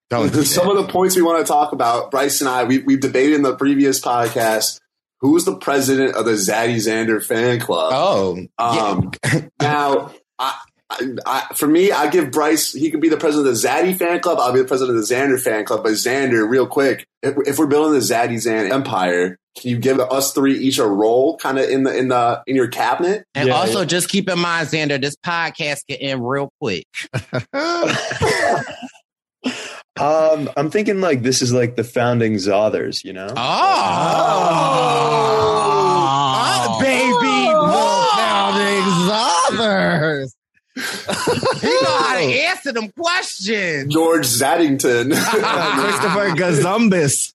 Don't 0.09 0.31
do 0.33 0.43
some 0.43 0.67
that. 0.67 0.77
of 0.77 0.87
the 0.87 0.91
points 0.93 1.15
we 1.15 1.21
want 1.21 1.45
to 1.45 1.51
talk 1.51 1.71
about, 1.73 2.11
Brice 2.11 2.41
and 2.41 2.49
I, 2.49 2.63
we, 2.63 2.79
we've 2.79 2.99
debated 3.01 3.35
in 3.35 3.41
the 3.43 3.55
previous 3.55 3.99
podcast 4.01 4.79
who's 5.19 5.45
the 5.45 5.55
president 5.57 6.15
of 6.15 6.25
the 6.25 6.33
Zaddy 6.33 6.75
Xander 6.75 7.23
fan 7.23 7.59
club. 7.59 7.91
Oh, 7.93 8.37
Um, 8.59 9.11
now, 9.61 10.11
I, 10.37 10.55
I, 10.89 11.07
I, 11.25 11.53
for 11.55 11.65
me, 11.67 11.91
I 11.91 12.09
give 12.09 12.29
Brice, 12.31 12.71
he 12.71 12.91
could 12.91 13.01
be 13.01 13.09
the 13.09 13.17
president 13.17 13.47
of 13.49 13.59
the 13.61 13.67
Zaddy 13.67 13.97
fan 13.97 14.19
club. 14.19 14.37
I'll 14.39 14.53
be 14.53 14.61
the 14.61 14.67
president 14.67 14.95
of 14.97 15.07
the 15.07 15.13
Xander 15.15 15.41
fan 15.41 15.65
club. 15.65 15.81
But 15.83 15.93
Xander, 15.93 16.47
real 16.47 16.67
quick, 16.67 17.05
if, 17.23 17.35
if 17.47 17.57
we're 17.57 17.65
building 17.67 17.93
the 17.93 17.99
Zaddy 17.99 18.35
Xander 18.35 18.69
empire, 18.71 19.37
can 19.59 19.71
you 19.71 19.77
give 19.77 19.99
us 19.99 20.33
three 20.33 20.57
each 20.57 20.77
a 20.77 20.85
role 20.85 21.37
kind 21.37 21.57
of 21.59 21.69
in 21.69 21.83
the, 21.83 21.97
in 21.97 22.09
the, 22.09 22.43
in 22.47 22.55
your 22.55 22.67
cabinet? 22.67 23.25
and 23.35 23.47
Yeah, 23.49 23.55
also 23.55 23.79
yeah. 23.79 23.85
just 23.85 24.09
keep 24.09 24.29
in 24.29 24.39
mind, 24.39 24.67
Xander, 24.67 25.01
this 25.01 25.15
podcast 25.15 25.79
can 25.89 25.97
end 25.97 26.27
real 26.27 26.49
quick. 26.61 26.85
Um, 29.99 30.49
I'm 30.55 30.69
thinking 30.69 31.01
like 31.01 31.23
this 31.23 31.41
is 31.41 31.51
like 31.51 31.75
the 31.75 31.83
founding 31.83 32.35
Zothers, 32.35 33.03
you 33.03 33.13
know? 33.13 33.33
Oh, 33.35 33.37
baby, 36.79 37.47
Others. 39.59 40.36
He 40.77 41.67
know 41.67 41.97
how 41.97 42.15
to 42.15 42.21
answer 42.21 42.71
them 42.71 42.89
questions. 42.91 43.93
George 43.93 44.25
Zaddington. 44.25 45.11
Christopher 45.79 46.29
Gazumbis. 46.35 47.31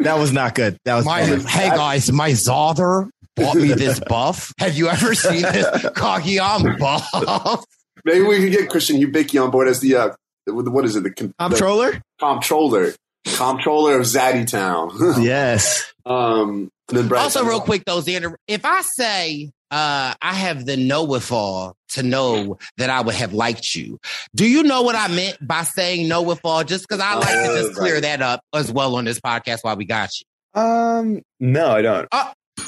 That 0.00 0.18
was 0.18 0.32
not 0.32 0.54
good. 0.54 0.78
That 0.84 0.94
was 0.96 1.04
My, 1.04 1.22
hey 1.24 1.70
guys, 1.70 2.10
my 2.12 2.30
Zother 2.30 3.08
bought 3.34 3.56
me 3.56 3.72
this 3.72 4.00
buff. 4.00 4.52
Have 4.58 4.76
you 4.76 4.88
ever 4.88 5.14
seen 5.14 5.42
this 5.42 5.66
Cagayan 5.94 6.78
buff? 6.78 7.64
Maybe 8.04 8.22
we 8.24 8.38
could 8.38 8.52
get 8.52 8.70
Christian 8.70 8.96
Hubicki 8.96 9.42
on 9.42 9.50
board 9.50 9.68
as 9.68 9.80
the, 9.80 9.96
uh, 9.96 10.10
what 10.46 10.84
is 10.84 10.96
it? 10.96 11.02
The, 11.02 11.10
con- 11.10 11.28
the 11.28 11.34
comptroller. 11.48 12.00
comptroller. 12.18 12.94
Comptroller 13.36 13.96
of 13.98 14.02
Zaddy 14.06 14.48
Town. 14.48 14.90
Yes. 15.22 15.92
um, 16.04 16.70
and 16.88 16.98
then 16.98 17.08
Brice, 17.08 17.22
Also, 17.24 17.44
real 17.44 17.60
quick 17.60 17.84
though, 17.84 18.00
Xander, 18.00 18.34
if 18.46 18.64
I 18.64 18.80
say 18.82 19.50
uh, 19.70 20.14
I 20.22 20.32
have 20.34 20.64
the 20.66 20.76
know-with-all 20.76 21.74
to 21.90 22.02
know 22.02 22.58
that 22.78 22.90
I 22.90 23.00
would 23.00 23.14
have 23.14 23.32
liked 23.32 23.74
you, 23.74 23.98
do 24.34 24.46
you 24.46 24.62
know 24.62 24.82
what 24.82 24.94
I 24.94 25.08
meant 25.08 25.36
by 25.46 25.62
saying 25.62 26.08
know-with-all? 26.08 26.64
Just 26.64 26.86
because 26.88 27.00
I 27.02 27.14
like 27.14 27.28
to 27.28 27.50
Oh, 27.50 27.62
just 27.66 27.76
clear 27.78 27.94
right. 27.94 28.02
that 28.02 28.22
up 28.22 28.40
as 28.54 28.70
well 28.72 28.96
on 28.96 29.04
this 29.04 29.18
podcast 29.20 29.58
while 29.62 29.76
we 29.76 29.84
got 29.84 30.10
you. 30.20 30.60
Um, 30.60 31.22
no, 31.40 31.70
I 31.70 31.82
don't. 31.82 32.08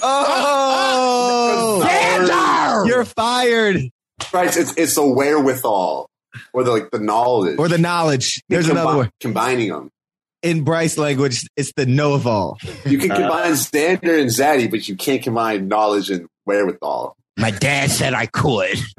Oh, 0.02 1.82
Xander! 1.84 2.86
you're 2.88 3.04
fired. 3.04 3.80
Brice, 4.30 4.56
it's, 4.56 4.74
it's 4.76 4.94
the 4.94 5.06
wherewithal 5.06 6.08
or 6.52 6.64
the, 6.64 6.70
like 6.70 6.90
the 6.90 6.98
knowledge. 6.98 7.58
Or 7.58 7.68
the 7.68 7.78
knowledge. 7.78 8.42
There's 8.48 8.66
Combi- 8.66 8.70
another 8.72 8.96
word. 8.98 9.10
Combining 9.20 9.68
them. 9.70 9.90
In 10.42 10.62
Brice 10.62 10.96
language, 10.98 11.44
it's 11.56 11.72
the 11.76 11.86
know 11.86 12.14
of 12.14 12.26
all. 12.26 12.58
You 12.86 12.98
can 12.98 13.08
combine 13.16 13.52
Xander 13.52 14.20
and 14.20 14.30
Zaddy, 14.30 14.70
but 14.70 14.86
you 14.88 14.96
can't 14.96 15.22
combine 15.22 15.66
knowledge 15.68 16.10
and 16.10 16.28
wherewithal. 16.48 17.16
My 17.36 17.52
dad 17.52 17.90
said 17.90 18.14
I 18.14 18.26
could. 18.26 18.78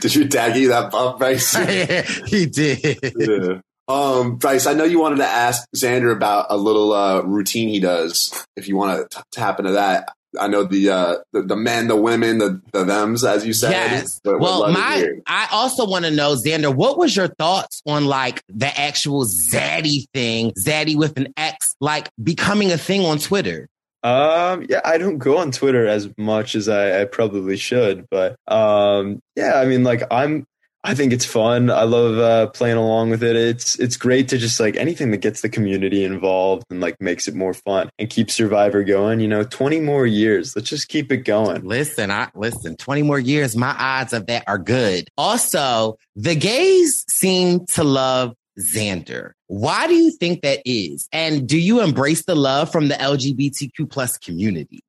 Did 0.00 0.14
your 0.14 0.24
dad 0.24 0.54
give 0.54 0.62
you 0.62 0.68
that 0.70 0.90
bump, 0.90 1.18
Brice? 1.18 1.54
he 2.26 2.46
did. 2.46 2.98
yeah. 3.16 3.60
Um, 3.88 4.36
Brice, 4.36 4.66
I 4.66 4.72
know 4.72 4.84
you 4.84 4.98
wanted 4.98 5.18
to 5.18 5.26
ask 5.26 5.68
Xander 5.76 6.10
about 6.12 6.46
a 6.50 6.56
little 6.56 6.92
uh, 6.92 7.20
routine 7.20 7.68
he 7.68 7.78
does. 7.78 8.46
If 8.56 8.66
you 8.66 8.76
want 8.76 9.08
to 9.10 9.22
tap 9.30 9.60
into 9.60 9.72
that, 9.72 10.08
I 10.40 10.48
know 10.48 10.64
the 10.64 10.90
uh, 10.90 11.16
the, 11.32 11.42
the 11.42 11.56
men, 11.56 11.88
the 11.88 11.96
women, 11.96 12.38
the 12.38 12.60
the 12.72 12.84
them's, 12.84 13.24
as 13.24 13.46
you 13.46 13.52
said. 13.52 13.70
Yes. 13.70 14.20
Would 14.24 14.40
Well, 14.40 14.72
my. 14.72 15.06
I 15.26 15.48
also 15.52 15.86
want 15.86 16.04
to 16.04 16.10
know, 16.10 16.34
Xander, 16.34 16.74
what 16.74 16.98
was 16.98 17.14
your 17.14 17.28
thoughts 17.28 17.80
on 17.86 18.06
like 18.06 18.42
the 18.48 18.66
actual 18.78 19.24
Zaddy 19.24 20.06
thing, 20.12 20.52
Zaddy 20.52 20.96
with 20.96 21.16
an 21.16 21.32
X, 21.36 21.76
like 21.80 22.10
becoming 22.22 22.72
a 22.72 22.78
thing 22.78 23.04
on 23.04 23.18
Twitter? 23.18 23.68
Um, 24.06 24.66
yeah, 24.68 24.80
I 24.84 24.98
don't 24.98 25.18
go 25.18 25.38
on 25.38 25.50
Twitter 25.50 25.88
as 25.88 26.08
much 26.16 26.54
as 26.54 26.68
I, 26.68 27.02
I 27.02 27.04
probably 27.06 27.56
should, 27.56 28.06
but 28.08 28.36
um, 28.46 29.20
yeah, 29.34 29.58
I 29.58 29.66
mean, 29.66 29.82
like 29.82 30.04
I'm, 30.12 30.46
I 30.84 30.94
think 30.94 31.12
it's 31.12 31.24
fun. 31.24 31.70
I 31.70 31.82
love 31.82 32.16
uh, 32.16 32.46
playing 32.52 32.76
along 32.76 33.10
with 33.10 33.24
it. 33.24 33.34
It's 33.34 33.76
it's 33.80 33.96
great 33.96 34.28
to 34.28 34.38
just 34.38 34.60
like 34.60 34.76
anything 34.76 35.10
that 35.10 35.16
gets 35.16 35.40
the 35.40 35.48
community 35.48 36.04
involved 36.04 36.66
and 36.70 36.80
like 36.80 37.00
makes 37.00 37.26
it 37.26 37.34
more 37.34 37.52
fun 37.52 37.90
and 37.98 38.08
keep 38.08 38.30
Survivor 38.30 38.84
going. 38.84 39.18
You 39.18 39.26
know, 39.26 39.42
twenty 39.42 39.80
more 39.80 40.06
years. 40.06 40.54
Let's 40.54 40.70
just 40.70 40.86
keep 40.86 41.10
it 41.10 41.24
going. 41.24 41.64
Listen, 41.64 42.12
I 42.12 42.28
listen, 42.36 42.76
20 42.76 43.02
more 43.02 43.18
years, 43.18 43.56
my 43.56 43.74
odds 43.76 44.12
of 44.12 44.26
that 44.26 44.44
are 44.46 44.58
good. 44.58 45.08
Also, 45.18 45.98
the 46.14 46.36
gays 46.36 47.04
seem 47.08 47.66
to 47.74 47.82
love 47.82 48.36
Xander. 48.56 49.32
Why 49.48 49.86
do 49.86 49.94
you 49.94 50.10
think 50.10 50.42
that 50.42 50.60
is? 50.64 51.08
And 51.12 51.48
do 51.48 51.58
you 51.58 51.80
embrace 51.80 52.24
the 52.24 52.34
love 52.34 52.70
from 52.72 52.88
the 52.88 52.94
LGBTQ 52.94 53.88
plus 53.90 54.18
community? 54.18 54.80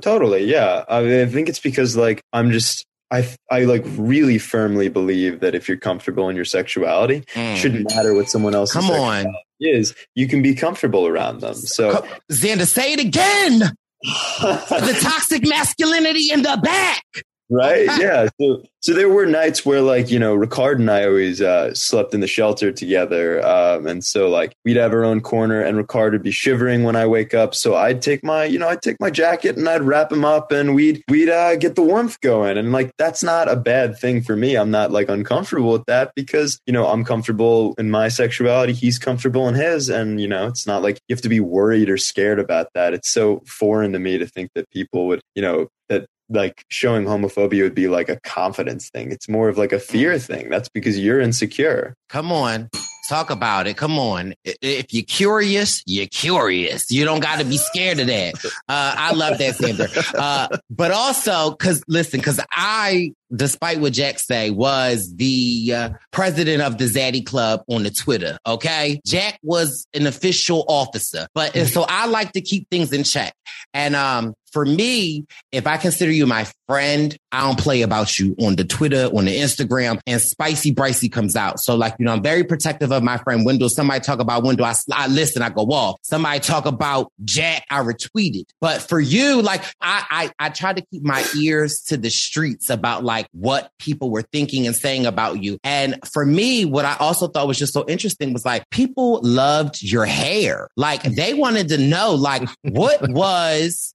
Totally, 0.00 0.44
yeah. 0.44 0.84
I, 0.88 1.02
mean, 1.02 1.20
I 1.20 1.26
think 1.26 1.48
it's 1.48 1.60
because 1.60 1.96
like 1.96 2.22
I'm 2.32 2.50
just 2.50 2.86
I 3.10 3.28
I 3.50 3.64
like 3.64 3.84
really 3.96 4.38
firmly 4.38 4.88
believe 4.88 5.40
that 5.40 5.54
if 5.54 5.68
you're 5.68 5.76
comfortable 5.76 6.28
in 6.28 6.36
your 6.36 6.44
sexuality, 6.46 7.20
Mm. 7.34 7.52
it 7.54 7.56
shouldn't 7.58 7.94
matter 7.94 8.14
what 8.14 8.30
someone 8.30 8.54
else 8.54 8.72
Come 8.72 8.90
on. 8.90 9.26
is. 9.60 9.94
You 10.14 10.26
can 10.26 10.42
be 10.42 10.54
comfortable 10.54 11.06
around 11.06 11.40
them. 11.40 11.54
So 11.54 12.04
Xander, 12.32 12.66
say 12.66 12.94
it 12.94 13.00
again. 13.00 13.58
the 14.40 14.98
toxic 15.02 15.46
masculinity 15.46 16.30
in 16.32 16.42
the 16.42 16.58
back. 16.62 17.02
Right? 17.50 17.88
Yeah. 18.04 18.28
So, 18.40 18.62
so 18.80 18.92
there 18.92 19.08
were 19.08 19.24
nights 19.24 19.64
where, 19.64 19.80
like, 19.80 20.10
you 20.10 20.18
know, 20.18 20.36
Ricard 20.36 20.74
and 20.74 20.90
I 20.90 21.06
always 21.06 21.40
uh, 21.40 21.72
slept 21.74 22.12
in 22.12 22.20
the 22.20 22.26
shelter 22.26 22.70
together, 22.70 23.44
um, 23.46 23.86
and 23.86 24.04
so 24.04 24.28
like 24.28 24.54
we'd 24.64 24.76
have 24.76 24.92
our 24.92 25.04
own 25.04 25.20
corner, 25.20 25.62
and 25.62 25.78
Ricard 25.78 26.12
would 26.12 26.22
be 26.22 26.30
shivering 26.30 26.82
when 26.82 26.96
I 26.96 27.06
wake 27.06 27.32
up. 27.32 27.54
So 27.54 27.76
I'd 27.76 28.02
take 28.02 28.22
my, 28.22 28.44
you 28.44 28.58
know, 28.58 28.68
I'd 28.68 28.82
take 28.82 29.00
my 29.00 29.10
jacket 29.10 29.56
and 29.56 29.68
I'd 29.68 29.82
wrap 29.82 30.12
him 30.12 30.24
up, 30.24 30.52
and 30.52 30.74
we'd 30.74 31.02
we'd 31.08 31.30
uh, 31.30 31.56
get 31.56 31.76
the 31.76 31.82
warmth 31.82 32.20
going, 32.20 32.58
and 32.58 32.72
like 32.72 32.90
that's 32.98 33.22
not 33.22 33.50
a 33.50 33.56
bad 33.56 33.96
thing 33.96 34.20
for 34.20 34.36
me. 34.36 34.56
I'm 34.56 34.70
not 34.70 34.90
like 34.90 35.08
uncomfortable 35.08 35.72
with 35.72 35.86
that 35.86 36.12
because 36.14 36.60
you 36.66 36.72
know 36.72 36.86
I'm 36.88 37.04
comfortable 37.04 37.74
in 37.78 37.90
my 37.90 38.08
sexuality, 38.08 38.74
he's 38.74 38.98
comfortable 38.98 39.48
in 39.48 39.54
his, 39.54 39.88
and 39.88 40.20
you 40.20 40.28
know 40.28 40.46
it's 40.46 40.66
not 40.66 40.82
like 40.82 41.00
you 41.08 41.14
have 41.14 41.22
to 41.22 41.30
be 41.30 41.40
worried 41.40 41.88
or 41.88 41.96
scared 41.96 42.38
about 42.38 42.68
that. 42.74 42.92
It's 42.92 43.10
so 43.10 43.40
foreign 43.46 43.92
to 43.92 43.98
me 43.98 44.18
to 44.18 44.26
think 44.26 44.50
that 44.54 44.68
people 44.70 45.06
would, 45.06 45.20
you 45.34 45.42
know, 45.42 45.68
that 45.88 46.06
like 46.28 46.64
showing 46.68 47.04
homophobia 47.04 47.62
would 47.62 47.74
be 47.74 47.88
like 47.88 48.08
a 48.08 48.20
confidence 48.20 48.88
thing. 48.90 49.12
It's 49.12 49.28
more 49.28 49.48
of 49.48 49.58
like 49.58 49.72
a 49.72 49.78
fear 49.78 50.18
thing. 50.18 50.48
That's 50.50 50.68
because 50.68 50.98
you're 50.98 51.20
insecure. 51.20 51.94
Come 52.08 52.32
on. 52.32 52.70
Talk 53.08 53.28
about 53.28 53.66
it. 53.66 53.76
Come 53.76 53.98
on. 53.98 54.32
If 54.44 54.94
you're 54.94 55.04
curious, 55.04 55.82
you're 55.84 56.06
curious. 56.06 56.90
You 56.90 57.04
don't 57.04 57.20
got 57.20 57.38
to 57.38 57.44
be 57.44 57.58
scared 57.58 58.00
of 58.00 58.06
that. 58.06 58.34
Uh, 58.46 58.50
I 58.68 59.12
love 59.12 59.36
that, 59.36 59.56
Xander. 59.56 60.14
Uh, 60.14 60.56
but 60.70 60.90
also, 60.90 61.52
cause 61.56 61.82
listen, 61.86 62.22
cause 62.22 62.40
I, 62.50 63.12
despite 63.34 63.80
what 63.80 63.92
Jack 63.92 64.20
say, 64.20 64.50
was 64.50 65.14
the 65.16 65.74
uh, 65.76 65.90
president 66.12 66.62
of 66.62 66.78
the 66.78 66.86
Zaddy 66.86 67.24
Club 67.24 67.62
on 67.68 67.82
the 67.82 67.90
Twitter. 67.90 68.38
Okay. 68.46 69.02
Jack 69.04 69.38
was 69.42 69.86
an 69.92 70.06
official 70.06 70.64
officer, 70.66 71.26
but 71.34 71.54
and 71.54 71.68
so 71.68 71.84
I 71.86 72.06
like 72.06 72.32
to 72.32 72.40
keep 72.40 72.70
things 72.70 72.90
in 72.90 73.04
check. 73.04 73.34
And, 73.74 73.94
um, 73.94 74.34
for 74.54 74.64
me, 74.64 75.26
if 75.50 75.66
I 75.66 75.76
consider 75.76 76.12
you 76.12 76.26
my 76.26 76.46
friend, 76.68 77.14
I 77.32 77.40
don't 77.40 77.58
play 77.58 77.82
about 77.82 78.18
you 78.20 78.36
on 78.40 78.54
the 78.54 78.64
Twitter, 78.64 79.10
on 79.12 79.24
the 79.24 79.36
Instagram, 79.36 79.98
and 80.06 80.20
Spicy 80.20 80.72
Bricey 80.72 81.10
comes 81.10 81.34
out. 81.34 81.58
So 81.58 81.74
like, 81.74 81.96
you 81.98 82.04
know, 82.04 82.12
I'm 82.12 82.22
very 82.22 82.44
protective 82.44 82.92
of 82.92 83.02
my 83.02 83.18
friend 83.18 83.44
Wendell. 83.44 83.68
Somebody 83.68 84.00
talk 84.00 84.20
about 84.20 84.44
Wendell, 84.44 84.64
I, 84.64 84.74
I 84.92 85.08
listen, 85.08 85.42
I 85.42 85.50
go 85.50 85.62
off. 85.62 85.98
Somebody 86.02 86.38
talk 86.38 86.66
about 86.66 87.12
Jack, 87.24 87.64
I 87.68 87.80
retweeted. 87.80 88.44
But 88.60 88.80
for 88.82 89.00
you, 89.00 89.42
like, 89.42 89.64
I, 89.80 90.04
I, 90.08 90.30
I 90.46 90.48
try 90.50 90.72
to 90.72 90.80
keep 90.80 91.02
my 91.02 91.26
ears 91.36 91.80
to 91.88 91.96
the 91.96 92.10
streets 92.10 92.70
about 92.70 93.02
like 93.02 93.26
what 93.32 93.72
people 93.80 94.10
were 94.10 94.22
thinking 94.22 94.68
and 94.68 94.76
saying 94.76 95.04
about 95.04 95.42
you. 95.42 95.58
And 95.64 95.96
for 96.12 96.24
me, 96.24 96.64
what 96.64 96.84
I 96.84 96.96
also 97.00 97.26
thought 97.26 97.48
was 97.48 97.58
just 97.58 97.72
so 97.72 97.84
interesting 97.88 98.32
was 98.32 98.44
like, 98.44 98.70
people 98.70 99.18
loved 99.22 99.82
your 99.82 100.04
hair. 100.04 100.68
Like 100.76 101.02
they 101.02 101.34
wanted 101.34 101.68
to 101.70 101.78
know, 101.78 102.14
like, 102.14 102.48
what 102.62 103.00
was 103.10 103.94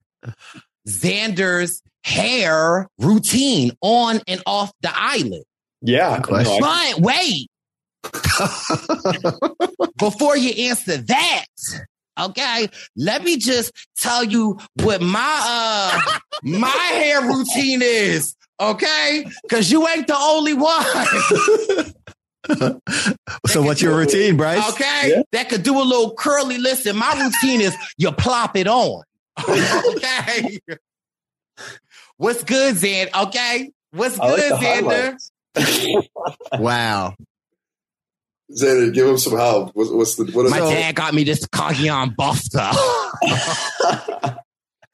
Xander's 0.88 1.82
hair 2.04 2.88
routine 2.98 3.72
on 3.80 4.20
and 4.26 4.42
off 4.46 4.72
the 4.80 4.90
island. 4.94 5.44
Yeah. 5.82 6.20
But 6.60 7.00
wait, 7.00 7.48
before 9.98 10.36
you 10.36 10.68
answer 10.68 10.96
that, 10.98 11.44
okay, 12.18 12.68
let 12.96 13.24
me 13.24 13.36
just 13.36 13.72
tell 13.96 14.24
you 14.24 14.58
what 14.82 15.00
my 15.00 15.40
uh 15.44 16.18
my 16.42 16.68
hair 16.68 17.22
routine 17.22 17.80
is, 17.82 18.34
okay? 18.60 19.26
Because 19.42 19.70
you 19.70 19.86
ain't 19.88 20.06
the 20.06 20.16
only 20.16 20.54
one. 20.54 20.84
So 23.46 23.62
what's 23.62 23.80
your 23.80 23.96
routine, 23.96 24.36
Brice? 24.36 24.66
Okay, 24.70 25.22
that 25.32 25.48
could 25.48 25.62
do 25.62 25.78
a 25.80 25.84
little 25.84 26.14
curly. 26.14 26.58
Listen, 26.58 26.96
my 26.96 27.12
routine 27.12 27.60
is 27.60 27.76
you 27.96 28.10
plop 28.12 28.56
it 28.56 28.66
on. 28.66 29.02
okay. 29.96 30.58
What's 32.16 32.44
good, 32.44 32.74
Xander? 32.76 33.26
Okay. 33.28 33.70
What's 33.92 34.18
I 34.18 34.36
good, 34.36 34.52
the 34.52 35.16
Xander? 35.56 36.60
Wow. 36.60 37.14
Xander, 38.50 38.92
give 38.92 39.06
him 39.06 39.18
some 39.18 39.36
help. 39.36 39.70
What's, 39.74 39.90
what's 39.90 40.14
the 40.16 40.24
what 40.32 40.46
is 40.46 40.50
My 40.50 40.58
it? 40.58 40.70
dad 40.70 40.94
got 40.94 41.14
me 41.14 41.24
this 41.24 41.46
Cagayan 41.46 42.14
buster. 42.16 42.70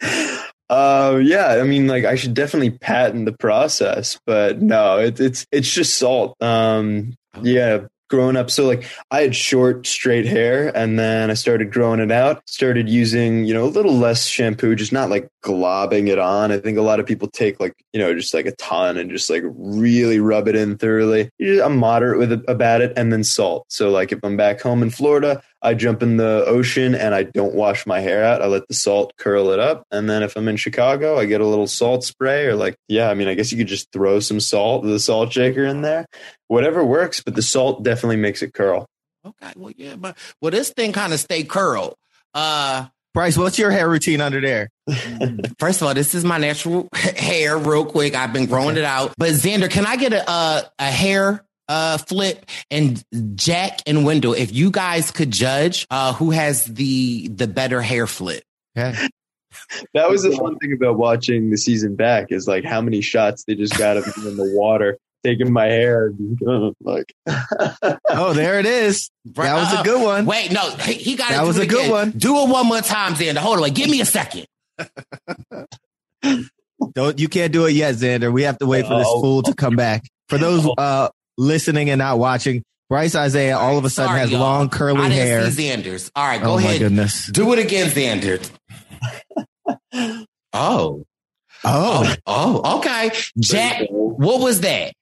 Uh, 0.69 1.21
yeah, 1.23 1.59
I 1.61 1.63
mean, 1.63 1.87
like 1.87 2.05
I 2.05 2.17
should 2.17 2.35
definitely 2.35 2.71
patent 2.71 3.25
the 3.25 3.33
process, 3.33 4.19
but 4.27 4.61
no, 4.61 4.99
it, 4.99 5.21
it's 5.21 5.47
it's 5.53 5.73
just 5.73 5.97
salt. 5.97 6.35
Um, 6.41 7.15
yeah, 7.41 7.87
growing 8.09 8.37
up, 8.37 8.51
so 8.51 8.67
like 8.67 8.85
I 9.11 9.23
had 9.23 9.35
short, 9.35 9.87
straight 9.87 10.27
hair, 10.27 10.75
and 10.77 10.99
then 10.99 11.31
I 11.31 11.35
started 11.35 11.73
growing 11.73 12.01
it 12.01 12.11
out. 12.11 12.49
Started 12.49 12.89
using, 12.89 13.45
you 13.45 13.55
know, 13.55 13.65
a 13.65 13.67
little 13.67 13.95
less 13.95 14.27
shampoo, 14.27 14.75
just 14.75 14.93
not 14.93 15.11
like 15.11 15.29
globbing 15.45 16.09
it 16.09 16.19
on. 16.19 16.53
I 16.53 16.59
think 16.59 16.79
a 16.79 16.83
lot 16.83 17.01
of 17.01 17.07
people 17.07 17.29
take 17.29 17.61
like, 17.61 17.75
you 17.93 18.01
know, 18.01 18.15
just 18.15 18.35
like 18.35 18.47
a 18.47 18.57
ton 18.57 18.97
and 18.97 19.11
just 19.11 19.31
like 19.31 19.43
really 19.47 20.21
rub 20.21 20.49
it 20.49 20.57
in 20.57 20.79
thoroughly. 20.79 21.31
I'm 21.41 21.77
moderate 21.79 22.19
with 22.19 22.45
about 22.49 22.81
it, 22.81 22.93
and 22.97 23.13
then 23.13 23.25
salt. 23.25 23.67
So 23.69 23.91
like 23.91 24.13
if 24.13 24.21
I'm 24.23 24.37
back 24.37 24.61
home 24.61 24.83
in 24.83 24.91
Florida, 24.91 25.43
I 25.67 25.75
jump 25.75 26.01
in 26.01 26.17
the 26.17 26.45
ocean 26.47 26.95
and 26.95 27.13
I 27.13 27.25
don't 27.25 27.55
wash 27.55 27.87
my 27.87 27.99
hair 27.99 28.25
out. 28.25 28.41
I 28.41 28.47
let 28.47 28.69
the 28.69 28.75
salt 28.75 29.13
curl 29.17 29.51
it 29.51 29.59
up. 29.59 29.85
And 29.91 30.09
then 30.09 30.23
if 30.23 30.37
I'm 30.37 30.47
in 30.47 30.57
Chicago, 30.57 31.19
I 31.19 31.25
get 31.25 31.41
a 31.41 31.47
little 31.47 31.67
salt 31.67 32.05
spray 32.05 32.47
or 32.47 32.55
like, 32.55 32.77
yeah, 32.87 33.11
I 33.11 33.15
mean, 33.15 33.27
I 33.27 33.35
guess 33.35 33.51
you 33.51 33.59
could 33.59 33.67
just 33.67 33.91
throw 33.91 34.21
some 34.21 34.39
salt, 34.39 34.85
the 34.85 35.01
salt 35.01 35.33
shaker 35.33 35.65
in 35.65 35.83
there, 35.83 36.07
whatever 36.47 36.85
works, 36.85 37.21
but 37.21 37.35
the 37.35 37.43
salt 37.43 37.83
definitely 37.83 38.17
makes 38.17 38.43
it 38.43 38.55
curl. 38.55 38.87
okay, 39.27 39.53
well, 39.57 39.73
yeah, 39.77 39.97
but 39.97 40.17
well, 40.41 40.53
this 40.53 40.71
thing 40.71 40.93
kind 40.93 41.13
of 41.13 41.19
stay 41.19 41.43
curled. 41.43 41.97
Uh, 42.33 42.87
Brice, 43.13 43.39
what's 43.39 43.59
your 43.59 43.71
hair 43.71 43.89
routine 43.89 44.21
under 44.21 44.43
there? 44.43 44.69
first 45.59 45.81
of 45.81 45.89
all, 45.89 45.95
this 45.95 46.15
is 46.15 46.23
my 46.23 46.37
natural 46.39 46.87
hair, 46.95 47.57
real 47.57 47.87
quick. 47.87 48.15
I've 48.15 48.33
been 48.33 48.47
growing 48.47 48.77
it 48.77 48.85
out. 48.85 49.15
But 49.17 49.31
Xander, 49.31 49.71
can 49.71 49.87
I 49.87 49.97
get 49.97 50.13
a 50.13 50.31
uh, 50.31 50.63
a 50.79 50.91
hair 50.91 51.43
uh 51.69 51.99
flip 51.99 52.47
and 52.71 53.03
Jack 53.37 53.81
and 53.87 54.05
Wendell, 54.05 54.35
if 54.35 54.53
you 54.55 54.71
guys 54.71 55.11
could 55.11 55.31
judge 55.31 55.87
uh 55.91 56.13
who 56.13 56.31
has 56.31 56.65
the 56.65 57.29
the 57.29 57.47
better 57.47 57.81
hair 57.83 58.07
flip. 58.07 58.43
Okay. 58.77 59.09
That 59.95 60.11
was 60.11 60.23
the 60.23 60.33
fun 60.33 60.59
thing 60.59 60.75
about 60.75 60.99
watching 60.99 61.51
the 61.51 61.57
season 61.57 61.97
back 61.97 62.27
is 62.31 62.47
like 62.47 62.63
how 62.65 62.83
many 62.83 63.01
shots 63.01 63.45
they 63.45 63.55
just 63.55 63.77
got 63.79 63.97
of 63.97 64.07
me 64.19 64.29
in 64.29 64.37
the 64.37 64.53
water, 64.55 64.99
taking 65.25 65.51
my 65.51 65.65
hair, 65.65 66.13
like 66.83 67.15
Oh, 68.11 68.35
there 68.35 68.59
it 68.61 68.67
is. 68.67 69.11
That 69.25 69.55
was 69.55 69.81
a 69.81 69.83
good 69.83 70.03
one. 70.03 70.27
Wait, 70.27 70.53
no, 70.53 70.71
he, 70.83 70.93
he 70.93 71.17
got 71.17 71.31
That 71.31 71.47
was 71.47 71.59
a 71.59 71.67
good 71.67 71.91
one. 71.91 72.11
Do 72.11 72.43
it 72.43 72.51
one 72.51 72.67
more 72.67 72.83
time, 72.83 73.15
Xander. 73.15 73.39
Hold 73.39 73.57
on, 73.57 73.63
wait, 73.63 73.75
give 73.75 73.89
me 73.89 74.03
a 74.03 74.05
second. 74.05 74.45
Don't 76.93 77.19
you 77.19 77.29
can't 77.29 77.53
do 77.53 77.65
it 77.65 77.73
yet, 77.73 77.95
Xander. 77.95 78.31
We 78.33 78.43
have 78.43 78.59
to 78.59 78.67
wait 78.67 78.87
for 78.87 78.99
this 78.99 79.09
Oh. 79.11 79.21
fool 79.23 79.43
to 79.45 79.55
come 79.55 79.75
back. 79.77 80.05
For 80.29 80.37
those 80.39 80.69
uh 80.77 81.09
listening 81.39 81.91
and 81.91 81.99
not 81.99 82.19
watching, 82.19 82.63
Brice 82.89 83.15
Izyah 83.15 83.57
all 83.57 83.79
of 83.79 83.85
a 83.85 83.91
sudden 83.91 84.11
Sorry, 84.11 84.21
has 84.21 84.31
y'all. 84.31 84.41
long 84.41 84.69
curly 84.69 85.01
I 85.01 85.09
didn't 85.09 85.27
hair. 85.27 85.51
see 85.51 85.69
Xander's. 85.69 86.11
All 86.15 86.27
right, 86.27 86.41
go 86.41 86.53
oh 86.53 86.57
my 86.57 86.63
ahead. 86.63 86.79
goodness. 86.81 87.29
Do 87.33 87.53
it 87.53 87.59
again, 87.59 87.91
Xander. 87.91 88.51
Oh. 90.53 91.05
Oh. 91.65 92.15
Oh, 92.27 92.79
okay. 92.79 93.11
Jack, 93.39 93.87
what 93.91 94.41
was 94.41 94.61
that? 94.63 94.93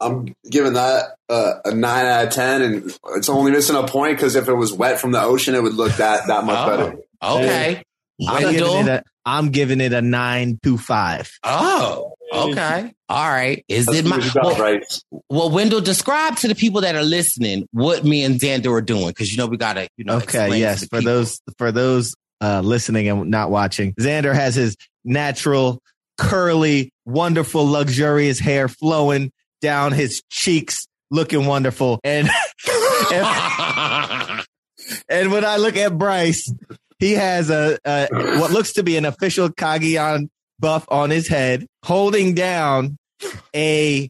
I'm 0.00 0.32
giving 0.48 0.74
that 0.74 1.16
uh, 1.28 1.54
a 1.64 1.74
nine 1.74 2.06
out 2.06 2.26
of 2.26 2.32
ten, 2.32 2.62
and 2.62 2.96
it's 3.16 3.28
only 3.28 3.50
missing 3.50 3.76
a 3.76 3.86
point 3.86 4.16
because 4.16 4.34
if 4.36 4.48
it 4.48 4.54
was 4.54 4.72
wet 4.72 4.98
from 5.00 5.12
the 5.12 5.20
ocean, 5.22 5.54
it 5.54 5.62
would 5.62 5.74
look 5.74 5.92
that 5.94 6.26
that 6.28 6.44
much 6.44 6.56
Oh, 6.58 6.76
better. 6.76 6.96
Okay. 7.22 7.82
I'm 8.26 8.42
Wendell? 8.44 8.72
giving, 8.76 8.88
it 8.92 9.04
a, 9.19 9.19
I'm 9.30 9.50
giving 9.50 9.80
it 9.80 9.92
a 9.92 10.02
nine 10.02 10.58
to 10.64 10.76
five. 10.76 11.30
Oh, 11.44 12.14
okay. 12.32 12.92
All 13.08 13.28
right. 13.28 13.64
Is 13.68 13.86
That's 13.86 13.98
it 13.98 14.04
my 14.04 14.16
what 14.16 14.24
you 14.24 14.32
got, 14.32 14.44
well, 14.44 14.58
right? 14.58 15.02
well, 15.28 15.50
Wendell, 15.50 15.80
describe 15.80 16.34
to 16.38 16.48
the 16.48 16.56
people 16.56 16.80
that 16.80 16.96
are 16.96 17.04
listening 17.04 17.68
what 17.70 18.02
me 18.02 18.24
and 18.24 18.40
Xander 18.40 18.72
are 18.72 18.80
doing 18.80 19.06
because 19.06 19.30
you 19.30 19.38
know 19.38 19.46
we 19.46 19.56
gotta, 19.56 19.86
you 19.96 20.04
know. 20.04 20.16
Okay, 20.16 20.58
yes. 20.58 20.80
For 20.80 20.98
people. 20.98 21.12
those 21.12 21.40
for 21.58 21.70
those 21.70 22.12
uh 22.40 22.60
listening 22.60 23.08
and 23.08 23.30
not 23.30 23.52
watching, 23.52 23.92
Xander 23.94 24.34
has 24.34 24.56
his 24.56 24.76
natural, 25.04 25.80
curly, 26.18 26.92
wonderful, 27.06 27.64
luxurious 27.64 28.40
hair 28.40 28.66
flowing 28.66 29.30
down 29.60 29.92
his 29.92 30.24
cheeks, 30.28 30.88
looking 31.12 31.46
wonderful. 31.46 32.00
And 32.02 32.28
and, 33.12 34.42
and 35.08 35.30
when 35.30 35.44
I 35.44 35.58
look 35.58 35.76
at 35.76 35.96
Brice, 35.96 36.52
he 37.00 37.12
has 37.12 37.50
a, 37.50 37.78
a 37.84 38.06
what 38.38 38.52
looks 38.52 38.74
to 38.74 38.82
be 38.84 38.96
an 38.96 39.04
official 39.04 39.48
Cagayan 39.48 40.28
buff 40.60 40.84
on 40.88 41.10
his 41.10 41.26
head, 41.26 41.66
holding 41.84 42.34
down 42.34 42.96
a 43.56 44.08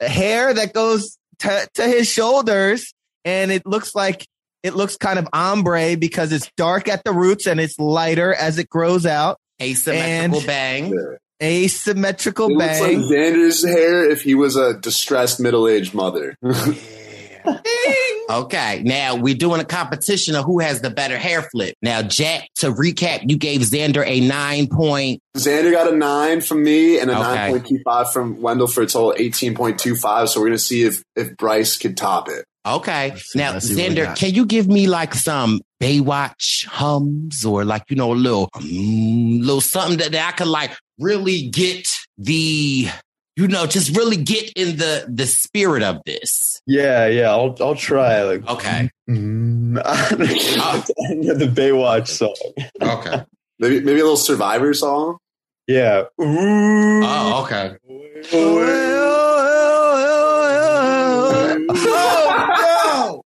hair 0.00 0.54
that 0.54 0.72
goes 0.72 1.18
to, 1.40 1.68
to 1.74 1.82
his 1.82 2.08
shoulders, 2.08 2.94
and 3.24 3.50
it 3.50 3.66
looks 3.66 3.94
like 3.94 4.24
it 4.62 4.74
looks 4.74 4.96
kind 4.96 5.18
of 5.18 5.26
ombre 5.32 5.96
because 5.96 6.32
it's 6.32 6.50
dark 6.56 6.86
at 6.88 7.02
the 7.04 7.12
roots 7.12 7.46
and 7.46 7.58
it's 7.60 7.78
lighter 7.78 8.32
as 8.34 8.58
it 8.58 8.68
grows 8.68 9.04
out. 9.06 9.38
Asymmetrical 9.60 10.38
And- 10.38 10.46
bang. 10.46 11.16
Asymmetrical 11.42 12.50
It 12.50 12.54
looks 12.56 12.80
like 12.80 12.96
bang. 12.98 13.00
Xander's 13.02 13.64
hair 13.66 14.08
if 14.10 14.20
he 14.22 14.34
was 14.34 14.56
a 14.56 14.74
distressed 14.74 15.40
middle 15.40 15.66
aged 15.66 15.94
mother. 15.94 16.36
Okay, 18.30 18.82
now 18.84 19.16
we're 19.16 19.34
doing 19.34 19.60
a 19.60 19.64
competition 19.64 20.36
of 20.36 20.44
who 20.44 20.60
has 20.60 20.80
the 20.80 20.90
better 20.90 21.18
hair 21.18 21.42
flip. 21.42 21.74
Now, 21.82 22.00
Jack, 22.02 22.48
to 22.56 22.70
recap, 22.70 23.28
you 23.28 23.36
gave 23.36 23.62
Xander 23.62 24.06
a 24.06 24.20
nine 24.20 24.68
point. 24.68 25.20
Xander 25.36 25.72
got 25.72 25.92
a 25.92 25.96
nine 25.96 26.40
from 26.40 26.62
me 26.62 26.98
and 27.00 27.10
a 27.10 27.14
Okay. 27.18 27.22
nine 27.22 27.50
point 27.50 27.66
two 27.66 27.80
five 27.84 28.12
from 28.12 28.40
Wendell 28.40 28.68
for 28.68 28.82
a 28.82 28.86
total 28.86 29.14
eighteen 29.18 29.54
point 29.56 29.78
two 29.80 29.96
five. 29.96 30.28
So 30.28 30.40
we're 30.40 30.46
gonna 30.46 30.58
see 30.58 30.84
if 30.84 31.02
if 31.16 31.36
Brice 31.36 31.76
could 31.76 31.96
top 31.96 32.28
it. 32.28 32.44
Okay, 32.66 33.14
see- 33.16 33.38
now 33.38 33.52
let's 33.54 33.66
see 33.66 33.74
Xander, 33.74 34.14
can 34.16 34.32
you 34.34 34.44
give 34.46 34.68
me 34.68 34.86
like 34.86 35.14
some 35.14 35.60
Baywatch 35.82 36.66
hums 36.66 37.44
or 37.44 37.64
like 37.64 37.82
you 37.88 37.96
know 37.96 38.12
a 38.12 38.14
little, 38.14 38.48
mm, 38.58 39.40
little 39.40 39.60
something 39.62 39.98
that, 39.98 40.12
that 40.12 40.28
I 40.28 40.32
could 40.36 40.46
like 40.46 40.70
really 40.98 41.48
get 41.48 41.88
the, 42.18 42.88
you 43.36 43.48
know, 43.48 43.66
just 43.66 43.96
really 43.96 44.16
get 44.16 44.52
in 44.54 44.76
the 44.76 45.06
the 45.08 45.26
spirit 45.26 45.82
of 45.82 46.00
this. 46.04 46.60
Yeah, 46.66 47.06
yeah, 47.06 47.30
I'll 47.30 47.56
I'll 47.60 47.74
try. 47.74 48.22
Like 48.22 48.46
Okay, 48.48 48.90
mm, 49.08 49.74
the 51.38 51.46
Baywatch 51.46 52.08
song. 52.08 52.34
okay, 52.80 53.24
Maybe 53.58 53.80
maybe 53.80 54.00
a 54.00 54.04
little 54.04 54.16
Survivor 54.16 54.74
song. 54.74 55.18
Yeah. 55.66 56.04
Ooh. 56.20 57.02
oh 57.04 57.42
okay. 57.44 57.76
Oh 61.72 62.36
no! 62.92 63.22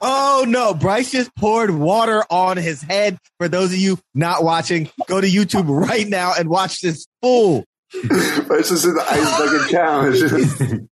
Oh 0.00 0.44
no! 0.46 0.74
Brice 0.74 1.10
just 1.10 1.34
poured 1.34 1.70
water 1.70 2.24
on 2.30 2.56
his 2.56 2.80
head. 2.82 3.18
For 3.38 3.48
those 3.48 3.72
of 3.72 3.78
you 3.78 3.98
not 4.14 4.44
watching, 4.44 4.88
go 5.08 5.20
to 5.20 5.26
YouTube 5.26 5.66
right 5.68 6.06
now 6.06 6.32
and 6.38 6.48
watch 6.48 6.80
this 6.80 7.06
fool. 7.20 7.64
Brice 8.46 8.70
is 8.70 8.84
in 8.84 8.94
the 8.94 9.04
ice 9.08 9.38
bucket 9.38 9.70
challenge. 9.70 10.88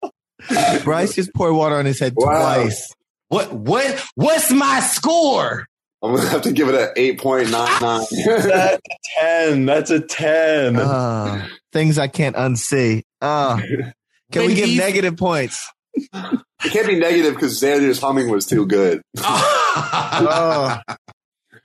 Brice 0.84 1.16
just 1.16 1.34
poured 1.34 1.56
water 1.56 1.76
on 1.76 1.86
his 1.86 2.00
head 2.00 2.14
Wow. 2.16 2.64
twice. 2.64 2.94
What 3.30 3.52
what 3.54 4.04
what's 4.16 4.52
my 4.52 4.80
score? 4.82 5.66
I'm 6.04 6.16
gonna 6.16 6.30
have 6.30 6.44
to 6.44 6.52
give 6.52 6.70
it 6.70 6.76
an 6.76 6.90
eight 6.96 7.20
point 7.20 7.50
nine 7.52 7.82
nine. 7.82 8.06
That's 8.26 8.46
a 8.46 8.80
ten. 9.20 9.66
That's 9.66 9.90
a 9.92 10.00
ten. 10.00 10.76
Uh, 10.76 11.48
things 11.74 11.98
I 11.98 12.08
can't 12.08 12.36
unsee. 12.36 13.02
Uh, 13.22 13.58
can 13.58 13.94
When 14.34 14.48
we 14.48 14.56
give 14.56 14.66
he's- 14.68 14.80
negative 14.80 15.18
points? 15.18 15.68
It 15.96 16.72
can't 16.72 16.88
be 16.88 17.00
negative 17.00 17.34
because 17.36 17.60
Xander's 17.62 18.00
humming 18.00 18.30
was 18.30 18.46
too 18.46 18.66
good. 18.66 19.02
Oh, 19.18 20.80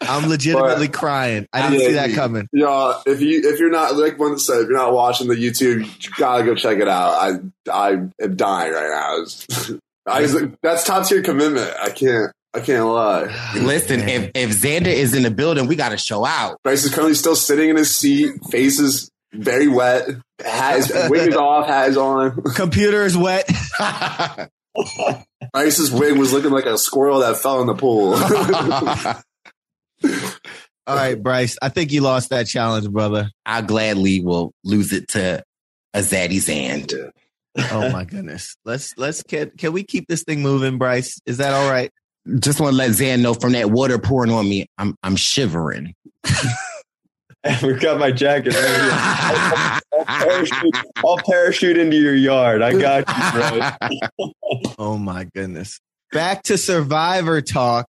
I'm 0.00 0.28
legitimately 0.28 0.88
crying. 0.88 1.46
I 1.52 1.62
didn't 1.68 1.80
Yeah, 1.80 1.86
see 1.88 1.92
that 1.94 2.14
coming. 2.14 2.48
you- 2.52 2.64
coming. 2.66 2.94
Yeah, 3.06 3.12
if 3.12 3.20
you 3.20 3.40
if 3.52 3.58
you're 3.60 3.70
not 3.70 3.96
like 3.96 4.18
one 4.18 4.38
said, 4.38 4.62
if 4.62 4.68
you're 4.68 4.76
not 4.78 4.92
watching 4.92 5.28
the 5.28 5.34
YouTube, 5.34 5.84
you 6.04 6.10
gotta 6.16 6.44
go 6.44 6.54
check 6.54 6.78
it 6.78 6.88
out. 6.88 7.12
I 7.14 7.70
I 7.72 7.90
am 7.92 8.36
dying 8.36 8.72
right 8.72 8.90
now. 8.90 9.22
It's- 9.22 9.72
I 10.06 10.22
was 10.22 10.36
that's 10.62 10.84
top 10.84 11.06
tier 11.06 11.22
commitment. 11.22 11.70
I 11.80 11.90
can't 11.90 12.32
I 12.54 12.60
can't 12.60 12.86
lie. 12.86 13.52
Listen, 13.56 14.00
if 14.08 14.30
if 14.34 14.50
Xander 14.60 14.86
is 14.86 15.14
in 15.14 15.22
the 15.22 15.30
building, 15.30 15.66
we 15.66 15.76
got 15.76 15.90
to 15.90 15.98
show 15.98 16.24
out. 16.24 16.58
Brice 16.64 16.84
is 16.84 16.92
currently 16.94 17.14
still 17.14 17.36
sitting 17.36 17.68
in 17.70 17.76
his 17.76 17.94
seat, 17.94 18.32
face 18.50 18.80
is 18.80 19.10
very 19.32 19.68
wet, 19.68 20.08
hat 20.44 20.78
is 20.78 20.90
wig 21.10 21.28
is 21.28 21.36
off, 21.36 21.66
hat 21.68 21.90
is 21.90 21.96
on. 21.96 22.42
Computer 22.56 23.04
is 23.04 23.16
wet. 23.16 23.48
Brice's 25.52 25.90
wig 25.92 26.16
was 26.18 26.32
looking 26.32 26.50
like 26.50 26.64
a 26.66 26.78
squirrel 26.78 27.20
that 27.20 27.36
fell 27.36 27.60
in 27.60 27.66
the 27.66 27.74
pool. 27.74 28.14
All 30.04 30.96
right, 30.96 31.20
Brice. 31.22 31.56
I 31.62 31.68
think 31.68 31.92
you 31.92 32.00
lost 32.00 32.30
that 32.30 32.46
challenge, 32.46 32.90
brother. 32.90 33.30
I 33.46 33.62
gladly 33.62 34.20
will 34.20 34.52
lose 34.64 34.92
it 34.92 35.08
to 35.08 35.42
a 35.94 35.98
Zaddy's 36.00 36.46
hand. 36.46 36.92
Oh 37.70 37.90
my 37.90 38.04
goodness. 38.04 38.56
Let's 38.64 38.96
let's 38.96 39.22
can 39.22 39.50
can 39.50 39.72
we 39.72 39.84
keep 39.84 40.06
this 40.08 40.24
thing 40.24 40.40
moving, 40.40 40.78
Brice? 40.78 41.20
Is 41.26 41.38
that 41.38 41.52
all 41.52 41.70
right? 41.70 41.90
Just 42.38 42.60
want 42.60 42.72
to 42.72 42.76
let 42.76 42.92
Zan 42.92 43.22
know 43.22 43.34
from 43.34 43.52
that 43.52 43.70
water 43.70 43.98
pouring 43.98 44.30
on 44.32 44.48
me, 44.48 44.66
I'm 44.78 44.94
I'm 45.02 45.16
shivering. 45.16 45.94
We've 47.62 47.80
got 47.80 47.98
my 47.98 48.12
jacket 48.12 48.54
right 48.54 48.68
here. 48.68 49.80
I'll 49.92 50.04
parachute, 50.04 50.76
I'll 50.96 51.16
parachute 51.18 51.78
into 51.78 51.96
your 51.96 52.14
yard. 52.14 52.62
I 52.62 52.78
got 52.78 53.08
you, 53.08 54.00
bro. 54.18 54.32
Oh 54.78 54.98
my 54.98 55.24
goodness. 55.24 55.80
Back 56.12 56.42
to 56.44 56.58
Survivor 56.58 57.40
talk. 57.40 57.86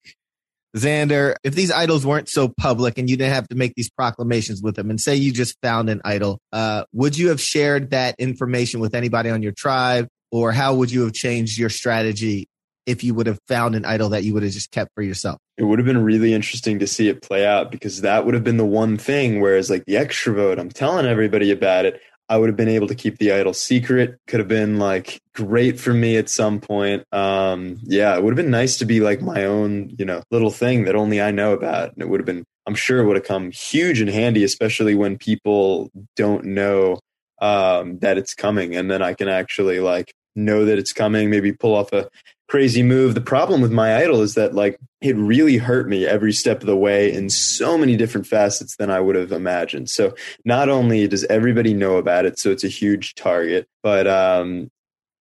Xander, 0.76 1.35
if 1.43 1.53
these 1.53 1.72
idols 1.72 2.06
weren't 2.06 2.30
so 2.30 2.48
public 2.48 2.98
and 2.98 3.10
you 3.10 3.18
didn't 3.18 3.34
have 3.34 3.48
to 3.49 3.56
make 3.56 3.73
these 3.76 3.89
proclamations 3.89 4.61
with 4.61 4.76
them, 4.76 4.89
and 4.89 4.99
say 4.99 5.15
you 5.15 5.31
just 5.31 5.57
found 5.61 5.89
an 5.89 6.02
idol, 6.06 6.39
uh, 6.53 6.85
would 6.93 7.18
you 7.18 7.30
have 7.30 7.41
shared 7.41 7.91
that 7.91 8.15
information 8.19 8.80
with 8.80 8.95
anybody 8.95 9.30
on 9.30 9.43
your 9.43 9.52
tribe, 9.52 10.07
or 10.31 10.52
how 10.52 10.73
would 10.76 10.91
you 10.91 11.02
have 11.02 11.14
changed 11.14 11.57
your 11.57 11.69
strategy 11.69 12.48
if 12.85 13.03
you 13.03 13.14
would 13.14 13.27
have 13.27 13.39
found 13.48 13.76
an 13.76 13.85
idol 13.85 14.10
that 14.10 14.23
you 14.23 14.34
would 14.34 14.43
have 14.43 14.52
just 14.52 14.72
kept 14.72 14.91
for 14.95 15.02
yourself? 15.02 15.38
It 15.57 15.65
would 15.65 15.77
have 15.77 15.85
been 15.85 16.03
really 16.03 16.34
interesting 16.34 16.80
to 16.80 16.88
see 16.88 17.10
it 17.10 17.22
play 17.22 17.45
out 17.45 17.69
because 17.69 18.02
that 18.02 18.26
would 18.26 18.34
have 18.34 18.43
been 18.43 18.57
the 18.57 18.65
one 18.65 18.98
thing. 18.98 19.41
Whereas, 19.41 19.69
like 19.69 19.85
the 19.85 19.98
extra 19.98 20.34
vote, 20.34 20.57
I'm 20.57 20.69
telling 20.69 21.06
everybody 21.06 21.52
about 21.52 21.85
it. 21.85 22.02
I 22.31 22.37
would 22.37 22.47
have 22.47 22.55
been 22.55 22.69
able 22.69 22.87
to 22.87 22.95
keep 22.95 23.17
the 23.17 23.33
idol 23.33 23.53
secret. 23.53 24.17
Could 24.25 24.39
have 24.39 24.47
been 24.47 24.79
like 24.79 25.19
great 25.35 25.77
for 25.77 25.93
me 25.93 26.15
at 26.15 26.29
some 26.29 26.61
point. 26.61 27.03
Um, 27.11 27.79
yeah, 27.83 28.15
it 28.15 28.23
would 28.23 28.31
have 28.31 28.41
been 28.41 28.49
nice 28.49 28.77
to 28.77 28.85
be 28.85 29.01
like 29.01 29.21
my 29.21 29.43
own, 29.43 29.93
you 29.99 30.05
know, 30.05 30.23
little 30.31 30.49
thing 30.49 30.85
that 30.85 30.95
only 30.95 31.21
I 31.21 31.31
know 31.31 31.51
about. 31.51 31.91
And 31.91 32.01
it 32.01 32.07
would 32.07 32.21
have 32.21 32.25
been, 32.25 32.45
I'm 32.65 32.73
sure 32.73 33.01
it 33.01 33.05
would 33.05 33.17
have 33.17 33.25
come 33.25 33.51
huge 33.51 33.99
and 33.99 34.09
handy, 34.09 34.45
especially 34.45 34.95
when 34.95 35.17
people 35.17 35.91
don't 36.15 36.45
know 36.45 37.01
um, 37.41 37.99
that 37.99 38.17
it's 38.17 38.33
coming. 38.33 38.77
And 38.77 38.89
then 38.89 39.01
I 39.01 39.13
can 39.13 39.27
actually 39.27 39.81
like 39.81 40.13
know 40.33 40.63
that 40.63 40.79
it's 40.79 40.93
coming, 40.93 41.29
maybe 41.29 41.51
pull 41.51 41.75
off 41.75 41.91
a 41.91 42.07
crazy 42.51 42.83
move. 42.83 43.15
The 43.15 43.21
problem 43.21 43.61
with 43.61 43.71
my 43.71 43.95
idol 43.95 44.19
is 44.21 44.33
that 44.33 44.53
like 44.53 44.77
it 44.99 45.15
really 45.15 45.55
hurt 45.55 45.87
me 45.87 46.05
every 46.05 46.33
step 46.33 46.59
of 46.59 46.65
the 46.65 46.75
way 46.75 47.09
in 47.09 47.29
so 47.29 47.77
many 47.77 47.95
different 47.95 48.27
facets 48.27 48.75
than 48.75 48.91
I 48.91 48.99
would 48.99 49.15
have 49.15 49.31
imagined. 49.31 49.89
So 49.89 50.13
not 50.43 50.67
only 50.67 51.07
does 51.07 51.23
everybody 51.25 51.73
know 51.73 51.95
about 51.95 52.25
it, 52.25 52.37
so 52.37 52.51
it's 52.51 52.65
a 52.65 52.67
huge 52.67 53.15
target, 53.15 53.67
but 53.81 54.05
um, 54.05 54.69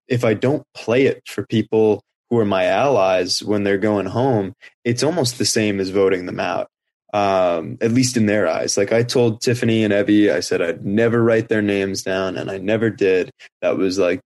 if 0.09 0.25
I 0.25 0.35
don't 0.35 0.67
play 0.75 1.07
it 1.07 1.23
for 1.25 1.47
people 1.47 2.03
who 2.31 2.39
are 2.39 2.45
my 2.45 2.65
allies 2.65 3.45
when 3.45 3.63
they're 3.63 3.79
going 3.79 4.07
home, 4.07 4.53
it's 4.85 5.05
almost 5.05 5.39
the 5.39 5.45
same 5.45 5.79
as 5.79 5.91
voting 5.91 6.27
them 6.27 6.41
out. 6.41 6.67
Um, 7.15 7.79
at 7.81 7.93
least 7.93 8.17
in 8.17 8.27
their 8.27 8.49
eyes. 8.49 8.77
Like 8.77 8.93
I 8.93 9.03
told 9.03 9.41
Tiffany 9.41 9.83
and 9.85 9.93
Evvie, 9.93 10.33
I 10.33 10.41
said 10.41 10.63
I'd 10.63 10.85
never 10.85 11.23
write 11.23 11.49
their 11.49 11.63
names 11.63 12.03
down, 12.03 12.37
and 12.37 12.51
I 12.51 12.59
never 12.59 12.89
did. 12.89 13.31
That 13.63 13.77
was 13.77 13.99
like 13.99 14.21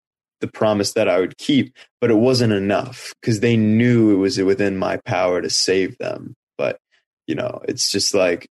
the 0.44 0.52
promise 0.52 0.92
that 0.92 1.08
I 1.08 1.20
would 1.20 1.38
keep, 1.38 1.74
but 2.00 2.10
it 2.10 2.16
wasn't 2.16 2.52
enough 2.52 3.14
because 3.20 3.40
they 3.40 3.56
knew 3.56 4.12
it 4.12 4.16
was 4.16 4.38
within 4.38 4.76
my 4.76 4.98
power 4.98 5.40
to 5.40 5.48
save 5.48 5.96
them. 5.96 6.34
But, 6.58 6.78
you 7.26 7.34
know, 7.34 7.62
it's 7.66 7.90
just 7.90 8.12
like 8.12 8.46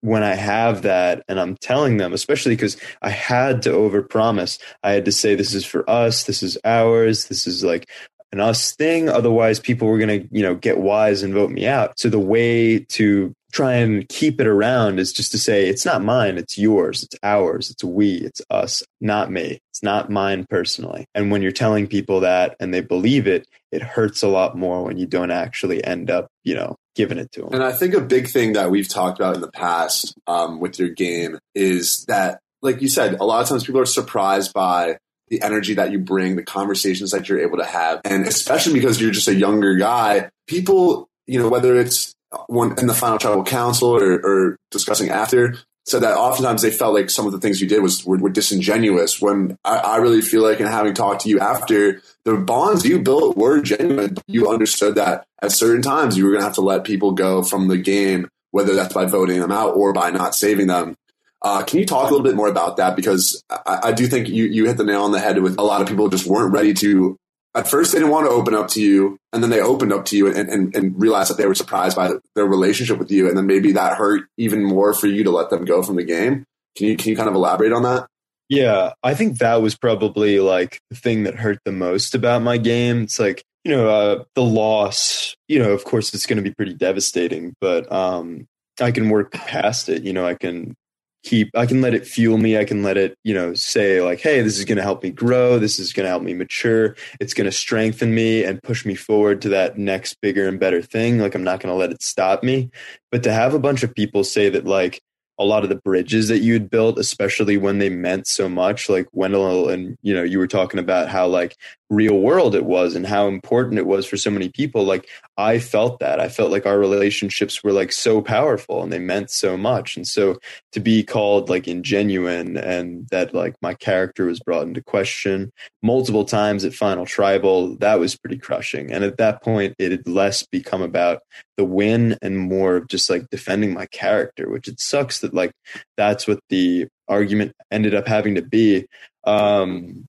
when 0.00 0.22
I 0.22 0.34
have 0.34 0.82
that 0.82 1.22
and 1.28 1.38
I'm 1.38 1.56
telling 1.60 1.98
them, 1.98 2.14
especially 2.14 2.54
because 2.54 2.78
I 3.02 3.10
had 3.10 3.62
to 3.62 3.70
overpromise, 3.70 4.58
I 4.82 4.92
had 4.92 5.04
to 5.04 5.12
say, 5.12 5.34
this 5.34 5.54
is 5.54 5.66
for 5.66 5.88
us, 5.88 6.24
this 6.24 6.42
is 6.42 6.56
ours, 6.64 7.26
this 7.26 7.46
is 7.46 7.62
like 7.62 7.90
an 8.32 8.40
us 8.40 8.74
thing. 8.74 9.10
Otherwise, 9.10 9.60
people 9.60 9.88
were 9.88 9.98
going 9.98 10.22
to, 10.22 10.28
you 10.30 10.42
know, 10.42 10.54
get 10.54 10.78
wise 10.78 11.22
and 11.22 11.34
vote 11.34 11.50
me 11.50 11.66
out. 11.66 11.98
So 11.98 12.08
the 12.08 12.18
way 12.18 12.78
to 12.80 13.34
try 13.52 13.74
and 13.74 14.08
keep 14.08 14.40
it 14.40 14.46
around 14.46 14.98
is 14.98 15.12
just 15.12 15.32
to 15.32 15.38
say, 15.38 15.68
it's 15.68 15.84
not 15.84 16.02
mine, 16.02 16.36
it's 16.38 16.58
yours, 16.58 17.02
it's 17.02 17.16
ours, 17.22 17.70
it's 17.70 17.82
we, 17.82 18.14
it's 18.16 18.42
us, 18.50 18.82
not 19.00 19.30
me. 19.30 19.60
It's 19.70 19.82
not 19.82 20.10
mine 20.10 20.46
personally. 20.48 21.06
And 21.14 21.30
when 21.30 21.40
you're 21.40 21.52
telling 21.52 21.86
people 21.86 22.20
that 22.20 22.56
and 22.60 22.74
they 22.74 22.80
believe 22.80 23.26
it, 23.26 23.46
it 23.70 23.82
hurts 23.82 24.22
a 24.22 24.28
lot 24.28 24.56
more 24.56 24.84
when 24.84 24.98
you 24.98 25.06
don't 25.06 25.30
actually 25.30 25.82
end 25.84 26.10
up, 26.10 26.28
you 26.44 26.54
know, 26.54 26.76
giving 26.94 27.18
it 27.18 27.30
to 27.32 27.42
them. 27.42 27.50
And 27.52 27.62
I 27.62 27.72
think 27.72 27.94
a 27.94 28.00
big 28.00 28.28
thing 28.28 28.54
that 28.54 28.70
we've 28.70 28.88
talked 28.88 29.18
about 29.18 29.34
in 29.34 29.40
the 29.40 29.50
past 29.50 30.14
um, 30.26 30.60
with 30.60 30.78
your 30.78 30.88
game 30.88 31.38
is 31.54 32.04
that, 32.06 32.40
like 32.60 32.82
you 32.82 32.88
said, 32.88 33.18
a 33.20 33.24
lot 33.24 33.40
of 33.40 33.48
times 33.48 33.64
people 33.64 33.80
are 33.80 33.86
surprised 33.86 34.52
by 34.52 34.98
the 35.28 35.42
energy 35.42 35.74
that 35.74 35.92
you 35.92 35.98
bring, 35.98 36.36
the 36.36 36.42
conversations 36.42 37.12
that 37.12 37.28
you're 37.28 37.40
able 37.40 37.58
to 37.58 37.64
have. 37.64 38.00
And 38.04 38.26
especially 38.26 38.72
because 38.72 39.00
you're 39.00 39.12
just 39.12 39.28
a 39.28 39.34
younger 39.34 39.76
guy, 39.76 40.30
people, 40.46 41.08
you 41.26 41.38
know, 41.38 41.48
whether 41.48 41.76
it's 41.76 42.14
one 42.46 42.78
in 42.78 42.86
the 42.86 42.94
final 42.94 43.18
tribal 43.18 43.44
council 43.44 43.96
or, 43.96 44.14
or 44.14 44.56
discussing 44.70 45.10
after, 45.10 45.56
said 45.86 46.02
that 46.02 46.16
oftentimes 46.16 46.62
they 46.62 46.70
felt 46.70 46.94
like 46.94 47.08
some 47.10 47.26
of 47.26 47.32
the 47.32 47.40
things 47.40 47.60
you 47.60 47.68
did 47.68 47.82
was 47.82 48.04
were, 48.04 48.18
were 48.18 48.28
disingenuous. 48.28 49.20
When 49.20 49.56
I, 49.64 49.78
I 49.78 49.96
really 49.96 50.20
feel 50.20 50.42
like, 50.42 50.60
and 50.60 50.68
having 50.68 50.94
talked 50.94 51.22
to 51.22 51.28
you 51.28 51.40
after, 51.40 52.02
the 52.24 52.36
bonds 52.36 52.84
you 52.84 53.00
built 53.00 53.36
were 53.36 53.62
genuine. 53.62 54.18
You 54.26 54.50
understood 54.50 54.96
that 54.96 55.24
at 55.40 55.52
certain 55.52 55.82
times 55.82 56.16
you 56.16 56.24
were 56.24 56.30
going 56.30 56.42
to 56.42 56.46
have 56.46 56.56
to 56.56 56.60
let 56.60 56.84
people 56.84 57.12
go 57.12 57.42
from 57.42 57.68
the 57.68 57.78
game, 57.78 58.28
whether 58.50 58.74
that's 58.74 58.92
by 58.92 59.06
voting 59.06 59.40
them 59.40 59.52
out 59.52 59.76
or 59.76 59.92
by 59.92 60.10
not 60.10 60.34
saving 60.34 60.66
them. 60.66 60.94
Uh, 61.40 61.62
can 61.62 61.78
you 61.78 61.86
talk 61.86 62.08
a 62.08 62.10
little 62.10 62.24
bit 62.24 62.34
more 62.34 62.48
about 62.48 62.76
that? 62.78 62.96
Because 62.96 63.42
I, 63.48 63.80
I 63.84 63.92
do 63.92 64.06
think 64.06 64.28
you, 64.28 64.44
you 64.44 64.66
hit 64.66 64.76
the 64.76 64.84
nail 64.84 65.04
on 65.04 65.12
the 65.12 65.20
head 65.20 65.40
with 65.40 65.58
a 65.58 65.62
lot 65.62 65.80
of 65.80 65.88
people 65.88 66.08
just 66.08 66.26
weren't 66.26 66.52
ready 66.52 66.74
to. 66.74 67.16
At 67.58 67.66
first, 67.66 67.90
they 67.90 67.98
didn't 67.98 68.12
want 68.12 68.26
to 68.26 68.30
open 68.30 68.54
up 68.54 68.68
to 68.68 68.80
you, 68.80 69.18
and 69.32 69.42
then 69.42 69.50
they 69.50 69.60
opened 69.60 69.92
up 69.92 70.04
to 70.06 70.16
you 70.16 70.32
and, 70.32 70.48
and, 70.48 70.74
and 70.76 71.00
realized 71.00 71.28
that 71.28 71.38
they 71.38 71.46
were 71.46 71.56
surprised 71.56 71.96
by 71.96 72.12
their 72.36 72.46
relationship 72.46 72.98
with 72.98 73.10
you, 73.10 73.26
and 73.26 73.36
then 73.36 73.48
maybe 73.48 73.72
that 73.72 73.96
hurt 73.96 74.28
even 74.36 74.64
more 74.64 74.94
for 74.94 75.08
you 75.08 75.24
to 75.24 75.32
let 75.32 75.50
them 75.50 75.64
go 75.64 75.82
from 75.82 75.96
the 75.96 76.04
game. 76.04 76.44
Can 76.76 76.86
you 76.86 76.96
can 76.96 77.10
you 77.10 77.16
kind 77.16 77.28
of 77.28 77.34
elaborate 77.34 77.72
on 77.72 77.82
that? 77.82 78.06
Yeah, 78.48 78.92
I 79.02 79.14
think 79.14 79.38
that 79.38 79.60
was 79.60 79.74
probably 79.76 80.38
like 80.38 80.78
the 80.88 80.96
thing 80.96 81.24
that 81.24 81.34
hurt 81.34 81.58
the 81.64 81.72
most 81.72 82.14
about 82.14 82.42
my 82.42 82.58
game. 82.58 83.02
It's 83.02 83.18
like 83.18 83.42
you 83.64 83.72
know, 83.72 83.88
uh, 83.88 84.24
the 84.36 84.44
loss, 84.44 85.34
you 85.48 85.58
know, 85.58 85.72
of 85.72 85.82
course 85.82 86.14
it's 86.14 86.26
going 86.26 86.36
to 86.36 86.48
be 86.48 86.54
pretty 86.54 86.74
devastating, 86.74 87.56
but 87.60 87.90
um, 87.90 88.46
I 88.80 88.92
can 88.92 89.10
work 89.10 89.32
past 89.32 89.88
it. 89.88 90.04
You 90.04 90.12
know, 90.12 90.24
I 90.24 90.34
can 90.34 90.76
keep, 91.24 91.50
I 91.56 91.66
can 91.66 91.80
let 91.80 91.94
it 91.94 92.06
fuel 92.06 92.38
me. 92.38 92.58
I 92.58 92.64
can 92.64 92.82
let 92.82 92.96
it, 92.96 93.16
you 93.24 93.34
know, 93.34 93.54
say 93.54 94.00
like, 94.02 94.20
hey, 94.20 94.42
this 94.42 94.58
is 94.58 94.64
going 94.64 94.76
to 94.76 94.82
help 94.82 95.02
me 95.02 95.10
grow. 95.10 95.58
This 95.58 95.78
is 95.78 95.92
going 95.92 96.04
to 96.04 96.10
help 96.10 96.22
me 96.22 96.34
mature. 96.34 96.96
It's 97.20 97.34
going 97.34 97.46
to 97.46 97.52
strengthen 97.52 98.14
me 98.14 98.44
and 98.44 98.62
push 98.62 98.84
me 98.84 98.94
forward 98.94 99.42
to 99.42 99.48
that 99.50 99.78
next 99.78 100.20
bigger 100.20 100.48
and 100.48 100.60
better 100.60 100.82
thing. 100.82 101.18
Like, 101.18 101.34
I'm 101.34 101.44
not 101.44 101.60
going 101.60 101.72
to 101.72 101.78
let 101.78 101.90
it 101.90 102.02
stop 102.02 102.42
me. 102.42 102.70
But 103.10 103.22
to 103.24 103.32
have 103.32 103.54
a 103.54 103.58
bunch 103.58 103.82
of 103.82 103.94
people 103.94 104.24
say 104.24 104.48
that, 104.48 104.64
like, 104.64 105.02
a 105.38 105.44
lot 105.44 105.62
of 105.62 105.68
the 105.68 105.76
bridges 105.76 106.28
that 106.28 106.40
you 106.40 106.52
had 106.52 106.68
built, 106.68 106.98
especially 106.98 107.56
when 107.56 107.78
they 107.78 107.88
meant 107.88 108.26
so 108.26 108.48
much. 108.48 108.88
Like 108.88 109.06
Wendell 109.12 109.68
and 109.68 109.96
you 110.02 110.12
know, 110.12 110.22
you 110.22 110.38
were 110.38 110.48
talking 110.48 110.80
about 110.80 111.08
how 111.08 111.26
like 111.26 111.56
real 111.90 112.18
world 112.18 112.54
it 112.54 112.64
was 112.64 112.94
and 112.96 113.06
how 113.06 113.28
important 113.28 113.78
it 113.78 113.86
was 113.86 114.04
for 114.04 114.16
so 114.16 114.30
many 114.30 114.48
people. 114.48 114.84
Like 114.84 115.08
I 115.38 115.60
felt 115.60 116.00
that. 116.00 116.18
I 116.18 116.28
felt 116.28 116.50
like 116.50 116.66
our 116.66 116.80
relationships 116.80 117.62
were 117.62 117.70
like 117.70 117.92
so 117.92 118.20
powerful 118.20 118.82
and 118.82 118.92
they 118.92 118.98
meant 118.98 119.30
so 119.30 119.56
much. 119.56 119.96
And 119.96 120.04
so 120.04 120.40
to 120.72 120.80
be 120.80 121.04
called 121.04 121.48
like 121.48 121.64
ingenuine 121.64 122.60
and 122.60 123.06
that 123.10 123.32
like 123.32 123.54
my 123.62 123.74
character 123.74 124.26
was 124.26 124.40
brought 124.40 124.66
into 124.66 124.82
question 124.82 125.52
multiple 125.80 126.24
times 126.24 126.64
at 126.64 126.74
Final 126.74 127.06
Tribal, 127.06 127.76
that 127.76 128.00
was 128.00 128.16
pretty 128.16 128.36
crushing. 128.36 128.90
And 128.90 129.04
at 129.04 129.18
that 129.18 129.40
point, 129.40 129.76
it 129.78 129.92
had 129.92 130.08
less 130.08 130.42
become 130.42 130.82
about 130.82 131.22
the 131.56 131.64
win 131.64 132.18
and 132.20 132.36
more 132.36 132.74
of 132.74 132.88
just 132.88 133.08
like 133.08 133.30
defending 133.30 133.72
my 133.72 133.86
character, 133.86 134.50
which 134.50 134.66
it 134.66 134.80
sucks 134.80 135.20
that 135.20 135.34
like 135.34 135.52
that's 135.96 136.26
what 136.26 136.40
the 136.48 136.88
argument 137.06 137.52
ended 137.70 137.94
up 137.94 138.08
having 138.08 138.34
to 138.34 138.42
be. 138.42 138.86
Um, 139.22 140.08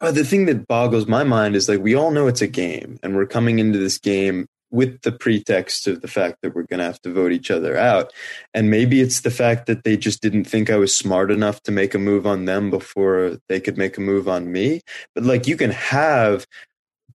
uh, 0.00 0.12
the 0.12 0.24
thing 0.24 0.46
that 0.46 0.66
boggles 0.66 1.06
my 1.06 1.24
mind 1.24 1.56
is 1.56 1.68
like 1.68 1.80
we 1.80 1.94
all 1.94 2.10
know 2.10 2.26
it's 2.26 2.42
a 2.42 2.46
game, 2.46 2.98
and 3.02 3.16
we're 3.16 3.26
coming 3.26 3.58
into 3.58 3.78
this 3.78 3.98
game 3.98 4.46
with 4.70 5.00
the 5.02 5.12
pretext 5.12 5.86
of 5.86 6.02
the 6.02 6.08
fact 6.08 6.36
that 6.42 6.54
we're 6.54 6.64
going 6.64 6.78
to 6.78 6.84
have 6.84 7.00
to 7.00 7.12
vote 7.12 7.32
each 7.32 7.50
other 7.50 7.76
out. 7.76 8.12
And 8.52 8.70
maybe 8.70 9.00
it's 9.00 9.22
the 9.22 9.30
fact 9.30 9.66
that 9.66 9.84
they 9.84 9.96
just 9.96 10.20
didn't 10.20 10.44
think 10.44 10.68
I 10.68 10.76
was 10.76 10.94
smart 10.94 11.30
enough 11.30 11.62
to 11.62 11.72
make 11.72 11.94
a 11.94 11.98
move 11.98 12.26
on 12.26 12.44
them 12.44 12.70
before 12.70 13.38
they 13.48 13.60
could 13.60 13.78
make 13.78 13.96
a 13.96 14.02
move 14.02 14.28
on 14.28 14.52
me. 14.52 14.82
But 15.14 15.24
like 15.24 15.46
you 15.46 15.56
can 15.56 15.70
have 15.70 16.46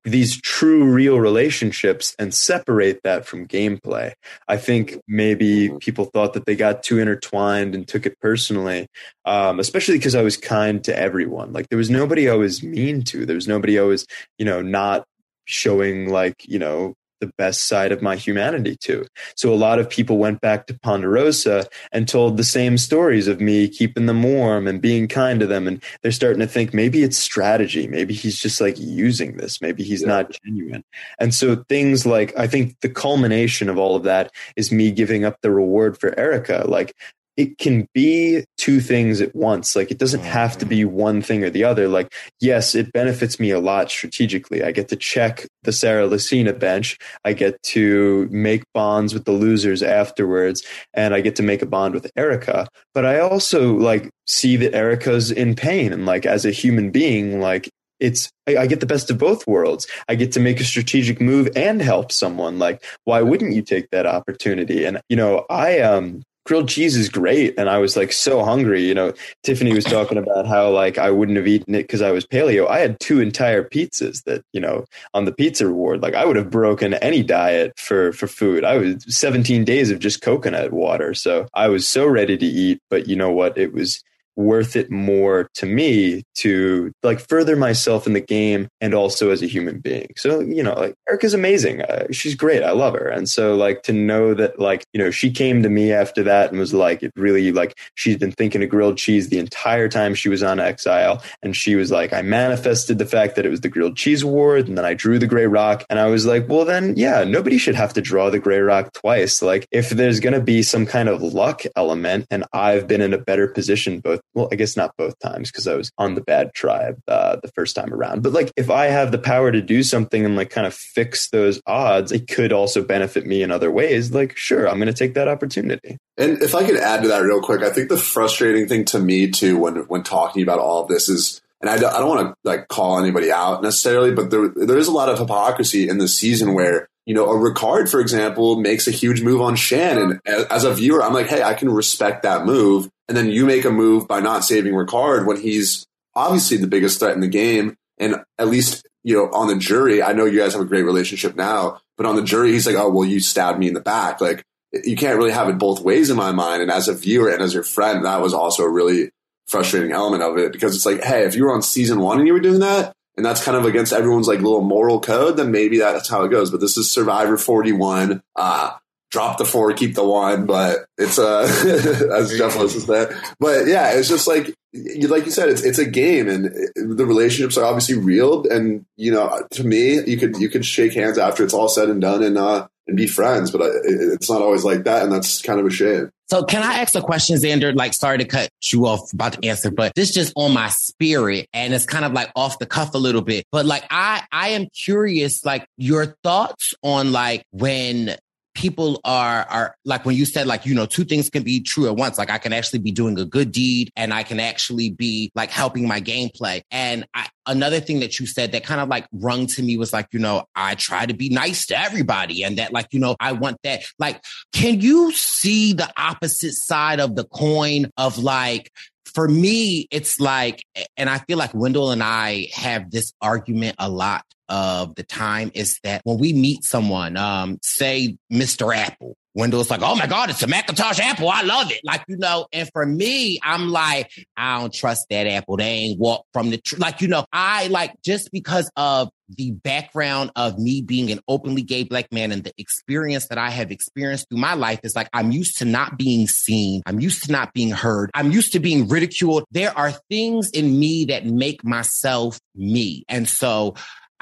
these 0.03 0.39
true 0.41 0.83
real 0.83 1.19
relationships 1.19 2.15
and 2.19 2.33
separate 2.33 3.01
that 3.03 3.25
from 3.25 3.47
gameplay. 3.47 4.13
I 4.47 4.57
think 4.57 4.99
maybe 5.07 5.69
mm-hmm. 5.69 5.77
people 5.77 6.05
thought 6.05 6.33
that 6.33 6.45
they 6.45 6.55
got 6.55 6.83
too 6.83 6.99
intertwined 6.99 7.73
and 7.73 7.87
took 7.87 8.05
it 8.05 8.19
personally, 8.19 8.87
um, 9.25 9.59
especially 9.59 9.97
because 9.97 10.15
I 10.15 10.21
was 10.21 10.35
kind 10.35 10.83
to 10.83 10.97
everyone. 10.97 11.53
Like 11.53 11.69
there 11.69 11.77
was 11.77 11.89
nobody 11.89 12.29
I 12.29 12.35
was 12.35 12.63
mean 12.63 13.03
to. 13.05 13.25
There 13.25 13.35
was 13.35 13.47
nobody 13.47 13.79
I 13.79 13.83
was, 13.83 14.05
you 14.37 14.45
know, 14.45 14.61
not 14.61 15.05
showing 15.45 16.09
like, 16.09 16.47
you 16.47 16.59
know, 16.59 16.95
the 17.23 17.31
best 17.37 17.67
side 17.67 17.93
of 17.93 18.01
my 18.01 18.17
humanity 18.17 18.75
to. 18.81 19.05
So 19.35 19.53
a 19.53 19.55
lot 19.55 19.79
of 19.79 19.89
people 19.89 20.17
went 20.17 20.41
back 20.41 20.67
to 20.67 20.77
Ponderosa 20.77 21.67
and 21.93 22.07
told 22.07 22.35
the 22.35 22.43
same 22.43 22.77
stories 22.77 23.29
of 23.29 23.39
me 23.39 23.69
keeping 23.69 24.07
them 24.07 24.23
warm 24.23 24.67
and 24.67 24.81
being 24.81 25.07
kind 25.07 25.39
to 25.39 25.47
them. 25.47 25.67
And 25.67 25.81
they're 26.01 26.11
starting 26.11 26.41
to 26.41 26.47
think 26.47 26.73
maybe 26.73 27.01
it's 27.01 27.17
strategy. 27.17 27.87
Maybe 27.87 28.13
he's 28.13 28.37
just 28.37 28.59
like 28.59 28.75
using 28.77 29.37
this. 29.37 29.61
Maybe 29.61 29.83
he's 29.83 30.01
yeah. 30.01 30.09
not 30.09 30.37
genuine. 30.43 30.83
And 31.17 31.33
so 31.33 31.63
things 31.69 32.05
like, 32.05 32.37
I 32.37 32.47
think 32.47 32.79
the 32.81 32.89
culmination 32.89 33.69
of 33.69 33.77
all 33.77 33.95
of 33.95 34.03
that 34.03 34.31
is 34.57 34.71
me 34.71 34.91
giving 34.91 35.23
up 35.23 35.39
the 35.41 35.51
reward 35.51 35.97
for 35.97 36.17
Erica. 36.19 36.65
Like 36.67 36.93
it 37.35 37.57
can 37.57 37.87
be 37.93 38.43
two 38.57 38.79
things 38.79 39.19
at 39.21 39.35
once. 39.35 39.75
Like 39.75 39.89
it 39.89 39.97
doesn't 39.97 40.21
have 40.21 40.57
to 40.59 40.65
be 40.65 40.85
one 40.85 41.21
thing 41.21 41.43
or 41.43 41.49
the 41.49 41.63
other. 41.63 41.87
Like, 41.87 42.13
yes, 42.39 42.75
it 42.75 42.93
benefits 42.93 43.39
me 43.39 43.49
a 43.49 43.59
lot 43.59 43.89
strategically. 43.89 44.63
I 44.63 44.71
get 44.71 44.89
to 44.89 44.95
check 44.95 45.47
the 45.63 45.71
Sarah 45.71 46.07
Lacina 46.07 46.57
bench. 46.57 46.97
I 47.25 47.33
get 47.33 47.61
to 47.63 48.27
make 48.31 48.63
bonds 48.73 49.13
with 49.13 49.25
the 49.25 49.31
losers 49.31 49.81
afterwards 49.81 50.63
and 50.93 51.13
I 51.13 51.21
get 51.21 51.35
to 51.37 51.43
make 51.43 51.61
a 51.61 51.67
bond 51.67 51.95
with 51.95 52.11
Erica. 52.15 52.67
But 52.93 53.05
I 53.05 53.19
also 53.19 53.73
like 53.73 54.11
see 54.27 54.55
that 54.57 54.75
Erica's 54.75 55.31
in 55.31 55.55
pain 55.55 55.91
and 55.91 56.05
like 56.05 56.25
as 56.25 56.45
a 56.45 56.51
human 56.51 56.91
being, 56.91 57.39
like 57.39 57.69
it's 57.99 58.29
I, 58.47 58.57
I, 58.57 58.67
get 58.67 58.79
the 58.81 58.85
best 58.85 59.09
of 59.09 59.17
both 59.17 59.47
worlds. 59.47 59.87
I 60.09 60.15
get 60.15 60.33
to 60.33 60.39
make 60.39 60.59
a 60.59 60.65
strategic 60.65 61.21
move 61.21 61.47
and 61.55 61.81
help 61.81 62.11
someone. 62.11 62.59
Like, 62.59 62.83
why 63.05 63.21
wouldn't 63.21 63.53
you 63.53 63.61
take 63.61 63.89
that 63.91 64.05
opportunity? 64.05 64.83
And 64.83 64.99
you 65.09 65.15
know, 65.15 65.45
I 65.49 65.79
um 65.79 66.21
grilled 66.45 66.69
cheese 66.69 66.95
is 66.95 67.09
great. 67.09 67.53
And 67.57 67.69
i 67.69 67.77
was 67.77 67.95
like 67.95 68.11
so 68.11 68.43
hungry 68.43 68.83
you 68.85 68.93
know. 68.93 69.13
Tiffany 69.43 69.73
was 69.73 69.85
talking 69.85 70.17
about 70.17 70.47
how 70.47 70.69
like 70.69 70.97
i 70.97 71.09
wouldn't 71.09 71.37
have 71.37 71.47
eaten 71.47 71.75
it 71.75 71.83
because 71.83 72.01
i 72.01 72.11
was 72.11 72.25
paleo. 72.25 72.67
I 72.67 72.79
had 72.79 72.99
two 72.99 73.19
entire 73.19 73.63
pizzas 73.63 74.23
that 74.23 74.43
you 74.53 74.61
know 74.61 74.85
on 75.13 75.25
the 75.25 75.31
pizza 75.33 75.67
reward. 75.67 76.01
Like 76.01 76.15
i 76.15 76.25
would 76.25 76.35
have 76.35 76.49
broken 76.49 76.93
any 76.95 77.23
diet 77.23 77.77
for 77.77 78.13
for 78.13 78.27
food. 78.27 78.63
I 78.63 78.77
was 78.77 79.03
17 79.07 79.63
days 79.65 79.91
of 79.91 79.99
just 79.99 80.21
coconut 80.21 80.73
water. 80.73 81.13
So 81.13 81.47
i 81.53 81.67
was 81.67 81.87
so 81.87 82.05
ready 82.05 82.37
to 82.37 82.45
eat 82.45 82.81
but 82.89 83.07
you 83.07 83.15
know 83.15 83.31
what? 83.31 83.57
It 83.57 83.73
was 83.73 84.03
worth 84.35 84.75
it 84.75 84.89
more 84.91 85.49
to 85.55 85.65
me 85.65 86.23
to 86.35 86.91
like 87.03 87.19
further 87.19 87.55
myself 87.55 88.07
in 88.07 88.13
the 88.13 88.21
game 88.21 88.67
and 88.81 88.93
also 88.93 89.29
as 89.29 89.41
a 89.41 89.47
human 89.47 89.79
being. 89.79 90.07
So, 90.15 90.39
you 90.39 90.63
know, 90.63 90.73
like 90.73 90.95
Erica's 91.07 91.33
amazing. 91.33 91.81
Uh, 91.81 92.07
she's 92.11 92.35
great. 92.35 92.63
I 92.63 92.71
love 92.71 92.93
her. 92.93 93.07
And 93.07 93.29
so 93.29 93.55
like 93.55 93.83
to 93.83 93.93
know 93.93 94.33
that 94.33 94.59
like, 94.59 94.85
you 94.93 94.99
know, 94.99 95.11
she 95.11 95.31
came 95.31 95.63
to 95.63 95.69
me 95.69 95.91
after 95.91 96.23
that 96.23 96.49
and 96.49 96.59
was 96.59 96.73
like, 96.73 97.03
it 97.03 97.11
really 97.15 97.51
like 97.51 97.77
she's 97.95 98.17
been 98.17 98.31
thinking 98.31 98.63
of 98.63 98.69
grilled 98.69 98.97
cheese 98.97 99.29
the 99.29 99.39
entire 99.39 99.89
time 99.89 100.15
she 100.15 100.29
was 100.29 100.43
on 100.43 100.59
exile. 100.59 101.21
And 101.41 101.55
she 101.55 101.75
was 101.75 101.91
like, 101.91 102.13
I 102.13 102.21
manifested 102.21 102.97
the 102.97 103.05
fact 103.05 103.35
that 103.35 103.45
it 103.45 103.49
was 103.49 103.61
the 103.61 103.69
grilled 103.69 103.97
cheese 103.97 104.23
award 104.23 104.67
and 104.67 104.77
then 104.77 104.85
I 104.85 104.93
drew 104.93 105.19
the 105.19 105.27
gray 105.27 105.47
rock. 105.47 105.85
And 105.89 105.99
I 105.99 106.07
was 106.07 106.25
like, 106.25 106.47
well, 106.49 106.65
then 106.65 106.95
yeah, 106.97 107.23
nobody 107.23 107.57
should 107.57 107.75
have 107.75 107.93
to 107.93 108.01
draw 108.01 108.29
the 108.29 108.39
gray 108.39 108.59
rock 108.59 108.93
twice. 108.93 109.41
Like 109.41 109.67
if 109.71 109.89
there's 109.89 110.19
going 110.19 110.33
to 110.33 110.41
be 110.41 110.63
some 110.63 110.85
kind 110.85 111.09
of 111.09 111.21
luck 111.21 111.63
element 111.75 112.25
and 112.31 112.43
I've 112.53 112.87
been 112.87 113.01
in 113.01 113.13
a 113.13 113.17
better 113.17 113.47
position 113.47 113.99
both 113.99 114.21
well, 114.33 114.49
I 114.51 114.55
guess 114.55 114.75
not 114.75 114.95
both 114.97 115.17
times 115.19 115.51
because 115.51 115.67
I 115.67 115.75
was 115.75 115.91
on 115.97 116.15
the 116.15 116.21
bad 116.21 116.53
tribe 116.53 116.99
uh, 117.07 117.37
the 117.41 117.49
first 117.49 117.75
time 117.75 117.93
around. 117.93 118.23
But 118.23 118.33
like, 118.33 118.51
if 118.55 118.69
I 118.69 118.85
have 118.85 119.11
the 119.11 119.17
power 119.17 119.51
to 119.51 119.61
do 119.61 119.83
something 119.83 120.25
and 120.25 120.35
like 120.35 120.49
kind 120.49 120.67
of 120.67 120.73
fix 120.73 121.29
those 121.29 121.61
odds, 121.65 122.11
it 122.11 122.27
could 122.27 122.51
also 122.51 122.83
benefit 122.83 123.25
me 123.25 123.43
in 123.43 123.51
other 123.51 123.71
ways. 123.71 124.11
Like, 124.11 124.35
sure, 124.35 124.67
I'm 124.67 124.77
going 124.77 124.87
to 124.87 124.93
take 124.93 125.13
that 125.13 125.27
opportunity. 125.27 125.97
And 126.17 126.41
if 126.41 126.55
I 126.55 126.63
could 126.63 126.77
add 126.77 127.03
to 127.03 127.07
that 127.09 127.23
real 127.23 127.41
quick, 127.41 127.61
I 127.61 127.69
think 127.69 127.89
the 127.89 127.97
frustrating 127.97 128.67
thing 128.67 128.85
to 128.85 128.99
me 128.99 129.29
too 129.29 129.57
when 129.57 129.75
when 129.87 130.03
talking 130.03 130.43
about 130.43 130.59
all 130.59 130.81
of 130.81 130.87
this 130.87 131.09
is 131.09 131.41
and 131.61 131.69
I, 131.69 131.75
I 131.75 131.99
don't 131.99 132.09
want 132.09 132.27
to 132.27 132.35
like 132.43 132.67
call 132.67 132.99
anybody 132.99 133.31
out 133.31 133.63
necessarily, 133.63 134.11
but 134.11 134.29
there 134.29 134.49
there 134.49 134.77
is 134.77 134.87
a 134.87 134.91
lot 134.91 135.09
of 135.09 135.17
hypocrisy 135.17 135.87
in 135.87 135.97
the 135.97 136.07
season 136.07 136.53
where 136.53 136.89
you 137.05 137.13
know 137.13 137.25
a 137.25 137.35
Ricard, 137.35 137.89
for 137.89 137.99
example, 137.99 138.59
makes 138.59 138.87
a 138.87 138.91
huge 138.91 139.21
move 139.21 139.41
on 139.41 139.55
Shan, 139.55 139.97
and 139.97 140.19
as 140.25 140.63
a 140.63 140.73
viewer, 140.73 141.03
I'm 141.03 141.13
like, 141.13 141.27
hey, 141.27 141.43
I 141.43 141.53
can 141.53 141.69
respect 141.69 142.23
that 142.23 142.45
move, 142.45 142.89
and 143.07 143.17
then 143.17 143.29
you 143.29 143.45
make 143.45 143.65
a 143.65 143.71
move 143.71 144.07
by 144.07 144.19
not 144.19 144.43
saving 144.43 144.73
Ricard 144.73 145.25
when 145.25 145.39
he's 145.39 145.85
obviously 146.15 146.57
the 146.57 146.67
biggest 146.67 146.99
threat 146.99 147.15
in 147.15 147.21
the 147.21 147.27
game, 147.27 147.75
and 147.97 148.23
at 148.37 148.47
least 148.47 148.87
you 149.03 149.15
know 149.15 149.29
on 149.31 149.47
the 149.47 149.57
jury, 149.57 150.01
I 150.01 150.13
know 150.13 150.25
you 150.25 150.39
guys 150.39 150.53
have 150.53 150.61
a 150.61 150.65
great 150.65 150.85
relationship 150.85 151.35
now, 151.35 151.79
but 151.97 152.05
on 152.05 152.15
the 152.15 152.23
jury, 152.23 152.51
he's 152.51 152.67
like, 152.67 152.75
oh 152.75 152.89
well, 152.89 153.07
you 153.07 153.19
stabbed 153.19 153.59
me 153.59 153.67
in 153.67 153.73
the 153.73 153.81
back, 153.81 154.21
like 154.21 154.43
you 154.83 154.95
can't 154.95 155.17
really 155.17 155.31
have 155.31 155.49
it 155.49 155.57
both 155.57 155.81
ways 155.81 156.09
in 156.09 156.17
my 156.17 156.31
mind, 156.31 156.61
and 156.61 156.71
as 156.71 156.87
a 156.87 156.93
viewer 156.93 157.29
and 157.29 157.41
as 157.41 157.53
your 157.53 157.63
friend, 157.63 158.05
that 158.05 158.21
was 158.21 158.33
also 158.33 158.63
a 158.63 158.69
really 158.69 159.09
frustrating 159.47 159.91
element 159.91 160.23
of 160.23 160.37
it 160.37 160.51
because 160.51 160.75
it's 160.75 160.85
like, 160.85 161.03
hey, 161.03 161.25
if 161.25 161.35
you 161.35 161.43
were 161.43 161.53
on 161.53 161.61
season 161.61 161.99
one 161.99 162.17
and 162.17 162.27
you 162.27 162.33
were 162.33 162.39
doing 162.39 162.61
that, 162.61 162.93
and 163.15 163.25
that's 163.25 163.43
kind 163.43 163.57
of 163.57 163.65
against 163.65 163.93
everyone's 163.93 164.27
like 164.27 164.41
little 164.41 164.61
moral 164.61 164.99
code, 164.99 165.37
then 165.37 165.51
maybe 165.51 165.77
that's 165.77 166.09
how 166.09 166.23
it 166.23 166.29
goes. 166.29 166.51
But 166.51 166.61
this 166.61 166.77
is 166.77 166.89
Survivor 166.89 167.37
41. 167.37 168.21
Uh, 168.35 168.71
drop 169.13 169.37
the 169.37 169.45
four, 169.45 169.71
keep 169.73 169.93
the 169.93 170.03
one, 170.03 170.47
but 170.47 170.87
it's 170.97 171.19
uh 171.19 171.41
as 172.17 172.35
Jeff 172.35 172.57
listens 172.57 172.87
that. 172.87 173.35
But 173.39 173.67
yeah, 173.67 173.91
it's 173.91 174.09
just 174.09 174.27
like 174.27 174.53
like 174.73 175.25
you 175.25 175.31
said, 175.31 175.49
it's 175.49 175.63
it's 175.63 175.77
a 175.77 175.85
game, 175.85 176.27
and 176.27 176.45
the 176.75 177.05
relationships 177.05 177.57
are 177.57 177.65
obviously 177.65 177.95
real. 177.95 178.45
And 178.47 178.85
you 178.97 179.11
know, 179.11 179.45
to 179.51 179.63
me, 179.63 180.03
you 180.05 180.17
could 180.17 180.37
you 180.37 180.49
could 180.49 180.65
shake 180.65 180.93
hands 180.93 181.19
after 181.19 181.43
it's 181.43 181.53
all 181.53 181.69
said 181.69 181.89
and 181.89 182.01
done, 182.01 182.23
and 182.23 182.37
uh, 182.37 182.67
and 182.87 182.97
be 182.97 183.07
friends. 183.07 183.51
But 183.51 183.61
it's 183.83 184.29
not 184.29 184.41
always 184.41 184.63
like 184.63 184.83
that, 184.83 185.03
and 185.03 185.11
that's 185.11 185.41
kind 185.41 185.59
of 185.59 185.65
a 185.65 185.69
shame. 185.69 186.09
So 186.29 186.43
can 186.43 186.63
I 186.63 186.79
ask 186.79 186.95
a 186.95 187.01
question, 187.01 187.37
Xander? 187.37 187.75
Like, 187.75 187.93
sorry 187.93 188.17
to 188.17 188.25
cut 188.25 188.49
you 188.71 188.87
off 188.87 189.13
about 189.13 189.33
to 189.33 189.47
answer, 189.47 189.69
but 189.69 189.93
this 189.93 190.11
just 190.11 190.33
on 190.35 190.53
my 190.53 190.69
spirit 190.69 191.47
and 191.53 191.73
it's 191.73 191.85
kind 191.85 192.05
of 192.05 192.13
like 192.13 192.31
off 192.35 192.57
the 192.57 192.65
cuff 192.65 192.95
a 192.95 192.97
little 192.97 193.21
bit. 193.21 193.45
But 193.51 193.65
like, 193.65 193.85
I, 193.91 194.23
I 194.31 194.49
am 194.49 194.67
curious, 194.83 195.45
like 195.45 195.67
your 195.77 196.15
thoughts 196.23 196.73
on 196.81 197.11
like 197.11 197.43
when 197.51 198.15
people 198.53 198.99
are 199.03 199.43
are 199.49 199.75
like 199.85 200.05
when 200.05 200.15
you 200.15 200.25
said 200.25 200.47
like 200.47 200.65
you 200.65 200.75
know 200.75 200.85
two 200.85 201.03
things 201.03 201.29
can 201.29 201.43
be 201.43 201.59
true 201.59 201.87
at 201.87 201.95
once. 201.95 202.17
Like 202.17 202.29
i 202.29 202.37
can 202.37 202.53
actually 202.53 202.79
be 202.79 202.91
doing 202.91 203.17
a 203.19 203.25
good 203.25 203.51
deed 203.51 203.91
and 203.95 204.13
i 204.13 204.23
can 204.23 204.39
actually 204.39 204.91
be 204.91 205.31
like 205.35 205.49
helping 205.49 205.87
my 205.87 205.99
gameplay. 205.99 206.61
And 206.71 207.05
I, 207.13 207.27
another 207.47 207.79
thing 207.79 207.99
that 207.99 208.19
you 208.19 208.25
said 208.25 208.51
that 208.51 208.63
kind 208.63 208.79
of 208.79 208.89
like 208.89 209.07
rung 209.11 209.47
to 209.47 209.63
me 209.63 209.77
was 209.77 209.93
like 209.93 210.07
you 210.11 210.19
know 210.19 210.45
i 210.55 210.75
try 210.75 211.05
to 211.05 211.13
be 211.13 211.29
nice 211.29 211.65
to 211.67 211.79
everybody 211.79 212.43
and 212.43 212.57
that 212.57 212.73
like 212.73 212.87
you 212.91 212.99
know 212.99 213.15
i 213.19 213.31
want 213.31 213.57
that. 213.63 213.83
Like 213.99 214.23
can 214.51 214.81
you 214.81 215.11
see 215.13 215.73
the 215.73 215.91
opposite 215.97 216.53
side 216.53 216.99
of 216.99 217.15
the 217.15 217.25
coin 217.25 217.89
of 217.97 218.17
like 218.17 218.71
for 219.13 219.27
me, 219.27 219.87
it's 219.91 220.19
like, 220.19 220.65
and 220.97 221.07
I 221.07 221.19
feel 221.19 221.37
like 221.37 221.53
Wendell 221.53 221.91
and 221.91 222.01
I 222.01 222.47
have 222.53 222.89
this 222.89 223.13
argument 223.21 223.75
a 223.77 223.87
lot 223.87 224.25
of 224.49 224.95
the 224.95 225.03
time 225.03 225.51
is 225.53 225.79
that 225.83 226.01
when 226.03 226.17
we 226.17 226.33
meet 226.33 226.63
someone, 226.63 227.17
um, 227.17 227.59
say 227.61 228.17
Mr. 228.31 228.75
Apple, 228.75 229.15
Wendell's 229.35 229.71
like, 229.71 229.81
oh 229.81 229.95
my 229.95 230.05
God, 230.05 230.29
it's 230.29 230.43
a 230.43 230.47
Macintosh 230.47 230.99
Apple. 230.99 231.27
I 231.27 231.41
love 231.41 231.71
it. 231.71 231.81
Like, 231.83 232.03
you 232.07 232.17
know, 232.17 232.45
and 232.53 232.69
for 232.71 232.85
me, 232.85 233.39
I'm 233.41 233.69
like, 233.69 234.11
I 234.37 234.59
don't 234.59 234.73
trust 234.73 235.07
that 235.09 235.25
Apple. 235.25 235.57
They 235.57 235.65
ain't 235.65 235.99
walk 235.99 236.25
from 236.33 236.51
the, 236.51 236.57
tr-. 236.57 236.77
like, 236.77 237.01
you 237.01 237.07
know, 237.07 237.25
I 237.33 237.67
like 237.67 237.93
just 238.03 238.31
because 238.31 238.69
of 238.77 239.09
the 239.29 239.51
background 239.51 240.31
of 240.35 240.59
me 240.59 240.83
being 240.83 241.11
an 241.11 241.19
openly 241.27 241.63
gay 241.63 241.83
black 241.83 242.11
man 242.11 242.31
and 242.31 242.43
the 242.43 242.53
experience 242.59 243.27
that 243.29 243.39
I 243.39 243.49
have 243.49 243.71
experienced 243.71 244.29
through 244.29 244.39
my 244.39 244.53
life 244.53 244.81
is 244.83 244.95
like, 244.95 245.09
I'm 245.13 245.31
used 245.31 245.57
to 245.57 245.65
not 245.65 245.97
being 245.97 246.27
seen. 246.27 246.83
I'm 246.85 246.99
used 246.99 247.23
to 247.25 247.31
not 247.31 247.53
being 247.53 247.71
heard. 247.71 248.11
I'm 248.13 248.31
used 248.31 248.51
to 248.53 248.59
being 248.59 248.87
ridiculed. 248.87 249.45
There 249.49 249.75
are 249.75 249.93
things 250.11 250.51
in 250.51 250.77
me 250.79 251.05
that 251.05 251.25
make 251.25 251.63
myself 251.63 252.39
me. 252.53 253.03
And 253.09 253.27
so, 253.27 253.73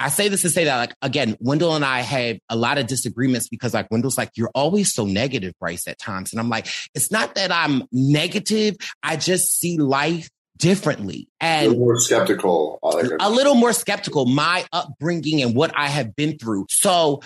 I 0.02 0.10
say 0.10 0.28
this 0.28 0.42
to 0.42 0.50
say 0.50 0.66
that, 0.66 0.78
like, 0.78 0.96
again, 1.02 1.38
Wendell 1.40 1.76
and 1.76 1.86
I 1.86 2.02
have 2.02 2.40
a 2.50 2.56
lot 2.56 2.78
of 2.78 2.88
disagreements 2.88 3.48
because, 3.48 3.74
like, 3.74 3.90
Wendell's 3.92 4.18
like, 4.18 4.32
you're 4.36 4.52
always 4.56 4.94
so 4.94 5.06
negative, 5.06 5.54
Brice, 5.60 5.88
at 5.88 6.00
times. 6.00 6.34
And 6.34 6.40
I'm 6.40 6.50
like, 6.50 6.68
it's 6.96 7.12
not 7.12 7.36
that 7.36 7.52
I'm 7.52 7.84
negative. 7.92 8.78
I 9.04 9.16
just 9.16 9.60
see 9.60 9.78
life 9.78 10.30
differently 10.58 11.28
and 11.40 11.68
a 11.68 11.70
little 11.70 11.86
more 11.86 12.00
skeptical. 12.00 12.80
a 13.20 13.30
little 13.30 13.56
more 13.56 13.74
skeptical, 13.74 14.26
my 14.26 14.66
upbringing 14.74 15.42
and 15.42 15.56
what 15.56 15.72
I 15.76 15.88
have 15.88 16.16
been 16.16 16.38
through. 16.38 16.66
So, 16.70 17.22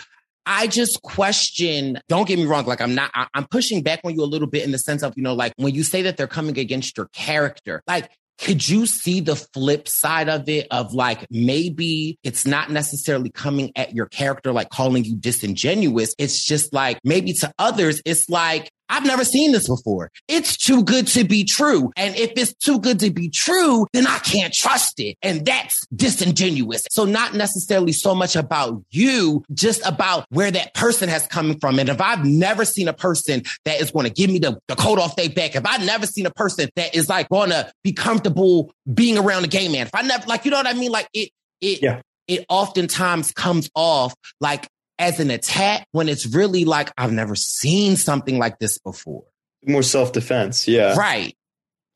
I 0.46 0.68
just 0.68 1.02
question, 1.02 2.00
don't 2.08 2.28
get 2.28 2.38
me 2.38 2.46
wrong, 2.46 2.66
like 2.66 2.80
I'm 2.82 2.94
not, 2.94 3.10
I, 3.16 3.26
I'm 3.34 3.48
pushing 3.48 3.82
back 3.82 4.02
on 4.04 4.14
you 4.14 4.22
a 4.22 4.26
little 4.26 4.48
bit 4.48 4.64
in 4.64 4.72
the 4.72 4.78
sense 4.78 5.02
of, 5.02 5.14
you 5.18 5.24
know, 5.24 5.34
like 5.34 5.54
when 5.58 5.74
you 5.74 5.82
say 5.82 6.04
that 6.04 6.18
they're 6.18 6.28
coming 6.28 6.60
against 6.60 6.98
your 6.98 7.08
character, 7.14 7.82
like 7.88 8.12
could 8.38 8.68
you 8.68 8.86
see 8.86 9.22
the 9.22 9.36
flip 9.36 9.88
side 9.88 10.30
of 10.30 10.48
it 10.50 10.68
of 10.72 10.94
like 10.94 11.26
maybe 11.30 12.20
it's 12.24 12.46
not 12.46 12.70
necessarily 12.70 13.30
coming 13.30 13.72
at 13.76 13.94
your 13.94 14.08
character 14.08 14.52
like 14.52 14.70
calling 14.70 15.06
you 15.06 15.16
disingenuous? 15.16 16.14
It's 16.18 16.44
just 16.44 16.74
like 16.74 17.00
maybe 17.04 17.34
to 17.34 17.54
others 17.58 18.02
it's 18.06 18.30
like 18.30 18.70
I've 18.90 19.06
never 19.06 19.26
seen 19.26 19.52
this 19.52 19.68
before. 19.68 20.12
It's 20.28 20.58
too 20.58 20.84
good 20.84 21.08
to 21.08 21.24
be 21.24 21.44
true. 21.44 21.92
And 21.96 22.16
if 22.16 22.34
it's 22.36 22.54
too 22.54 22.80
good 22.80 23.00
to 23.00 23.12
be 23.12 23.30
true, 23.30 23.88
then 23.94 24.08
I 24.08 24.20
can't 24.20 24.54
trust 24.54 25.00
it. 25.00 25.18
And 25.22 25.46
that's 25.46 25.86
disingenuous. 25.96 26.86
So 26.92 27.06
not 27.06 27.34
necessarily 27.34 27.92
so 27.92 28.14
much 28.14 28.36
about 28.36 28.84
you, 28.92 29.44
just 29.54 29.86
about 29.86 30.26
where 30.30 30.52
that 30.52 30.74
person 30.74 31.10
has 31.10 31.26
come 31.28 31.58
from. 31.60 31.80
And 31.80 31.90
if 31.90 32.00
I've 32.00 32.26
never 32.26 32.66
seen 32.66 32.88
a 32.88 32.94
person 32.94 33.44
that 33.66 33.82
is 33.82 33.92
going 33.92 34.06
to 34.06 34.12
give 34.12 34.30
me 34.30 34.40
the, 34.40 34.60
the 34.68 34.76
coat 34.76 35.00
off 35.00 35.16
their 35.16 35.30
back, 35.30 35.56
if 35.56 35.66
I've 35.66 35.86
never 35.86 36.06
seen 36.06 36.26
a 36.26 36.32
person 36.32 36.70
that 36.76 36.96
is 36.96 37.10
like 37.10 37.30
going 37.30 37.50
to 37.50 37.72
be 37.84 37.94
comfortable 37.94 38.72
being 38.94 39.18
around 39.18 39.46
a 39.46 39.48
gay 39.48 39.68
man, 39.68 39.88
if 39.88 39.96
I 39.96 40.04
never, 40.04 40.26
like, 40.28 40.46
you 40.46 40.52
know 40.52 40.58
what 40.58 40.68
I 40.68 40.74
mean? 40.74 40.92
Like 40.92 41.10
it, 41.14 41.30
it, 41.62 41.82
yeah. 41.82 42.02
it 42.28 42.46
oftentimes 42.50 43.32
comes 43.32 43.70
off 43.76 44.14
like 44.40 44.68
as 45.00 45.20
an 45.20 45.32
attack 45.32 45.88
when 45.92 46.10
it's 46.10 46.26
really 46.26 46.66
like, 46.66 46.92
I've 46.98 47.12
never 47.12 47.36
seen 47.36 47.96
something 47.96 48.38
like 48.38 48.60
this 48.60 48.78
before. 48.78 49.24
More 49.66 49.84
self 49.84 50.12
defense. 50.12 50.68
Yeah. 50.68 50.96
Right. 50.96 51.36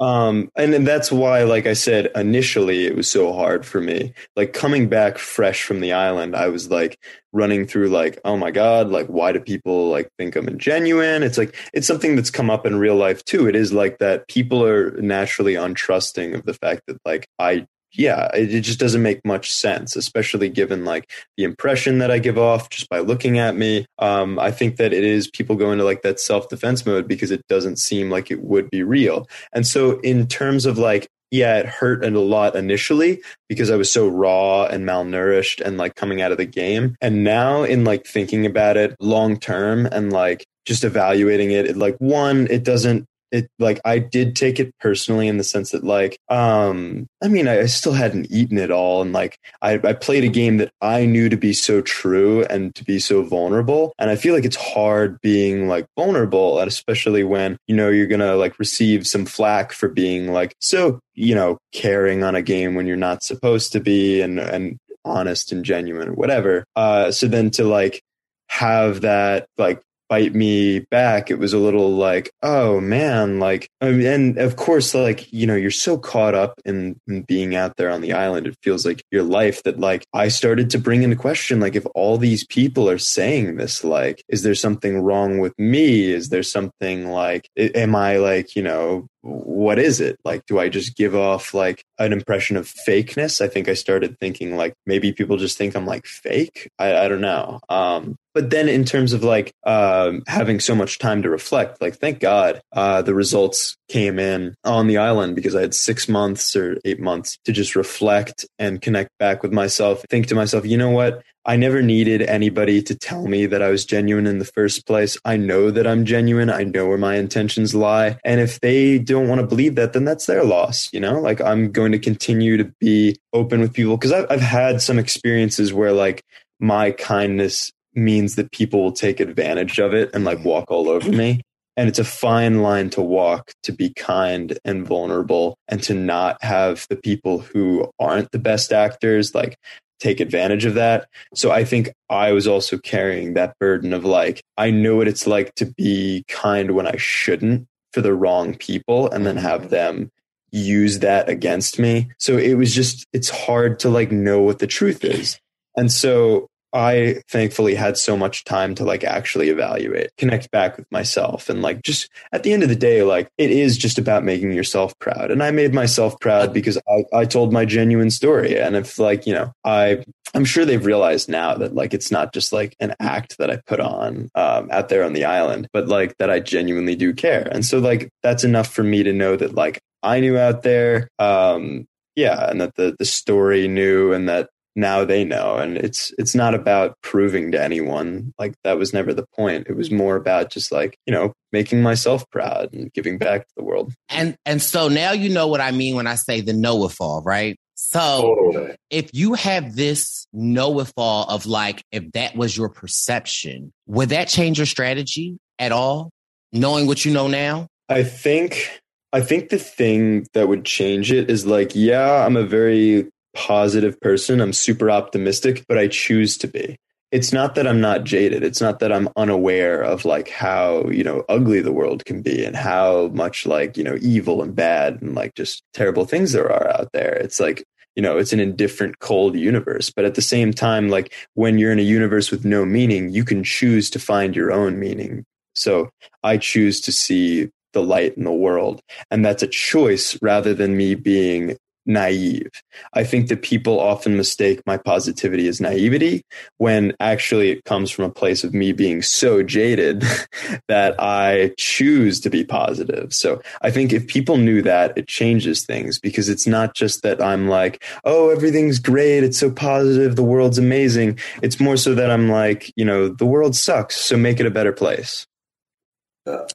Um, 0.01 0.49
and, 0.55 0.73
and 0.73 0.87
that's 0.87 1.11
why, 1.11 1.43
like 1.43 1.65
I 1.65 1.73
said, 1.73 2.09
initially 2.15 2.85
it 2.85 2.95
was 2.95 3.09
so 3.09 3.33
hard 3.33 3.65
for 3.65 3.81
me. 3.81 4.13
Like 4.35 4.53
coming 4.53 4.87
back 4.87 5.17
fresh 5.17 5.63
from 5.63 5.81
the 5.81 5.91
island, 5.91 6.37
I 6.37 6.47
was 6.47 6.71
like 6.71 6.97
running 7.33 7.67
through 7.67 7.89
like, 7.89 8.17
oh 8.23 8.37
my 8.37 8.49
God, 8.49 8.89
like 8.89 9.07
why 9.07 9.33
do 9.33 9.41
people 9.41 9.89
like 9.89 10.09
think 10.17 10.37
I'm 10.37 10.57
genuine? 10.57 11.21
It's 11.21 11.37
like 11.37 11.53
it's 11.73 11.85
something 11.85 12.15
that's 12.15 12.31
come 12.31 12.49
up 12.49 12.65
in 12.65 12.79
real 12.79 12.95
life 12.95 13.25
too. 13.25 13.47
It 13.47 13.57
is 13.57 13.73
like 13.73 13.97
that 13.97 14.29
people 14.29 14.63
are 14.63 14.91
naturally 15.01 15.55
untrusting 15.55 16.33
of 16.33 16.45
the 16.45 16.53
fact 16.53 16.83
that 16.87 16.97
like 17.03 17.27
I 17.37 17.67
yeah, 17.91 18.29
it, 18.33 18.61
just 18.61 18.79
doesn't 18.79 19.01
make 19.01 19.25
much 19.25 19.51
sense, 19.51 19.95
especially 19.95 20.49
given 20.49 20.85
like 20.85 21.11
the 21.37 21.43
impression 21.43 21.97
that 21.99 22.11
I 22.11 22.19
give 22.19 22.37
off 22.37 22.69
just 22.69 22.89
by 22.89 22.99
looking 22.99 23.39
at 23.39 23.55
me. 23.55 23.85
Um, 23.97 24.37
I 24.37 24.51
think 24.51 24.77
that 24.77 24.93
it 24.93 25.03
is 25.03 25.29
people 25.29 25.55
go 25.55 25.71
into 25.71 25.83
like 25.83 26.03
that 26.03 26.19
self 26.19 26.49
defense 26.49 26.85
mode 26.85 27.07
because 27.07 27.31
it 27.31 27.41
doesn't 27.47 27.77
seem 27.77 28.09
like 28.09 28.29
it 28.29 28.41
would 28.41 28.69
be 28.69 28.83
real. 28.83 29.27
And 29.53 29.65
so, 29.65 29.99
in 30.01 30.27
terms 30.27 30.65
of 30.65 30.77
like, 30.77 31.07
yeah, 31.31 31.57
it 31.57 31.65
hurt 31.65 32.05
a 32.05 32.09
lot 32.11 32.55
initially 32.55 33.21
because 33.47 33.69
I 33.69 33.75
was 33.75 33.91
so 33.91 34.07
raw 34.07 34.65
and 34.65 34.87
malnourished 34.87 35.61
and 35.61 35.77
like 35.77 35.95
coming 35.95 36.21
out 36.21 36.31
of 36.31 36.37
the 36.37 36.45
game. 36.45 36.95
And 37.01 37.23
now, 37.23 37.63
in 37.63 37.83
like 37.83 38.05
thinking 38.05 38.45
about 38.45 38.77
it 38.77 38.95
long 38.99 39.39
term 39.39 39.87
and 39.87 40.13
like 40.13 40.45
just 40.65 40.83
evaluating 40.83 41.51
it, 41.51 41.65
it 41.65 41.77
like 41.77 41.95
one, 41.97 42.47
it 42.51 42.63
doesn't 42.63 43.07
it 43.31 43.49
like 43.59 43.79
I 43.85 43.99
did 43.99 44.35
take 44.35 44.59
it 44.59 44.73
personally 44.79 45.27
in 45.27 45.37
the 45.37 45.43
sense 45.43 45.71
that 45.71 45.83
like 45.83 46.19
um 46.29 47.07
I 47.23 47.27
mean 47.27 47.47
I, 47.47 47.65
still 47.65 47.93
hadn't 47.93 48.31
eaten 48.31 48.57
it 48.57 48.71
all. 48.71 49.01
And 49.01 49.13
like 49.13 49.37
I, 49.61 49.73
I 49.83 49.93
played 49.93 50.23
a 50.23 50.29
game 50.29 50.57
that 50.57 50.71
I 50.81 51.05
knew 51.05 51.29
to 51.29 51.37
be 51.37 51.53
so 51.53 51.81
true 51.81 52.43
and 52.45 52.73
to 52.75 52.83
be 52.83 52.99
so 52.99 53.21
vulnerable. 53.23 53.93
And 53.99 54.09
I 54.09 54.15
feel 54.15 54.33
like 54.33 54.45
it's 54.45 54.55
hard 54.55 55.19
being 55.21 55.67
like 55.67 55.85
vulnerable 55.95 56.59
and 56.59 56.67
especially 56.67 57.23
when 57.23 57.57
you 57.67 57.75
know 57.75 57.89
you're 57.89 58.07
gonna 58.07 58.35
like 58.35 58.57
receive 58.59 59.05
some 59.05 59.25
flack 59.25 59.71
for 59.71 59.87
being 59.89 60.31
like 60.31 60.55
so 60.59 60.99
you 61.13 61.35
know 61.35 61.57
caring 61.71 62.23
on 62.23 62.35
a 62.35 62.41
game 62.41 62.75
when 62.75 62.87
you're 62.87 62.97
not 62.97 63.23
supposed 63.23 63.71
to 63.73 63.79
be 63.79 64.21
and 64.21 64.39
and 64.39 64.77
honest 65.05 65.51
and 65.51 65.63
genuine 65.63 66.09
or 66.09 66.13
whatever. 66.13 66.63
Uh 66.75 67.11
so 67.11 67.27
then 67.27 67.51
to 67.51 67.63
like 67.63 68.01
have 68.47 69.01
that 69.01 69.45
like 69.57 69.81
bite 70.09 70.33
me 70.33 70.79
back, 70.79 71.29
it 71.29 71.39
was 71.39 71.53
a 71.53 71.59
little 71.59 71.91
like, 71.91 72.31
oh 72.41 72.81
man, 72.81 73.39
like, 73.39 73.69
and 73.79 74.37
of 74.37 74.55
course, 74.55 74.93
like, 74.95 75.31
you 75.31 75.45
know, 75.47 75.55
you're 75.55 75.71
so 75.71 75.97
caught 75.97 76.35
up 76.35 76.59
in, 76.65 76.99
in, 77.07 77.21
being 77.21 77.55
out 77.55 77.77
there 77.77 77.91
on 77.91 78.01
the 78.01 78.13
island. 78.13 78.47
It 78.47 78.57
feels 78.63 78.85
like 78.85 79.03
your 79.11 79.23
life 79.23 79.63
that, 79.63 79.79
like, 79.79 80.05
I 80.13 80.27
started 80.29 80.71
to 80.71 80.79
bring 80.79 81.03
into 81.03 81.15
question, 81.15 81.59
like, 81.59 81.75
if 81.75 81.85
all 81.95 82.17
these 82.17 82.45
people 82.47 82.89
are 82.89 82.97
saying 82.97 83.55
this, 83.57 83.83
like, 83.83 84.23
is 84.27 84.43
there 84.43 84.55
something 84.55 84.99
wrong 84.99 85.37
with 85.37 85.53
me? 85.59 86.11
Is 86.11 86.29
there 86.29 86.43
something 86.43 87.11
like, 87.11 87.47
am 87.55 87.95
I 87.95 88.17
like, 88.17 88.55
you 88.55 88.63
know, 88.63 89.07
what 89.21 89.79
is 89.79 89.99
it? 89.99 90.17
Like 90.23 90.45
do 90.45 90.59
i 90.59 90.69
just 90.69 90.95
give 90.95 91.15
off 91.15 91.53
like 91.53 91.83
an 91.97 92.13
impression 92.13 92.57
of 92.57 92.65
fakeness? 92.87 93.41
I 93.41 93.47
think 93.47 93.67
i 93.67 93.73
started 93.73 94.17
thinking 94.19 94.55
like 94.55 94.73
maybe 94.85 95.11
people 95.11 95.37
just 95.37 95.57
think 95.57 95.75
i'm 95.75 95.85
like 95.85 96.05
fake? 96.05 96.69
I, 96.79 96.95
I 96.95 97.07
don't 97.07 97.21
know. 97.21 97.59
Um 97.69 98.15
but 98.33 98.51
then 98.51 98.69
in 98.69 98.85
terms 98.85 99.13
of 99.13 99.23
like 99.23 99.53
um 99.65 100.23
having 100.27 100.59
so 100.59 100.75
much 100.75 100.99
time 100.99 101.21
to 101.21 101.29
reflect 101.29 101.81
like 101.81 101.95
thank 101.95 102.19
god 102.19 102.61
uh 102.73 103.01
the 103.01 103.13
results 103.13 103.75
came 103.89 104.19
in 104.19 104.55
on 104.63 104.87
the 104.87 104.97
island 104.97 105.35
because 105.35 105.55
i 105.55 105.61
had 105.61 105.73
six 105.73 106.07
months 106.07 106.55
or 106.55 106.77
eight 106.85 106.99
months 106.99 107.37
to 107.45 107.51
just 107.51 107.75
reflect 107.75 108.45
and 108.57 108.81
connect 108.81 109.09
back 109.17 109.41
with 109.43 109.51
myself 109.51 110.05
think 110.09 110.27
to 110.27 110.35
myself 110.35 110.65
you 110.65 110.77
know 110.77 110.91
what 110.91 111.21
I 111.45 111.55
never 111.55 111.81
needed 111.81 112.21
anybody 112.21 112.81
to 112.83 112.95
tell 112.95 113.27
me 113.27 113.45
that 113.45 113.61
I 113.61 113.69
was 113.69 113.85
genuine 113.85 114.27
in 114.27 114.39
the 114.39 114.45
first 114.45 114.85
place. 114.85 115.17
I 115.23 115.37
know 115.37 115.71
that 115.71 115.87
I'm 115.87 116.05
genuine. 116.05 116.49
I 116.49 116.63
know 116.63 116.87
where 116.87 116.97
my 116.97 117.15
intentions 117.15 117.73
lie. 117.73 118.19
And 118.25 118.39
if 118.41 118.59
they 118.59 118.99
don't 118.99 119.27
want 119.27 119.41
to 119.41 119.47
believe 119.47 119.75
that, 119.75 119.93
then 119.93 120.05
that's 120.05 120.25
their 120.25 120.43
loss. 120.43 120.91
You 120.93 120.99
know, 120.99 121.19
like 121.19 121.41
I'm 121.41 121.71
going 121.71 121.93
to 121.93 121.99
continue 121.99 122.57
to 122.57 122.65
be 122.79 123.15
open 123.33 123.61
with 123.61 123.73
people 123.73 123.97
because 123.97 124.11
I've, 124.11 124.27
I've 124.29 124.41
had 124.41 124.81
some 124.81 124.99
experiences 124.99 125.73
where 125.73 125.93
like 125.93 126.23
my 126.59 126.91
kindness 126.91 127.71
means 127.95 128.35
that 128.35 128.51
people 128.51 128.83
will 128.83 128.91
take 128.91 129.19
advantage 129.19 129.79
of 129.79 129.93
it 129.93 130.11
and 130.13 130.25
like 130.25 130.43
walk 130.43 130.69
all 130.69 130.89
over 130.89 131.09
me. 131.09 131.41
And 131.77 131.87
it's 131.87 131.99
a 131.99 132.03
fine 132.03 132.61
line 132.61 132.89
to 132.91 133.01
walk 133.01 133.53
to 133.63 133.71
be 133.71 133.93
kind 133.93 134.59
and 134.65 134.85
vulnerable 134.85 135.57
and 135.69 135.81
to 135.83 135.93
not 135.93 136.43
have 136.43 136.85
the 136.89 136.97
people 136.97 137.39
who 137.39 137.89
aren't 137.97 138.31
the 138.31 138.39
best 138.39 138.73
actors 138.73 139.33
like 139.33 139.57
take 139.99 140.19
advantage 140.19 140.65
of 140.65 140.75
that. 140.75 141.07
So 141.33 141.51
I 141.51 141.63
think 141.63 141.89
I 142.09 142.31
was 142.31 142.47
also 142.47 142.77
carrying 142.77 143.33
that 143.33 143.57
burden 143.59 143.93
of 143.93 144.05
like, 144.05 144.43
I 144.57 144.71
know 144.71 144.95
what 144.95 145.07
it's 145.07 145.27
like 145.27 145.55
to 145.55 145.65
be 145.65 146.25
kind 146.27 146.71
when 146.71 146.87
I 146.87 146.95
shouldn't 146.97 147.67
for 147.93 148.01
the 148.01 148.13
wrong 148.13 148.55
people 148.55 149.09
and 149.09 149.25
then 149.25 149.37
have 149.37 149.61
mm-hmm. 149.61 149.69
them 149.69 150.11
use 150.51 150.99
that 150.99 151.29
against 151.29 151.77
me. 151.79 152.09
So 152.17 152.37
it 152.37 152.55
was 152.55 152.73
just, 152.73 153.05
it's 153.13 153.29
hard 153.29 153.79
to 153.79 153.89
like 153.89 154.11
know 154.11 154.41
what 154.41 154.59
the 154.59 154.67
truth 154.67 155.03
is. 155.03 155.39
And 155.75 155.91
so 155.91 156.48
I 156.73 157.21
thankfully 157.27 157.75
had 157.75 157.97
so 157.97 158.15
much 158.15 158.43
time 158.43 158.75
to 158.75 158.83
like 158.83 159.03
actually 159.03 159.49
evaluate, 159.49 160.15
connect 160.17 160.51
back 160.51 160.77
with 160.77 160.91
myself. 160.91 161.49
And 161.49 161.61
like 161.61 161.81
just 161.81 162.09
at 162.31 162.43
the 162.43 162.53
end 162.53 162.63
of 162.63 162.69
the 162.69 162.75
day, 162.75 163.03
like 163.03 163.29
it 163.37 163.51
is 163.51 163.77
just 163.77 163.97
about 163.97 164.23
making 164.23 164.51
yourself 164.51 164.97
proud. 164.99 165.31
And 165.31 165.41
I 165.41 165.51
made 165.51 165.73
myself 165.73 166.19
proud 166.19 166.53
because 166.53 166.77
I, 166.87 167.05
I 167.13 167.25
told 167.25 167.51
my 167.51 167.65
genuine 167.65 168.11
story. 168.11 168.59
And 168.59 168.75
if 168.75 168.99
like, 168.99 169.25
you 169.25 169.33
know, 169.33 169.51
I, 169.63 170.03
I'm 170.33 170.45
sure 170.45 170.65
they've 170.65 170.85
realized 170.85 171.27
now 171.27 171.55
that 171.55 171.73
like 171.73 171.93
it's 171.93 172.11
not 172.11 172.33
just 172.33 172.53
like 172.53 172.75
an 172.79 172.93
act 172.99 173.37
that 173.39 173.49
I 173.49 173.57
put 173.65 173.79
on 173.79 174.29
um, 174.35 174.69
out 174.71 174.89
there 174.89 175.03
on 175.03 175.13
the 175.13 175.25
island, 175.25 175.67
but 175.73 175.87
like 175.87 176.17
that 176.17 176.29
I 176.29 176.39
genuinely 176.39 176.95
do 176.95 177.13
care. 177.13 177.47
And 177.51 177.65
so 177.65 177.79
like 177.79 178.09
that's 178.21 178.43
enough 178.43 178.67
for 178.67 178.83
me 178.83 179.03
to 179.03 179.13
know 179.13 179.35
that 179.35 179.55
like 179.55 179.81
I 180.03 180.19
knew 180.19 180.37
out 180.37 180.63
there, 180.63 181.09
um, 181.19 181.87
yeah, 182.15 182.49
and 182.49 182.61
that 182.61 182.75
the 182.75 182.95
the 182.97 183.05
story 183.05 183.67
knew, 183.67 184.13
and 184.13 184.27
that 184.29 184.49
now 184.75 185.03
they 185.03 185.23
know 185.23 185.57
and 185.57 185.77
it's 185.77 186.13
it's 186.17 186.35
not 186.35 186.53
about 186.53 186.95
proving 187.01 187.51
to 187.51 187.61
anyone 187.61 188.33
like 188.37 188.53
that 188.63 188.77
was 188.77 188.93
never 188.93 189.13
the 189.13 189.25
point 189.35 189.67
it 189.67 189.75
was 189.75 189.89
mm-hmm. 189.89 189.97
more 189.97 190.15
about 190.15 190.51
just 190.51 190.71
like 190.71 190.97
you 191.05 191.13
know 191.13 191.33
making 191.51 191.81
myself 191.81 192.23
proud 192.29 192.71
and 192.73 192.93
giving 192.93 193.17
back 193.17 193.41
to 193.41 193.53
the 193.57 193.63
world 193.63 193.93
and 194.09 194.35
and 194.45 194.61
so 194.61 194.87
now 194.87 195.11
you 195.11 195.29
know 195.29 195.47
what 195.47 195.61
i 195.61 195.71
mean 195.71 195.95
when 195.95 196.07
i 196.07 196.15
say 196.15 196.41
the 196.41 196.53
know-it-all 196.53 197.21
right 197.23 197.57
So 197.81 198.35
Totally. 198.51 198.75
if 198.89 199.09
you 199.13 199.35
have 199.35 199.73
this 199.73 200.27
know 200.33 200.69
with 200.69 200.91
all 200.97 201.23
of 201.29 201.45
like, 201.45 201.81
if 201.93 202.11
that 202.11 202.35
was 202.35 202.55
your 202.57 202.67
perception, 202.67 203.71
would 203.87 204.09
that 204.09 204.27
change 204.27 204.59
your 204.59 204.65
strategy 204.65 205.37
at 205.57 205.71
all? 205.71 206.11
Knowing 206.51 206.87
what 206.87 207.05
you 207.05 207.13
know 207.13 207.27
now? 207.27 207.67
I 207.87 208.03
think 208.03 208.81
I 209.13 209.21
think 209.21 209.47
the 209.49 209.57
thing 209.57 210.27
that 210.33 210.49
would 210.49 210.65
change 210.65 211.11
it 211.11 211.31
is 211.31 211.45
like, 211.45 211.71
yeah, 211.73 212.25
I'm 212.25 212.35
a 212.35 212.43
very 212.43 213.09
positive 213.33 213.99
person. 213.99 214.41
I'm 214.41 214.53
super 214.53 214.89
optimistic, 214.91 215.65
but 215.67 215.77
I 215.77 215.87
choose 215.87 216.37
to 216.39 216.47
be. 216.47 216.77
It's 217.11 217.33
not 217.33 217.55
that 217.55 217.65
I'm 217.65 217.81
not 217.81 218.03
jaded. 218.03 218.43
It's 218.43 218.61
not 218.61 218.79
that 218.79 218.91
I'm 218.91 219.09
unaware 219.15 219.81
of 219.81 220.05
like 220.05 220.29
how, 220.29 220.87
you 220.89 221.03
know, 221.03 221.23
ugly 221.27 221.59
the 221.59 221.71
world 221.71 222.05
can 222.05 222.21
be 222.21 222.45
and 222.45 222.55
how 222.55 223.07
much 223.13 223.47
like, 223.47 223.77
you 223.77 223.83
know, 223.83 223.97
evil 223.99 224.43
and 224.43 224.55
bad 224.55 225.01
and 225.01 225.15
like 225.15 225.33
just 225.33 225.63
terrible 225.73 226.05
things 226.05 226.33
there 226.33 226.51
are 226.51 226.69
out 226.69 226.89
there. 226.93 227.13
It's 227.13 227.39
like, 227.39 227.63
you 227.95 228.03
know, 228.03 228.17
it's 228.17 228.31
an 228.31 228.39
indifferent, 228.39 228.99
cold 228.99 229.35
universe. 229.35 229.89
But 229.89 230.05
at 230.05 230.13
the 230.13 230.21
same 230.21 230.53
time, 230.53 230.89
like 230.89 231.13
when 231.33 231.57
you're 231.57 231.71
in 231.71 231.79
a 231.79 231.83
universe 231.83 232.29
with 232.29 232.45
no 232.45 232.63
meaning, 232.63 233.09
you 233.09 233.25
can 233.25 233.43
choose 233.43 233.89
to 233.89 233.99
find 233.99 234.35
your 234.35 234.51
own 234.51 234.79
meaning. 234.79 235.25
So 235.55 235.89
I 236.23 236.37
choose 236.37 236.79
to 236.81 236.91
see 236.91 237.49
the 237.73 237.81
light 237.81 238.15
in 238.17 238.23
the 238.23 238.31
world. 238.31 238.81
And 239.09 239.25
that's 239.25 239.43
a 239.43 239.47
choice 239.47 240.17
rather 240.21 240.53
than 240.53 240.77
me 240.77 240.95
being 240.95 241.57
naive. 241.89 242.51
I 242.93 243.03
think 243.03 243.27
that 243.27 243.41
people 243.41 243.79
often 243.79 244.15
mistake 244.15 244.61
my 244.65 244.77
positivity 244.77 245.47
as 245.47 245.59
naivety 245.59 246.23
when 246.57 246.93
actually 246.99 247.49
it 247.49 247.65
comes 247.65 247.91
from 247.91 248.05
a 248.05 248.11
place 248.11 248.43
of 248.43 248.53
me 248.53 248.71
being 248.71 249.01
so 249.01 249.43
jaded 249.43 250.03
that 250.67 250.95
I 250.99 251.53
choose 251.57 252.21
to 252.21 252.29
be 252.29 252.45
positive. 252.45 253.13
So 253.13 253.41
I 253.61 253.71
think 253.71 253.91
if 253.91 254.07
people 254.07 254.37
knew 254.37 254.61
that, 254.61 254.97
it 254.97 255.07
changes 255.07 255.65
things 255.65 255.99
because 255.99 256.29
it's 256.29 256.47
not 256.47 256.75
just 256.75 257.01
that 257.03 257.21
I'm 257.21 257.49
like, 257.49 257.83
oh, 258.05 258.29
everything's 258.29 258.79
great. 258.79 259.23
It's 259.23 259.39
so 259.39 259.51
positive. 259.51 260.15
The 260.15 260.23
world's 260.23 260.59
amazing. 260.59 261.19
It's 261.41 261.59
more 261.59 261.75
so 261.77 261.95
that 261.95 262.11
I'm 262.11 262.29
like, 262.29 262.71
you 262.75 262.85
know, 262.85 263.09
the 263.09 263.25
world 263.25 263.55
sucks. 263.55 263.97
So 263.97 264.15
make 264.15 264.39
it 264.39 264.45
a 264.45 264.51
better 264.51 264.71
place. 264.71 265.25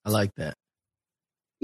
I 0.04 0.10
like 0.10 0.30
that. 0.36 0.54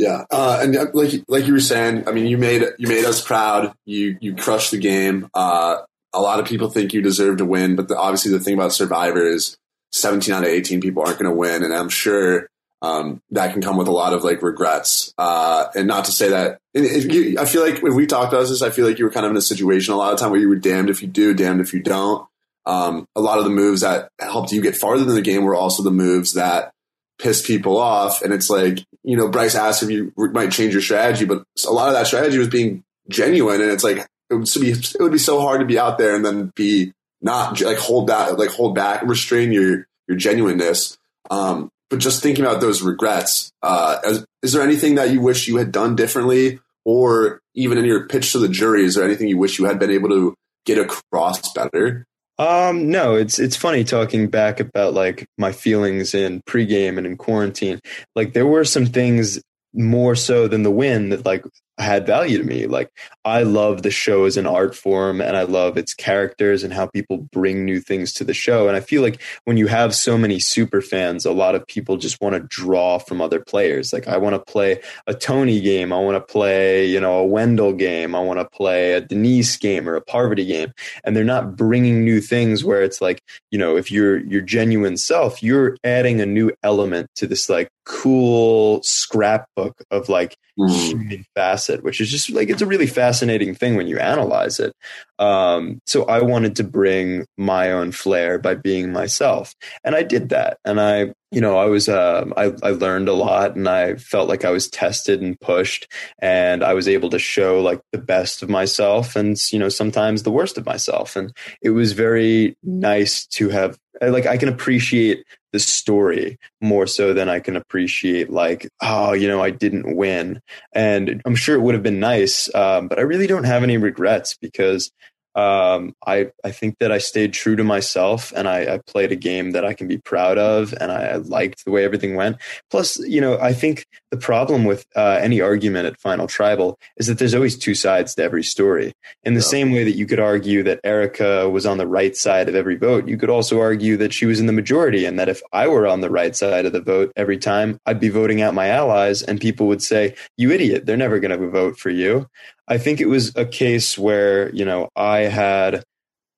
Yeah, 0.00 0.24
uh, 0.30 0.60
and 0.62 0.74
uh, 0.74 0.86
like 0.94 1.12
like 1.28 1.46
you 1.46 1.52
were 1.52 1.60
saying, 1.60 2.08
I 2.08 2.12
mean, 2.12 2.26
you 2.26 2.38
made 2.38 2.64
you 2.78 2.88
made 2.88 3.04
us 3.04 3.22
proud. 3.22 3.74
You 3.84 4.16
you 4.18 4.34
crushed 4.34 4.70
the 4.70 4.78
game. 4.78 5.28
Uh, 5.34 5.76
a 6.14 6.22
lot 6.22 6.40
of 6.40 6.46
people 6.46 6.70
think 6.70 6.94
you 6.94 7.02
deserve 7.02 7.36
to 7.36 7.44
win, 7.44 7.76
but 7.76 7.88
the, 7.88 7.98
obviously 7.98 8.32
the 8.32 8.40
thing 8.40 8.54
about 8.54 8.72
Survivor 8.72 9.26
is 9.26 9.58
17 9.92 10.34
out 10.34 10.42
of 10.42 10.48
18 10.48 10.80
people 10.80 11.02
aren't 11.02 11.18
going 11.18 11.30
to 11.30 11.36
win, 11.36 11.62
and 11.62 11.74
I'm 11.74 11.90
sure 11.90 12.48
um, 12.80 13.20
that 13.32 13.52
can 13.52 13.60
come 13.60 13.76
with 13.76 13.88
a 13.88 13.92
lot 13.92 14.14
of 14.14 14.24
like 14.24 14.40
regrets. 14.40 15.12
Uh, 15.18 15.66
and 15.74 15.86
not 15.86 16.06
to 16.06 16.12
say 16.12 16.30
that 16.30 16.58
you, 16.72 17.36
I 17.38 17.44
feel 17.44 17.62
like 17.62 17.82
when 17.82 17.94
we 17.94 18.06
talked 18.06 18.32
about 18.32 18.48
this, 18.48 18.62
I 18.62 18.70
feel 18.70 18.86
like 18.86 18.98
you 18.98 19.04
were 19.04 19.10
kind 19.10 19.26
of 19.26 19.32
in 19.32 19.36
a 19.36 19.42
situation 19.42 19.92
a 19.92 19.98
lot 19.98 20.14
of 20.14 20.18
time 20.18 20.30
where 20.30 20.40
you 20.40 20.48
were 20.48 20.56
damned 20.56 20.88
if 20.88 21.02
you 21.02 21.08
do, 21.08 21.34
damned 21.34 21.60
if 21.60 21.74
you 21.74 21.82
don't. 21.82 22.26
Um, 22.64 23.06
a 23.14 23.20
lot 23.20 23.36
of 23.36 23.44
the 23.44 23.50
moves 23.50 23.82
that 23.82 24.08
helped 24.18 24.50
you 24.50 24.62
get 24.62 24.78
farther 24.78 25.02
in 25.02 25.14
the 25.14 25.20
game 25.20 25.44
were 25.44 25.54
also 25.54 25.82
the 25.82 25.90
moves 25.90 26.32
that 26.34 26.72
piss 27.18 27.46
people 27.46 27.76
off. 27.76 28.22
And 28.22 28.32
it's 28.32 28.48
like, 28.48 28.78
you 29.02 29.16
know, 29.16 29.28
Bryce 29.28 29.54
asked 29.54 29.82
if 29.82 29.90
you 29.90 30.12
might 30.16 30.52
change 30.52 30.72
your 30.72 30.82
strategy, 30.82 31.24
but 31.24 31.42
a 31.66 31.70
lot 31.70 31.88
of 31.88 31.94
that 31.94 32.06
strategy 32.06 32.38
was 32.38 32.48
being 32.48 32.82
genuine. 33.08 33.60
And 33.60 33.70
it's 33.70 33.84
like, 33.84 33.98
it 34.28 34.34
would 34.34 34.48
be, 34.60 34.70
it 34.70 35.00
would 35.00 35.12
be 35.12 35.18
so 35.18 35.40
hard 35.40 35.60
to 35.60 35.66
be 35.66 35.78
out 35.78 35.98
there 35.98 36.14
and 36.14 36.24
then 36.24 36.52
be 36.54 36.92
not 37.20 37.60
like 37.60 37.78
hold 37.78 38.08
that, 38.08 38.38
like 38.38 38.50
hold 38.50 38.74
back, 38.74 39.02
restrain 39.02 39.52
your, 39.52 39.86
your 40.06 40.16
genuineness. 40.16 40.96
Um, 41.30 41.70
but 41.88 41.98
just 41.98 42.22
thinking 42.22 42.44
about 42.44 42.60
those 42.60 42.82
regrets, 42.82 43.50
uh, 43.62 43.98
is, 44.04 44.24
is 44.42 44.52
there 44.52 44.62
anything 44.62 44.94
that 44.94 45.10
you 45.10 45.20
wish 45.20 45.48
you 45.48 45.56
had 45.56 45.72
done 45.72 45.96
differently 45.96 46.60
or 46.84 47.40
even 47.54 47.78
in 47.78 47.84
your 47.84 48.06
pitch 48.06 48.32
to 48.32 48.38
the 48.38 48.48
jury, 48.48 48.84
is 48.84 48.94
there 48.94 49.04
anything 49.04 49.28
you 49.28 49.38
wish 49.38 49.58
you 49.58 49.66
had 49.66 49.78
been 49.78 49.90
able 49.90 50.08
to 50.08 50.34
get 50.64 50.78
across 50.78 51.52
better? 51.52 52.06
Um, 52.40 52.90
no, 52.90 53.16
it's 53.16 53.38
it's 53.38 53.54
funny 53.54 53.84
talking 53.84 54.26
back 54.28 54.60
about 54.60 54.94
like 54.94 55.26
my 55.36 55.52
feelings 55.52 56.14
in 56.14 56.40
pregame 56.48 56.96
and 56.96 57.06
in 57.06 57.18
quarantine. 57.18 57.80
Like 58.16 58.32
there 58.32 58.46
were 58.46 58.64
some 58.64 58.86
things 58.86 59.42
more 59.74 60.16
so 60.16 60.48
than 60.48 60.62
the 60.62 60.70
win 60.70 61.10
that 61.10 61.26
like 61.26 61.44
had 61.80 62.06
value 62.06 62.38
to 62.38 62.44
me. 62.44 62.66
Like 62.66 62.90
I 63.24 63.42
love 63.42 63.82
the 63.82 63.90
show 63.90 64.24
as 64.24 64.36
an 64.36 64.46
art 64.46 64.74
form 64.74 65.20
and 65.20 65.36
I 65.36 65.42
love 65.42 65.76
its 65.76 65.94
characters 65.94 66.62
and 66.62 66.72
how 66.72 66.86
people 66.86 67.28
bring 67.32 67.64
new 67.64 67.80
things 67.80 68.12
to 68.14 68.24
the 68.24 68.34
show. 68.34 68.68
And 68.68 68.76
I 68.76 68.80
feel 68.80 69.02
like 69.02 69.20
when 69.44 69.56
you 69.56 69.66
have 69.66 69.94
so 69.94 70.16
many 70.16 70.38
super 70.38 70.80
fans, 70.80 71.24
a 71.24 71.32
lot 71.32 71.54
of 71.54 71.66
people 71.66 71.96
just 71.96 72.20
want 72.20 72.34
to 72.34 72.40
draw 72.40 72.98
from 72.98 73.20
other 73.20 73.40
players. 73.40 73.92
Like 73.92 74.08
I 74.08 74.16
want 74.16 74.34
to 74.34 74.52
play 74.52 74.80
a 75.06 75.14
Tony 75.14 75.60
game. 75.60 75.92
I 75.92 75.98
want 75.98 76.16
to 76.16 76.32
play, 76.32 76.86
you 76.86 77.00
know, 77.00 77.18
a 77.18 77.26
Wendell 77.26 77.72
game. 77.72 78.14
I 78.14 78.20
want 78.20 78.38
to 78.38 78.44
play 78.44 78.92
a 78.92 79.00
Denise 79.00 79.56
game 79.56 79.88
or 79.88 79.96
a 79.96 80.00
Parvati 80.00 80.44
game. 80.44 80.72
And 81.04 81.16
they're 81.16 81.24
not 81.24 81.56
bringing 81.56 82.04
new 82.04 82.20
things 82.20 82.64
where 82.64 82.82
it's 82.82 83.00
like, 83.00 83.22
you 83.50 83.58
know, 83.58 83.76
if 83.76 83.90
you're 83.90 84.18
your 84.18 84.42
genuine 84.42 84.96
self, 84.96 85.42
you're 85.42 85.76
adding 85.84 86.20
a 86.20 86.26
new 86.26 86.52
element 86.62 87.10
to 87.16 87.26
this 87.26 87.48
like 87.48 87.68
cool 87.84 88.82
scrapbook 88.82 89.82
of 89.90 90.08
like 90.08 90.36
human 90.68 91.24
facet, 91.34 91.82
which 91.82 92.00
is 92.00 92.10
just 92.10 92.30
like 92.30 92.48
it's 92.50 92.62
a 92.62 92.66
really 92.66 92.86
fascinating 92.86 93.54
thing 93.54 93.76
when 93.76 93.86
you 93.86 93.98
analyze 93.98 94.60
it. 94.60 94.72
Um, 95.18 95.80
so 95.86 96.04
I 96.04 96.22
wanted 96.22 96.56
to 96.56 96.64
bring 96.64 97.26
my 97.36 97.70
own 97.72 97.92
flair 97.92 98.38
by 98.38 98.54
being 98.54 98.92
myself, 98.92 99.54
and 99.84 99.94
I 99.94 100.02
did 100.02 100.30
that. 100.30 100.58
And 100.64 100.80
I, 100.80 101.12
you 101.30 101.40
know, 101.40 101.58
I 101.58 101.66
was, 101.66 101.88
um, 101.88 102.32
I, 102.36 102.52
I 102.62 102.70
learned 102.70 103.08
a 103.08 103.12
lot, 103.12 103.56
and 103.56 103.68
I 103.68 103.96
felt 103.96 104.28
like 104.28 104.44
I 104.44 104.50
was 104.50 104.68
tested 104.68 105.20
and 105.20 105.38
pushed, 105.40 105.86
and 106.18 106.64
I 106.64 106.74
was 106.74 106.88
able 106.88 107.10
to 107.10 107.18
show 107.18 107.60
like 107.60 107.80
the 107.92 107.98
best 107.98 108.42
of 108.42 108.48
myself, 108.48 109.16
and 109.16 109.36
you 109.52 109.58
know, 109.58 109.68
sometimes 109.68 110.22
the 110.22 110.30
worst 110.30 110.58
of 110.58 110.66
myself, 110.66 111.16
and 111.16 111.32
it 111.62 111.70
was 111.70 111.92
very 111.92 112.56
nice 112.62 113.26
to 113.26 113.50
have 113.50 113.78
like 114.00 114.26
I 114.26 114.36
can 114.36 114.48
appreciate 114.48 115.24
the 115.52 115.58
story 115.58 116.38
more 116.60 116.86
so 116.86 117.12
than 117.12 117.28
I 117.28 117.40
can 117.40 117.56
appreciate 117.56 118.30
like 118.30 118.68
oh 118.80 119.12
you 119.12 119.28
know 119.28 119.42
I 119.42 119.50
didn't 119.50 119.96
win 119.96 120.40
and 120.72 121.20
I'm 121.24 121.34
sure 121.34 121.56
it 121.56 121.62
would 121.62 121.74
have 121.74 121.82
been 121.82 122.00
nice 122.00 122.52
um, 122.54 122.88
but 122.88 122.98
I 122.98 123.02
really 123.02 123.26
don't 123.26 123.44
have 123.44 123.62
any 123.62 123.76
regrets 123.76 124.36
because 124.40 124.90
um, 125.34 125.94
I 126.04 126.32
I 126.44 126.50
think 126.50 126.78
that 126.78 126.90
I 126.90 126.98
stayed 126.98 127.32
true 127.32 127.54
to 127.54 127.62
myself 127.62 128.32
and 128.34 128.48
I, 128.48 128.74
I 128.74 128.78
played 128.78 129.12
a 129.12 129.16
game 129.16 129.52
that 129.52 129.64
I 129.64 129.74
can 129.74 129.86
be 129.86 129.98
proud 129.98 130.38
of 130.38 130.74
and 130.80 130.90
I, 130.90 131.04
I, 131.04 131.16
liked 131.16 131.64
the 131.64 131.70
way 131.70 131.84
everything 131.84 132.16
went. 132.16 132.38
Plus, 132.68 132.98
you 132.98 133.20
know, 133.20 133.38
I 133.38 133.52
think 133.52 133.86
the 134.10 134.16
problem 134.16 134.64
with 134.64 134.86
uh, 134.96 135.18
any 135.22 135.40
argument 135.40 135.86
at 135.86 136.00
Final 136.00 136.26
Tribal 136.26 136.78
is 136.96 137.06
that 137.06 137.18
there's 137.18 137.34
always 137.34 137.56
two 137.56 137.74
sides 137.74 138.14
to 138.14 138.22
every 138.22 138.42
story. 138.42 138.92
In 139.22 139.34
the 139.34 139.40
yeah. 139.40 139.46
same 139.46 139.72
way 139.72 139.84
that 139.84 139.96
you 139.96 140.06
could 140.06 140.18
argue 140.18 140.62
that 140.64 140.80
Erica 140.82 141.48
was 141.48 141.64
on 141.64 141.78
the 141.78 141.86
right 141.86 142.16
side 142.16 142.48
of 142.48 142.54
every 142.54 142.76
vote, 142.76 143.06
you 143.06 143.16
could 143.16 143.30
also 143.30 143.60
argue 143.60 143.96
that 143.98 144.12
she 144.12 144.26
was 144.26 144.40
in 144.40 144.46
the 144.46 144.52
majority 144.52 145.04
and 145.04 145.18
that 145.18 145.28
if 145.28 145.42
I 145.52 145.68
were 145.68 145.86
on 145.86 146.00
the 146.00 146.10
right 146.10 146.34
side 146.34 146.66
of 146.66 146.72
the 146.72 146.80
vote 146.80 147.12
every 147.16 147.38
time, 147.38 147.78
I'd 147.86 148.00
be 148.00 148.08
voting 148.08 148.42
out 148.42 148.54
my 148.54 148.68
allies 148.68 149.22
and 149.22 149.40
people 149.40 149.68
would 149.68 149.82
say, 149.82 150.14
"You 150.36 150.50
idiot! 150.50 150.86
They're 150.86 150.96
never 150.96 151.20
going 151.20 151.38
to 151.38 151.48
vote 151.48 151.78
for 151.78 151.90
you." 151.90 152.26
I 152.66 152.78
think 152.78 153.00
it 153.00 153.08
was 153.08 153.34
a 153.36 153.44
case 153.44 153.98
where, 153.98 154.50
you 154.54 154.64
know, 154.64 154.88
I 154.96 155.20
had 155.20 155.84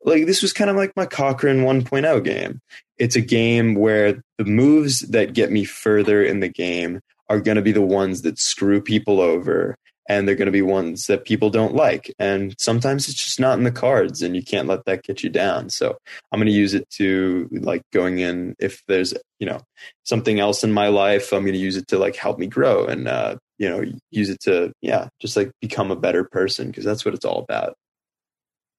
like 0.04 0.26
this 0.26 0.42
was 0.42 0.52
kind 0.52 0.70
of 0.70 0.76
like 0.76 0.94
my 0.96 1.06
Cochran 1.06 1.62
1.0 1.62 2.24
game. 2.24 2.60
It's 2.98 3.16
a 3.16 3.20
game 3.20 3.74
where 3.74 4.22
the 4.38 4.44
moves 4.44 5.00
that 5.00 5.32
get 5.32 5.50
me 5.50 5.64
further 5.64 6.22
in 6.22 6.40
the 6.40 6.48
game 6.48 7.00
are 7.28 7.40
going 7.40 7.56
to 7.56 7.62
be 7.62 7.72
the 7.72 7.82
ones 7.82 8.22
that 8.22 8.38
screw 8.38 8.80
people 8.80 9.20
over 9.20 9.76
and 10.08 10.26
they're 10.26 10.34
going 10.34 10.46
to 10.46 10.52
be 10.52 10.62
ones 10.62 11.06
that 11.06 11.24
people 11.24 11.48
don't 11.48 11.74
like. 11.74 12.12
And 12.18 12.54
sometimes 12.58 13.08
it's 13.08 13.22
just 13.22 13.38
not 13.38 13.56
in 13.56 13.64
the 13.64 13.70
cards 13.70 14.20
and 14.20 14.34
you 14.34 14.42
can't 14.42 14.66
let 14.66 14.84
that 14.86 15.04
get 15.04 15.22
you 15.22 15.30
down. 15.30 15.70
So 15.70 15.96
I'm 16.32 16.40
going 16.40 16.46
to 16.46 16.52
use 16.52 16.74
it 16.74 16.90
to 16.96 17.48
like 17.52 17.82
going 17.92 18.18
in 18.18 18.56
if 18.58 18.82
there's, 18.88 19.14
you 19.38 19.46
know, 19.46 19.60
something 20.02 20.40
else 20.40 20.64
in 20.64 20.72
my 20.72 20.88
life, 20.88 21.32
I'm 21.32 21.44
going 21.44 21.54
to 21.54 21.58
use 21.58 21.76
it 21.76 21.86
to 21.88 21.98
like 21.98 22.16
help 22.16 22.38
me 22.38 22.48
grow 22.48 22.84
and 22.86 23.06
uh, 23.06 23.36
you 23.62 23.68
know 23.68 23.84
use 24.10 24.28
it 24.28 24.40
to 24.40 24.72
yeah 24.82 25.08
just 25.20 25.36
like 25.36 25.52
become 25.60 25.92
a 25.92 25.96
better 25.96 26.24
person 26.24 26.66
because 26.66 26.84
that's 26.84 27.04
what 27.04 27.14
it's 27.14 27.24
all 27.24 27.38
about 27.38 27.76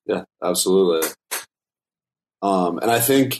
yeah 0.05 0.23
absolutely 0.43 1.07
um 2.41 2.79
and 2.79 2.91
i 2.91 2.99
think 2.99 3.39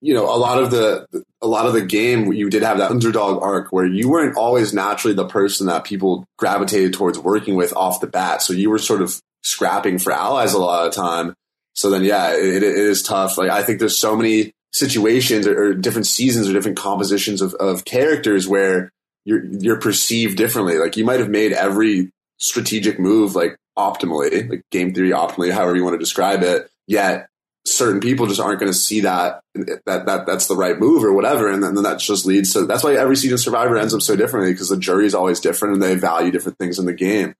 you 0.00 0.14
know 0.14 0.24
a 0.24 0.36
lot 0.36 0.62
of 0.62 0.70
the 0.70 1.06
a 1.40 1.46
lot 1.46 1.66
of 1.66 1.72
the 1.72 1.84
game 1.84 2.32
you 2.32 2.50
did 2.50 2.62
have 2.62 2.78
that 2.78 2.90
underdog 2.90 3.42
arc 3.42 3.72
where 3.72 3.86
you 3.86 4.08
weren't 4.08 4.36
always 4.36 4.74
naturally 4.74 5.14
the 5.14 5.26
person 5.26 5.66
that 5.66 5.84
people 5.84 6.24
gravitated 6.38 6.92
towards 6.92 7.18
working 7.18 7.54
with 7.54 7.74
off 7.76 8.00
the 8.00 8.06
bat 8.06 8.42
so 8.42 8.52
you 8.52 8.70
were 8.70 8.78
sort 8.78 9.02
of 9.02 9.20
scrapping 9.42 9.98
for 9.98 10.12
allies 10.12 10.52
a 10.52 10.58
lot 10.58 10.86
of 10.86 10.94
time 10.94 11.34
so 11.74 11.90
then 11.90 12.04
yeah 12.04 12.32
it, 12.32 12.62
it 12.62 12.62
is 12.62 13.02
tough 13.02 13.38
like 13.38 13.50
i 13.50 13.62
think 13.62 13.78
there's 13.78 13.98
so 13.98 14.16
many 14.16 14.52
situations 14.76 15.46
or, 15.46 15.70
or 15.70 15.74
different 15.74 16.06
seasons 16.06 16.48
or 16.48 16.52
different 16.52 16.76
compositions 16.76 17.40
of, 17.40 17.54
of 17.54 17.84
characters 17.84 18.46
where 18.46 18.90
you're 19.24 19.44
you're 19.44 19.80
perceived 19.80 20.36
differently. 20.36 20.78
Like 20.78 20.96
you 20.96 21.04
might 21.04 21.20
have 21.20 21.28
made 21.30 21.52
every 21.52 22.10
strategic 22.38 22.98
move 22.98 23.34
like 23.34 23.56
optimally, 23.76 24.48
like 24.48 24.62
game 24.70 24.94
theory 24.94 25.10
optimally, 25.10 25.52
however 25.52 25.76
you 25.76 25.84
want 25.84 25.94
to 25.94 25.98
describe 25.98 26.42
it. 26.42 26.70
Yet 26.86 27.26
certain 27.66 28.00
people 28.00 28.26
just 28.26 28.40
aren't 28.40 28.60
going 28.60 28.72
to 28.72 28.78
see 28.78 29.00
that 29.00 29.40
that 29.54 30.06
that 30.06 30.26
that's 30.26 30.46
the 30.46 30.56
right 30.56 30.78
move 30.78 31.04
or 31.04 31.12
whatever, 31.12 31.50
and 31.50 31.62
then, 31.62 31.74
then 31.74 31.84
that 31.84 31.98
just 31.98 32.24
leads 32.24 32.52
to 32.52 32.64
that's 32.64 32.84
why 32.84 32.94
every 32.94 33.16
season 33.16 33.38
Survivor 33.38 33.76
ends 33.76 33.92
up 33.92 34.02
so 34.02 34.16
differently 34.16 34.52
because 34.52 34.68
the 34.68 34.76
jury 34.76 35.06
is 35.06 35.14
always 35.14 35.40
different 35.40 35.74
and 35.74 35.82
they 35.82 35.94
value 35.96 36.30
different 36.30 36.58
things 36.58 36.78
in 36.78 36.86
the 36.86 36.94
game. 36.94 37.34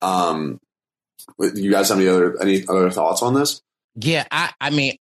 Um, 0.00 0.60
You 1.38 1.70
guys 1.70 1.88
have 1.88 1.98
any 1.98 2.08
other 2.08 2.40
any 2.40 2.66
other 2.66 2.90
thoughts 2.90 3.22
on 3.22 3.34
this? 3.34 3.60
Yeah, 3.94 4.26
I, 4.30 4.52
I 4.60 4.70
mean, 4.70 4.96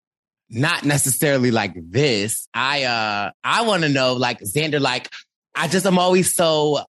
not 0.50 0.84
necessarily 0.84 1.52
like 1.52 1.74
this. 1.76 2.48
I 2.54 2.84
uh 2.84 3.32
I 3.44 3.62
want 3.64 3.84
to 3.84 3.90
know 3.90 4.14
like 4.14 4.40
Xander, 4.40 4.80
like 4.82 5.10
I 5.56 5.68
just 5.68 5.86
I'm 5.86 6.00
always 6.00 6.34
so 6.34 6.84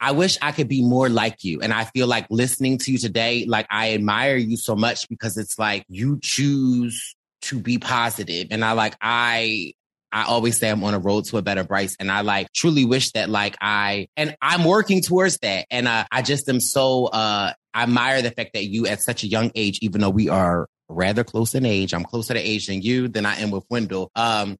I 0.00 0.12
wish 0.12 0.38
I 0.40 0.52
could 0.52 0.68
be 0.68 0.82
more 0.82 1.08
like 1.08 1.42
you. 1.42 1.60
And 1.60 1.72
I 1.72 1.84
feel 1.84 2.06
like 2.06 2.26
listening 2.30 2.78
to 2.78 2.92
you 2.92 2.98
today, 2.98 3.44
like 3.46 3.66
I 3.70 3.94
admire 3.94 4.36
you 4.36 4.56
so 4.56 4.76
much 4.76 5.08
because 5.08 5.36
it's 5.36 5.58
like 5.58 5.84
you 5.88 6.18
choose 6.20 7.16
to 7.48 7.58
be 7.58 7.78
positive. 7.78 8.48
And 8.50 8.64
I 8.64 8.72
like 8.72 8.96
I 9.00 9.72
I 10.10 10.24
always 10.24 10.58
say 10.58 10.70
I'm 10.70 10.82
on 10.84 10.94
a 10.94 10.98
road 10.98 11.26
to 11.26 11.36
a 11.36 11.42
better 11.42 11.64
Brice. 11.64 11.96
And 12.00 12.10
I 12.10 12.22
like 12.22 12.52
truly 12.52 12.84
wish 12.84 13.12
that 13.12 13.28
like 13.28 13.56
I, 13.60 14.08
and 14.16 14.36
I'm 14.40 14.64
working 14.64 15.02
towards 15.02 15.38
that. 15.38 15.66
And 15.70 15.86
uh, 15.86 16.04
I 16.10 16.22
just 16.22 16.48
am 16.48 16.60
so, 16.60 17.06
uh, 17.06 17.52
I 17.74 17.82
admire 17.82 18.22
the 18.22 18.30
fact 18.30 18.54
that 18.54 18.64
you 18.64 18.86
at 18.86 19.02
such 19.02 19.22
a 19.22 19.26
young 19.26 19.50
age, 19.54 19.78
even 19.82 20.00
though 20.00 20.10
we 20.10 20.28
are 20.28 20.66
rather 20.88 21.24
close 21.24 21.54
in 21.54 21.66
age, 21.66 21.92
I'm 21.92 22.04
closer 22.04 22.34
to 22.34 22.40
age 22.40 22.66
than 22.66 22.80
you 22.80 23.08
than 23.08 23.26
I 23.26 23.36
am 23.36 23.50
with 23.50 23.64
Wendell. 23.68 24.10
Um, 24.14 24.56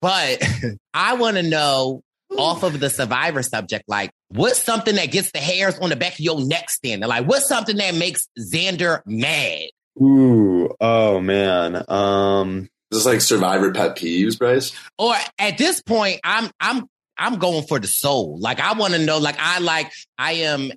but 0.00 0.42
I 0.94 1.14
want 1.14 1.36
to 1.36 1.42
know 1.42 2.02
off 2.36 2.62
of 2.62 2.78
the 2.78 2.90
survivor 2.90 3.42
subject, 3.42 3.84
like 3.88 4.10
what's 4.28 4.62
something 4.62 4.96
that 4.96 5.10
gets 5.10 5.32
the 5.32 5.38
hairs 5.38 5.78
on 5.78 5.88
the 5.88 5.96
back 5.96 6.12
of 6.12 6.20
your 6.20 6.44
neck 6.44 6.68
standing? 6.68 7.08
Like 7.08 7.26
what's 7.26 7.48
something 7.48 7.76
that 7.76 7.94
makes 7.94 8.28
Xander 8.38 9.00
mad? 9.06 9.70
Ooh, 10.02 10.74
oh 10.80 11.20
man. 11.20 11.84
Um, 11.88 12.68
Is 12.90 12.98
this 12.98 13.06
like 13.06 13.20
survivor 13.20 13.72
pet 13.72 13.96
peeves, 13.96 14.38
Brice? 14.38 14.72
or 14.98 15.14
at 15.38 15.58
this 15.58 15.80
point 15.82 16.20
i'm 16.24 16.50
i'm 16.60 16.86
i'm 17.18 17.38
going 17.38 17.66
for 17.66 17.78
the 17.78 17.86
soul 17.86 18.38
like 18.38 18.60
i 18.60 18.72
want 18.72 18.94
to 18.94 18.98
know 18.98 19.18
like 19.18 19.36
i 19.38 19.58
like 19.58 19.92
i 20.18 20.32
am 20.32 20.72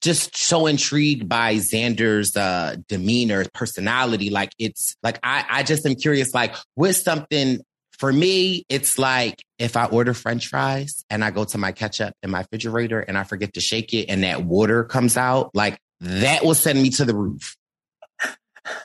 just 0.00 0.36
so 0.36 0.66
intrigued 0.66 1.28
by 1.28 1.54
xander's 1.56 2.36
uh 2.36 2.76
demeanor 2.88 3.44
personality 3.54 4.30
like 4.30 4.50
it's 4.58 4.96
like 5.02 5.18
i 5.22 5.44
i 5.48 5.62
just 5.62 5.86
am 5.86 5.94
curious 5.94 6.34
like 6.34 6.54
with 6.74 6.96
something 6.96 7.60
for 7.98 8.12
me 8.12 8.64
it's 8.68 8.98
like 8.98 9.42
if 9.58 9.76
i 9.76 9.84
order 9.86 10.12
french 10.12 10.48
fries 10.48 11.04
and 11.08 11.24
i 11.24 11.30
go 11.30 11.44
to 11.44 11.58
my 11.58 11.72
ketchup 11.72 12.14
in 12.22 12.30
my 12.30 12.40
refrigerator 12.40 13.00
and 13.00 13.16
i 13.16 13.22
forget 13.22 13.52
to 13.54 13.60
shake 13.60 13.94
it 13.94 14.06
and 14.06 14.24
that 14.24 14.44
water 14.44 14.82
comes 14.84 15.16
out 15.16 15.50
like 15.54 15.78
that 16.00 16.44
will 16.44 16.54
send 16.54 16.82
me 16.82 16.90
to 16.90 17.04
the 17.04 17.14
roof 17.14 17.56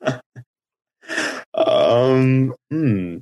um, 1.53 2.53
hmm. 2.69 3.17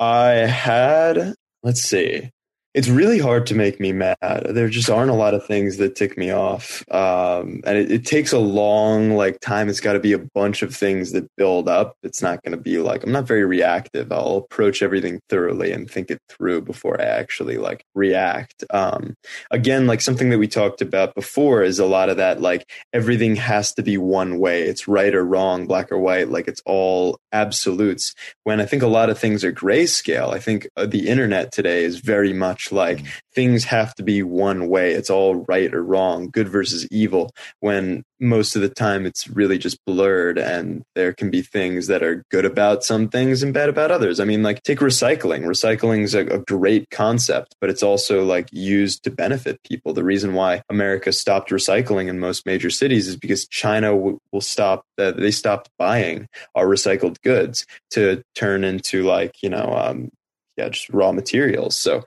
I 0.00 0.30
had, 0.30 1.34
let's 1.62 1.82
see. 1.82 2.30
It's 2.74 2.88
really 2.88 3.18
hard 3.20 3.46
to 3.46 3.54
make 3.54 3.78
me 3.78 3.92
mad. 3.92 4.16
There 4.20 4.68
just 4.68 4.90
aren't 4.90 5.10
a 5.10 5.14
lot 5.14 5.32
of 5.32 5.46
things 5.46 5.76
that 5.76 5.94
tick 5.94 6.18
me 6.18 6.30
off. 6.30 6.84
Um, 6.90 7.62
and 7.64 7.78
it, 7.78 7.90
it 7.90 8.04
takes 8.04 8.32
a 8.32 8.38
long 8.38 9.12
like 9.12 9.38
time. 9.40 9.68
It's 9.68 9.80
got 9.80 9.92
to 9.92 10.00
be 10.00 10.12
a 10.12 10.18
bunch 10.18 10.62
of 10.62 10.74
things 10.74 11.12
that 11.12 11.30
build 11.36 11.68
up. 11.68 11.96
It's 12.02 12.20
not 12.20 12.42
going 12.42 12.56
to 12.56 12.60
be 12.60 12.78
like, 12.78 13.04
I'm 13.04 13.12
not 13.12 13.28
very 13.28 13.44
reactive. 13.44 14.10
I'll 14.10 14.38
approach 14.38 14.82
everything 14.82 15.20
thoroughly 15.28 15.70
and 15.70 15.88
think 15.88 16.10
it 16.10 16.20
through 16.28 16.62
before 16.62 17.00
I 17.00 17.04
actually 17.04 17.58
like 17.58 17.84
react. 17.94 18.64
Um, 18.70 19.14
again, 19.52 19.86
like 19.86 20.00
something 20.00 20.30
that 20.30 20.38
we 20.38 20.48
talked 20.48 20.82
about 20.82 21.14
before 21.14 21.62
is 21.62 21.78
a 21.78 21.86
lot 21.86 22.08
of 22.08 22.16
that, 22.16 22.40
like 22.40 22.68
everything 22.92 23.36
has 23.36 23.72
to 23.74 23.82
be 23.82 23.96
one 23.98 24.38
way. 24.40 24.62
It's 24.62 24.88
right 24.88 25.14
or 25.14 25.24
wrong, 25.24 25.66
black 25.66 25.92
or 25.92 25.98
white. 25.98 26.28
Like 26.28 26.48
it's 26.48 26.62
all 26.66 27.20
absolutes. 27.32 28.14
When 28.42 28.60
I 28.60 28.66
think 28.66 28.82
a 28.82 28.88
lot 28.88 29.10
of 29.10 29.18
things 29.18 29.44
are 29.44 29.52
grayscale, 29.52 30.32
I 30.32 30.40
think 30.40 30.68
uh, 30.76 30.86
the 30.86 31.08
internet 31.08 31.52
today 31.52 31.84
is 31.84 32.00
very 32.00 32.32
much 32.32 32.63
like 32.72 33.04
things 33.34 33.64
have 33.64 33.94
to 33.96 34.02
be 34.02 34.22
one 34.22 34.68
way. 34.68 34.92
It's 34.92 35.10
all 35.10 35.44
right 35.48 35.72
or 35.74 35.82
wrong, 35.82 36.30
good 36.30 36.48
versus 36.48 36.86
evil. 36.90 37.30
When 37.60 38.04
most 38.20 38.56
of 38.56 38.62
the 38.62 38.68
time 38.68 39.06
it's 39.06 39.28
really 39.28 39.58
just 39.58 39.84
blurred 39.84 40.38
and 40.38 40.82
there 40.94 41.12
can 41.12 41.30
be 41.30 41.42
things 41.42 41.88
that 41.88 42.02
are 42.02 42.24
good 42.30 42.44
about 42.44 42.84
some 42.84 43.08
things 43.08 43.42
and 43.42 43.52
bad 43.52 43.68
about 43.68 43.90
others. 43.90 44.20
I 44.20 44.24
mean, 44.24 44.42
like 44.42 44.62
take 44.62 44.78
recycling. 44.78 45.42
Recycling 45.44 46.02
is 46.02 46.14
a, 46.14 46.26
a 46.26 46.38
great 46.38 46.88
concept, 46.90 47.54
but 47.60 47.70
it's 47.70 47.82
also 47.82 48.24
like 48.24 48.48
used 48.52 49.04
to 49.04 49.10
benefit 49.10 49.62
people. 49.64 49.92
The 49.92 50.04
reason 50.04 50.34
why 50.34 50.62
America 50.68 51.12
stopped 51.12 51.50
recycling 51.50 52.08
in 52.08 52.18
most 52.18 52.46
major 52.46 52.70
cities 52.70 53.08
is 53.08 53.16
because 53.16 53.46
China 53.48 53.88
w- 53.88 54.18
will 54.32 54.40
stop, 54.40 54.84
uh, 54.98 55.12
they 55.12 55.30
stopped 55.30 55.68
buying 55.78 56.26
our 56.54 56.66
recycled 56.66 57.20
goods 57.22 57.66
to 57.90 58.22
turn 58.34 58.64
into 58.64 59.02
like, 59.02 59.42
you 59.42 59.50
know, 59.50 59.74
um, 59.76 60.10
yeah, 60.56 60.68
just 60.68 60.88
raw 60.90 61.12
materials. 61.12 61.76
So 61.76 62.04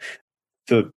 the 0.67 0.91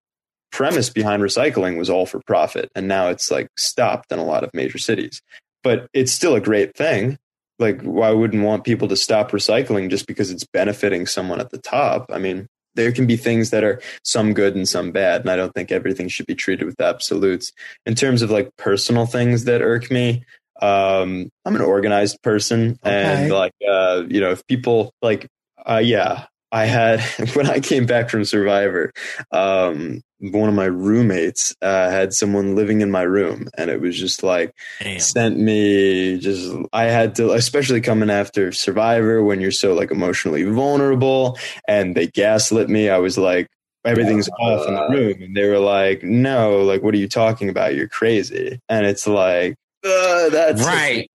premise 0.52 0.90
behind 0.90 1.22
recycling 1.22 1.78
was 1.78 1.88
all 1.88 2.06
for 2.06 2.20
profit 2.26 2.70
and 2.74 2.88
now 2.88 3.08
it's 3.08 3.30
like 3.30 3.48
stopped 3.56 4.10
in 4.10 4.18
a 4.18 4.24
lot 4.24 4.44
of 4.44 4.50
major 4.52 4.78
cities. 4.78 5.22
But 5.62 5.86
it's 5.92 6.12
still 6.12 6.34
a 6.34 6.40
great 6.40 6.76
thing. 6.76 7.18
Like 7.58 7.82
why 7.82 8.10
wouldn't 8.10 8.42
want 8.44 8.64
people 8.64 8.88
to 8.88 8.96
stop 8.96 9.30
recycling 9.30 9.90
just 9.90 10.06
because 10.06 10.30
it's 10.30 10.46
benefiting 10.46 11.06
someone 11.06 11.40
at 11.40 11.50
the 11.50 11.58
top? 11.58 12.06
I 12.12 12.18
mean 12.18 12.48
there 12.74 12.92
can 12.92 13.06
be 13.06 13.16
things 13.16 13.50
that 13.50 13.64
are 13.64 13.80
some 14.04 14.32
good 14.32 14.54
and 14.54 14.68
some 14.68 14.92
bad 14.92 15.20
and 15.20 15.30
i 15.30 15.34
don't 15.34 15.52
think 15.54 15.72
everything 15.72 16.08
should 16.08 16.26
be 16.26 16.34
treated 16.34 16.66
with 16.66 16.80
absolutes. 16.80 17.52
In 17.86 17.94
terms 17.94 18.22
of 18.22 18.30
like 18.30 18.50
personal 18.56 19.06
things 19.06 19.44
that 19.44 19.62
irk 19.62 19.90
me 19.90 20.24
um 20.62 21.30
i'm 21.44 21.56
an 21.56 21.62
organized 21.62 22.22
person 22.22 22.78
and 22.82 23.32
like 23.32 23.52
uh 23.68 24.02
you 24.08 24.20
know 24.20 24.30
if 24.30 24.46
people 24.46 24.92
like 25.00 25.26
uh 25.66 25.80
yeah 25.82 26.26
I 26.52 26.66
had 26.66 27.00
when 27.34 27.48
I 27.48 27.60
came 27.60 27.86
back 27.86 28.10
from 28.10 28.24
Survivor, 28.24 28.92
um, 29.32 30.02
one 30.20 30.48
of 30.48 30.54
my 30.54 30.66
roommates 30.66 31.54
uh, 31.62 31.90
had 31.90 32.12
someone 32.12 32.54
living 32.54 32.80
in 32.80 32.90
my 32.90 33.02
room, 33.02 33.48
and 33.56 33.70
it 33.70 33.80
was 33.80 33.98
just 33.98 34.22
like 34.22 34.54
sent 34.98 35.38
me 35.38 36.18
just. 36.18 36.54
I 36.72 36.84
had 36.84 37.14
to, 37.16 37.32
especially 37.32 37.80
coming 37.80 38.10
after 38.10 38.52
Survivor, 38.52 39.22
when 39.22 39.40
you're 39.40 39.50
so 39.50 39.74
like 39.74 39.90
emotionally 39.90 40.44
vulnerable, 40.44 41.38
and 41.66 41.94
they 41.96 42.06
gaslit 42.06 42.68
me. 42.68 42.90
I 42.90 42.98
was 42.98 43.16
like, 43.16 43.48
everything's 43.84 44.28
off 44.40 44.66
in 44.68 44.74
the 44.74 44.88
room, 44.90 45.22
and 45.22 45.36
they 45.36 45.48
were 45.48 45.58
like, 45.58 46.02
"No, 46.02 46.62
like, 46.62 46.82
what 46.82 46.94
are 46.94 46.98
you 46.98 47.08
talking 47.08 47.48
about? 47.48 47.74
You're 47.74 47.88
crazy." 47.88 48.60
And 48.68 48.84
it's 48.86 49.06
like, 49.06 49.56
uh, 49.84 50.28
that's 50.28 50.64
right. 50.64 51.08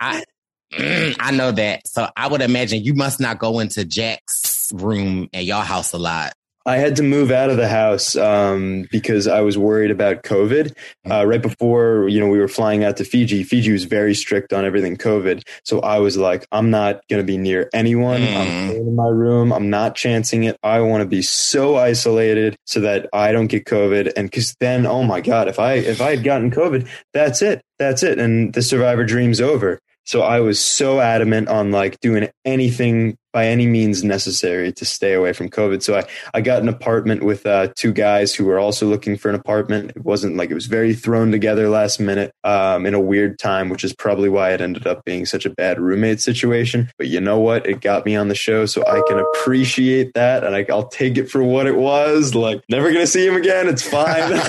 I 0.00 0.24
Mm, 0.72 1.16
I 1.20 1.30
know 1.32 1.50
that. 1.52 1.86
So 1.86 2.08
I 2.16 2.28
would 2.28 2.42
imagine 2.42 2.82
you 2.82 2.94
must 2.94 3.20
not 3.20 3.38
go 3.38 3.58
into 3.60 3.84
Jack's 3.84 4.70
room 4.74 5.28
at 5.32 5.44
your 5.44 5.62
house 5.62 5.92
a 5.92 5.98
lot. 5.98 6.32
I 6.64 6.76
had 6.76 6.96
to 6.96 7.02
move 7.02 7.30
out 7.30 7.50
of 7.50 7.56
the 7.56 7.68
house 7.68 8.14
um, 8.14 8.86
because 8.92 9.26
I 9.26 9.40
was 9.40 9.58
worried 9.58 9.90
about 9.90 10.22
COVID. 10.22 10.74
Uh, 11.10 11.26
right 11.26 11.42
before 11.42 12.08
you 12.08 12.20
know 12.20 12.28
we 12.28 12.38
were 12.38 12.48
flying 12.48 12.84
out 12.84 12.96
to 12.98 13.04
Fiji, 13.04 13.42
Fiji 13.42 13.72
was 13.72 13.84
very 13.84 14.14
strict 14.14 14.52
on 14.52 14.64
everything 14.64 14.96
COVID. 14.96 15.42
So 15.64 15.80
I 15.80 15.98
was 15.98 16.16
like, 16.16 16.46
I'm 16.52 16.70
not 16.70 17.06
going 17.08 17.20
to 17.20 17.26
be 17.26 17.36
near 17.36 17.68
anyone. 17.72 18.22
I'm 18.22 18.70
in 18.70 18.94
my 18.94 19.08
room. 19.08 19.52
I'm 19.52 19.70
not 19.70 19.96
chancing 19.96 20.44
it. 20.44 20.56
I 20.62 20.80
want 20.80 21.02
to 21.02 21.08
be 21.08 21.22
so 21.22 21.76
isolated 21.76 22.56
so 22.64 22.80
that 22.80 23.08
I 23.12 23.32
don't 23.32 23.48
get 23.48 23.64
COVID. 23.64 24.12
And 24.16 24.30
because 24.30 24.54
then, 24.60 24.86
oh 24.86 25.02
my 25.02 25.20
god, 25.20 25.48
if 25.48 25.58
I 25.58 25.74
if 25.74 26.00
I 26.00 26.10
had 26.10 26.22
gotten 26.22 26.50
COVID, 26.52 26.88
that's 27.12 27.42
it. 27.42 27.60
That's 27.78 28.04
it. 28.04 28.20
And 28.20 28.52
the 28.52 28.62
survivor 28.62 29.04
dream's 29.04 29.40
over. 29.40 29.80
So 30.04 30.22
I 30.22 30.40
was 30.40 30.60
so 30.60 31.00
adamant 31.00 31.48
on 31.48 31.70
like 31.70 32.00
doing 32.00 32.28
anything 32.44 33.16
by 33.32 33.46
any 33.46 33.66
means 33.66 34.04
necessary 34.04 34.72
to 34.72 34.84
stay 34.84 35.14
away 35.14 35.32
from 35.32 35.48
COVID. 35.48 35.82
So 35.82 35.96
I, 35.96 36.04
I 36.34 36.40
got 36.42 36.60
an 36.60 36.68
apartment 36.68 37.22
with 37.22 37.46
uh, 37.46 37.68
two 37.76 37.92
guys 37.92 38.34
who 38.34 38.44
were 38.44 38.58
also 38.58 38.86
looking 38.86 39.16
for 39.16 39.30
an 39.30 39.34
apartment. 39.34 39.92
It 39.96 40.04
wasn't 40.04 40.36
like 40.36 40.50
it 40.50 40.54
was 40.54 40.66
very 40.66 40.92
thrown 40.92 41.30
together 41.30 41.68
last 41.68 41.98
minute 41.98 42.32
um, 42.44 42.84
in 42.84 42.94
a 42.94 43.00
weird 43.00 43.38
time, 43.38 43.70
which 43.70 43.84
is 43.84 43.94
probably 43.94 44.28
why 44.28 44.52
it 44.52 44.60
ended 44.60 44.86
up 44.86 45.04
being 45.04 45.24
such 45.24 45.46
a 45.46 45.50
bad 45.50 45.80
roommate 45.80 46.20
situation. 46.20 46.90
But 46.98 47.06
you 47.06 47.20
know 47.20 47.38
what? 47.38 47.66
It 47.66 47.80
got 47.80 48.04
me 48.04 48.16
on 48.16 48.28
the 48.28 48.34
show, 48.34 48.66
so 48.66 48.84
I 48.86 49.02
can 49.08 49.18
appreciate 49.18 50.12
that, 50.14 50.44
and 50.44 50.54
I, 50.54 50.66
I'll 50.68 50.88
take 50.88 51.16
it 51.16 51.30
for 51.30 51.42
what 51.42 51.66
it 51.66 51.76
was. 51.76 52.34
Like 52.34 52.62
never 52.68 52.92
gonna 52.92 53.06
see 53.06 53.26
him 53.26 53.36
again. 53.36 53.68
It's 53.68 53.82
fine. 53.82 54.40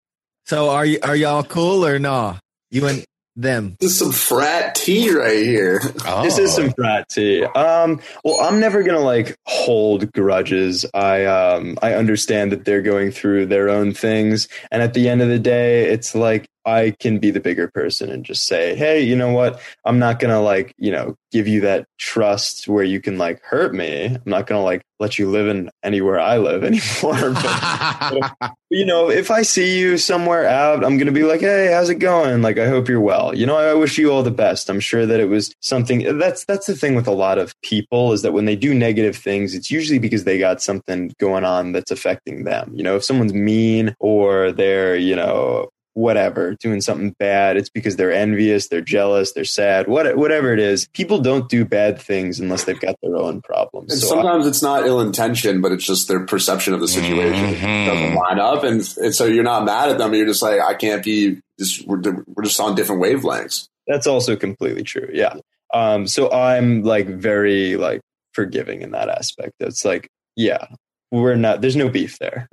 So 0.46 0.70
are 0.70 0.86
you 0.86 1.00
are 1.04 1.16
y'all 1.16 1.44
cool 1.44 1.86
or 1.86 2.00
no? 2.00 2.38
You 2.70 2.86
and 2.88 3.06
them. 3.36 3.76
This 3.80 3.92
is 3.92 4.00
some 4.00 4.12
frat 4.12 4.76
tea 4.76 5.14
right 5.14 5.44
here. 5.44 5.80
This 6.22 6.38
is 6.38 6.54
some 6.54 6.72
frat 6.72 7.10
tea. 7.10 7.44
Um, 7.44 8.00
well, 8.24 8.42
I'm 8.42 8.60
never 8.60 8.84
gonna 8.84 9.00
like 9.00 9.38
hold 9.46 10.12
grudges. 10.14 10.86
I 10.94 11.26
um, 11.26 11.78
I 11.82 11.94
understand 11.94 12.52
that 12.52 12.66
they're 12.66 12.82
going 12.82 13.12
through 13.12 13.48
their 13.48 13.70
own 13.70 13.94
things, 13.94 14.48
and 14.72 14.82
at 14.82 14.94
the 14.94 15.10
end 15.10 15.22
of 15.22 15.30
the 15.30 15.40
day, 15.40 15.90
it's 15.90 16.16
like 16.16 16.48
I 16.66 16.96
can 17.00 17.20
be 17.20 17.32
the 17.32 17.40
bigger 17.40 17.68
person 17.68 18.10
and 18.10 18.24
just 18.24 18.46
say, 18.46 18.76
hey, 18.76 19.02
you 19.02 19.16
know 19.16 19.32
what? 19.32 19.62
I'm 19.86 20.00
not 20.00 20.20
gonna 20.20 20.42
like 20.42 20.74
you 20.78 20.92
know 20.92 21.16
give 21.32 21.48
you 21.48 21.62
that 21.62 21.88
trust 21.98 22.68
where 22.68 22.84
you 22.84 23.02
can 23.02 23.18
like 23.18 23.42
hurt 23.44 23.74
me. 23.74 24.06
I'm 24.06 24.22
not 24.26 24.48
gonna 24.48 24.62
like 24.62 24.84
let 25.00 25.20
you 25.20 25.30
live 25.30 25.48
in 25.48 25.70
anywhere 25.84 26.20
I 26.20 26.38
live 26.38 26.64
anymore. 26.64 27.32
but, 27.34 28.34
but, 28.40 28.52
you 28.70 28.86
know, 28.86 29.10
if 29.10 29.32
I 29.32 29.42
see 29.42 29.78
you 29.78 29.98
somewhere 29.98 30.48
out, 30.48 30.84
I'm 30.84 30.98
gonna 30.98 31.12
be 31.12 31.24
like, 31.24 31.42
hey, 31.42 31.72
how's 31.72 31.90
it 31.90 31.96
going? 31.96 32.42
Like, 32.42 32.58
I 32.58 32.68
hope 32.68 32.88
you're 32.88 33.02
well. 33.02 33.36
You 33.36 33.46
know, 33.46 33.58
I 33.58 33.74
wish 33.74 33.98
you 33.98 34.12
all 34.12 34.24
the 34.24 34.32
best. 34.32 34.70
I'm 34.70 34.80
sure 34.80 35.06
that 35.06 35.20
it 35.20 35.30
was 35.30 35.54
something. 35.60 36.18
That's 36.18 36.46
that's 36.46 36.68
the 36.68 36.76
thing 36.76 36.96
with 36.96 37.08
a 37.08 37.12
lot 37.12 37.38
of 37.38 37.60
people 37.62 38.14
is 38.14 38.22
that 38.22 38.34
when 38.34 38.46
they 38.46 38.56
do 38.56 38.74
negative 38.74 39.18
things, 39.18 39.54
it's 39.56 39.70
usually 39.70 40.00
because 40.00 40.24
they 40.24 40.40
got 40.40 40.62
something 40.62 41.14
going 41.20 41.44
on 41.44 41.72
that's 41.74 41.92
affecting 41.92 42.44
them. 42.44 42.72
You 42.76 42.84
know, 42.84 42.96
if 42.96 43.04
someone's 43.04 43.34
mean 43.34 43.96
or 44.00 44.52
they're 44.52 44.96
you 44.96 45.16
know 45.16 45.70
whatever, 45.94 46.56
doing 46.56 46.82
something 46.82 47.16
bad. 47.20 47.58
It's 47.58 47.70
because 47.70 47.96
they're 47.96 48.12
envious, 48.12 48.68
they're 48.68 48.82
jealous, 48.82 49.34
they're 49.34 49.46
sad, 49.46 49.88
what, 49.88 50.16
whatever 50.18 50.54
it 50.54 50.60
is. 50.60 50.88
People 50.94 51.20
don't 51.20 51.50
do 51.50 51.66
bad 51.66 52.00
things 52.00 52.40
unless 52.40 52.64
they've 52.64 52.80
got 52.80 52.96
their 53.02 53.16
own 53.16 53.42
problems. 53.42 53.92
And 53.92 54.02
So 54.02 54.08
sometimes 54.08 54.48
it's 54.48 54.62
not 54.62 54.86
ill 54.86 55.02
intention, 55.02 55.62
but 55.62 55.72
it's 55.72 55.86
just 55.86 56.08
their 56.08 56.26
perception 56.26 56.74
of 56.74 56.80
the 56.80 56.88
situation 56.88 57.54
doesn't 57.86 58.16
line 58.16 58.40
up, 58.40 58.64
and, 58.64 58.82
and 58.98 59.16
so 59.16 59.26
you're 59.26 59.44
not 59.44 59.66
mad 59.66 59.90
at 59.90 59.98
them. 59.98 60.14
You're 60.14 60.26
just 60.26 60.42
like, 60.42 60.60
I 60.60 60.74
can't 60.74 61.04
be. 61.04 61.42
Just 61.60 61.86
we're, 61.86 62.02
we're 62.28 62.44
just 62.44 62.60
on 62.60 62.74
different 62.74 63.02
wavelengths. 63.02 63.68
That's 63.86 64.08
also 64.08 64.36
completely 64.36 64.84
true. 64.84 65.10
Yeah. 65.14 65.36
Um, 65.74 66.08
so 66.08 66.32
I'm 66.32 66.84
like 66.84 67.08
very 67.08 67.78
like 67.78 68.02
forgiving 68.34 68.82
in 68.82 68.92
that 68.92 69.10
aspect. 69.10 69.54
It's 69.60 69.86
like, 69.86 70.10
yeah, 70.36 70.66
we're 71.12 71.36
not. 71.36 71.62
There's 71.62 71.76
no 71.76 71.90
beef 71.90 72.18
there. 72.20 72.50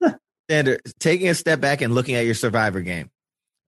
Xander, 0.48 0.78
taking 0.98 1.28
a 1.28 1.34
step 1.34 1.60
back 1.60 1.80
and 1.80 1.94
looking 1.94 2.14
at 2.14 2.24
your 2.24 2.34
survivor 2.34 2.80
game, 2.80 3.10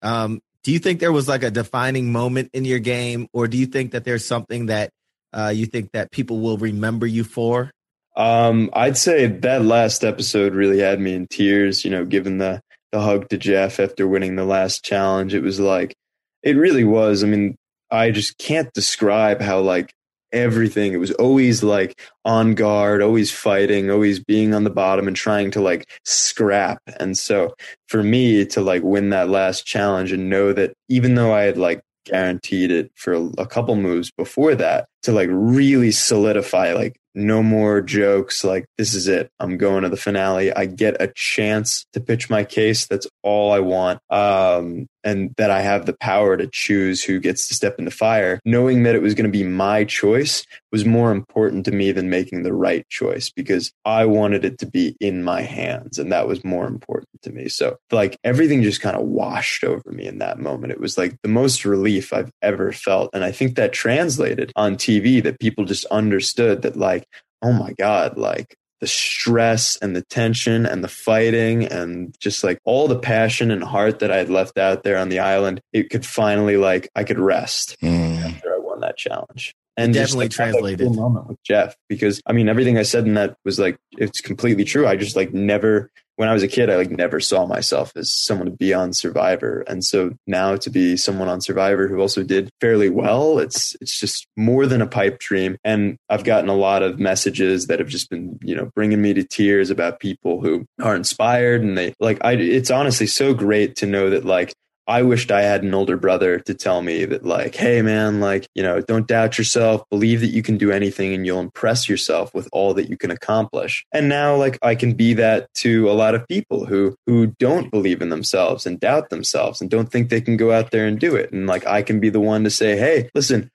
um, 0.02 0.40
do 0.62 0.72
you 0.72 0.78
think 0.78 1.00
there 1.00 1.12
was 1.12 1.28
like 1.28 1.42
a 1.42 1.50
defining 1.50 2.10
moment 2.10 2.50
in 2.52 2.64
your 2.64 2.80
game, 2.80 3.28
or 3.32 3.46
do 3.48 3.56
you 3.56 3.66
think 3.66 3.92
that 3.92 4.04
there's 4.04 4.24
something 4.24 4.66
that 4.66 4.90
uh, 5.32 5.52
you 5.54 5.66
think 5.66 5.92
that 5.92 6.10
people 6.10 6.40
will 6.40 6.58
remember 6.58 7.06
you 7.06 7.24
for? 7.24 7.70
Um, 8.16 8.70
I'd 8.72 8.96
say 8.96 9.26
that 9.26 9.62
last 9.62 10.02
episode 10.02 10.54
really 10.54 10.80
had 10.80 10.98
me 10.98 11.14
in 11.14 11.26
tears. 11.28 11.84
You 11.84 11.90
know, 11.90 12.04
given 12.04 12.38
the 12.38 12.60
the 12.92 13.00
hug 13.00 13.28
to 13.28 13.38
Jeff 13.38 13.78
after 13.78 14.08
winning 14.08 14.36
the 14.36 14.44
last 14.44 14.84
challenge, 14.84 15.34
it 15.34 15.42
was 15.42 15.60
like 15.60 15.94
it 16.42 16.56
really 16.56 16.84
was. 16.84 17.22
I 17.22 17.26
mean, 17.26 17.56
I 17.90 18.10
just 18.10 18.38
can't 18.38 18.72
describe 18.72 19.40
how 19.40 19.60
like 19.60 19.92
everything. 20.36 20.92
It 20.92 20.98
was 20.98 21.12
always 21.12 21.62
like 21.62 22.00
on 22.24 22.54
guard, 22.54 23.02
always 23.02 23.32
fighting, 23.32 23.90
always 23.90 24.20
being 24.20 24.54
on 24.54 24.64
the 24.64 24.70
bottom 24.70 25.08
and 25.08 25.16
trying 25.16 25.50
to 25.52 25.60
like 25.60 25.88
scrap. 26.04 26.80
And 27.00 27.16
so 27.16 27.54
for 27.88 28.02
me 28.02 28.44
to 28.46 28.60
like 28.60 28.82
win 28.82 29.10
that 29.10 29.28
last 29.28 29.66
challenge 29.66 30.12
and 30.12 30.30
know 30.30 30.52
that 30.52 30.74
even 30.88 31.14
though 31.14 31.34
I 31.34 31.42
had 31.42 31.58
like 31.58 31.82
guaranteed 32.04 32.70
it 32.70 32.90
for 32.94 33.14
a 33.36 33.46
couple 33.46 33.74
moves 33.76 34.10
before 34.12 34.54
that 34.54 34.86
to 35.02 35.12
like 35.12 35.28
really 35.32 35.90
solidify 35.90 36.72
like 36.72 36.96
no 37.16 37.42
more 37.42 37.80
jokes 37.80 38.44
like 38.44 38.66
this 38.78 38.94
is 38.94 39.08
it. 39.08 39.30
I'm 39.40 39.56
going 39.56 39.82
to 39.82 39.88
the 39.88 39.96
finale. 39.96 40.52
I 40.52 40.66
get 40.66 41.00
a 41.00 41.12
chance 41.14 41.86
to 41.92 42.00
pitch 42.00 42.30
my 42.30 42.44
case. 42.44 42.86
That's 42.86 43.06
all 43.22 43.52
i 43.52 43.58
want 43.58 44.00
um 44.10 44.86
and 45.02 45.34
that 45.36 45.50
i 45.50 45.60
have 45.60 45.84
the 45.86 45.96
power 46.00 46.36
to 46.36 46.48
choose 46.52 47.02
who 47.02 47.18
gets 47.18 47.48
to 47.48 47.54
step 47.54 47.78
into 47.78 47.90
fire. 47.90 48.40
Knowing 48.44 48.82
that 48.84 48.94
it 48.94 49.02
was 49.02 49.14
going 49.14 49.30
to 49.30 49.38
be 49.38 49.44
my 49.44 49.84
choice 49.84 50.44
was 50.70 50.84
more 50.84 51.10
important 51.10 51.64
to 51.64 51.72
me 51.72 51.90
than 51.90 52.10
making 52.10 52.42
the 52.42 52.52
right 52.52 52.86
choice 52.88 53.30
because 53.30 53.72
i 53.84 54.04
wanted 54.04 54.44
it 54.44 54.58
to 54.58 54.66
be 54.66 54.96
in 55.00 55.24
my 55.24 55.42
hands 55.42 55.98
and 55.98 56.12
that 56.12 56.28
was 56.28 56.44
more 56.44 56.66
important 56.66 57.22
to 57.22 57.32
me. 57.32 57.48
So 57.48 57.78
like 57.90 58.18
everything 58.22 58.62
just 58.62 58.80
kind 58.80 58.96
of 58.96 59.02
washed 59.02 59.64
over 59.64 59.90
me 59.90 60.06
in 60.06 60.18
that 60.18 60.38
moment. 60.38 60.72
It 60.72 60.80
was 60.80 60.98
like 60.98 61.16
the 61.22 61.28
most 61.28 61.64
relief 61.64 62.12
i've 62.12 62.30
ever 62.42 62.72
felt 62.72 63.10
and 63.12 63.24
i 63.24 63.32
think 63.32 63.56
that 63.56 63.72
translated 63.72 64.52
on 64.56 64.76
tv 64.76 65.22
that 65.22 65.40
people 65.40 65.64
just 65.64 65.84
understood 65.86 66.62
that 66.62 66.76
like 66.76 67.05
oh 67.42 67.52
my 67.52 67.72
God, 67.78 68.16
like 68.18 68.56
the 68.80 68.86
stress 68.86 69.76
and 69.78 69.96
the 69.96 70.02
tension 70.02 70.66
and 70.66 70.84
the 70.84 70.88
fighting 70.88 71.64
and 71.64 72.14
just 72.20 72.44
like 72.44 72.58
all 72.64 72.88
the 72.88 72.98
passion 72.98 73.50
and 73.50 73.64
heart 73.64 74.00
that 74.00 74.10
I 74.10 74.16
had 74.16 74.28
left 74.28 74.58
out 74.58 74.82
there 74.82 74.98
on 74.98 75.08
the 75.08 75.20
island, 75.20 75.60
it 75.72 75.90
could 75.90 76.04
finally 76.04 76.56
like 76.56 76.88
I 76.94 77.04
could 77.04 77.18
rest 77.18 77.76
mm. 77.82 78.22
after 78.22 78.54
I 78.54 78.58
won 78.58 78.80
that 78.80 78.96
challenge. 78.96 79.54
And 79.76 79.92
just, 79.92 80.12
definitely 80.12 80.24
like, 80.24 80.32
have 80.32 80.38
that 80.38 80.52
translated. 80.52 80.86
cool 80.86 80.94
moment 80.94 81.26
with 81.28 81.42
Jeff 81.42 81.76
because 81.88 82.22
I 82.26 82.32
mean 82.32 82.48
everything 82.48 82.78
I 82.78 82.82
said 82.82 83.06
in 83.06 83.14
that 83.14 83.36
was 83.44 83.58
like 83.58 83.76
it's 83.92 84.20
completely 84.20 84.64
true. 84.64 84.86
I 84.86 84.96
just 84.96 85.16
like 85.16 85.34
never 85.34 85.90
when 86.16 86.30
I 86.30 86.32
was 86.32 86.42
a 86.42 86.48
kid, 86.48 86.70
I 86.70 86.76
like 86.76 86.90
never 86.90 87.20
saw 87.20 87.46
myself 87.46 87.92
as 87.94 88.10
someone 88.10 88.46
to 88.46 88.56
be 88.56 88.72
on 88.72 88.94
Survivor, 88.94 89.62
and 89.68 89.84
so 89.84 90.12
now 90.26 90.56
to 90.56 90.70
be 90.70 90.96
someone 90.96 91.28
on 91.28 91.42
Survivor 91.42 91.88
who 91.88 92.00
also 92.00 92.22
did 92.22 92.50
fairly 92.60 92.88
well, 92.88 93.38
it's 93.38 93.76
it's 93.82 93.98
just 94.00 94.26
more 94.36 94.66
than 94.66 94.80
a 94.80 94.86
pipe 94.86 95.18
dream. 95.18 95.58
And 95.62 95.98
I've 96.08 96.24
gotten 96.24 96.48
a 96.48 96.54
lot 96.54 96.82
of 96.82 96.98
messages 96.98 97.66
that 97.66 97.78
have 97.78 97.88
just 97.88 98.08
been 98.08 98.38
you 98.42 98.56
know 98.56 98.70
bringing 98.74 99.02
me 99.02 99.12
to 99.14 99.24
tears 99.24 99.68
about 99.68 100.00
people 100.00 100.40
who 100.40 100.64
are 100.80 100.96
inspired, 100.96 101.62
and 101.62 101.76
they 101.76 101.94
like 102.00 102.18
I. 102.24 102.32
It's 102.32 102.70
honestly 102.70 103.06
so 103.06 103.34
great 103.34 103.76
to 103.76 103.86
know 103.86 104.10
that 104.10 104.24
like 104.24 104.54
I 104.88 105.02
wished 105.02 105.30
I 105.30 105.42
had 105.42 105.62
an 105.62 105.74
older 105.74 105.96
brother 105.96 106.38
to 106.40 106.54
tell 106.54 106.80
me 106.80 107.04
that, 107.06 107.24
like, 107.24 107.54
hey, 107.54 107.82
man, 107.82 108.20
like, 108.20 108.48
you 108.54 108.62
know, 108.62 108.80
don't 108.80 109.08
doubt 109.08 109.36
yourself. 109.36 109.82
Believe 109.90 110.20
that 110.20 110.28
you 110.28 110.42
can 110.42 110.56
do 110.56 110.70
anything 110.70 111.12
and 111.12 111.26
you'll 111.26 111.40
impress 111.40 111.88
yourself 111.88 112.32
with 112.34 112.48
all 112.52 112.74
that 112.74 112.88
you 112.88 112.96
can 112.96 113.10
accomplish. 113.10 113.84
And 113.92 114.08
now, 114.08 114.36
like, 114.36 114.58
I 114.62 114.74
can 114.74 114.94
be 114.94 115.14
that 115.14 115.52
to 115.54 115.90
a 115.90 115.92
lot 115.92 116.14
of 116.14 116.26
people 116.28 116.66
who, 116.66 116.96
who 117.06 117.28
don't 117.38 117.70
believe 117.70 118.00
in 118.00 118.10
themselves 118.10 118.66
and 118.66 118.78
doubt 118.78 119.10
themselves 119.10 119.60
and 119.60 119.68
don't 119.68 119.90
think 119.90 120.08
they 120.08 120.20
can 120.20 120.36
go 120.36 120.52
out 120.52 120.70
there 120.70 120.86
and 120.86 120.98
do 120.98 121.16
it. 121.16 121.32
And 121.32 121.46
like, 121.46 121.66
I 121.66 121.82
can 121.82 121.98
be 121.98 122.10
the 122.10 122.20
one 122.20 122.44
to 122.44 122.50
say, 122.50 122.76
hey, 122.76 123.10
listen, 123.14 123.50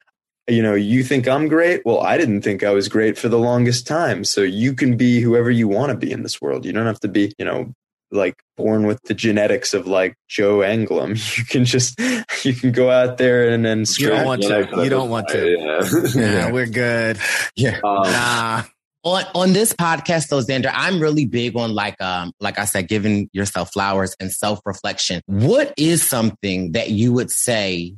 you 0.48 0.62
know, 0.62 0.74
you 0.74 1.04
think 1.04 1.28
I'm 1.28 1.48
great? 1.48 1.82
Well, 1.86 2.02
I 2.02 2.18
didn't 2.18 2.42
think 2.42 2.64
I 2.64 2.72
was 2.72 2.90
great 2.90 3.18
for 3.18 3.30
the 3.30 3.40
longest 3.40 3.88
time. 3.88 4.24
So 4.24 4.42
you 4.42 4.74
can 4.74 4.98
be 4.98 5.22
whoever 5.22 5.52
you 5.52 5.68
want 5.68 5.92
to 5.92 5.98
be 5.98 6.12
in 6.12 6.24
this 6.24 6.42
world. 6.42 6.66
You 6.66 6.74
don't 6.74 6.88
have 6.88 7.00
to 7.02 7.08
be, 7.08 7.34
you 7.38 7.46
know, 7.46 7.74
like 8.12 8.36
born 8.58 8.86
with 8.86 9.02
the 9.04 9.14
genetics 9.14 9.74
of 9.74 9.88
like 9.88 10.16
Joe 10.28 10.60
Anglim. 10.60 11.18
You 11.38 11.46
can 11.46 11.66
just 11.66 12.00
you 12.46 12.54
can 12.54 12.72
go 12.72 12.90
out 12.92 13.18
there 13.18 13.50
and 13.50 13.64
then 13.66 13.86
You 13.98 14.10
don't 14.10 14.26
want 14.26 14.42
to. 14.44 14.70
You 14.84 14.90
don't 14.90 15.10
want 15.10 15.28
to. 15.30 15.58
Yeah. 15.58 16.12
Yeah, 16.22 16.52
we're 16.52 16.68
good. 16.68 17.18
Yeah. 17.56 17.80
Um, 17.84 18.04
Nah. 18.12 18.64
on 19.04 19.24
on 19.34 19.54
this 19.54 19.74
podcast 19.74 20.28
though 20.28 20.42
xander 20.42 20.70
i'm 20.76 21.00
really 21.00 21.26
big 21.26 21.58
on 21.58 21.74
like 21.74 22.00
um 22.02 22.32
like 22.40 22.60
i 22.60 22.66
said 22.66 22.88
giving 22.88 23.28
yourself 23.34 23.72
flowers 23.74 24.16
and 24.20 24.32
self-reflection 24.32 25.22
what 25.26 25.74
is 25.76 26.08
something 26.08 26.74
that 26.74 26.92
you 26.92 27.12
would 27.12 27.32
say 27.32 27.96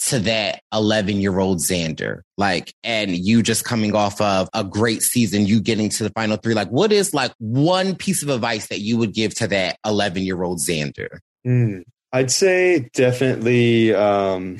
to 0.00 0.18
that 0.18 0.62
11 0.72 1.20
year 1.20 1.38
old 1.38 1.58
xander. 1.58 2.22
Like 2.36 2.74
and 2.82 3.16
you 3.16 3.42
just 3.42 3.64
coming 3.64 3.94
off 3.94 4.20
of 4.20 4.48
a 4.54 4.64
great 4.64 5.02
season 5.02 5.46
you 5.46 5.60
getting 5.60 5.88
to 5.90 6.04
the 6.04 6.10
final 6.10 6.36
three. 6.36 6.54
Like 6.54 6.70
what 6.70 6.92
is 6.92 7.12
like 7.12 7.32
one 7.38 7.94
piece 7.94 8.22
of 8.22 8.30
advice 8.30 8.68
that 8.68 8.80
you 8.80 8.96
would 8.96 9.12
give 9.12 9.34
to 9.36 9.46
that 9.48 9.76
11 9.86 10.22
year 10.22 10.42
old 10.42 10.58
xander? 10.58 11.18
Mm, 11.46 11.84
I'd 12.12 12.30
say 12.30 12.90
definitely 12.94 13.94
um 13.94 14.58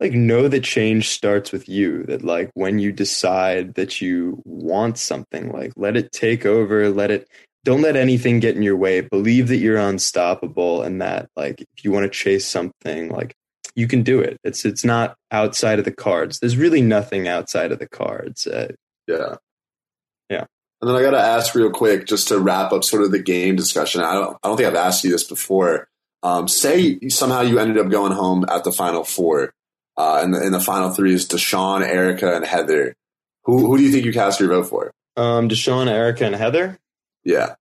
like 0.00 0.12
know 0.12 0.48
that 0.48 0.64
change 0.64 1.10
starts 1.10 1.52
with 1.52 1.68
you. 1.68 2.04
That 2.04 2.24
like 2.24 2.50
when 2.54 2.78
you 2.78 2.90
decide 2.90 3.74
that 3.74 4.00
you 4.00 4.42
want 4.44 4.98
something 4.98 5.52
like 5.52 5.72
let 5.76 5.96
it 5.96 6.10
take 6.10 6.46
over 6.46 6.88
let 6.90 7.10
it 7.10 7.28
don't 7.64 7.80
let 7.80 7.96
anything 7.96 8.40
get 8.40 8.56
in 8.56 8.62
your 8.62 8.76
way. 8.76 9.00
Believe 9.02 9.48
that 9.48 9.56
you're 9.56 9.78
unstoppable 9.78 10.82
and 10.82 11.02
that 11.02 11.28
like 11.36 11.60
if 11.60 11.84
you 11.84 11.92
want 11.92 12.04
to 12.04 12.10
chase 12.10 12.46
something 12.46 13.08
like 13.10 13.34
you 13.76 13.86
can 13.88 14.02
do 14.02 14.20
it 14.20 14.38
it's 14.44 14.64
it's 14.64 14.84
not 14.84 15.16
outside 15.30 15.78
of 15.78 15.84
the 15.84 15.92
cards 15.92 16.38
there's 16.40 16.56
really 16.56 16.80
nothing 16.80 17.26
outside 17.28 17.72
of 17.72 17.78
the 17.78 17.88
cards 17.88 18.46
uh, 18.46 18.68
Yeah. 19.06 19.36
Yeah. 20.30 20.46
And 20.80 20.88
then 20.90 20.96
I 20.96 21.02
got 21.02 21.12
to 21.12 21.18
ask 21.20 21.54
real 21.54 21.70
quick, 21.70 22.06
just 22.06 22.28
to 22.28 22.38
wrap 22.38 22.72
up 22.72 22.84
sort 22.84 23.02
of 23.04 23.10
the 23.10 23.18
game 23.18 23.56
discussion. 23.56 24.00
I 24.02 24.14
don't, 24.14 24.36
I 24.42 24.48
don't 24.48 24.56
think 24.56 24.68
I've 24.68 24.74
asked 24.74 25.04
you 25.04 25.10
this 25.10 25.24
before. 25.24 25.88
Um, 26.22 26.48
say 26.48 26.98
somehow 27.08 27.42
you 27.42 27.58
ended 27.58 27.78
up 27.78 27.90
going 27.90 28.12
home 28.12 28.44
at 28.48 28.64
the 28.64 28.72
final 28.72 29.04
four, 29.04 29.52
uh, 29.96 30.20
and 30.22 30.34
the, 30.34 30.40
and 30.40 30.54
the 30.54 30.60
final 30.60 30.90
three 30.90 31.14
is 31.14 31.26
Deshaun, 31.28 31.82
Erica, 31.82 32.34
and 32.34 32.44
Heather. 32.44 32.94
Who, 33.44 33.66
who 33.66 33.76
do 33.78 33.82
you 33.82 33.92
think 33.92 34.04
you 34.04 34.12
cast 34.12 34.40
your 34.40 34.48
vote 34.50 34.68
for? 34.68 34.90
um 35.16 35.48
deshaun 35.48 35.86
erica 35.86 36.24
and 36.24 36.34
heather 36.34 36.76
Yeah. 37.22 37.54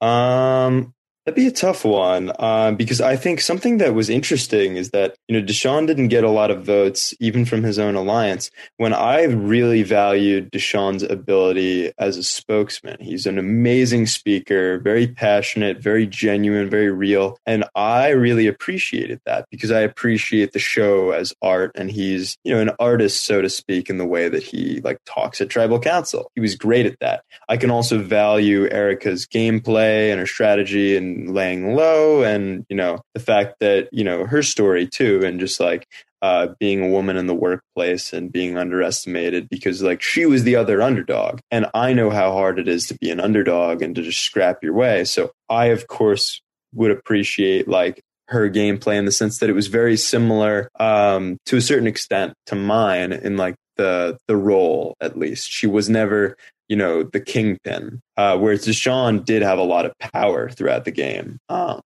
Um, 0.00 0.92
that'd 1.24 1.36
be 1.36 1.46
a 1.46 1.50
tough 1.50 1.84
one. 1.84 2.32
Um, 2.38 2.76
because 2.76 3.00
I 3.00 3.16
think 3.16 3.40
something 3.40 3.78
that 3.78 3.94
was 3.94 4.08
interesting 4.08 4.76
is 4.76 4.90
that 4.90 5.16
you 5.28 5.38
know 5.38 5.46
Deshaun 5.46 5.86
didn't 5.86 6.08
get 6.08 6.24
a 6.24 6.30
lot 6.30 6.50
of 6.50 6.64
votes 6.64 7.14
even 7.20 7.44
from 7.44 7.62
his 7.62 7.78
own 7.78 7.94
alliance. 7.94 8.50
When 8.78 8.92
I 8.92 9.24
really 9.24 9.82
valued 9.82 10.50
Deshaun's 10.50 11.02
ability 11.02 11.92
as 11.98 12.16
a 12.16 12.22
spokesman, 12.22 12.96
he's 13.00 13.26
an 13.26 13.38
amazing 13.38 14.06
speaker, 14.06 14.78
very 14.78 15.06
passionate, 15.06 15.78
very 15.78 16.06
genuine, 16.06 16.70
very 16.70 16.90
real, 16.90 17.38
and 17.46 17.64
I 17.74 18.08
really 18.10 18.46
appreciated 18.46 19.20
that 19.26 19.46
because 19.50 19.70
I 19.70 19.80
appreciate 19.80 20.52
the 20.52 20.58
show 20.58 21.10
as 21.10 21.34
art, 21.42 21.72
and 21.74 21.90
he's 21.90 22.36
you 22.44 22.52
know 22.52 22.60
an 22.60 22.70
artist, 22.80 23.24
so 23.24 23.42
to 23.42 23.48
speak, 23.48 23.90
in 23.90 23.98
the 23.98 24.06
way 24.06 24.28
that 24.28 24.42
he 24.42 24.80
like 24.82 24.98
talks 25.04 25.40
at 25.40 25.50
tribal 25.50 25.80
council. 25.80 26.30
He 26.34 26.40
was 26.40 26.54
great 26.54 26.86
at 26.86 26.98
that. 27.00 27.22
I 27.48 27.56
can 27.56 27.70
also 27.70 27.98
value 27.98 28.68
Erica's 28.70 29.26
gameplay 29.26 30.10
and 30.10 30.20
her 30.20 30.26
strategy 30.26 30.96
and 30.96 31.10
laying 31.26 31.74
low 31.74 32.22
and, 32.22 32.64
you 32.68 32.76
know, 32.76 33.00
the 33.14 33.20
fact 33.20 33.56
that, 33.60 33.88
you 33.92 34.04
know, 34.04 34.26
her 34.26 34.42
story 34.42 34.86
too, 34.86 35.22
and 35.24 35.40
just 35.40 35.60
like 35.60 35.86
uh, 36.22 36.48
being 36.58 36.84
a 36.84 36.88
woman 36.88 37.16
in 37.16 37.26
the 37.26 37.34
workplace 37.34 38.12
and 38.12 38.32
being 38.32 38.58
underestimated 38.58 39.48
because 39.48 39.82
like 39.82 40.02
she 40.02 40.26
was 40.26 40.44
the 40.44 40.56
other 40.56 40.82
underdog. 40.82 41.40
And 41.50 41.66
I 41.74 41.92
know 41.92 42.10
how 42.10 42.32
hard 42.32 42.58
it 42.58 42.68
is 42.68 42.86
to 42.88 42.98
be 42.98 43.10
an 43.10 43.20
underdog 43.20 43.82
and 43.82 43.94
to 43.94 44.02
just 44.02 44.20
scrap 44.20 44.62
your 44.62 44.74
way. 44.74 45.04
So 45.04 45.32
I, 45.48 45.66
of 45.66 45.86
course, 45.86 46.40
would 46.74 46.90
appreciate 46.90 47.68
like 47.68 48.02
her 48.28 48.48
gameplay 48.48 48.96
in 48.96 49.06
the 49.06 49.12
sense 49.12 49.38
that 49.38 49.50
it 49.50 49.54
was 49.54 49.66
very 49.66 49.96
similar 49.96 50.68
um, 50.78 51.36
to 51.46 51.56
a 51.56 51.60
certain 51.60 51.88
extent 51.88 52.34
to 52.46 52.54
mine 52.54 53.12
in 53.12 53.36
like 53.36 53.56
the 53.76 54.18
the 54.28 54.36
role 54.36 54.94
at 55.00 55.18
least. 55.18 55.50
She 55.50 55.66
was 55.66 55.88
never 55.88 56.36
you 56.70 56.76
know 56.76 57.02
the 57.02 57.20
kingpin, 57.20 58.00
uh, 58.16 58.38
whereas 58.38 58.64
Deshaun 58.64 59.24
did 59.24 59.42
have 59.42 59.58
a 59.58 59.62
lot 59.64 59.84
of 59.84 59.92
power 59.98 60.48
throughout 60.48 60.84
the 60.86 60.92
game. 60.92 61.38
Um, 61.48 61.82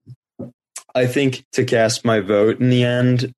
I 0.94 1.06
think 1.06 1.44
to 1.55 1.65
cast 1.65 2.05
my 2.05 2.20
vote 2.20 2.61
in 2.61 2.69
the 2.70 2.85
end, 2.85 3.32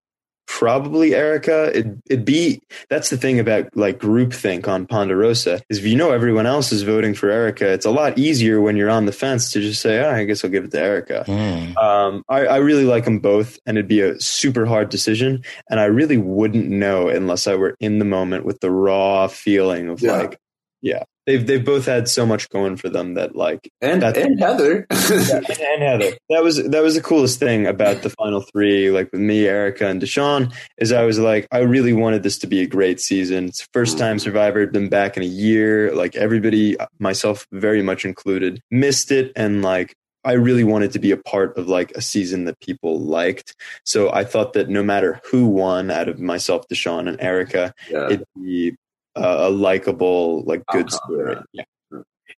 probably 0.48 1.14
Erica. 1.14 1.70
It, 1.76 1.86
it'd 2.10 2.24
be 2.24 2.60
that's 2.90 3.10
the 3.10 3.16
thing 3.16 3.38
about 3.38 3.74
like 3.76 3.98
groupthink 3.98 4.66
on 4.68 4.86
Ponderosa 4.86 5.60
is 5.68 5.78
if 5.78 5.86
you 5.86 5.96
know 5.96 6.10
everyone 6.10 6.46
else 6.46 6.72
is 6.72 6.82
voting 6.82 7.14
for 7.14 7.30
Erica, 7.30 7.72
it's 7.72 7.86
a 7.86 7.90
lot 7.90 8.18
easier 8.18 8.60
when 8.60 8.76
you're 8.76 8.90
on 8.90 9.06
the 9.06 9.12
fence 9.12 9.52
to 9.52 9.60
just 9.60 9.80
say, 9.80 10.00
oh, 10.00 10.10
I 10.10 10.24
guess 10.24 10.44
I'll 10.44 10.50
give 10.50 10.64
it 10.64 10.72
to 10.72 10.80
Erica. 10.80 11.24
Mm. 11.28 11.76
Um, 11.76 12.24
I, 12.28 12.46
I 12.46 12.56
really 12.58 12.84
like 12.84 13.04
them 13.04 13.20
both, 13.20 13.58
and 13.66 13.78
it'd 13.78 13.88
be 13.88 14.00
a 14.00 14.18
super 14.20 14.66
hard 14.66 14.88
decision, 14.88 15.44
and 15.70 15.78
I 15.80 15.84
really 15.84 16.18
wouldn't 16.18 16.68
know 16.68 17.08
unless 17.08 17.46
I 17.46 17.54
were 17.54 17.76
in 17.80 17.98
the 18.00 18.04
moment 18.04 18.44
with 18.44 18.60
the 18.60 18.70
raw 18.70 19.28
feeling 19.28 19.88
of 19.88 20.00
Yeah. 20.00 20.12
like, 20.16 20.38
yeah, 20.82 21.04
they've 21.26 21.46
they've 21.46 21.64
both 21.64 21.86
had 21.86 22.08
so 22.08 22.24
much 22.24 22.48
going 22.50 22.76
for 22.76 22.88
them 22.88 23.14
that 23.14 23.36
like 23.36 23.70
And 23.80 24.02
and 24.02 24.38
Heather. 24.40 24.86
yeah, 24.92 25.36
and, 25.36 25.60
and 25.60 25.82
Heather. 25.82 26.16
That 26.30 26.42
was 26.42 26.62
that 26.68 26.82
was 26.82 26.94
the 26.94 27.02
coolest 27.02 27.38
thing 27.38 27.66
about 27.66 28.02
the 28.02 28.10
final 28.10 28.40
three, 28.40 28.90
like 28.90 29.10
with 29.12 29.20
me, 29.20 29.46
Erica, 29.46 29.86
and 29.88 30.00
Deshaun, 30.00 30.54
is 30.78 30.92
I 30.92 31.02
was 31.04 31.18
like, 31.18 31.46
I 31.52 31.58
really 31.58 31.92
wanted 31.92 32.22
this 32.22 32.38
to 32.38 32.46
be 32.46 32.62
a 32.62 32.66
great 32.66 33.00
season. 33.00 33.46
It's 33.46 33.66
first 33.72 33.98
time 33.98 34.18
Survivor 34.18 34.66
been 34.66 34.88
back 34.88 35.16
in 35.16 35.22
a 35.22 35.26
year. 35.26 35.94
Like 35.94 36.16
everybody, 36.16 36.76
myself 36.98 37.46
very 37.52 37.82
much 37.82 38.04
included, 38.04 38.60
missed 38.70 39.10
it, 39.10 39.32
and 39.36 39.62
like 39.62 39.94
I 40.24 40.32
really 40.32 40.64
wanted 40.64 40.90
to 40.92 40.98
be 40.98 41.12
a 41.12 41.16
part 41.16 41.56
of 41.56 41.68
like 41.68 41.92
a 41.92 42.00
season 42.00 42.46
that 42.46 42.58
people 42.60 43.00
liked. 43.00 43.54
So 43.84 44.12
I 44.12 44.24
thought 44.24 44.54
that 44.54 44.68
no 44.68 44.82
matter 44.82 45.20
who 45.30 45.46
won 45.46 45.88
out 45.90 46.08
of 46.08 46.18
myself, 46.18 46.66
Deshaun, 46.68 47.08
and 47.08 47.20
Erica, 47.20 47.72
Yeah. 47.88 48.06
it'd 48.06 48.24
be 48.34 48.74
a 49.16 49.50
likable, 49.50 50.42
like 50.42 50.62
good 50.66 50.92
Outcome, 50.92 51.00
story. 51.04 51.36
Yeah. 51.52 51.64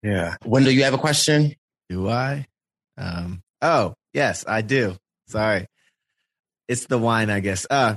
Yeah. 0.03 0.37
Wendell, 0.45 0.73
you 0.73 0.85
have 0.85 0.95
a 0.95 0.99
question? 0.99 1.55
Do 1.89 2.09
I? 2.09 2.47
Um. 2.97 3.43
Oh, 3.61 3.95
yes, 4.13 4.45
I 4.47 4.63
do. 4.63 4.97
Sorry, 5.27 5.67
it's 6.69 6.87
the 6.87 6.99
wine, 6.99 7.31
I 7.31 7.41
guess. 7.41 7.67
Uh, 7.69 7.97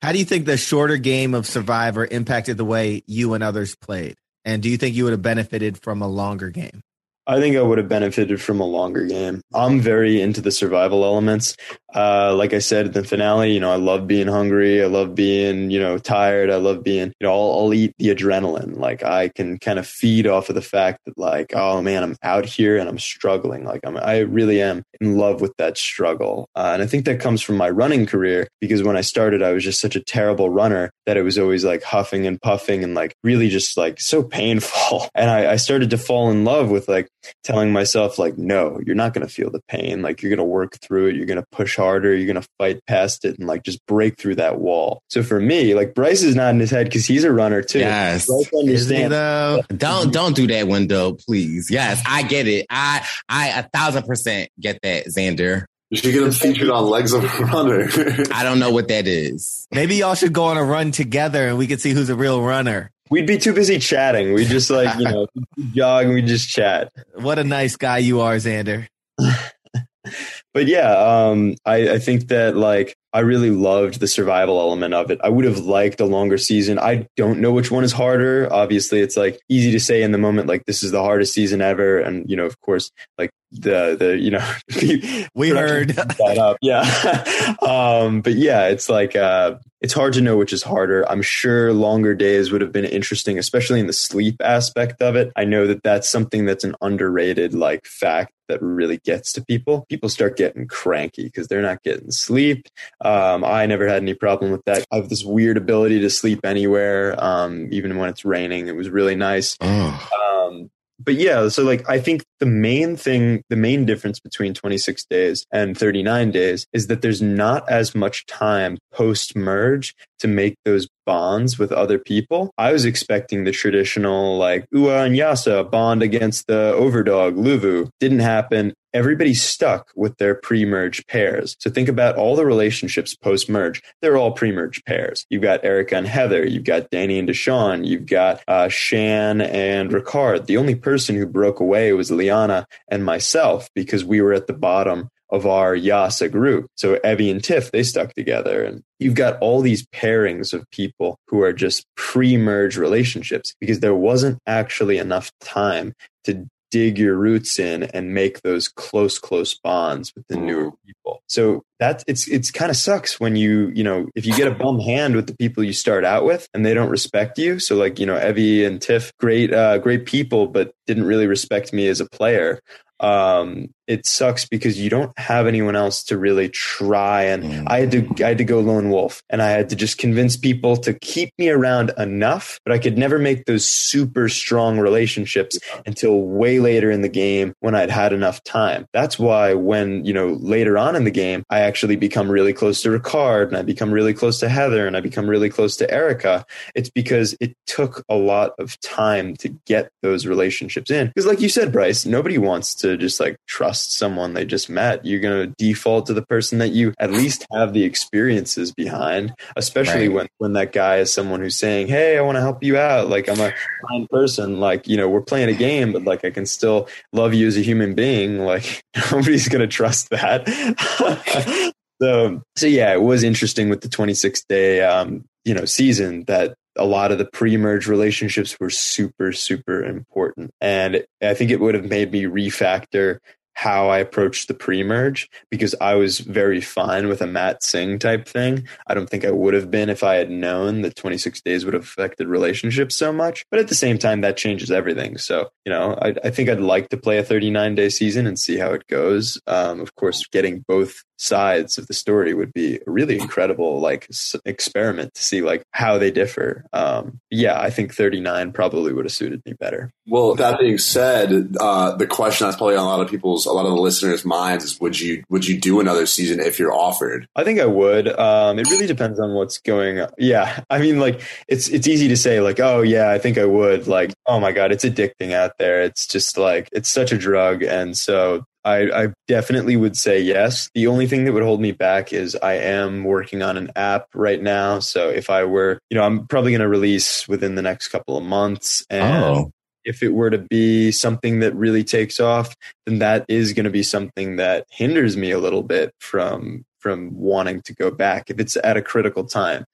how 0.00 0.12
do 0.12 0.18
you 0.18 0.24
think 0.24 0.46
the 0.46 0.56
shorter 0.56 0.96
game 0.96 1.34
of 1.34 1.46
Survivor 1.46 2.04
impacted 2.04 2.56
the 2.56 2.64
way 2.64 3.02
you 3.06 3.34
and 3.34 3.44
others 3.44 3.76
played? 3.76 4.16
And 4.44 4.62
do 4.62 4.68
you 4.68 4.76
think 4.76 4.96
you 4.96 5.04
would 5.04 5.12
have 5.12 5.22
benefited 5.22 5.80
from 5.80 6.02
a 6.02 6.08
longer 6.08 6.50
game? 6.50 6.82
I 7.26 7.38
think 7.38 7.56
I 7.56 7.62
would 7.62 7.78
have 7.78 7.88
benefited 7.88 8.40
from 8.42 8.60
a 8.60 8.66
longer 8.66 9.06
game. 9.06 9.42
I'm 9.54 9.80
very 9.80 10.20
into 10.20 10.40
the 10.40 10.50
survival 10.50 11.04
elements. 11.04 11.56
Uh, 11.94 12.34
like 12.34 12.52
I 12.52 12.58
said 12.58 12.86
in 12.86 12.92
the 12.92 13.04
finale, 13.04 13.52
you 13.52 13.60
know, 13.60 13.70
I 13.70 13.76
love 13.76 14.06
being 14.06 14.26
hungry. 14.26 14.82
I 14.82 14.86
love 14.86 15.14
being, 15.14 15.70
you 15.70 15.78
know, 15.78 15.98
tired. 15.98 16.50
I 16.50 16.56
love 16.56 16.82
being, 16.82 17.12
you 17.20 17.26
know, 17.26 17.32
I'll, 17.32 17.60
I'll 17.60 17.74
eat 17.74 17.94
the 17.98 18.08
adrenaline. 18.08 18.78
Like 18.78 19.04
I 19.04 19.28
can 19.28 19.58
kind 19.58 19.78
of 19.78 19.86
feed 19.86 20.26
off 20.26 20.48
of 20.48 20.54
the 20.54 20.62
fact 20.62 21.00
that, 21.04 21.16
like, 21.16 21.54
oh 21.54 21.80
man, 21.82 22.02
I'm 22.02 22.16
out 22.22 22.46
here 22.46 22.76
and 22.78 22.88
I'm 22.88 22.98
struggling. 22.98 23.64
Like 23.64 23.80
I'm, 23.84 23.96
I 23.96 24.20
really 24.20 24.60
am 24.60 24.82
in 25.00 25.16
love 25.16 25.40
with 25.40 25.52
that 25.58 25.76
struggle. 25.76 26.48
Uh, 26.56 26.70
and 26.72 26.82
I 26.82 26.86
think 26.86 27.04
that 27.04 27.20
comes 27.20 27.42
from 27.42 27.56
my 27.56 27.70
running 27.70 28.06
career 28.06 28.48
because 28.60 28.82
when 28.82 28.96
I 28.96 29.02
started, 29.02 29.42
I 29.42 29.52
was 29.52 29.62
just 29.62 29.80
such 29.80 29.94
a 29.94 30.02
terrible 30.02 30.50
runner 30.50 30.90
that 31.06 31.16
it 31.16 31.22
was 31.22 31.38
always 31.38 31.64
like 31.64 31.82
huffing 31.82 32.26
and 32.26 32.40
puffing 32.40 32.82
and 32.82 32.94
like 32.94 33.14
really 33.22 33.48
just 33.48 33.76
like 33.76 34.00
so 34.00 34.22
painful. 34.22 35.08
And 35.22 35.30
I, 35.30 35.52
I 35.52 35.56
started 35.56 35.90
to 35.90 35.98
fall 35.98 36.30
in 36.30 36.44
love 36.44 36.70
with 36.70 36.88
like 36.88 37.06
telling 37.44 37.72
myself 37.72 38.18
like 38.18 38.36
no 38.38 38.80
you're 38.86 38.94
not 38.94 39.14
going 39.14 39.26
to 39.26 39.32
feel 39.32 39.50
the 39.50 39.62
pain 39.68 40.02
like 40.02 40.22
you're 40.22 40.30
going 40.30 40.38
to 40.38 40.44
work 40.44 40.78
through 40.80 41.06
it 41.06 41.16
you're 41.16 41.26
going 41.26 41.40
to 41.40 41.46
push 41.52 41.76
harder 41.76 42.14
you're 42.14 42.26
going 42.26 42.40
to 42.40 42.48
fight 42.58 42.84
past 42.86 43.24
it 43.24 43.38
and 43.38 43.46
like 43.46 43.62
just 43.62 43.84
break 43.86 44.18
through 44.18 44.34
that 44.34 44.58
wall 44.58 45.02
so 45.08 45.22
for 45.22 45.40
me 45.40 45.74
like 45.74 45.94
Brice 45.94 46.22
is 46.22 46.34
not 46.34 46.50
in 46.50 46.60
his 46.60 46.70
head 46.70 46.86
because 46.86 47.06
he's 47.06 47.24
a 47.24 47.32
runner 47.32 47.62
too 47.62 47.80
Yes. 47.80 48.26
Brice 48.26 48.28
Is 48.30 48.48
he 48.48 48.58
understands 48.58 49.10
though? 49.10 49.62
Don't 49.76 50.12
don't 50.12 50.34
do 50.36 50.46
that, 50.48 50.68
Wendell, 50.68 51.14
please. 51.14 51.68
Yes, 51.70 52.02
I 52.06 52.22
get 52.22 52.46
it. 52.46 52.66
I 52.70 53.06
I 53.28 53.48
a 53.48 53.62
thousand 53.68 54.04
percent 54.04 54.50
get 54.60 54.78
that, 54.82 55.06
Xander. 55.06 55.64
You 55.90 55.98
should 55.98 56.12
get 56.12 56.22
him 56.22 56.30
featured 56.32 56.70
on 56.70 56.88
Legs 56.88 57.12
of 57.12 57.24
a 57.24 57.44
Runner. 57.44 57.88
I 58.32 58.44
don't 58.44 58.58
know 58.58 58.70
what 58.70 58.88
that 58.88 59.06
is. 59.06 59.66
Maybe 59.70 59.96
y'all 59.96 60.14
should 60.14 60.32
go 60.32 60.44
on 60.44 60.56
a 60.56 60.64
run 60.64 60.90
together, 60.90 61.48
and 61.48 61.58
we 61.58 61.66
could 61.66 61.80
see 61.80 61.90
who's 61.90 62.08
a 62.08 62.16
real 62.16 62.40
runner. 62.42 62.90
We'd 63.12 63.26
be 63.26 63.36
too 63.36 63.52
busy 63.52 63.78
chatting 63.78 64.32
we 64.32 64.44
just 64.46 64.70
like 64.70 64.98
you 64.98 65.04
know 65.04 65.26
jog 65.74 66.06
and 66.06 66.14
we 66.14 66.22
just 66.22 66.48
chat 66.48 66.90
What 67.14 67.38
a 67.38 67.44
nice 67.44 67.76
guy 67.76 67.98
you 67.98 68.20
are, 68.20 68.34
Xander. 68.36 68.88
but 70.54 70.66
yeah, 70.66 70.90
um, 70.92 71.54
I, 71.64 71.92
I 71.92 71.98
think 71.98 72.28
that 72.28 72.56
like 72.56 72.96
I 73.12 73.20
really 73.20 73.50
loved 73.50 74.00
the 74.00 74.06
survival 74.06 74.58
element 74.58 74.94
of 74.94 75.10
it. 75.10 75.20
I 75.22 75.28
would 75.28 75.44
have 75.44 75.58
liked 75.58 76.00
a 76.00 76.06
longer 76.06 76.38
season. 76.38 76.78
I 76.78 77.06
don't 77.16 77.40
know 77.40 77.52
which 77.52 77.70
one 77.70 77.84
is 77.84 77.92
harder. 77.92 78.48
Obviously, 78.50 79.00
it's 79.00 79.16
like 79.16 79.40
easy 79.48 79.70
to 79.72 79.80
say 79.80 80.02
in 80.02 80.12
the 80.12 80.18
moment, 80.18 80.48
like 80.48 80.64
this 80.64 80.82
is 80.82 80.92
the 80.92 81.02
hardest 81.02 81.34
season 81.34 81.60
ever, 81.60 81.98
and 81.98 82.28
you 82.28 82.36
know, 82.36 82.46
of 82.46 82.60
course, 82.60 82.90
like 83.18 83.30
the 83.52 83.96
the 83.98 84.18
you 84.18 84.30
know 84.30 84.54
We 85.34 85.50
heard. 85.50 85.90
that 85.90 86.38
up, 86.38 86.56
yeah. 86.62 87.54
um, 87.60 88.22
but 88.22 88.34
yeah, 88.34 88.68
it's 88.68 88.88
like 88.88 89.14
uh, 89.14 89.56
it's 89.82 89.92
hard 89.92 90.14
to 90.14 90.20
know 90.20 90.36
which 90.36 90.52
is 90.52 90.62
harder. 90.62 91.08
I'm 91.10 91.22
sure 91.22 91.72
longer 91.72 92.14
days 92.14 92.50
would 92.50 92.60
have 92.60 92.72
been 92.72 92.84
interesting, 92.84 93.38
especially 93.38 93.80
in 93.80 93.86
the 93.86 93.92
sleep 93.92 94.36
aspect 94.40 95.02
of 95.02 95.16
it. 95.16 95.32
I 95.36 95.44
know 95.44 95.66
that 95.66 95.82
that's 95.82 96.08
something 96.08 96.46
that's 96.46 96.64
an 96.64 96.76
underrated 96.80 97.52
like 97.52 97.86
fact 97.86 98.32
that 98.48 98.62
really 98.62 98.98
gets 98.98 99.32
to 99.32 99.44
people. 99.44 99.86
People 99.88 100.08
start 100.08 100.36
getting 100.36 100.66
cranky 100.66 101.24
because 101.24 101.48
they're 101.48 101.62
not 101.62 101.82
getting 101.82 102.10
sleep. 102.10 102.68
Um, 103.04 103.44
I 103.44 103.66
never 103.66 103.88
had 103.88 104.02
any 104.02 104.14
problem 104.14 104.50
with 104.52 104.64
that. 104.66 104.84
I 104.92 104.96
have 104.96 105.08
this 105.08 105.24
weird 105.24 105.56
ability 105.56 106.00
to 106.00 106.10
sleep 106.10 106.40
anywhere, 106.44 107.16
um, 107.22 107.68
even 107.70 107.98
when 107.98 108.08
it's 108.08 108.24
raining. 108.24 108.68
It 108.68 108.76
was 108.76 108.90
really 108.90 109.16
nice. 109.16 109.56
Oh. 109.60 110.08
Um, 110.48 110.70
but 111.04 111.14
yeah, 111.14 111.48
so 111.48 111.64
like 111.64 111.88
I 111.88 111.98
think 111.98 112.24
the 112.38 112.46
main 112.46 112.96
thing, 112.96 113.42
the 113.48 113.56
main 113.56 113.84
difference 113.84 114.20
between 114.20 114.54
26 114.54 115.04
days 115.06 115.46
and 115.52 115.76
39 115.76 116.30
days 116.30 116.66
is 116.72 116.86
that 116.86 117.02
there's 117.02 117.22
not 117.22 117.68
as 117.68 117.94
much 117.94 118.26
time 118.26 118.78
post 118.92 119.34
merge 119.34 119.94
to 120.20 120.28
make 120.28 120.54
those 120.64 120.88
bonds 121.04 121.58
with 121.58 121.72
other 121.72 121.98
people. 121.98 122.52
I 122.56 122.72
was 122.72 122.84
expecting 122.84 123.44
the 123.44 123.52
traditional 123.52 124.38
like 124.38 124.66
Ua 124.70 125.04
and 125.04 125.16
Yase 125.16 125.68
bond 125.70 126.02
against 126.02 126.46
the 126.46 126.72
overdog 126.76 127.34
Luvu. 127.34 127.88
Didn't 127.98 128.20
happen. 128.20 128.74
Everybody's 128.94 129.42
stuck 129.42 129.90
with 129.96 130.16
their 130.18 130.34
pre-merge 130.34 131.06
pairs. 131.06 131.56
So 131.58 131.70
think 131.70 131.88
about 131.88 132.16
all 132.16 132.36
the 132.36 132.44
relationships 132.44 133.14
post-merge. 133.14 133.82
They're 134.00 134.16
all 134.16 134.32
pre-merge 134.32 134.84
pairs. 134.84 135.26
You've 135.30 135.42
got 135.42 135.64
Erica 135.64 135.96
and 135.96 136.06
Heather. 136.06 136.46
You've 136.46 136.64
got 136.64 136.90
Danny 136.90 137.18
and 137.18 137.28
Deshaun. 137.28 137.86
You've 137.86 138.06
got 138.06 138.42
uh, 138.46 138.68
Shan 138.68 139.40
and 139.40 139.90
Ricard. 139.90 140.46
The 140.46 140.58
only 140.58 140.74
person 140.74 141.16
who 141.16 141.26
broke 141.26 141.60
away 141.60 141.92
was 141.92 142.10
Liana 142.10 142.66
and 142.88 143.04
myself 143.04 143.68
because 143.74 144.04
we 144.04 144.20
were 144.20 144.32
at 144.32 144.46
the 144.46 144.52
bottom 144.52 145.08
of 145.30 145.46
our 145.46 145.74
Yase 145.74 146.30
group. 146.30 146.66
So 146.76 146.96
Evvie 146.96 147.30
and 147.30 147.42
Tiff, 147.42 147.70
they 147.70 147.82
stuck 147.82 148.12
together. 148.12 148.62
And 148.62 148.82
you've 148.98 149.14
got 149.14 149.38
all 149.40 149.62
these 149.62 149.86
pairings 149.86 150.52
of 150.52 150.70
people 150.70 151.18
who 151.28 151.40
are 151.42 151.54
just 151.54 151.86
pre-merge 151.96 152.76
relationships 152.76 153.54
because 153.58 153.80
there 153.80 153.94
wasn't 153.94 154.38
actually 154.46 154.98
enough 154.98 155.32
time 155.40 155.94
to 156.24 156.46
dig 156.72 156.98
your 156.98 157.14
roots 157.14 157.58
in 157.60 157.84
and 157.84 158.14
make 158.14 158.40
those 158.40 158.66
close 158.66 159.18
close 159.18 159.54
bonds 159.54 160.12
with 160.16 160.26
the 160.28 160.36
newer 160.36 160.72
people. 160.84 161.22
So 161.28 161.62
that 161.78 162.02
it's 162.08 162.26
it's 162.26 162.50
kind 162.50 162.70
of 162.70 162.76
sucks 162.76 163.20
when 163.20 163.36
you 163.36 163.70
you 163.74 163.84
know 163.84 164.08
if 164.16 164.26
you 164.26 164.34
get 164.34 164.48
a 164.48 164.54
bum 164.54 164.80
hand 164.80 165.14
with 165.14 165.28
the 165.28 165.36
people 165.36 165.62
you 165.62 165.74
start 165.74 166.04
out 166.04 166.24
with 166.24 166.48
and 166.52 166.66
they 166.66 166.74
don't 166.74 166.88
respect 166.88 167.38
you. 167.38 167.60
So 167.60 167.76
like 167.76 168.00
you 168.00 168.06
know 168.06 168.16
Evvie 168.16 168.66
and 168.66 168.80
tiff 168.80 169.12
great 169.18 169.52
uh 169.52 169.78
great 169.78 170.06
people 170.06 170.48
but 170.48 170.74
didn't 170.86 171.04
really 171.04 171.28
respect 171.28 171.72
me 171.72 171.86
as 171.86 172.00
a 172.00 172.08
player. 172.08 172.58
Um 172.98 173.68
it 173.86 174.06
sucks 174.06 174.46
because 174.46 174.78
you 174.78 174.88
don't 174.88 175.16
have 175.18 175.46
anyone 175.46 175.76
else 175.76 176.04
to 176.04 176.18
really 176.18 176.48
try. 176.48 177.22
And 177.22 177.44
mm. 177.44 177.64
i 177.68 177.80
had 177.80 177.90
to 177.92 178.24
i 178.24 178.28
had 178.28 178.38
to 178.38 178.44
go 178.44 178.60
lone 178.60 178.90
wolf 178.90 179.22
and 179.30 179.42
i 179.42 179.50
had 179.50 179.68
to 179.70 179.76
just 179.76 179.98
convince 179.98 180.36
people 180.36 180.76
to 180.78 180.94
keep 180.94 181.30
me 181.38 181.48
around 181.48 181.92
enough 181.98 182.58
but 182.64 182.72
i 182.72 182.78
could 182.78 182.98
never 182.98 183.18
make 183.18 183.44
those 183.44 183.64
super 183.64 184.28
strong 184.28 184.78
relationships 184.78 185.58
until 185.86 186.22
way 186.22 186.58
later 186.58 186.90
in 186.90 187.02
the 187.02 187.08
game 187.08 187.54
when 187.60 187.74
i'd 187.74 187.90
had 187.90 188.12
enough 188.12 188.42
time. 188.44 188.86
That's 188.92 189.18
why 189.18 189.54
when 189.54 190.04
you 190.04 190.12
know 190.12 190.38
later 190.40 190.78
on 190.78 190.96
in 190.96 191.04
the 191.04 191.10
game 191.10 191.44
i 191.50 191.60
actually 191.60 191.96
become 191.96 192.30
really 192.30 192.52
close 192.52 192.82
to 192.82 192.88
ricard 192.88 193.48
and 193.48 193.56
i 193.56 193.62
become 193.62 193.92
really 193.92 194.14
close 194.14 194.38
to 194.40 194.48
heather 194.48 194.86
and 194.86 194.96
i 194.96 195.00
become 195.00 195.28
really 195.28 195.48
close 195.48 195.76
to 195.76 195.90
erica. 195.90 196.44
It's 196.74 196.90
because 196.90 197.36
it 197.40 197.56
took 197.66 198.04
a 198.08 198.16
lot 198.16 198.52
of 198.58 198.78
time 198.80 199.36
to 199.36 199.48
get 199.66 199.90
those 200.02 200.26
relationships 200.26 200.90
in. 200.90 201.08
Because 201.08 201.26
like 201.26 201.40
you 201.40 201.48
said 201.48 201.72
Brice 201.72 202.06
nobody 202.06 202.38
wants 202.38 202.74
to 202.76 202.96
just 202.96 203.20
like 203.20 203.36
trust 203.46 203.71
someone 203.76 204.34
they 204.34 204.44
just 204.44 204.68
met. 204.70 205.04
You're 205.04 205.20
going 205.20 205.48
to 205.48 205.54
default 205.58 206.06
to 206.06 206.14
the 206.14 206.22
person 206.22 206.58
that 206.58 206.68
you 206.70 206.94
at 206.98 207.10
least 207.10 207.46
have 207.52 207.72
the 207.72 207.84
experiences 207.84 208.72
behind 208.72 209.32
especially 209.56 210.08
Right. 210.08 210.14
when 210.14 210.28
when 210.38 210.52
that 210.54 210.72
guy 210.72 210.96
is 210.98 211.12
someone 211.12 211.40
who's 211.40 211.58
saying 211.58 211.86
hey 211.88 212.16
i 212.18 212.20
want 212.20 212.36
to 212.36 212.40
help 212.40 212.62
you 212.62 212.76
out. 212.76 213.08
Like 213.08 213.28
i'm 213.28 213.40
a 213.40 213.52
fine 213.88 214.06
person. 214.10 214.60
Like 214.60 214.86
you 214.88 214.96
know 214.96 215.08
we're 215.08 215.20
playing 215.22 215.48
a 215.48 215.54
game 215.54 215.92
but 215.92 216.04
like 216.04 216.24
i 216.24 216.30
can 216.30 216.46
still 216.46 216.88
love 217.12 217.34
you 217.34 217.46
as 217.46 217.56
a 217.56 217.60
human 217.62 217.94
being. 217.94 218.38
Like 218.38 218.82
nobody's 219.12 219.48
going 219.48 219.60
to 219.62 219.66
trust 219.68 220.10
that. 220.10 220.46
So 222.00 222.42
so 222.56 222.66
yeah 222.66 222.92
it 222.92 223.00
was 223.02 223.22
interesting 223.22 223.68
with 223.68 223.80
the 223.80 223.88
26 223.88 224.44
day 224.48 224.82
um 224.82 225.24
you 225.44 225.54
know 225.54 225.64
season 225.64 226.24
that 226.24 226.54
a 226.76 226.84
lot 226.84 227.12
of 227.12 227.18
the 227.18 227.26
pre-merge 227.26 227.86
relationships 227.86 228.58
were 228.58 228.70
super 228.70 229.30
super 229.32 229.84
important. 229.84 230.50
And 230.60 231.04
i 231.22 231.34
think 231.34 231.52
it 231.52 231.60
would 231.60 231.74
have 231.76 231.84
made 231.84 232.10
me 232.10 232.24
refactor 232.24 233.18
how 233.54 233.88
I 233.88 233.98
approached 233.98 234.48
the 234.48 234.54
pre-merge 234.54 235.28
because 235.50 235.74
I 235.80 235.94
was 235.94 236.18
very 236.20 236.60
fine 236.60 237.08
with 237.08 237.20
a 237.20 237.26
Matt 237.26 237.62
Singh 237.62 237.98
type 237.98 238.26
thing. 238.26 238.66
I 238.86 238.94
don't 238.94 239.08
think 239.08 239.24
I 239.24 239.30
would 239.30 239.54
have 239.54 239.70
been 239.70 239.88
if 239.88 240.02
I 240.02 240.16
had 240.16 240.30
known 240.30 240.82
that 240.82 240.96
26 240.96 241.40
days 241.42 241.64
would 241.64 241.74
have 241.74 241.84
affected 241.84 242.28
relationships 242.28 242.96
so 242.96 243.12
much. 243.12 243.44
But 243.50 243.60
at 243.60 243.68
the 243.68 243.74
same 243.74 243.98
time, 243.98 244.20
that 244.22 244.36
changes 244.36 244.70
everything. 244.70 245.18
So, 245.18 245.50
you 245.64 245.70
know, 245.70 245.98
I, 246.00 246.14
I 246.24 246.30
think 246.30 246.48
I'd 246.48 246.60
like 246.60 246.88
to 246.90 246.96
play 246.96 247.18
a 247.18 247.24
39 247.24 247.74
day 247.74 247.88
season 247.88 248.26
and 248.26 248.38
see 248.38 248.56
how 248.56 248.72
it 248.72 248.86
goes. 248.88 249.40
Um, 249.46 249.80
of 249.80 249.94
course, 249.94 250.26
getting 250.26 250.64
both 250.66 251.02
sides 251.22 251.78
of 251.78 251.86
the 251.86 251.94
story 251.94 252.34
would 252.34 252.52
be 252.52 252.76
a 252.84 252.90
really 252.90 253.18
incredible 253.18 253.78
like 253.78 254.06
s- 254.10 254.34
experiment 254.44 255.14
to 255.14 255.22
see 255.22 255.40
like 255.40 255.62
how 255.70 255.96
they 255.96 256.10
differ. 256.10 256.64
Um, 256.72 257.20
yeah, 257.30 257.60
I 257.60 257.70
think 257.70 257.94
39 257.94 258.52
probably 258.52 258.92
would 258.92 259.04
have 259.04 259.12
suited 259.12 259.40
me 259.46 259.52
better. 259.52 259.92
Well, 260.06 260.34
that 260.34 260.58
being 260.58 260.78
said, 260.78 261.54
uh, 261.60 261.96
the 261.96 262.06
question 262.08 262.46
that's 262.46 262.56
probably 262.56 262.76
on 262.76 262.84
a 262.84 262.88
lot 262.88 263.00
of 263.00 263.08
people's, 263.08 263.46
a 263.46 263.52
lot 263.52 263.66
of 263.66 263.72
the 263.72 263.80
listeners' 263.80 264.24
minds 264.24 264.64
is: 264.64 264.80
Would 264.80 264.98
you 264.98 265.22
would 265.28 265.46
you 265.46 265.58
do 265.60 265.78
another 265.78 266.06
season 266.06 266.40
if 266.40 266.58
you're 266.58 266.72
offered? 266.72 267.28
I 267.36 267.44
think 267.44 267.60
I 267.60 267.66
would. 267.66 268.08
Um, 268.08 268.58
it 268.58 268.68
really 268.68 268.86
depends 268.86 269.20
on 269.20 269.34
what's 269.34 269.58
going 269.58 270.00
on. 270.00 270.08
Yeah. 270.18 270.64
I 270.68 270.78
mean, 270.80 270.98
like, 270.98 271.22
it's, 271.46 271.68
it's 271.68 271.86
easy 271.86 272.08
to 272.08 272.16
say, 272.16 272.40
like, 272.40 272.58
oh, 272.58 272.82
yeah, 272.82 273.10
I 273.10 273.18
think 273.18 273.38
I 273.38 273.44
would. 273.44 273.86
Like, 273.86 274.12
oh 274.26 274.40
my 274.40 274.50
God, 274.52 274.72
it's 274.72 274.84
addicting 274.84 275.32
out 275.32 275.58
there. 275.58 275.82
It's 275.82 276.06
just 276.06 276.36
like, 276.36 276.68
it's 276.72 276.90
such 276.90 277.12
a 277.12 277.18
drug. 277.18 277.62
And 277.62 277.96
so 277.96 278.44
I, 278.64 279.04
I 279.04 279.08
definitely 279.28 279.76
would 279.76 279.96
say 279.96 280.20
yes. 280.20 280.68
The 280.74 280.86
only 280.88 281.06
thing 281.06 281.24
that 281.24 281.32
would 281.32 281.42
hold 281.42 281.60
me 281.60 281.72
back 281.72 282.12
is 282.12 282.36
I 282.36 282.54
am 282.54 283.04
working 283.04 283.42
on 283.42 283.56
an 283.56 283.70
app 283.76 284.06
right 284.14 284.40
now. 284.42 284.80
So 284.80 285.10
if 285.10 285.30
I 285.30 285.44
were, 285.44 285.78
you 285.90 285.96
know, 285.96 286.04
I'm 286.04 286.26
probably 286.26 286.50
going 286.52 286.60
to 286.60 286.68
release 286.68 287.28
within 287.28 287.54
the 287.54 287.62
next 287.62 287.88
couple 287.88 288.16
of 288.16 288.24
months. 288.24 288.84
And 288.90 289.24
Oh. 289.24 289.50
If 289.84 290.02
it 290.02 290.10
were 290.10 290.30
to 290.30 290.38
be 290.38 290.90
something 290.92 291.40
that 291.40 291.54
really 291.54 291.84
takes 291.84 292.20
off, 292.20 292.54
then 292.86 292.98
that 292.98 293.24
is 293.28 293.52
going 293.52 293.64
to 293.64 293.70
be 293.70 293.82
something 293.82 294.36
that 294.36 294.66
hinders 294.70 295.16
me 295.16 295.30
a 295.30 295.38
little 295.38 295.62
bit 295.62 295.94
from 296.00 296.64
from 296.80 297.16
wanting 297.16 297.62
to 297.62 297.74
go 297.74 297.90
back 297.90 298.28
if 298.28 298.40
it's 298.40 298.56
at 298.64 298.76
a 298.76 298.82
critical 298.82 299.24
time. 299.24 299.64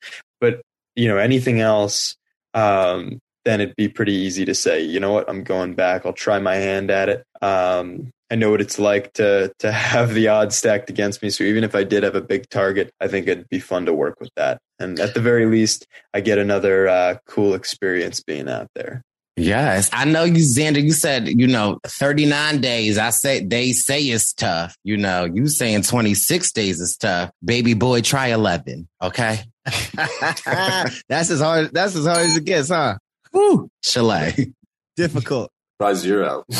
But 0.41 0.61
you 0.95 1.09
know, 1.09 1.17
anything 1.17 1.61
else, 1.61 2.17
um, 2.55 3.21
then 3.45 3.61
it'd 3.61 3.77
be 3.77 3.89
pretty 3.89 4.13
easy 4.13 4.45
to 4.45 4.55
say, 4.55 4.81
you 4.81 5.01
know 5.01 5.13
what, 5.13 5.29
I'm 5.29 5.43
going 5.43 5.75
back. 5.75 6.05
I'll 6.05 6.13
try 6.13 6.39
my 6.39 6.57
hand 6.57 6.91
at 6.91 7.09
it. 7.09 7.25
Um, 7.41 8.11
I 8.31 8.35
know 8.35 8.51
what 8.51 8.61
it's 8.61 8.79
like 8.79 9.13
to 9.15 9.53
to 9.61 9.73
have 9.95 10.15
the 10.15 10.29
odds 10.29 10.57
stacked 10.57 10.91
against 10.91 11.23
me. 11.23 11.31
So 11.31 11.45
even 11.45 11.65
if 11.65 11.75
I 11.75 11.85
did 11.85 12.03
have 12.03 12.15
a 12.15 12.21
big 12.21 12.49
target, 12.49 12.91
I 13.01 13.09
think 13.09 13.27
it'd 13.27 13.49
be 13.49 13.61
fun 13.61 13.87
to 13.87 13.95
work 13.95 14.21
with 14.21 14.31
that. 14.37 14.61
And 14.79 15.01
at 15.01 15.15
the 15.15 15.21
very 15.21 15.47
least, 15.47 15.87
I 16.15 16.21
get 16.21 16.39
another 16.39 16.89
uh, 16.89 17.17
cool 17.27 17.55
experience 17.55 18.23
being 18.23 18.49
out 18.49 18.69
there. 18.75 19.03
Yes, 19.39 19.89
I 19.93 20.05
know 20.05 20.25
you, 20.25 20.43
Xander. 20.43 20.83
You 20.83 20.91
said 20.91 21.29
you 21.29 21.47
know 21.47 21.79
39 21.87 22.61
days. 22.61 22.99
I 22.99 23.11
say 23.11 23.45
they 23.45 23.73
say 23.73 24.03
it's 24.03 24.33
tough. 24.33 24.77
You 24.83 24.97
know, 24.97 25.25
you 25.25 25.47
saying 25.47 25.83
26 25.83 26.53
days 26.53 26.81
is 26.81 26.97
tough. 26.97 27.31
Baby 27.45 27.75
boy, 27.75 28.01
try 28.01 28.29
11. 28.29 28.89
Okay. 29.01 29.41
that's 29.95 31.31
as 31.31 31.41
hard. 31.41 31.73
That's 31.73 31.95
as 31.95 32.05
hard 32.07 32.19
as 32.19 32.37
it 32.37 32.45
gets, 32.45 32.71
huh? 32.71 32.99
Woo, 33.33 33.71
Chalet. 33.83 34.53
Difficult. 34.97 35.53
Try 35.81 35.95
zero. 35.95 36.45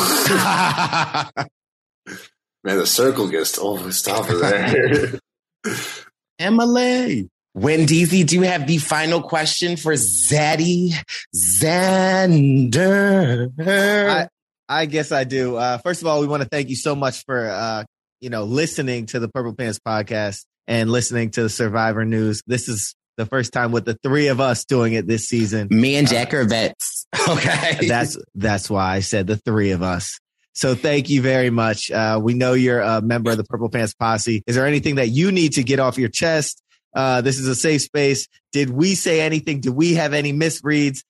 Man, 2.63 2.77
the 2.77 2.85
circle 2.85 3.27
gets 3.27 3.57
always 3.57 4.01
tougher 4.01 4.35
there. 4.35 5.19
Emily. 6.39 7.29
Wendeezy, 7.59 8.25
do 8.25 8.35
you 8.35 8.43
have 8.43 8.65
the 8.67 8.77
final 8.77 9.21
question 9.21 9.75
for 9.75 9.91
Zaddy 9.91 10.93
Xander? 11.35 12.71
I, 14.09 14.29
I 14.69 14.85
guess 14.85 15.11
I 15.11 15.25
do. 15.25 15.57
Uh, 15.57 15.77
first 15.79 16.01
of 16.01 16.07
all, 16.07 16.21
we 16.21 16.27
want 16.27 16.41
to 16.41 16.47
thank 16.47 16.69
you 16.69 16.77
so 16.77 16.95
much 16.95 17.25
for 17.25 17.49
uh, 17.49 17.83
you 18.21 18.29
know 18.29 18.45
listening 18.45 19.07
to 19.07 19.19
the 19.19 19.27
Purple 19.27 19.53
Pants 19.55 19.77
podcast 19.77 20.45
and 20.69 20.89
listening 20.89 21.31
to 21.31 21.43
the 21.43 21.49
Survivor 21.49 22.05
News. 22.05 22.41
This 22.47 22.69
is 22.69 22.95
the 23.17 23.25
first 23.25 23.51
time 23.51 23.73
with 23.73 23.83
the 23.83 23.97
three 24.03 24.27
of 24.27 24.39
us 24.39 24.63
doing 24.63 24.93
it 24.93 25.05
this 25.05 25.27
season. 25.27 25.67
Me 25.69 25.97
and 25.97 26.07
Jack 26.07 26.33
are 26.33 26.45
vets. 26.45 27.07
Okay. 27.27 27.87
That's 27.87 28.17
that's 28.35 28.69
why 28.69 28.95
I 28.95 28.99
said 29.01 29.27
the 29.27 29.35
three 29.35 29.71
of 29.71 29.83
us. 29.83 30.17
So 30.53 30.75
thank 30.75 31.09
you 31.09 31.21
very 31.21 31.49
much. 31.49 31.91
Uh, 31.91 32.19
we 32.21 32.33
know 32.33 32.53
you're 32.53 32.79
a 32.79 33.01
member 33.01 33.31
of 33.31 33.37
the 33.37 33.43
Purple 33.43 33.67
Pants 33.69 33.93
Posse. 33.93 34.43
Is 34.47 34.55
there 34.55 34.65
anything 34.65 34.95
that 34.95 35.09
you 35.09 35.31
need 35.31 35.53
to 35.53 35.63
get 35.63 35.79
off 35.79 35.97
your 35.97 36.09
chest? 36.09 36.63
Uh, 36.93 37.21
this 37.21 37.39
is 37.39 37.47
a 37.47 37.55
safe 37.55 37.81
space. 37.81 38.27
Did 38.51 38.69
we 38.69 38.95
say 38.95 39.21
anything? 39.21 39.61
Did 39.61 39.73
we 39.73 39.95
have 39.95 40.13
any 40.13 40.33
misreads? 40.33 41.03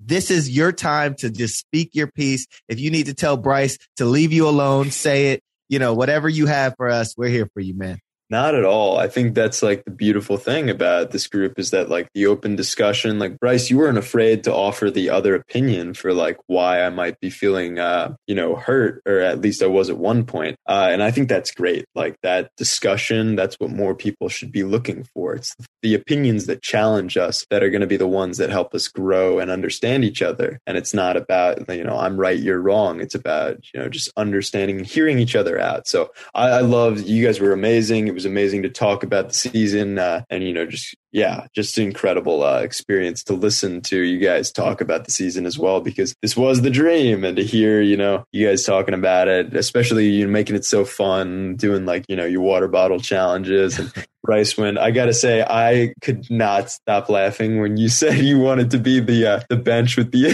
This 0.00 0.30
is 0.30 0.50
your 0.50 0.72
time 0.72 1.14
to 1.16 1.30
just 1.30 1.56
speak 1.58 1.90
your 1.92 2.06
piece. 2.06 2.46
If 2.68 2.80
you 2.80 2.90
need 2.90 3.06
to 3.06 3.14
tell 3.14 3.36
Brice 3.36 3.78
to 3.96 4.06
leave 4.06 4.32
you 4.32 4.48
alone, 4.48 4.90
say 4.90 5.32
it. 5.32 5.42
You 5.68 5.78
know, 5.78 5.94
whatever 5.94 6.28
you 6.28 6.46
have 6.46 6.74
for 6.76 6.88
us, 6.88 7.14
we're 7.16 7.28
here 7.28 7.48
for 7.54 7.60
you, 7.60 7.74
man. 7.74 8.00
Not 8.30 8.54
at 8.54 8.64
all. 8.64 8.96
I 8.96 9.08
think 9.08 9.34
that's 9.34 9.60
like 9.60 9.84
the 9.84 9.90
beautiful 9.90 10.36
thing 10.36 10.70
about 10.70 11.10
this 11.10 11.26
group 11.26 11.58
is 11.58 11.72
that 11.72 11.88
like 11.88 12.08
the 12.14 12.26
open 12.26 12.54
discussion. 12.54 13.18
Like 13.18 13.40
Brice, 13.40 13.68
you 13.70 13.78
weren't 13.78 13.98
afraid 13.98 14.44
to 14.44 14.54
offer 14.54 14.88
the 14.88 15.10
other 15.10 15.34
opinion 15.34 15.94
for 15.94 16.14
like 16.14 16.38
why 16.46 16.82
I 16.82 16.90
might 16.90 17.18
be 17.18 17.28
feeling, 17.28 17.80
uh, 17.80 18.14
you 18.28 18.36
know, 18.36 18.54
hurt, 18.54 19.02
or 19.04 19.18
at 19.18 19.40
least 19.40 19.64
I 19.64 19.66
was 19.66 19.90
at 19.90 19.98
one 19.98 20.24
point. 20.24 20.56
Uh, 20.68 20.90
and 20.92 21.02
I 21.02 21.10
think 21.10 21.28
that's 21.28 21.50
great. 21.50 21.86
Like 21.96 22.16
that 22.22 22.50
discussion, 22.56 23.34
that's 23.34 23.56
what 23.58 23.70
more 23.70 23.96
people 23.96 24.28
should 24.28 24.52
be 24.52 24.62
looking 24.62 25.02
for. 25.12 25.34
It's 25.34 25.56
the 25.82 25.94
opinions 25.94 26.46
that 26.46 26.62
challenge 26.62 27.16
us 27.16 27.44
that 27.50 27.64
are 27.64 27.70
going 27.70 27.80
to 27.80 27.86
be 27.88 27.96
the 27.96 28.06
ones 28.06 28.38
that 28.38 28.50
help 28.50 28.74
us 28.76 28.86
grow 28.86 29.40
and 29.40 29.50
understand 29.50 30.04
each 30.04 30.22
other. 30.22 30.60
And 30.68 30.76
it's 30.76 30.94
not 30.94 31.16
about, 31.16 31.68
you 31.68 31.82
know, 31.82 31.98
I'm 31.98 32.16
right, 32.16 32.38
you're 32.38 32.60
wrong. 32.60 33.00
It's 33.00 33.16
about, 33.16 33.56
you 33.74 33.80
know, 33.80 33.88
just 33.88 34.12
understanding 34.16 34.78
and 34.78 34.86
hearing 34.86 35.18
each 35.18 35.34
other 35.34 35.58
out. 35.58 35.88
So 35.88 36.12
I, 36.32 36.60
I 36.60 36.90
you 36.90 37.26
guys 37.26 37.40
were 37.40 37.52
amazing. 37.52 38.06
It 38.06 38.14
was 38.14 38.19
amazing 38.24 38.62
to 38.62 38.68
talk 38.68 39.02
about 39.02 39.28
the 39.28 39.34
season 39.34 39.98
uh, 39.98 40.22
and 40.30 40.42
you 40.44 40.52
know 40.52 40.66
just 40.66 40.94
yeah 41.12 41.46
just 41.54 41.76
an 41.78 41.84
incredible 41.84 42.42
uh, 42.42 42.60
experience 42.60 43.24
to 43.24 43.34
listen 43.34 43.80
to 43.80 44.00
you 44.00 44.18
guys 44.18 44.52
talk 44.52 44.80
about 44.80 45.04
the 45.04 45.10
season 45.10 45.46
as 45.46 45.58
well 45.58 45.80
because 45.80 46.14
this 46.22 46.36
was 46.36 46.62
the 46.62 46.70
dream 46.70 47.24
and 47.24 47.36
to 47.36 47.44
hear 47.44 47.80
you 47.80 47.96
know 47.96 48.24
you 48.32 48.46
guys 48.46 48.64
talking 48.64 48.94
about 48.94 49.28
it 49.28 49.54
especially 49.54 50.08
you 50.08 50.26
know, 50.26 50.32
making 50.32 50.56
it 50.56 50.64
so 50.64 50.84
fun 50.84 51.56
doing 51.56 51.86
like 51.86 52.04
you 52.08 52.16
know 52.16 52.26
your 52.26 52.42
water 52.42 52.68
bottle 52.68 53.00
challenges 53.00 53.78
and 53.78 53.92
Brice 54.22 54.56
when 54.56 54.76
I 54.76 54.90
gotta 54.90 55.14
say 55.14 55.42
I 55.42 55.94
could 56.02 56.30
not 56.30 56.70
stop 56.70 57.08
laughing 57.08 57.60
when 57.60 57.78
you 57.78 57.88
said 58.00 58.18
you 58.18 58.38
wanted 58.38 58.70
to 58.72 58.78
be 58.78 59.00
the 59.00 59.26
uh, 59.26 59.40
the 59.48 59.56
bench 59.56 59.96
with 59.96 60.12
the 60.12 60.30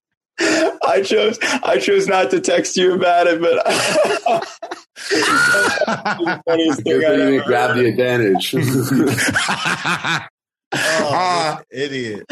I 0.86 1.02
chose 1.02 1.38
I 1.42 1.78
chose 1.78 2.06
not 2.06 2.30
to 2.30 2.40
text 2.40 2.76
you 2.76 2.94
about 2.94 3.26
it, 3.26 3.40
but 3.40 3.64
Good 6.44 7.00
thing 7.00 7.34
you 7.34 7.42
grab 7.44 7.76
the 7.76 7.86
advantage. 7.86 8.54
Oh, 10.72 11.60
idiot. 11.70 12.26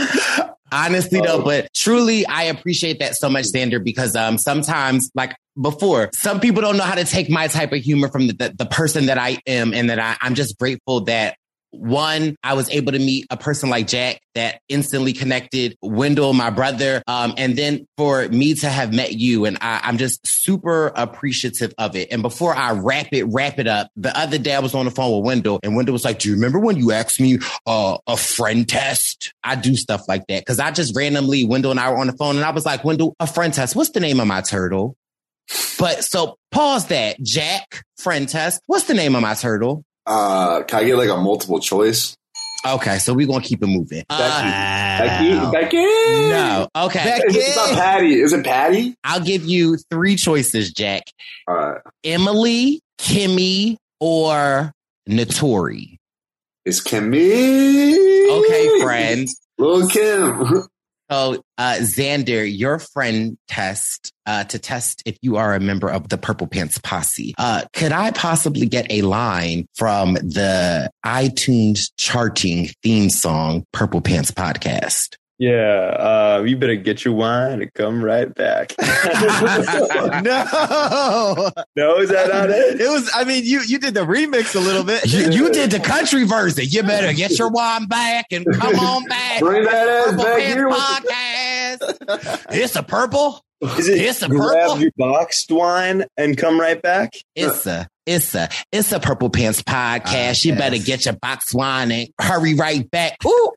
Honestly 0.73 1.21
though, 1.21 1.43
but 1.43 1.73
truly 1.73 2.27
I 2.27 2.45
appreciate 2.45 2.99
that 2.99 3.15
so 3.15 3.31
much, 3.31 3.45
Xander, 3.47 3.83
because 3.83 4.17
um 4.17 4.39
sometimes 4.39 5.11
like 5.15 5.35
before, 5.61 6.11
some 6.13 6.41
people 6.41 6.63
don't 6.63 6.77
know 6.77 6.85
how 6.85 6.97
to 6.97 7.05
take 7.05 7.31
my 7.31 7.47
type 7.47 7.73
of 7.73 7.79
humor 7.79 8.09
from 8.09 8.27
the, 8.27 8.33
the, 8.33 8.55
the 8.59 8.67
person 8.67 9.07
that 9.07 9.19
I 9.19 9.39
am 9.47 9.73
and 9.73 9.89
that 9.89 10.01
I, 10.01 10.17
I'm 10.21 10.35
just 10.35 10.59
grateful 10.59 11.03
that 11.03 11.37
one, 11.79 12.37
I 12.43 12.55
was 12.55 12.71
able 12.71 12.93
to 12.93 12.99
meet 12.99 13.27
a 13.31 13.37
person 13.37 13.71
like 13.71 13.87
Jack 13.87 14.21
that 14.35 14.61
instantly 14.69 15.13
connected 15.13 15.77
Wendell, 15.83 16.33
my 16.33 16.51
brother. 16.51 17.03
Um, 17.07 17.35
and 17.37 17.57
then 17.57 17.87
for 17.97 18.29
me 18.29 18.55
to 18.55 18.69
have 18.69 18.93
met 18.93 19.15
you 19.15 19.45
and 19.45 19.59
I, 19.61 19.81
I'm 19.83 19.99
just 19.99 20.27
super 20.27 20.89
appreciative 20.97 21.73
of 21.79 21.95
it. 21.97 22.09
And 22.11 22.23
before 22.23 22.55
I 22.55 22.73
wrap 22.73 23.09
it, 23.13 23.25
wrap 23.25 23.59
it 23.59 23.67
up, 23.67 23.91
the 23.97 24.17
other 24.19 24.39
day 24.39 24.55
I 24.55 24.61
was 24.61 24.75
on 24.75 24.85
the 24.85 24.91
phone 24.91 25.17
with 25.17 25.27
Wendell 25.27 25.61
and 25.63 25.77
Wendell 25.77 25.93
was 25.93 26.05
like, 26.05 26.19
do 26.19 26.29
you 26.29 26.35
remember 26.35 26.59
when 26.59 26.77
you 26.77 26.93
asked 26.93 27.21
me, 27.21 27.39
uh, 27.67 27.99
a 28.07 28.17
friend 28.17 28.69
test? 28.69 29.33
I 29.45 29.55
do 29.55 29.77
stuff 29.77 30.09
like 30.09 30.27
that. 30.29 30.45
Cause 30.47 30.59
I 30.59 30.71
just 30.71 30.97
randomly, 30.97 31.45
Wendell 31.45 31.71
and 31.71 31.81
I 31.81 31.91
were 31.91 31.99
on 31.99 32.07
the 32.07 32.17
phone 32.17 32.37
and 32.37 32.45
I 32.45 32.51
was 32.51 32.67
like, 32.67 32.85
Wendell, 32.85 33.15
a 33.21 33.27
friend 33.27 33.53
test. 33.55 33.77
What's 33.77 33.91
the 33.91 34.01
name 34.01 34.21
of 34.21 34.27
my 34.27 34.41
turtle? 34.41 34.97
But 35.79 36.05
so 36.05 36.37
pause 36.51 36.87
that. 36.87 37.21
Jack, 37.23 37.85
friend 37.99 38.29
test. 38.29 38.63
What's 38.67 38.85
the 38.85 38.95
name 38.95 39.15
of 39.15 39.23
my 39.23 39.35
turtle? 39.35 39.85
Uh, 40.07 40.63
can 40.65 40.81
I 40.81 40.85
get 40.85 40.97
like 40.97 41.09
a 41.09 41.17
multiple 41.17 41.61
choice? 41.61 42.17
Okay, 42.67 42.99
so 42.99 43.13
we're 43.13 43.27
gonna 43.27 43.45
keep 43.45 43.63
it 43.63 43.67
moving. 43.67 44.05
Becky, 44.09 44.49
Becky, 45.05 45.51
Becky. 45.53 45.77
No, 45.77 46.67
okay. 46.75 47.05
Becky. 47.05 47.37
It's 47.39 47.57
not 47.57 47.71
Patty. 47.71 48.21
Is 48.21 48.33
it 48.33 48.45
Patty? 48.45 48.95
I'll 49.05 49.21
give 49.21 49.45
you 49.45 49.77
three 49.91 50.17
choices, 50.17 50.73
Jack. 50.73 51.03
All 51.47 51.55
right. 51.55 51.81
Emily, 52.05 52.81
Kimmy, 52.99 53.77
or 54.01 54.73
Notori. 55.09 55.99
It's 56.65 56.83
Kimmy. 56.83 58.41
Okay, 58.41 58.81
friends. 58.83 59.39
Little 59.59 59.89
Kim. 59.89 60.63
So, 61.11 61.45
uh, 61.59 61.77
Xander, 61.81 62.51
your 62.51 62.79
friend 62.79 63.37
test 63.47 64.14
uh, 64.27 64.45
to 64.45 64.59
test 64.59 65.03
if 65.07 65.17
you 65.23 65.37
are 65.37 65.55
a 65.55 65.61
member 65.61 65.91
of 65.91 66.09
the 66.09 66.19
Purple 66.19 66.47
Pants 66.47 66.79
Posse. 66.79 67.35
Uh, 67.39 67.63
could 67.73 67.93
I 67.93 68.11
possibly 68.11 68.67
get 68.67 68.87
a 68.91 69.03
line 69.03 69.67
from 69.75 70.15
the 70.15 70.91
iTunes 71.05 71.91
charting 71.97 72.69
theme 72.83 73.11
song, 73.11 73.65
Purple 73.73 74.01
Pants 74.01 74.31
Podcast? 74.31 75.17
Yeah, 75.37 75.57
uh, 76.39 76.45
you 76.47 76.57
better 76.57 76.77
get 76.77 77.05
your 77.05 77.13
wine 77.15 77.61
and 77.61 77.75
come 77.75 78.05
right 78.05 78.33
back. 78.33 78.73
no, 78.79 78.95
no, 81.75 81.99
is 81.99 82.11
that 82.11 82.29
not 82.29 82.51
it? 82.51 82.81
It 82.81 82.89
was. 82.89 83.11
I 83.13 83.25
mean, 83.25 83.45
you 83.45 83.61
you 83.67 83.81
did 83.81 83.95
the 83.95 84.07
remix 84.07 84.55
a 84.55 84.61
little 84.61 84.85
bit. 84.85 85.05
You, 85.07 85.31
you 85.33 85.53
did 85.53 85.73
the 85.73 85.81
country 85.81 86.23
version. 86.25 86.67
You 86.69 86.85
better 86.85 87.13
get 87.13 87.37
your 87.37 87.51
wine 87.51 87.87
back 87.87 88.27
and 88.31 88.47
come 88.47 88.79
on 88.79 89.05
back. 89.07 89.41
Bring 89.41 89.65
that 89.65 89.89
ass 89.89 90.05
Purple 90.11 90.25
back 90.25 90.39
Pants 90.39 90.55
here 90.55 90.69
podcast. 90.71 92.47
it's 92.51 92.77
a 92.77 92.85
purple. 92.85 93.45
Is 93.79 93.89
it 93.89 94.01
It's 94.01 94.23
a 94.23 94.29
grab 94.29 94.69
purple. 94.69 94.81
your 94.81 94.91
boxed 94.97 95.51
wine 95.51 96.05
and 96.17 96.37
come 96.37 96.61
right 96.61 96.81
back? 96.81 97.13
It's 97.35 97.67
a 97.67 97.89
it's 98.07 98.35
a 98.35 98.49
it's 98.73 98.93
a 98.93 99.01
Purple 99.01 99.31
Pants 99.31 99.63
podcast. 99.63 100.45
You 100.45 100.55
better 100.55 100.79
get 100.79 101.05
your 101.07 101.15
box 101.15 101.55
wine 101.55 101.91
and 101.91 102.09
hurry 102.21 102.55
right 102.55 102.89
back. 102.91 103.17
Ooh, 103.27 103.51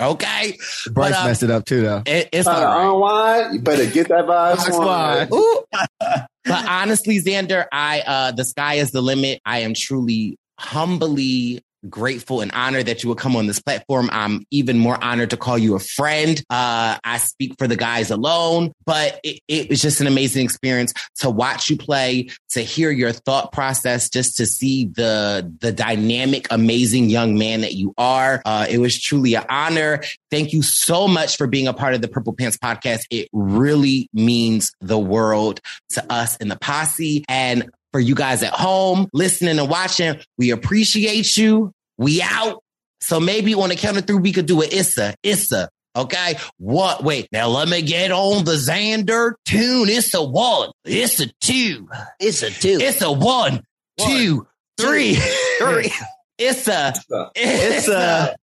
okay. 0.00 0.56
Brice 0.90 1.12
But, 1.12 1.12
uh, 1.12 1.24
messed 1.24 1.42
it 1.42 1.50
up 1.50 1.64
too, 1.64 1.80
though. 1.82 2.02
It, 2.06 2.28
it's 2.32 2.46
Uh, 2.46 2.52
all 2.52 2.62
right. 2.64 2.86
on 2.86 3.00
wine, 3.00 3.54
you 3.54 3.60
better 3.60 3.86
get 3.86 4.08
that 4.08 4.26
box 4.26 4.64
Box 4.64 4.76
wine. 4.76 5.28
wine. 5.30 6.26
But 6.44 6.68
honestly, 6.68 7.18
Xander, 7.20 7.64
I 7.72 8.00
uh 8.06 8.30
the 8.32 8.44
sky 8.44 8.74
is 8.74 8.90
the 8.90 9.00
limit. 9.00 9.40
I 9.46 9.60
am 9.60 9.72
truly 9.74 10.36
humbly 10.58 11.62
grateful 11.88 12.40
and 12.40 12.52
honored 12.52 12.86
that 12.86 13.02
you 13.02 13.08
would 13.08 13.18
come 13.18 13.36
on 13.36 13.46
this 13.46 13.60
platform. 13.60 14.08
I'm 14.12 14.44
even 14.50 14.78
more 14.78 15.02
honored 15.02 15.30
to 15.30 15.36
call 15.36 15.58
you 15.58 15.74
a 15.74 15.80
friend. 15.80 16.42
Uh 16.50 16.98
I 17.04 17.18
speak 17.18 17.54
for 17.58 17.68
the 17.68 17.76
guys 17.76 18.10
alone, 18.10 18.72
but 18.84 19.20
it, 19.22 19.40
it 19.48 19.68
was 19.68 19.80
just 19.80 20.00
an 20.00 20.06
amazing 20.06 20.44
experience 20.44 20.92
to 21.16 21.30
watch 21.30 21.70
you 21.70 21.76
play, 21.76 22.28
to 22.50 22.60
hear 22.60 22.90
your 22.90 23.12
thought 23.12 23.52
process, 23.52 24.08
just 24.08 24.36
to 24.38 24.46
see 24.46 24.86
the 24.86 25.52
the 25.60 25.72
dynamic, 25.72 26.46
amazing 26.50 27.10
young 27.10 27.38
man 27.38 27.62
that 27.62 27.74
you 27.74 27.94
are. 27.98 28.42
Uh 28.44 28.66
it 28.68 28.78
was 28.78 29.00
truly 29.00 29.34
an 29.34 29.44
honor. 29.48 30.02
Thank 30.30 30.52
you 30.52 30.62
so 30.62 31.08
much 31.08 31.36
for 31.36 31.46
being 31.46 31.68
a 31.68 31.74
part 31.74 31.94
of 31.94 32.00
the 32.00 32.08
Purple 32.08 32.32
Pants 32.32 32.56
podcast. 32.56 33.04
It 33.10 33.28
really 33.32 34.08
means 34.12 34.72
the 34.80 34.98
world 34.98 35.60
to 35.90 36.12
us 36.12 36.36
in 36.36 36.48
the 36.48 36.56
posse. 36.56 37.24
And 37.28 37.70
for 37.92 38.00
you 38.00 38.14
guys 38.14 38.42
at 38.42 38.52
home 38.52 39.08
listening 39.12 39.58
and 39.58 39.70
watching, 39.70 40.20
we 40.36 40.50
appreciate 40.50 41.36
you. 41.36 41.72
We 41.98 42.22
out. 42.22 42.62
So 43.00 43.20
maybe 43.20 43.54
on 43.54 43.68
the 43.68 43.76
count 43.76 43.96
of 43.98 44.06
three, 44.06 44.16
we 44.18 44.32
could 44.32 44.46
do 44.46 44.62
an 44.62 44.68
Issa, 44.72 45.14
Issa. 45.22 45.68
Okay. 45.94 46.36
What? 46.58 47.02
Wait. 47.04 47.28
Now 47.32 47.48
let 47.48 47.68
me 47.68 47.80
get 47.82 48.10
on 48.12 48.44
the 48.44 48.52
Xander 48.52 49.32
tune. 49.46 49.88
It's 49.88 50.12
a 50.14 50.22
one. 50.22 50.70
It's 50.84 51.20
a 51.20 51.26
two. 51.40 51.88
It's 52.20 52.42
a 52.42 52.50
two. 52.50 52.78
It's 52.80 53.00
a 53.02 53.10
one, 53.12 53.62
two, 53.98 54.46
three, 54.78 55.14
three. 55.58 55.92
It's 56.38 56.68
a. 56.68 56.92
It's 57.34 57.88
a 57.88 58.36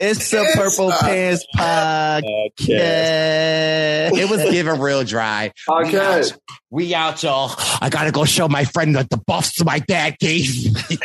it's 0.00 0.32
a 0.32 0.44
Purple 0.54 0.90
Pants 1.00 1.46
podcast. 1.56 2.58
It 4.18 4.28
was 4.28 4.42
given 4.50 4.80
real 4.80 5.04
dry. 5.04 5.52
We 5.68 5.74
Okay. 5.86 5.98
out, 5.98 6.32
we 6.70 6.94
out, 6.96 7.22
y'all. 7.22 7.52
I 7.80 7.90
gotta 7.90 8.10
go 8.10 8.24
show 8.24 8.48
my 8.48 8.64
friend 8.64 8.96
that 8.96 9.08
the 9.10 9.18
buffs 9.18 9.62
my 9.64 9.78
dad 9.78 10.16
gave 10.18 10.64
me. 10.64 10.98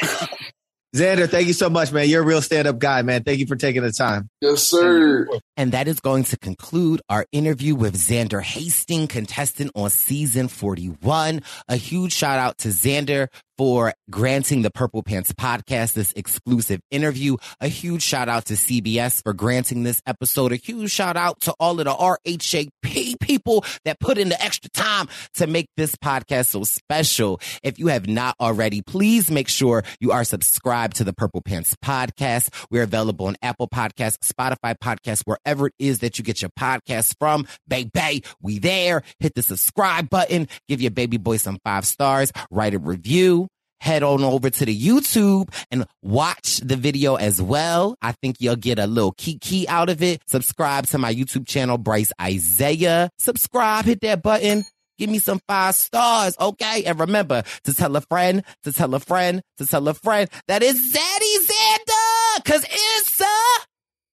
Xander, 0.96 1.28
thank 1.28 1.48
you 1.48 1.54
so 1.54 1.72
much, 1.72 1.92
man. 1.92 2.08
You're 2.08 2.22
a 2.22 2.26
real 2.26 2.42
stand 2.42 2.68
up 2.68 2.78
guy, 2.78 3.02
man. 3.02 3.24
Thank 3.24 3.40
you 3.40 3.48
for 3.48 3.56
taking 3.56 3.82
the 3.82 3.92
time. 3.92 4.30
Yes, 4.42 4.62
sir. 4.62 5.28
And 5.58 5.72
that 5.72 5.88
is 5.88 6.00
going 6.00 6.24
to 6.26 6.38
conclude 6.38 7.02
our 7.10 7.26
interview 7.32 7.74
with 7.74 7.98
Xander 7.98 8.44
Hastings, 8.44 9.10
contestant 9.10 9.72
on 9.74 9.90
season 9.90 10.48
41. 10.48 11.42
A 11.68 11.76
huge 11.78 12.14
shout 12.14 12.38
out 12.38 12.60
to 12.60 12.68
Xander 12.68 13.28
for 13.58 13.94
granting 14.10 14.62
the 14.62 14.72
Purple 14.72 15.04
Pants 15.04 15.32
podcast 15.34 15.94
this 15.94 16.14
exclusive 16.16 16.82
interview. 16.92 17.38
A 17.62 17.68
huge 17.68 18.02
shout 18.02 18.30
out 18.30 18.46
to 18.46 18.54
CBS 18.54 19.22
for 19.22 19.34
granting 19.34 19.84
this 19.84 20.02
episode. 20.06 20.52
A 20.52 20.56
huge 20.56 20.92
shout 20.92 21.18
out 21.18 21.40
to 21.42 21.54
all 21.60 21.80
of 21.80 21.86
the 21.86 21.92
RHAP 21.92 23.20
people 23.20 23.66
that 23.86 24.00
put 24.00 24.18
in 24.18 24.30
the 24.30 24.42
extra 24.44 24.70
time 24.72 25.08
to 25.36 25.48
make 25.48 25.68
this 25.78 25.96
podcast 25.96 26.48
so 26.48 26.64
special. 26.64 27.40
If 27.64 27.80
you 27.80 27.88
have 27.88 28.08
not 28.08 28.36
already, 28.40 28.82
please 28.82 29.30
make 29.32 29.48
sure 29.48 29.84
you 30.00 30.12
are 30.12 30.24
subscribed 30.24 30.98
to 30.98 31.04
the 31.04 31.14
Purple 31.14 31.42
Pants 31.42 31.76
podcast. 31.84 32.50
We're 32.70 32.84
available 32.84 33.28
on 33.28 33.36
Apple 33.42 33.68
Podcasts, 33.68 34.32
Spotify 34.32 34.76
Podcasts, 34.78 35.24
wherever 35.26 35.68
it 35.68 35.74
is 35.80 36.00
that 36.00 36.18
you 36.18 36.24
get 36.24 36.42
your 36.42 36.52
podcasts 36.52 37.16
from. 37.20 37.48
Baby, 37.68 38.24
we 38.42 38.60
there. 38.60 39.04
Hit 39.20 39.36
the 39.36 39.42
subscribe 39.42 40.10
button. 40.10 40.48
Give 40.68 40.82
your 40.82 40.92
baby 40.92 41.18
boy 41.18 41.38
some 41.38 41.60
five 41.64 41.86
stars. 41.86 42.32
Write 42.52 42.74
a 42.74 42.80
review. 42.80 43.48
Head 43.84 44.02
on 44.02 44.24
over 44.24 44.50
to 44.50 44.66
the 44.66 44.80
YouTube 44.80 45.54
and 45.70 45.86
watch 46.02 46.60
the 46.60 46.78
video 46.78 47.16
as 47.16 47.42
well. 47.42 47.98
I 48.02 48.14
think 48.14 48.38
you'll 48.40 48.56
get 48.56 48.80
a 48.80 48.88
little 48.88 49.12
kiki 49.12 49.68
out 49.68 49.90
of 49.90 50.02
it. 50.02 50.22
Subscribe 50.26 50.86
to 50.88 50.98
my 50.98 51.14
YouTube 51.14 51.46
channel, 51.46 51.78
Brice 51.78 52.14
Izyah. 52.18 53.10
Subscribe, 53.20 53.84
hit 53.84 54.00
that 54.00 54.24
button. 54.24 54.64
Give 54.98 55.10
me 55.10 55.20
some 55.20 55.42
five 55.50 55.76
stars, 55.76 56.38
okay? 56.40 56.86
And 56.86 56.98
remember 56.98 57.44
to 57.66 57.74
tell 57.74 57.94
a 57.98 58.02
friend, 58.02 58.46
to 58.64 58.72
tell 58.72 58.96
a 58.96 59.02
friend, 59.02 59.42
to 59.58 59.66
tell 59.66 59.86
a 59.90 59.94
friend 59.94 60.30
that 60.48 60.64
is 60.64 60.76
Zaddy 60.76 61.36
Xander, 61.46 62.46
cause 62.46 62.64
it's 62.64 63.20
a, 63.20 63.26
it's 63.26 63.32
a, 63.32 63.34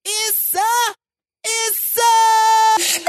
it's 0.05 0.36
a. 0.36 0.39